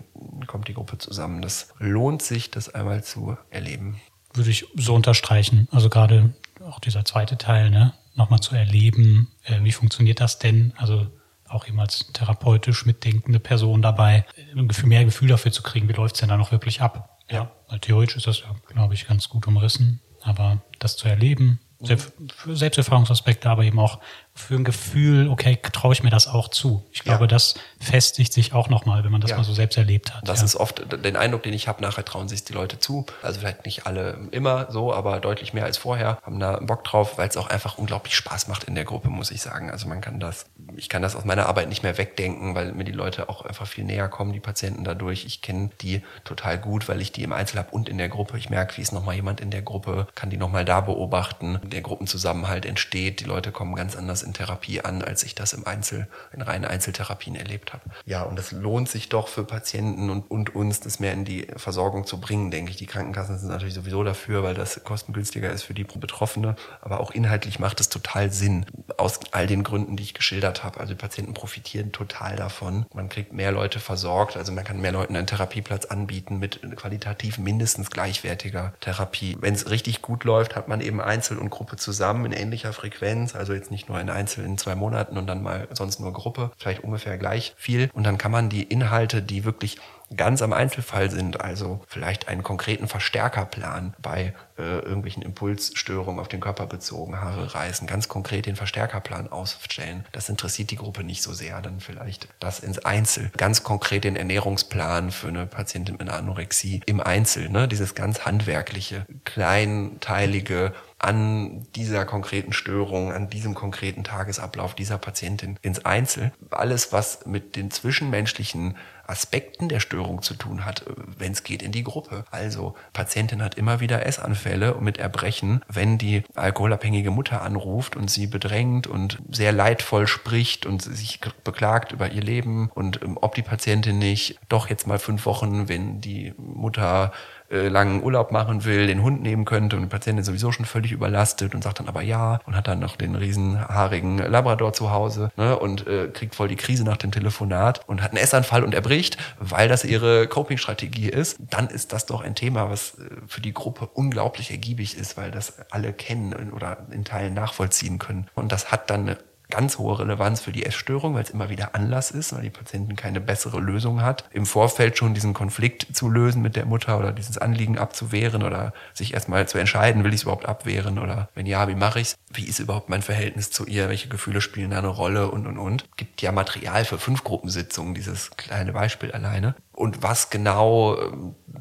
kommt 0.47 0.69
die 0.69 0.75
Gruppe 0.75 0.99
zusammen, 0.99 1.43
das 1.43 1.69
lohnt 1.79 2.23
sich, 2.23 2.51
das 2.51 2.75
einmal 2.75 3.05
zu 3.05 3.39
erleben. 3.51 4.01
Würde 4.37 4.51
ich 4.51 4.67
so 4.75 4.95
unterstreichen. 4.95 5.69
Also 5.71 5.89
gerade 5.89 6.35
auch 6.69 6.81
dieser 6.81 7.05
zweite 7.05 7.39
Teil, 7.39 7.71
ne, 7.71 7.95
nochmal 8.15 8.41
zu 8.41 8.55
erleben, 8.55 9.29
äh, 9.45 9.63
wie 9.63 9.73
funktioniert 9.73 10.21
das 10.21 10.39
denn? 10.39 10.73
Also 10.77 11.07
auch 11.49 11.67
eben 11.69 11.79
als 11.79 12.13
therapeutisch 12.13 12.87
mitdenkende 12.87 13.39
Person 13.39 13.83
dabei, 13.83 14.25
ein 14.57 14.69
Gefühl, 14.69 14.89
mehr 14.89 15.05
Gefühl 15.05 15.29
dafür 15.29 15.53
zu 15.53 15.63
kriegen, 15.63 15.89
wie 15.89 15.93
läuft's 15.93 16.21
denn 16.21 16.29
da 16.29 16.37
noch 16.37 16.51
wirklich 16.51 16.81
ab. 16.81 17.21
Ja, 17.31 17.51
weil 17.69 17.79
theoretisch 17.81 18.17
ist 18.17 18.27
das 18.27 18.41
ja, 18.41 18.55
glaube 18.69 18.95
ich, 18.95 19.07
ganz 19.07 19.29
gut 19.29 19.47
umrissen. 19.47 20.01
Aber 20.23 20.61
das 20.79 20.97
zu 20.97 21.09
erleben, 21.09 21.61
für 21.85 22.57
Selbsterfahrungsaspekte, 22.57 23.51
aber 23.51 23.65
eben 23.65 23.79
auch 23.79 24.01
für 24.35 24.55
ein 24.55 24.65
Gefühl, 24.65 25.29
okay, 25.29 25.59
traue 25.73 25.93
ich 25.93 26.03
mir 26.03 26.11
das 26.11 26.27
auch 26.27 26.49
zu. 26.49 26.85
Ich 26.91 27.03
glaube, 27.03 27.25
ja. 27.25 27.29
das 27.29 27.55
festigt 27.87 28.33
sich 28.33 28.53
auch 28.53 28.69
nochmal, 28.69 29.05
wenn 29.05 29.13
man 29.13 29.21
das 29.21 29.31
ja. 29.31 29.37
mal 29.37 29.45
so 29.45 29.53
selbst 29.53 29.77
erlebt 29.77 30.15
hat. 30.15 30.29
Das 30.29 30.41
ja. 30.41 30.45
ist 30.45 30.57
oft 30.57 30.83
den 31.05 31.17
Eindruck, 31.17 31.43
den 31.43 31.53
ich 31.53 31.69
habe, 31.69 31.83
nachher 31.83 32.05
trauen 32.05 32.29
sich 32.29 32.45
die 32.45 32.53
Leute 32.53 32.79
zu. 32.79 33.07
Also 33.23 33.41
vielleicht 33.41 33.65
nicht 33.65 33.87
alle 33.87 34.19
immer 34.33 34.71
so, 34.71 34.93
aber 34.93 35.21
deutlich 35.21 35.55
mehr 35.55 35.65
als 35.65 35.79
vorher, 35.79 36.19
haben 36.23 36.41
da 36.41 36.59
Bock 36.61 36.85
drauf, 36.85 37.19
weil 37.19 37.29
es 37.29 37.37
auch 37.37 37.49
einfach 37.49 37.79
unglaublich 37.79 38.17
Spaß 38.17 38.49
macht 38.49 38.65
in 38.65 38.75
der 38.75 38.85
Gruppe, 38.85 39.09
muss 39.09 39.31
ich 39.31 39.41
sagen. 39.41 39.71
Also 39.71 39.89
man 39.89 40.01
kann 40.01 40.21
das, 40.21 40.47
ich 40.77 40.89
kann 40.89 41.03
das 41.03 41.17
aus 41.17 41.25
meiner 41.25 41.47
Arbeit 41.47 41.69
nicht 41.69 41.83
mehr 41.83 41.97
wegdenken, 41.97 42.55
weil 42.55 42.73
mir 42.73 42.85
die 42.85 42.93
Leute 42.93 43.29
auch 43.29 43.43
einfach 43.43 43.67
viel 43.67 43.85
näher 43.85 44.09
kommen, 44.09 44.33
die 44.33 44.41
Patienten 44.41 44.85
dadurch. 44.85 45.25
Ich 45.25 45.43
kenne 45.43 45.71
die 45.81 46.03
total 46.25 46.59
gut, 46.59 46.89
weil 46.89 47.01
ich 47.01 47.13
die 47.13 47.23
im 47.23 47.33
Einzel 47.33 47.59
habe 47.59 47.71
und 47.71 47.89
in 47.89 47.99
der 47.99 48.09
Gruppe. 48.09 48.39
Ich 48.39 48.51
merke, 48.51 48.77
wie 48.77 48.83
ist 48.83 48.93
nochmal 48.93 49.15
jemand 49.15 49.41
in 49.41 49.51
der 49.51 49.63
Gruppe, 49.63 50.07
kann 50.15 50.31
die 50.31 50.37
nochmal 50.37 50.65
da 50.65 50.81
beobachten. 50.81 51.61
Der 51.63 51.83
Gruppenzusammenhalt 51.83 52.67
entsteht, 52.67 53.21
die 53.21 53.25
Leute 53.25 53.53
kommen 53.53 53.75
ganz 53.75 53.97
anders 53.97 54.23
in 54.23 54.33
Therapie 54.33 54.81
an, 54.81 55.03
als 55.03 55.23
ich 55.23 55.35
das 55.35 55.53
im 55.53 55.67
Einzel, 55.67 56.09
in 56.33 56.43
reinen 56.43 56.65
Einzeltherapien 56.65 57.37
erlebt 57.37 57.73
habe. 57.73 57.76
Ja, 58.05 58.23
und 58.23 58.39
es 58.39 58.53
lohnt 58.53 58.89
sich 58.89 59.09
doch 59.09 59.29
für 59.29 59.45
Patienten 59.45 60.11
und, 60.11 60.31
und 60.31 60.55
uns, 60.55 60.81
das 60.81 61.01
mehr 61.01 61.13
in 61.13 61.25
die 61.25 61.47
Versorgung 61.57 62.07
zu 62.07 62.21
bringen, 62.21 62.51
denke 62.51 62.71
ich. 62.71 62.77
Die 62.77 62.87
Krankenkassen 62.87 63.39
sind 63.39 63.49
natürlich 63.49 63.75
sowieso 63.75 64.05
dafür, 64.05 64.43
weil 64.43 64.55
das 64.55 64.83
kostengünstiger 64.85 65.51
ist 65.51 65.63
für 65.63 65.75
die 65.75 65.85
Betroffene. 65.85 66.57
Aber 66.81 67.01
auch 67.01 67.11
inhaltlich 67.11 67.59
macht 67.59 67.81
es 67.81 67.89
total 67.89 68.33
Sinn. 68.33 68.67
Aus 68.97 69.21
all 69.33 69.47
den 69.47 69.63
Gründen, 69.63 69.97
die 69.97 70.03
ich 70.03 70.15
geschildert 70.15 70.63
habe. 70.65 70.81
Also 70.81 70.95
die 70.95 70.99
Patienten 70.99 71.35
profitieren 71.35 71.93
total 71.93 72.37
davon. 72.37 72.87
Man 72.95 73.09
kriegt 73.09 73.33
mehr 73.33 73.53
Leute 73.53 73.81
versorgt. 73.81 74.37
Also 74.37 74.53
man 74.53 74.65
kann 74.65 74.81
mehr 74.81 74.93
Leuten 74.93 75.17
einen 75.17 75.27
Therapieplatz 75.27 75.87
anbieten 75.87 76.39
mit 76.39 76.61
qualitativ 76.77 77.39
mindestens 77.39 77.91
gleichwertiger 77.91 78.75
Therapie. 78.81 79.37
Wenn 79.41 79.55
es 79.55 79.71
richtig 79.71 80.03
gut 80.03 80.25
läuft, 80.25 80.55
hat 80.55 80.69
man 80.69 80.81
eben 80.81 81.01
Einzel 81.01 81.39
und 81.39 81.51
Gruppe 81.51 81.77
zusammen 81.77 82.27
in 82.27 82.33
ähnlicher 82.33 82.73
Frequenz. 82.73 83.35
Also 83.35 83.53
jetzt 83.53 83.71
nicht 83.71 83.89
nur 83.89 83.99
ein 83.99 84.11
Einzel 84.11 84.45
in 84.45 84.59
zwei 84.59 84.75
Monaten 84.75 85.19
und 85.19 85.27
dann 85.27 85.43
mal 85.43 85.67
sonst 85.73 86.01
nur 86.01 86.13
Gruppe, 86.13 86.53
vielleicht 86.57 86.85
ungefähr 86.85 87.19
gleich 87.19 87.56
viel. 87.57 87.91
Und 87.93 88.05
dann 88.05 88.19
kann 88.19 88.31
man 88.31 88.49
die 88.49 88.63
Inhalte, 88.63 89.23
die 89.23 89.45
wirklich 89.45 89.79
ganz 90.15 90.41
am 90.43 90.53
Einzelfall 90.53 91.11
sind, 91.11 91.41
also 91.41 91.81
vielleicht 91.89 92.29
einen 92.29 92.43
konkreten 92.43 92.87
Verstärkerplan 92.87 93.95
bei 94.01 94.35
äh, 94.57 94.79
irgendwelchen 94.79 95.23
Impulsstörungen 95.23 96.21
auf 96.21 96.29
den 96.29 96.41
Körper 96.41 96.67
bezogen, 96.67 97.21
Haare 97.21 97.55
reißen, 97.55 97.89
ganz 97.89 98.07
konkret 98.07 98.47
den 98.47 98.55
Verstärkerplan 98.55 99.33
ausstellen. 99.33 100.05
Das 100.13 100.29
interessiert 100.29 100.71
die 100.71 100.77
Gruppe 100.77 101.03
nicht 101.03 101.23
so 101.23 101.33
sehr, 101.33 101.61
dann 101.61 101.81
vielleicht 101.81 102.29
das 102.39 102.61
ins 102.61 102.79
Einzel. 102.79 103.33
Ganz 103.37 103.65
konkret 103.65 104.05
den 104.05 104.17
Ernährungsplan 104.17 105.11
für 105.11 105.29
eine 105.29 105.47
Patientin 105.47 105.95
mit 105.95 106.03
einer 106.03 106.17
Anorexie 106.17 106.83
im 106.87 107.01
Einzel, 107.01 107.49
ne? 107.49 107.67
dieses 107.67 107.95
ganz 107.95 108.25
handwerkliche, 108.25 109.07
kleinteilige 109.25 110.73
an 110.99 111.67
dieser 111.75 112.05
konkreten 112.05 112.53
Störung, 112.53 113.13
an 113.13 113.29
diesem 113.29 113.55
konkreten 113.55 114.03
Tagesablauf 114.03 114.75
dieser 114.75 114.99
Patientin 114.99 115.59
ins 115.63 115.85
Einzel. 115.85 116.33
Alles, 116.51 116.93
was 116.93 117.27
mit 117.27 117.57
den 117.57 117.71
zwischenmenschlichen 117.71 118.77
Aspekten 119.07 119.69
der 119.69 119.81
Störung 119.81 120.23
zu 120.23 120.35
tun 120.35 120.65
hat, 120.65 120.85
wenn 121.19 121.33
es 121.33 121.45
geht 121.45 121.63
in 121.63 121.73
die 121.73 121.85
Gruppe. 121.85 122.25
Also 122.31 122.75
Patientin 122.93 123.43
hat 123.43 123.55
immer 123.55 123.81
wieder 123.81 124.05
Essanfälle 124.05 124.77
mit 124.81 124.99
Erbrechen, 124.99 125.63
wenn 125.69 125.99
die 125.99 126.25
alkoholabhängige 126.35 127.11
Mutter 127.11 127.43
anruft 127.43 127.97
und 127.97 128.11
sie 128.11 128.27
bedrängt 128.27 128.87
und 128.87 129.19
sehr 129.31 129.53
leidvoll 129.53 130.07
spricht 130.07 130.67
und 130.67 130.83
sich 130.83 131.21
beklagt 131.45 131.93
über 131.93 132.11
ihr 132.11 132.23
Leben 132.23 132.71
und 132.75 133.03
ähm, 133.03 133.19
ob 133.21 133.35
die 133.35 133.43
Patientin 133.43 133.99
nicht 133.99 134.39
doch 134.49 134.69
jetzt 134.69 134.87
mal 134.87 134.99
fünf 134.99 135.27
Wochen, 135.27 135.69
wenn 135.69 136.01
die 136.01 136.35
Mutter 136.37 137.13
äh, 137.51 137.69
langen 137.69 138.03
Urlaub 138.03 138.33
machen 138.33 138.65
will, 138.65 138.87
den 138.87 139.03
Hund 139.03 139.23
nehmen 139.23 139.45
könnte 139.45 139.77
und 139.77 139.83
die 139.83 139.89
Patientin 139.89 140.25
sowieso 140.25 140.53
schon 140.53 140.67
völlig 140.67 140.93
überlastet 140.93 141.55
und 141.55 141.63
sagt 141.63 141.81
dann 141.81 141.89
aber 141.89 142.03
ja 142.03 142.41
und 142.47 142.57
hat 142.57 142.69
dann 142.69 142.81
noch 142.81 142.97
den 142.97 143.15
riesenhaarigen 143.15 144.19
Labrador 144.19 144.73
zu 144.73 144.91
Hause 144.91 145.31
ne, 145.37 145.59
und 145.59 145.87
äh, 145.87 146.09
kriegt 146.09 146.35
voll 146.35 146.49
die 146.49 146.57
Krise 146.57 146.85
nach 146.85 146.97
dem 146.97 147.13
Telefonat 147.13 147.83
und 147.89 148.03
hat 148.03 148.11
einen 148.11 148.23
Essanfall 148.23 148.65
und 148.65 148.75
erbricht, 148.75 149.17
weil 149.39 149.69
das 149.69 149.85
ihre 149.85 150.27
Coping-Strategie 150.27 151.09
ist, 151.09 151.39
dann 151.51 151.69
ist 151.69 151.93
das 151.93 152.07
doch 152.07 152.21
ein 152.21 152.35
Thema, 152.35 152.71
was 152.71 152.99
äh, 152.99 153.05
für 153.27 153.41
die 153.41 153.53
Gruppe 153.53 153.87
unglaublich 153.87 154.51
ergiebig 154.51 154.97
ist, 154.97 155.17
weil 155.17 155.31
das 155.31 155.55
alle 155.71 155.93
kennen 155.93 156.53
oder 156.53 156.79
in 156.91 157.05
Teilen 157.05 157.35
nachvollziehen 157.35 157.99
können. 157.99 158.27
Und 158.35 158.53
das 158.53 158.71
hat 158.73 158.91
dann 158.91 159.03
eine 159.03 159.19
ganz 159.51 159.79
hohe 159.79 159.99
Relevanz 159.99 160.41
für 160.41 160.53
die 160.53 160.67
Essstörung, 160.67 161.15
weil 161.15 161.23
es 161.23 161.31
immer 161.31 161.51
wieder 161.51 161.75
Anlass 161.75 162.11
ist, 162.11 162.35
weil 162.35 162.43
die 162.43 162.51
Patientin 162.51 162.97
keine 162.97 163.21
bessere 163.21 163.61
Lösung 163.61 164.03
hat, 164.03 164.25
im 164.33 164.47
Vorfeld 164.47 164.99
schon 164.99 165.15
diesen 165.15 165.35
Konflikt 165.35 165.95
zu 165.95 166.09
lösen 166.09 166.43
mit 166.43 166.57
der 166.57 166.67
Mutter 166.67 166.99
oder 166.99 167.13
dieses 167.13 167.39
Anliegen 167.39 167.79
abzuwehren 167.79 168.43
oder 168.43 168.73
sich 168.95 169.15
erstmal 169.15 169.49
zu 169.49 169.59
entscheiden, 169.59 170.05
will 170.05 170.13
ich 170.13 170.21
es 170.21 170.23
überhaupt 170.23 170.47
abwehren 170.47 170.99
oder 170.99 171.29
wenn 171.35 171.47
ja, 171.47 171.69
wie 171.69 171.75
mache 171.75 172.01
ich 172.01 172.09
es? 172.09 172.17
Wie 172.37 172.45
ist 172.45 172.59
überhaupt 172.59 172.89
mein 172.89 173.03
Verhältnis 173.03 173.51
zu 173.51 173.67
ihr? 173.67 173.89
Welche 173.89 174.09
Gefühle 174.09 174.41
spielen 174.41 174.71
da 174.71 174.79
eine 174.79 174.89
Rolle 174.89 175.31
und 175.31 175.47
und 175.47 175.59
und? 175.59 175.87
Gibt 175.97 176.23
ja 176.23 176.33
Material 176.33 176.85
für 176.85 176.99
fünf 176.99 177.25
Gruppensitzungen, 177.25 177.95
dieses 177.95 178.31
kleine 178.37 178.73
Beispiel 178.73 179.13
alleine. 179.13 179.55
Und 179.73 180.03
was 180.03 180.31
genau 180.31 180.97
äh, 180.97 181.11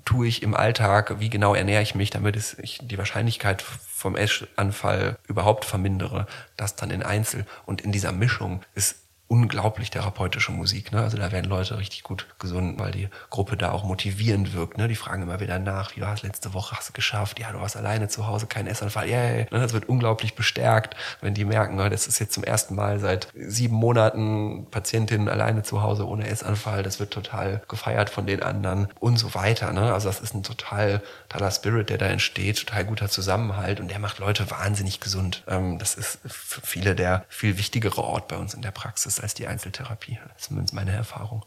tue 0.03 0.28
ich 0.28 0.43
im 0.43 0.53
Alltag? 0.53 1.19
Wie 1.19 1.30
genau 1.30 1.55
ernähre 1.55 1.82
ich 1.82 1.95
mich, 1.95 2.09
damit 2.09 2.36
ich 2.61 2.80
die 2.82 2.97
Wahrscheinlichkeit 2.97 3.61
vom 3.61 4.15
Essanfall 4.15 5.17
überhaupt 5.28 5.65
vermindere, 5.65 6.28
das 6.57 6.76
dann 6.76 6.91
in 6.91 7.03
Einzel. 7.03 7.45
Und 7.65 7.82
in 7.82 7.91
dieser 7.91 8.11
Mischung 8.11 8.61
ist 8.76 9.05
unglaublich 9.28 9.89
therapeutische 9.89 10.51
Musik. 10.51 10.91
Ne? 10.91 11.01
Also 11.01 11.17
da 11.17 11.32
werden 11.32 11.49
Leute 11.49 11.78
richtig 11.80 12.03
gut 12.03 12.28
gesund, 12.38 12.80
weil 12.80 12.91
die 12.91 13.09
Gruppe 13.32 13.57
da 13.57 13.71
auch 13.71 13.84
motivierend 13.84 14.53
wirkt. 14.53 14.78
Ne? 14.78 14.88
Die 14.88 14.95
fragen 14.95 15.23
immer 15.23 15.39
wieder 15.39 15.57
nach, 15.57 15.95
wie 15.95 16.01
war 16.01 16.13
es 16.13 16.21
letzte 16.21 16.53
Woche, 16.53 16.76
hast 16.76 16.89
du 16.89 16.93
geschafft? 16.93 17.39
Ja, 17.39 17.51
du 17.51 17.59
warst 17.59 17.76
alleine 17.76 18.07
zu 18.07 18.28
Hause, 18.28 18.45
kein 18.45 18.67
Essanfall. 18.67 19.07
Yeah. 19.07 19.38
Ne? 19.38 19.47
Das 19.51 19.73
wird 19.73 19.89
unglaublich 19.89 20.36
bestärkt, 20.36 20.95
wenn 21.21 21.34
die 21.34 21.45
merken, 21.45 21.76
ne? 21.76 21.89
das 21.89 22.05
ist 22.05 22.19
jetzt 22.19 22.34
zum 22.34 22.43
ersten 22.43 22.76
Mal 22.76 22.99
seit 22.99 23.30
sieben 23.36 23.76
Monaten 23.76 24.67
Patientin 24.69 25.28
alleine 25.28 25.63
zu 25.63 25.82
Hause 25.82 26.07
ohne 26.07 26.28
Essanfall. 26.28 26.84
Das 26.84 26.99
wird 26.99 27.11
total 27.11 27.63
gefeiert 27.67 28.11
von 28.11 28.28
den 28.28 28.43
anderen 28.43 28.89
und 28.99 29.17
so 29.17 29.34
weiter. 29.34 29.73
Ne? 29.73 29.91
Also 29.91 30.07
das 30.07 30.19
ist 30.19 30.36
ein 30.36 30.43
total 30.43 31.01
toller 31.30 31.49
Spirit, 31.49 31.89
der 31.89 31.97
da 31.97 32.05
entsteht, 32.05 32.59
total 32.59 32.86
guter 32.86 33.09
Zusammenhalt 33.09 33.80
und 33.80 33.89
der 33.89 33.99
macht 33.99 34.19
Leute 34.19 34.51
wahnsinnig 34.51 34.99
gesund. 34.99 35.43
Ähm, 35.47 35.80
das 35.80 35.95
ist 35.95 36.19
für 36.26 36.61
viele 36.61 36.93
der 36.93 37.26
viel 37.28 37.57
wichtigere 37.57 38.03
Ort 38.03 38.28
bei 38.28 38.38
uns 38.38 38.53
in 38.53 38.61
der 38.61 38.71
Praxis 38.71 39.14
ist 39.18 39.24
als 39.24 39.34
die 39.34 39.47
Einzeltherapie. 39.47 40.20
Das 40.28 40.38
ist 40.38 40.45
zumindest 40.45 40.74
meine 40.74 40.91
Erfahrung. 40.91 41.45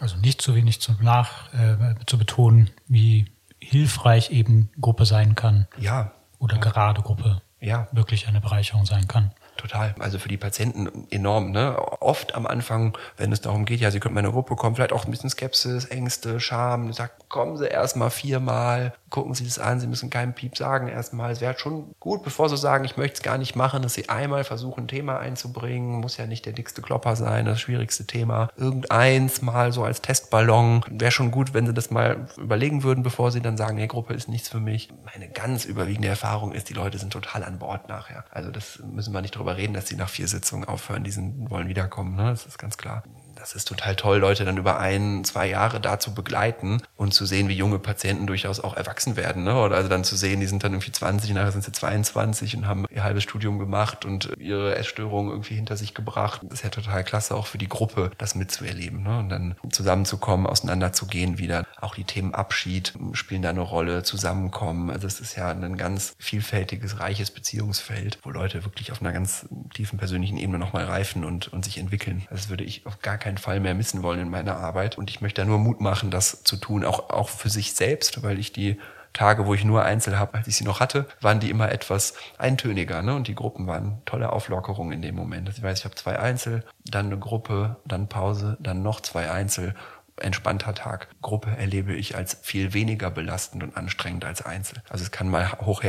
Also 0.00 0.16
nicht 0.16 0.42
zu 0.42 0.54
wenig 0.54 0.80
zu, 0.80 0.92
nach, 1.00 1.52
äh, 1.54 1.94
zu 2.06 2.18
betonen, 2.18 2.70
wie 2.88 3.26
hilfreich 3.60 4.30
eben 4.30 4.70
Gruppe 4.80 5.06
sein 5.06 5.34
kann. 5.34 5.68
Ja. 5.78 6.12
Oder 6.38 6.56
ja. 6.56 6.60
gerade 6.60 7.02
Gruppe 7.02 7.40
ja. 7.60 7.86
wirklich 7.92 8.26
eine 8.26 8.40
Bereicherung 8.40 8.84
sein 8.84 9.06
kann. 9.06 9.30
Total. 9.56 9.94
Also 9.98 10.18
für 10.18 10.28
die 10.28 10.38
Patienten 10.38 11.06
enorm. 11.10 11.52
Ne? 11.52 11.78
Oft 12.00 12.34
am 12.34 12.46
Anfang, 12.46 12.96
wenn 13.16 13.30
es 13.30 13.42
darum 13.42 13.64
geht, 13.64 13.80
ja, 13.80 13.90
sie 13.90 14.00
könnten 14.00 14.14
meine 14.14 14.30
Gruppe 14.30 14.56
kommen, 14.56 14.74
vielleicht 14.74 14.92
auch 14.92 15.04
ein 15.04 15.10
bisschen 15.10 15.30
Skepsis, 15.30 15.84
Ängste, 15.84 16.40
Scham. 16.40 16.92
Sagt, 16.92 17.28
kommen 17.28 17.56
Sie 17.58 17.66
erstmal 17.66 18.10
viermal, 18.10 18.94
gucken 19.12 19.34
Sie 19.34 19.44
das 19.44 19.60
an, 19.60 19.78
Sie 19.78 19.86
müssen 19.86 20.10
keinen 20.10 20.32
Piep 20.32 20.56
sagen 20.56 20.88
erstmal. 20.88 21.30
Es 21.30 21.40
wäre 21.40 21.56
schon 21.58 21.94
gut, 22.00 22.24
bevor 22.24 22.48
Sie 22.48 22.56
sagen, 22.56 22.84
ich 22.84 22.96
möchte 22.96 23.18
es 23.18 23.22
gar 23.22 23.38
nicht 23.38 23.54
machen, 23.54 23.82
dass 23.82 23.94
Sie 23.94 24.08
einmal 24.08 24.42
versuchen, 24.42 24.84
ein 24.84 24.88
Thema 24.88 25.20
einzubringen. 25.20 26.00
Muss 26.00 26.16
ja 26.16 26.26
nicht 26.26 26.46
der 26.46 26.54
dickste 26.54 26.82
Klopper 26.82 27.14
sein, 27.14 27.44
das 27.44 27.60
schwierigste 27.60 28.06
Thema. 28.06 28.48
Irgendeins 28.56 29.42
mal 29.42 29.70
so 29.70 29.84
als 29.84 30.02
Testballon. 30.02 30.84
Wäre 30.88 31.12
schon 31.12 31.30
gut, 31.30 31.54
wenn 31.54 31.66
Sie 31.66 31.74
das 31.74 31.90
mal 31.90 32.26
überlegen 32.38 32.82
würden, 32.82 33.04
bevor 33.04 33.30
Sie 33.30 33.42
dann 33.42 33.56
sagen, 33.56 33.76
nee, 33.76 33.86
Gruppe 33.86 34.14
ist 34.14 34.28
nichts 34.28 34.48
für 34.48 34.60
mich. 34.60 34.88
Meine 35.04 35.28
ganz 35.28 35.66
überwiegende 35.66 36.08
Erfahrung 36.08 36.52
ist, 36.52 36.70
die 36.70 36.74
Leute 36.74 36.98
sind 36.98 37.12
total 37.12 37.44
an 37.44 37.58
Bord 37.58 37.88
nachher. 37.88 38.24
Also 38.30 38.50
das 38.50 38.82
müssen 38.90 39.12
wir 39.12 39.20
nicht 39.20 39.36
drüber 39.36 39.58
reden, 39.58 39.74
dass 39.74 39.88
sie 39.88 39.96
nach 39.96 40.08
vier 40.08 40.26
Sitzungen 40.26 40.64
aufhören, 40.64 41.04
die 41.04 41.10
sind, 41.10 41.50
wollen 41.50 41.68
wiederkommen, 41.68 42.16
ne? 42.16 42.30
Das 42.30 42.46
ist 42.46 42.58
ganz 42.58 42.78
klar 42.78 43.02
das 43.42 43.56
ist 43.56 43.66
total 43.66 43.96
toll, 43.96 44.18
Leute 44.18 44.44
dann 44.44 44.56
über 44.56 44.78
ein, 44.78 45.24
zwei 45.24 45.48
Jahre 45.48 45.80
da 45.80 45.98
zu 45.98 46.14
begleiten 46.14 46.80
und 46.94 47.12
zu 47.12 47.26
sehen, 47.26 47.48
wie 47.48 47.56
junge 47.56 47.80
Patienten 47.80 48.28
durchaus 48.28 48.60
auch 48.60 48.76
erwachsen 48.76 49.16
werden. 49.16 49.42
Ne? 49.42 49.60
Oder 49.60 49.74
also 49.74 49.88
dann 49.88 50.04
zu 50.04 50.14
sehen, 50.14 50.38
die 50.38 50.46
sind 50.46 50.62
dann 50.62 50.74
irgendwie 50.74 50.92
20, 50.92 51.32
nachher 51.34 51.50
sind 51.50 51.64
sie 51.64 51.72
22 51.72 52.56
und 52.56 52.68
haben 52.68 52.86
ihr 52.88 53.02
halbes 53.02 53.24
Studium 53.24 53.58
gemacht 53.58 54.04
und 54.04 54.30
ihre 54.38 54.76
Essstörungen 54.76 55.32
irgendwie 55.32 55.56
hinter 55.56 55.76
sich 55.76 55.92
gebracht. 55.92 56.40
Das 56.44 56.60
ist 56.60 56.62
ja 56.62 56.70
total 56.70 57.02
klasse, 57.02 57.34
auch 57.34 57.48
für 57.48 57.58
die 57.58 57.68
Gruppe, 57.68 58.12
das 58.16 58.36
mitzuerleben. 58.36 59.02
Ne? 59.02 59.18
Und 59.18 59.28
dann 59.30 59.56
zusammenzukommen, 59.70 60.46
auseinanderzugehen 60.46 61.38
wieder. 61.38 61.66
Auch 61.80 61.96
die 61.96 62.04
Themen 62.04 62.34
Abschied 62.34 62.94
spielen 63.12 63.42
da 63.42 63.50
eine 63.50 63.60
Rolle, 63.60 64.04
zusammenkommen. 64.04 64.88
Also 64.90 65.08
es 65.08 65.18
ist 65.18 65.34
ja 65.34 65.50
ein 65.50 65.76
ganz 65.76 66.14
vielfältiges, 66.20 67.00
reiches 67.00 67.32
Beziehungsfeld, 67.32 68.20
wo 68.22 68.30
Leute 68.30 68.64
wirklich 68.64 68.92
auf 68.92 69.00
einer 69.00 69.12
ganz 69.12 69.48
tiefen 69.74 69.98
persönlichen 69.98 70.36
Ebene 70.36 70.60
nochmal 70.60 70.84
reifen 70.84 71.24
und, 71.24 71.52
und 71.52 71.64
sich 71.64 71.78
entwickeln. 71.78 72.24
Das 72.30 72.48
würde 72.48 72.62
ich 72.62 72.86
auf 72.86 73.00
gar 73.00 73.18
keinen 73.18 73.31
keinen 73.32 73.38
Fall 73.38 73.60
mehr 73.60 73.74
missen 73.74 74.02
wollen 74.02 74.20
in 74.20 74.30
meiner 74.30 74.56
Arbeit. 74.56 74.98
Und 74.98 75.10
ich 75.10 75.20
möchte 75.20 75.40
da 75.40 75.46
nur 75.46 75.58
Mut 75.58 75.80
machen, 75.80 76.10
das 76.10 76.44
zu 76.44 76.56
tun, 76.56 76.84
auch, 76.84 77.10
auch 77.10 77.28
für 77.28 77.48
sich 77.48 77.72
selbst, 77.72 78.22
weil 78.22 78.38
ich 78.38 78.52
die 78.52 78.78
Tage, 79.14 79.46
wo 79.46 79.54
ich 79.54 79.64
nur 79.64 79.84
Einzel 79.84 80.18
habe, 80.18 80.34
als 80.34 80.48
ich 80.48 80.56
sie 80.56 80.64
noch 80.64 80.80
hatte, 80.80 81.06
waren 81.20 81.40
die 81.40 81.50
immer 81.50 81.70
etwas 81.70 82.14
eintöniger. 82.38 83.02
Ne? 83.02 83.14
Und 83.14 83.28
die 83.28 83.34
Gruppen 83.34 83.66
waren 83.66 84.00
tolle 84.04 84.32
Auflockerungen 84.32 84.92
in 84.92 85.02
dem 85.02 85.14
Moment. 85.14 85.48
Also 85.48 85.58
ich 85.58 85.64
weiß, 85.64 85.80
ich 85.80 85.84
habe 85.84 85.94
zwei 85.94 86.18
Einzel, 86.18 86.64
dann 86.84 87.06
eine 87.06 87.18
Gruppe, 87.18 87.76
dann 87.84 88.08
Pause, 88.08 88.56
dann 88.60 88.82
noch 88.82 89.00
zwei 89.00 89.30
Einzel 89.30 89.74
entspannter 90.16 90.74
Tag. 90.74 91.08
Gruppe 91.22 91.50
erlebe 91.56 91.94
ich 91.94 92.16
als 92.16 92.38
viel 92.42 92.74
weniger 92.74 93.10
belastend 93.10 93.62
und 93.62 93.76
anstrengend 93.76 94.24
als 94.24 94.42
Einzel. 94.42 94.82
Also 94.88 95.04
es 95.04 95.10
kann 95.10 95.28
mal 95.28 95.52
hoch 95.60 95.82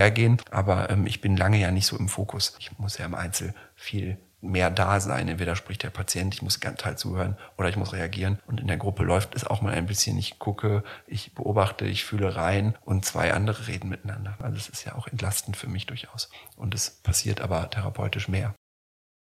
aber 0.52 0.90
ähm, 0.90 1.06
ich 1.06 1.22
bin 1.22 1.38
lange 1.38 1.58
ja 1.58 1.72
nicht 1.72 1.86
so 1.86 1.98
im 1.98 2.08
Fokus. 2.08 2.56
Ich 2.60 2.78
muss 2.80 2.98
ja 2.98 3.06
im 3.06 3.16
Einzel 3.16 3.54
viel 3.76 4.18
mehr 4.44 4.70
da 4.70 5.00
sein. 5.00 5.28
Entweder 5.28 5.56
spricht 5.56 5.84
der 5.84 5.90
Patient, 5.90 6.34
ich 6.34 6.42
muss 6.42 6.60
ganz 6.60 6.86
halt 6.86 7.00
zuhören 7.00 7.38
oder 7.58 7.70
ich 7.70 7.78
muss 7.78 7.94
reagieren. 7.94 8.40
Und 8.46 8.60
in 8.60 8.68
der 8.68 8.78
Gruppe 8.78 9.04
läuft 9.04 9.36
es 9.36 9.46
auch 9.46 9.62
mal 9.62 9.74
ein 9.74 9.86
bisschen. 9.86 10.18
Ich 10.18 10.38
gucke, 10.38 10.84
ich 11.08 11.34
beobachte, 11.34 11.86
ich 11.86 12.04
fühle 12.04 12.36
rein 12.36 12.76
und 12.86 13.06
zwei 13.06 13.34
andere 13.34 13.68
reden 13.68 13.90
miteinander. 13.90 14.38
Also 14.40 14.58
es 14.58 14.70
ist 14.70 14.86
ja 14.86 14.96
auch 14.96 15.08
entlastend 15.08 15.58
für 15.58 15.68
mich 15.68 15.86
durchaus. 15.86 16.30
Und 16.56 16.76
es 16.76 16.90
passiert 16.90 17.42
aber 17.42 17.70
therapeutisch 17.70 18.28
mehr. 18.28 18.54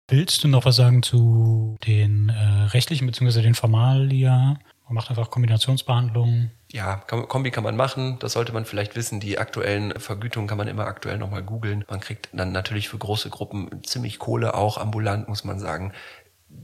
Willst 0.09 0.43
du 0.43 0.47
noch 0.47 0.65
was 0.65 0.77
sagen 0.77 1.03
zu 1.03 1.75
den 1.85 2.29
äh, 2.29 2.63
rechtlichen 2.67 3.07
bzw. 3.07 3.41
den 3.41 3.55
Formalia? 3.55 4.57
Man 4.85 4.93
macht 4.93 5.09
einfach 5.09 5.29
Kombinationsbehandlungen. 5.29 6.51
Ja, 6.69 6.97
Kombi 6.97 7.51
kann 7.51 7.63
man 7.63 7.77
machen. 7.77 8.17
Das 8.19 8.33
sollte 8.33 8.51
man 8.51 8.65
vielleicht 8.65 8.95
wissen. 8.95 9.21
Die 9.21 9.37
aktuellen 9.37 9.97
Vergütungen 9.99 10.49
kann 10.49 10.57
man 10.57 10.67
immer 10.67 10.85
aktuell 10.85 11.17
nochmal 11.17 11.43
googeln. 11.43 11.85
Man 11.89 12.01
kriegt 12.01 12.29
dann 12.33 12.51
natürlich 12.51 12.89
für 12.89 12.97
große 12.97 13.29
Gruppen 13.29 13.83
ziemlich 13.83 14.19
Kohle, 14.19 14.53
auch 14.53 14.77
ambulant, 14.77 15.29
muss 15.29 15.45
man 15.45 15.59
sagen. 15.59 15.93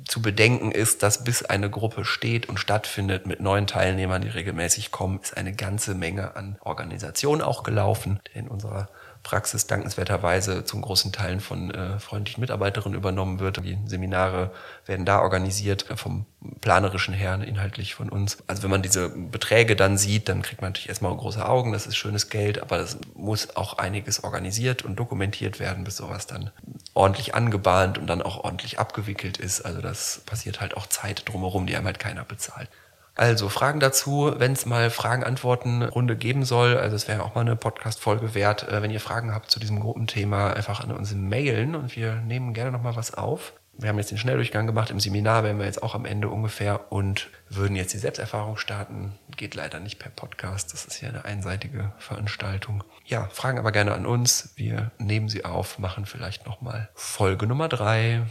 Zu 0.06 0.22
bedenken 0.22 0.72
ist, 0.72 1.04
dass 1.04 1.24
bis 1.24 1.44
eine 1.44 1.70
Gruppe 1.70 2.04
steht 2.04 2.50
und 2.50 2.60
stattfindet 2.60 3.28
mit 3.28 3.40
neuen 3.40 3.68
Teilnehmern, 3.68 4.22
die 4.22 4.30
regelmäßig 4.30 4.92
kommen, 4.92 5.20
ist 5.22 5.38
eine 5.38 5.54
ganze 5.54 5.96
Menge 5.96 6.36
an 6.36 6.58
Organisation 6.62 7.42
auch 7.42 7.64
gelaufen. 7.64 8.20
In 8.34 8.50
unserer 8.50 8.90
Praxis 9.24 9.68
dankenswerterweise 9.68 10.66
zum 10.66 10.82
großen 10.82 11.14
Teilen 11.14 11.40
von 11.40 11.72
äh, 11.72 11.98
freundlichen 11.98 12.42
Mitarbeiterinnen 12.42 12.98
übernommen 12.98 13.40
wird. 13.40 13.64
Die 13.64 13.78
Seminare 13.86 14.52
werden 14.86 15.06
da 15.06 15.22
organisiert, 15.22 15.90
äh, 15.90 15.96
vom 15.96 16.26
planerischen 16.60 17.14
her, 17.14 17.42
inhaltlich 17.42 17.96
von 17.96 18.10
uns. 18.10 18.38
Also 18.48 18.64
wenn 18.64 18.70
man 18.70 18.82
diese 18.82 19.10
Beträge 19.10 19.76
dann 19.78 19.98
sieht, 19.98 20.28
dann 20.28 20.42
kriegt 20.42 20.62
man 20.62 20.72
natürlich 20.72 20.90
erstmal 20.90 21.16
große 21.16 21.44
Augen, 21.44 21.72
das 21.72 21.88
ist 21.88 21.96
schönes 21.96 22.30
Geld, 22.30 22.62
aber 22.62 22.78
das 22.78 22.98
muss 23.16 23.56
auch 23.56 23.78
einiges 23.78 24.24
organisiert 24.24 24.84
und 24.84 24.98
dokumentiert 24.98 25.60
werden, 25.60 25.86
bis 25.86 25.98
sowas 25.98 26.28
dann 26.28 26.52
ordentlich 26.94 27.34
angebahnt 27.34 27.98
und 27.98 28.08
dann 28.08 28.22
auch 28.22 28.44
ordentlich 28.44 28.78
abgewickelt 28.78 29.38
ist. 29.38 29.62
Also 29.62 29.82
das 29.82 30.22
passiert 30.26 30.60
halt 30.60 30.76
auch 30.76 30.88
Zeit 30.88 31.28
drumherum, 31.30 31.66
die 31.66 31.76
einem 31.78 31.86
halt 31.86 32.00
keiner 32.00 32.26
bezahlt. 32.26 32.70
Also 33.16 33.48
Fragen 33.48 33.80
dazu, 33.80 34.34
wenn 34.38 34.54
es 34.54 34.66
mal 34.66 34.90
Fragen-Antworten-Runde 34.90 36.16
geben 36.16 36.46
soll, 36.46 36.78
also 36.78 36.96
es 36.96 37.08
wäre 37.08 37.24
auch 37.24 37.36
mal 37.36 37.42
eine 37.42 37.56
Podcast-Folge 37.56 38.34
wert, 38.34 38.68
äh, 38.68 38.82
wenn 38.82 38.90
ihr 38.90 39.00
Fragen 39.00 39.34
habt 39.34 39.52
zu 39.52 39.60
diesem 39.60 39.80
Gruppenthema, 39.80 40.52
einfach 40.54 40.80
an 40.80 40.92
uns 40.92 41.14
mailen 41.14 41.76
und 41.76 41.96
wir 41.96 42.16
nehmen 42.16 42.54
gerne 42.54 42.72
nochmal 42.72 42.96
was 42.96 43.14
auf. 43.14 43.54
Wir 43.76 43.90
haben 43.90 43.98
jetzt 43.98 44.12
den 44.12 44.20
Schnelldurchgang 44.20 44.68
gemacht, 44.68 44.92
im 44.92 45.00
Seminar 45.00 45.44
wären 45.44 45.58
wir 45.58 45.66
jetzt 45.66 45.82
auch 45.82 45.96
am 45.96 46.06
Ende 46.06 46.30
ungefähr 46.30 46.92
und 46.92 47.30
würden 47.50 47.76
jetzt 47.76 47.94
die 47.94 47.98
Selbsterfahrung 47.98 48.58
starten. 48.58 49.14
Geht 49.36 49.56
leider 49.56 49.80
nicht 49.80 49.98
per 49.98 50.12
Podcast, 50.12 50.74
das 50.74 50.86
ist 50.86 51.02
ja 51.02 51.10
eine 51.10 51.26
einseitige 51.26 51.92
Veranstaltung. 51.98 52.84
Ja, 53.06 53.30
Fragen 53.30 53.58
aber 53.58 53.72
gerne 53.72 53.94
an 53.94 54.06
uns, 54.06 54.54
wir 54.56 54.92
nehmen 54.98 55.30
sie 55.30 55.46
auf, 55.46 55.80
machen 55.80 56.06
vielleicht 56.06 56.46
nochmal 56.46 56.90
Folge 56.94 57.48
Nummer 57.48 57.68
drei. 57.68 58.26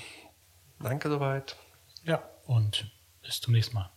Danke 0.81 1.09
soweit. 1.09 1.57
Ja, 2.05 2.23
und 2.47 2.91
bis 3.23 3.41
zum 3.41 3.53
nächsten 3.53 3.75
Mal. 3.75 3.91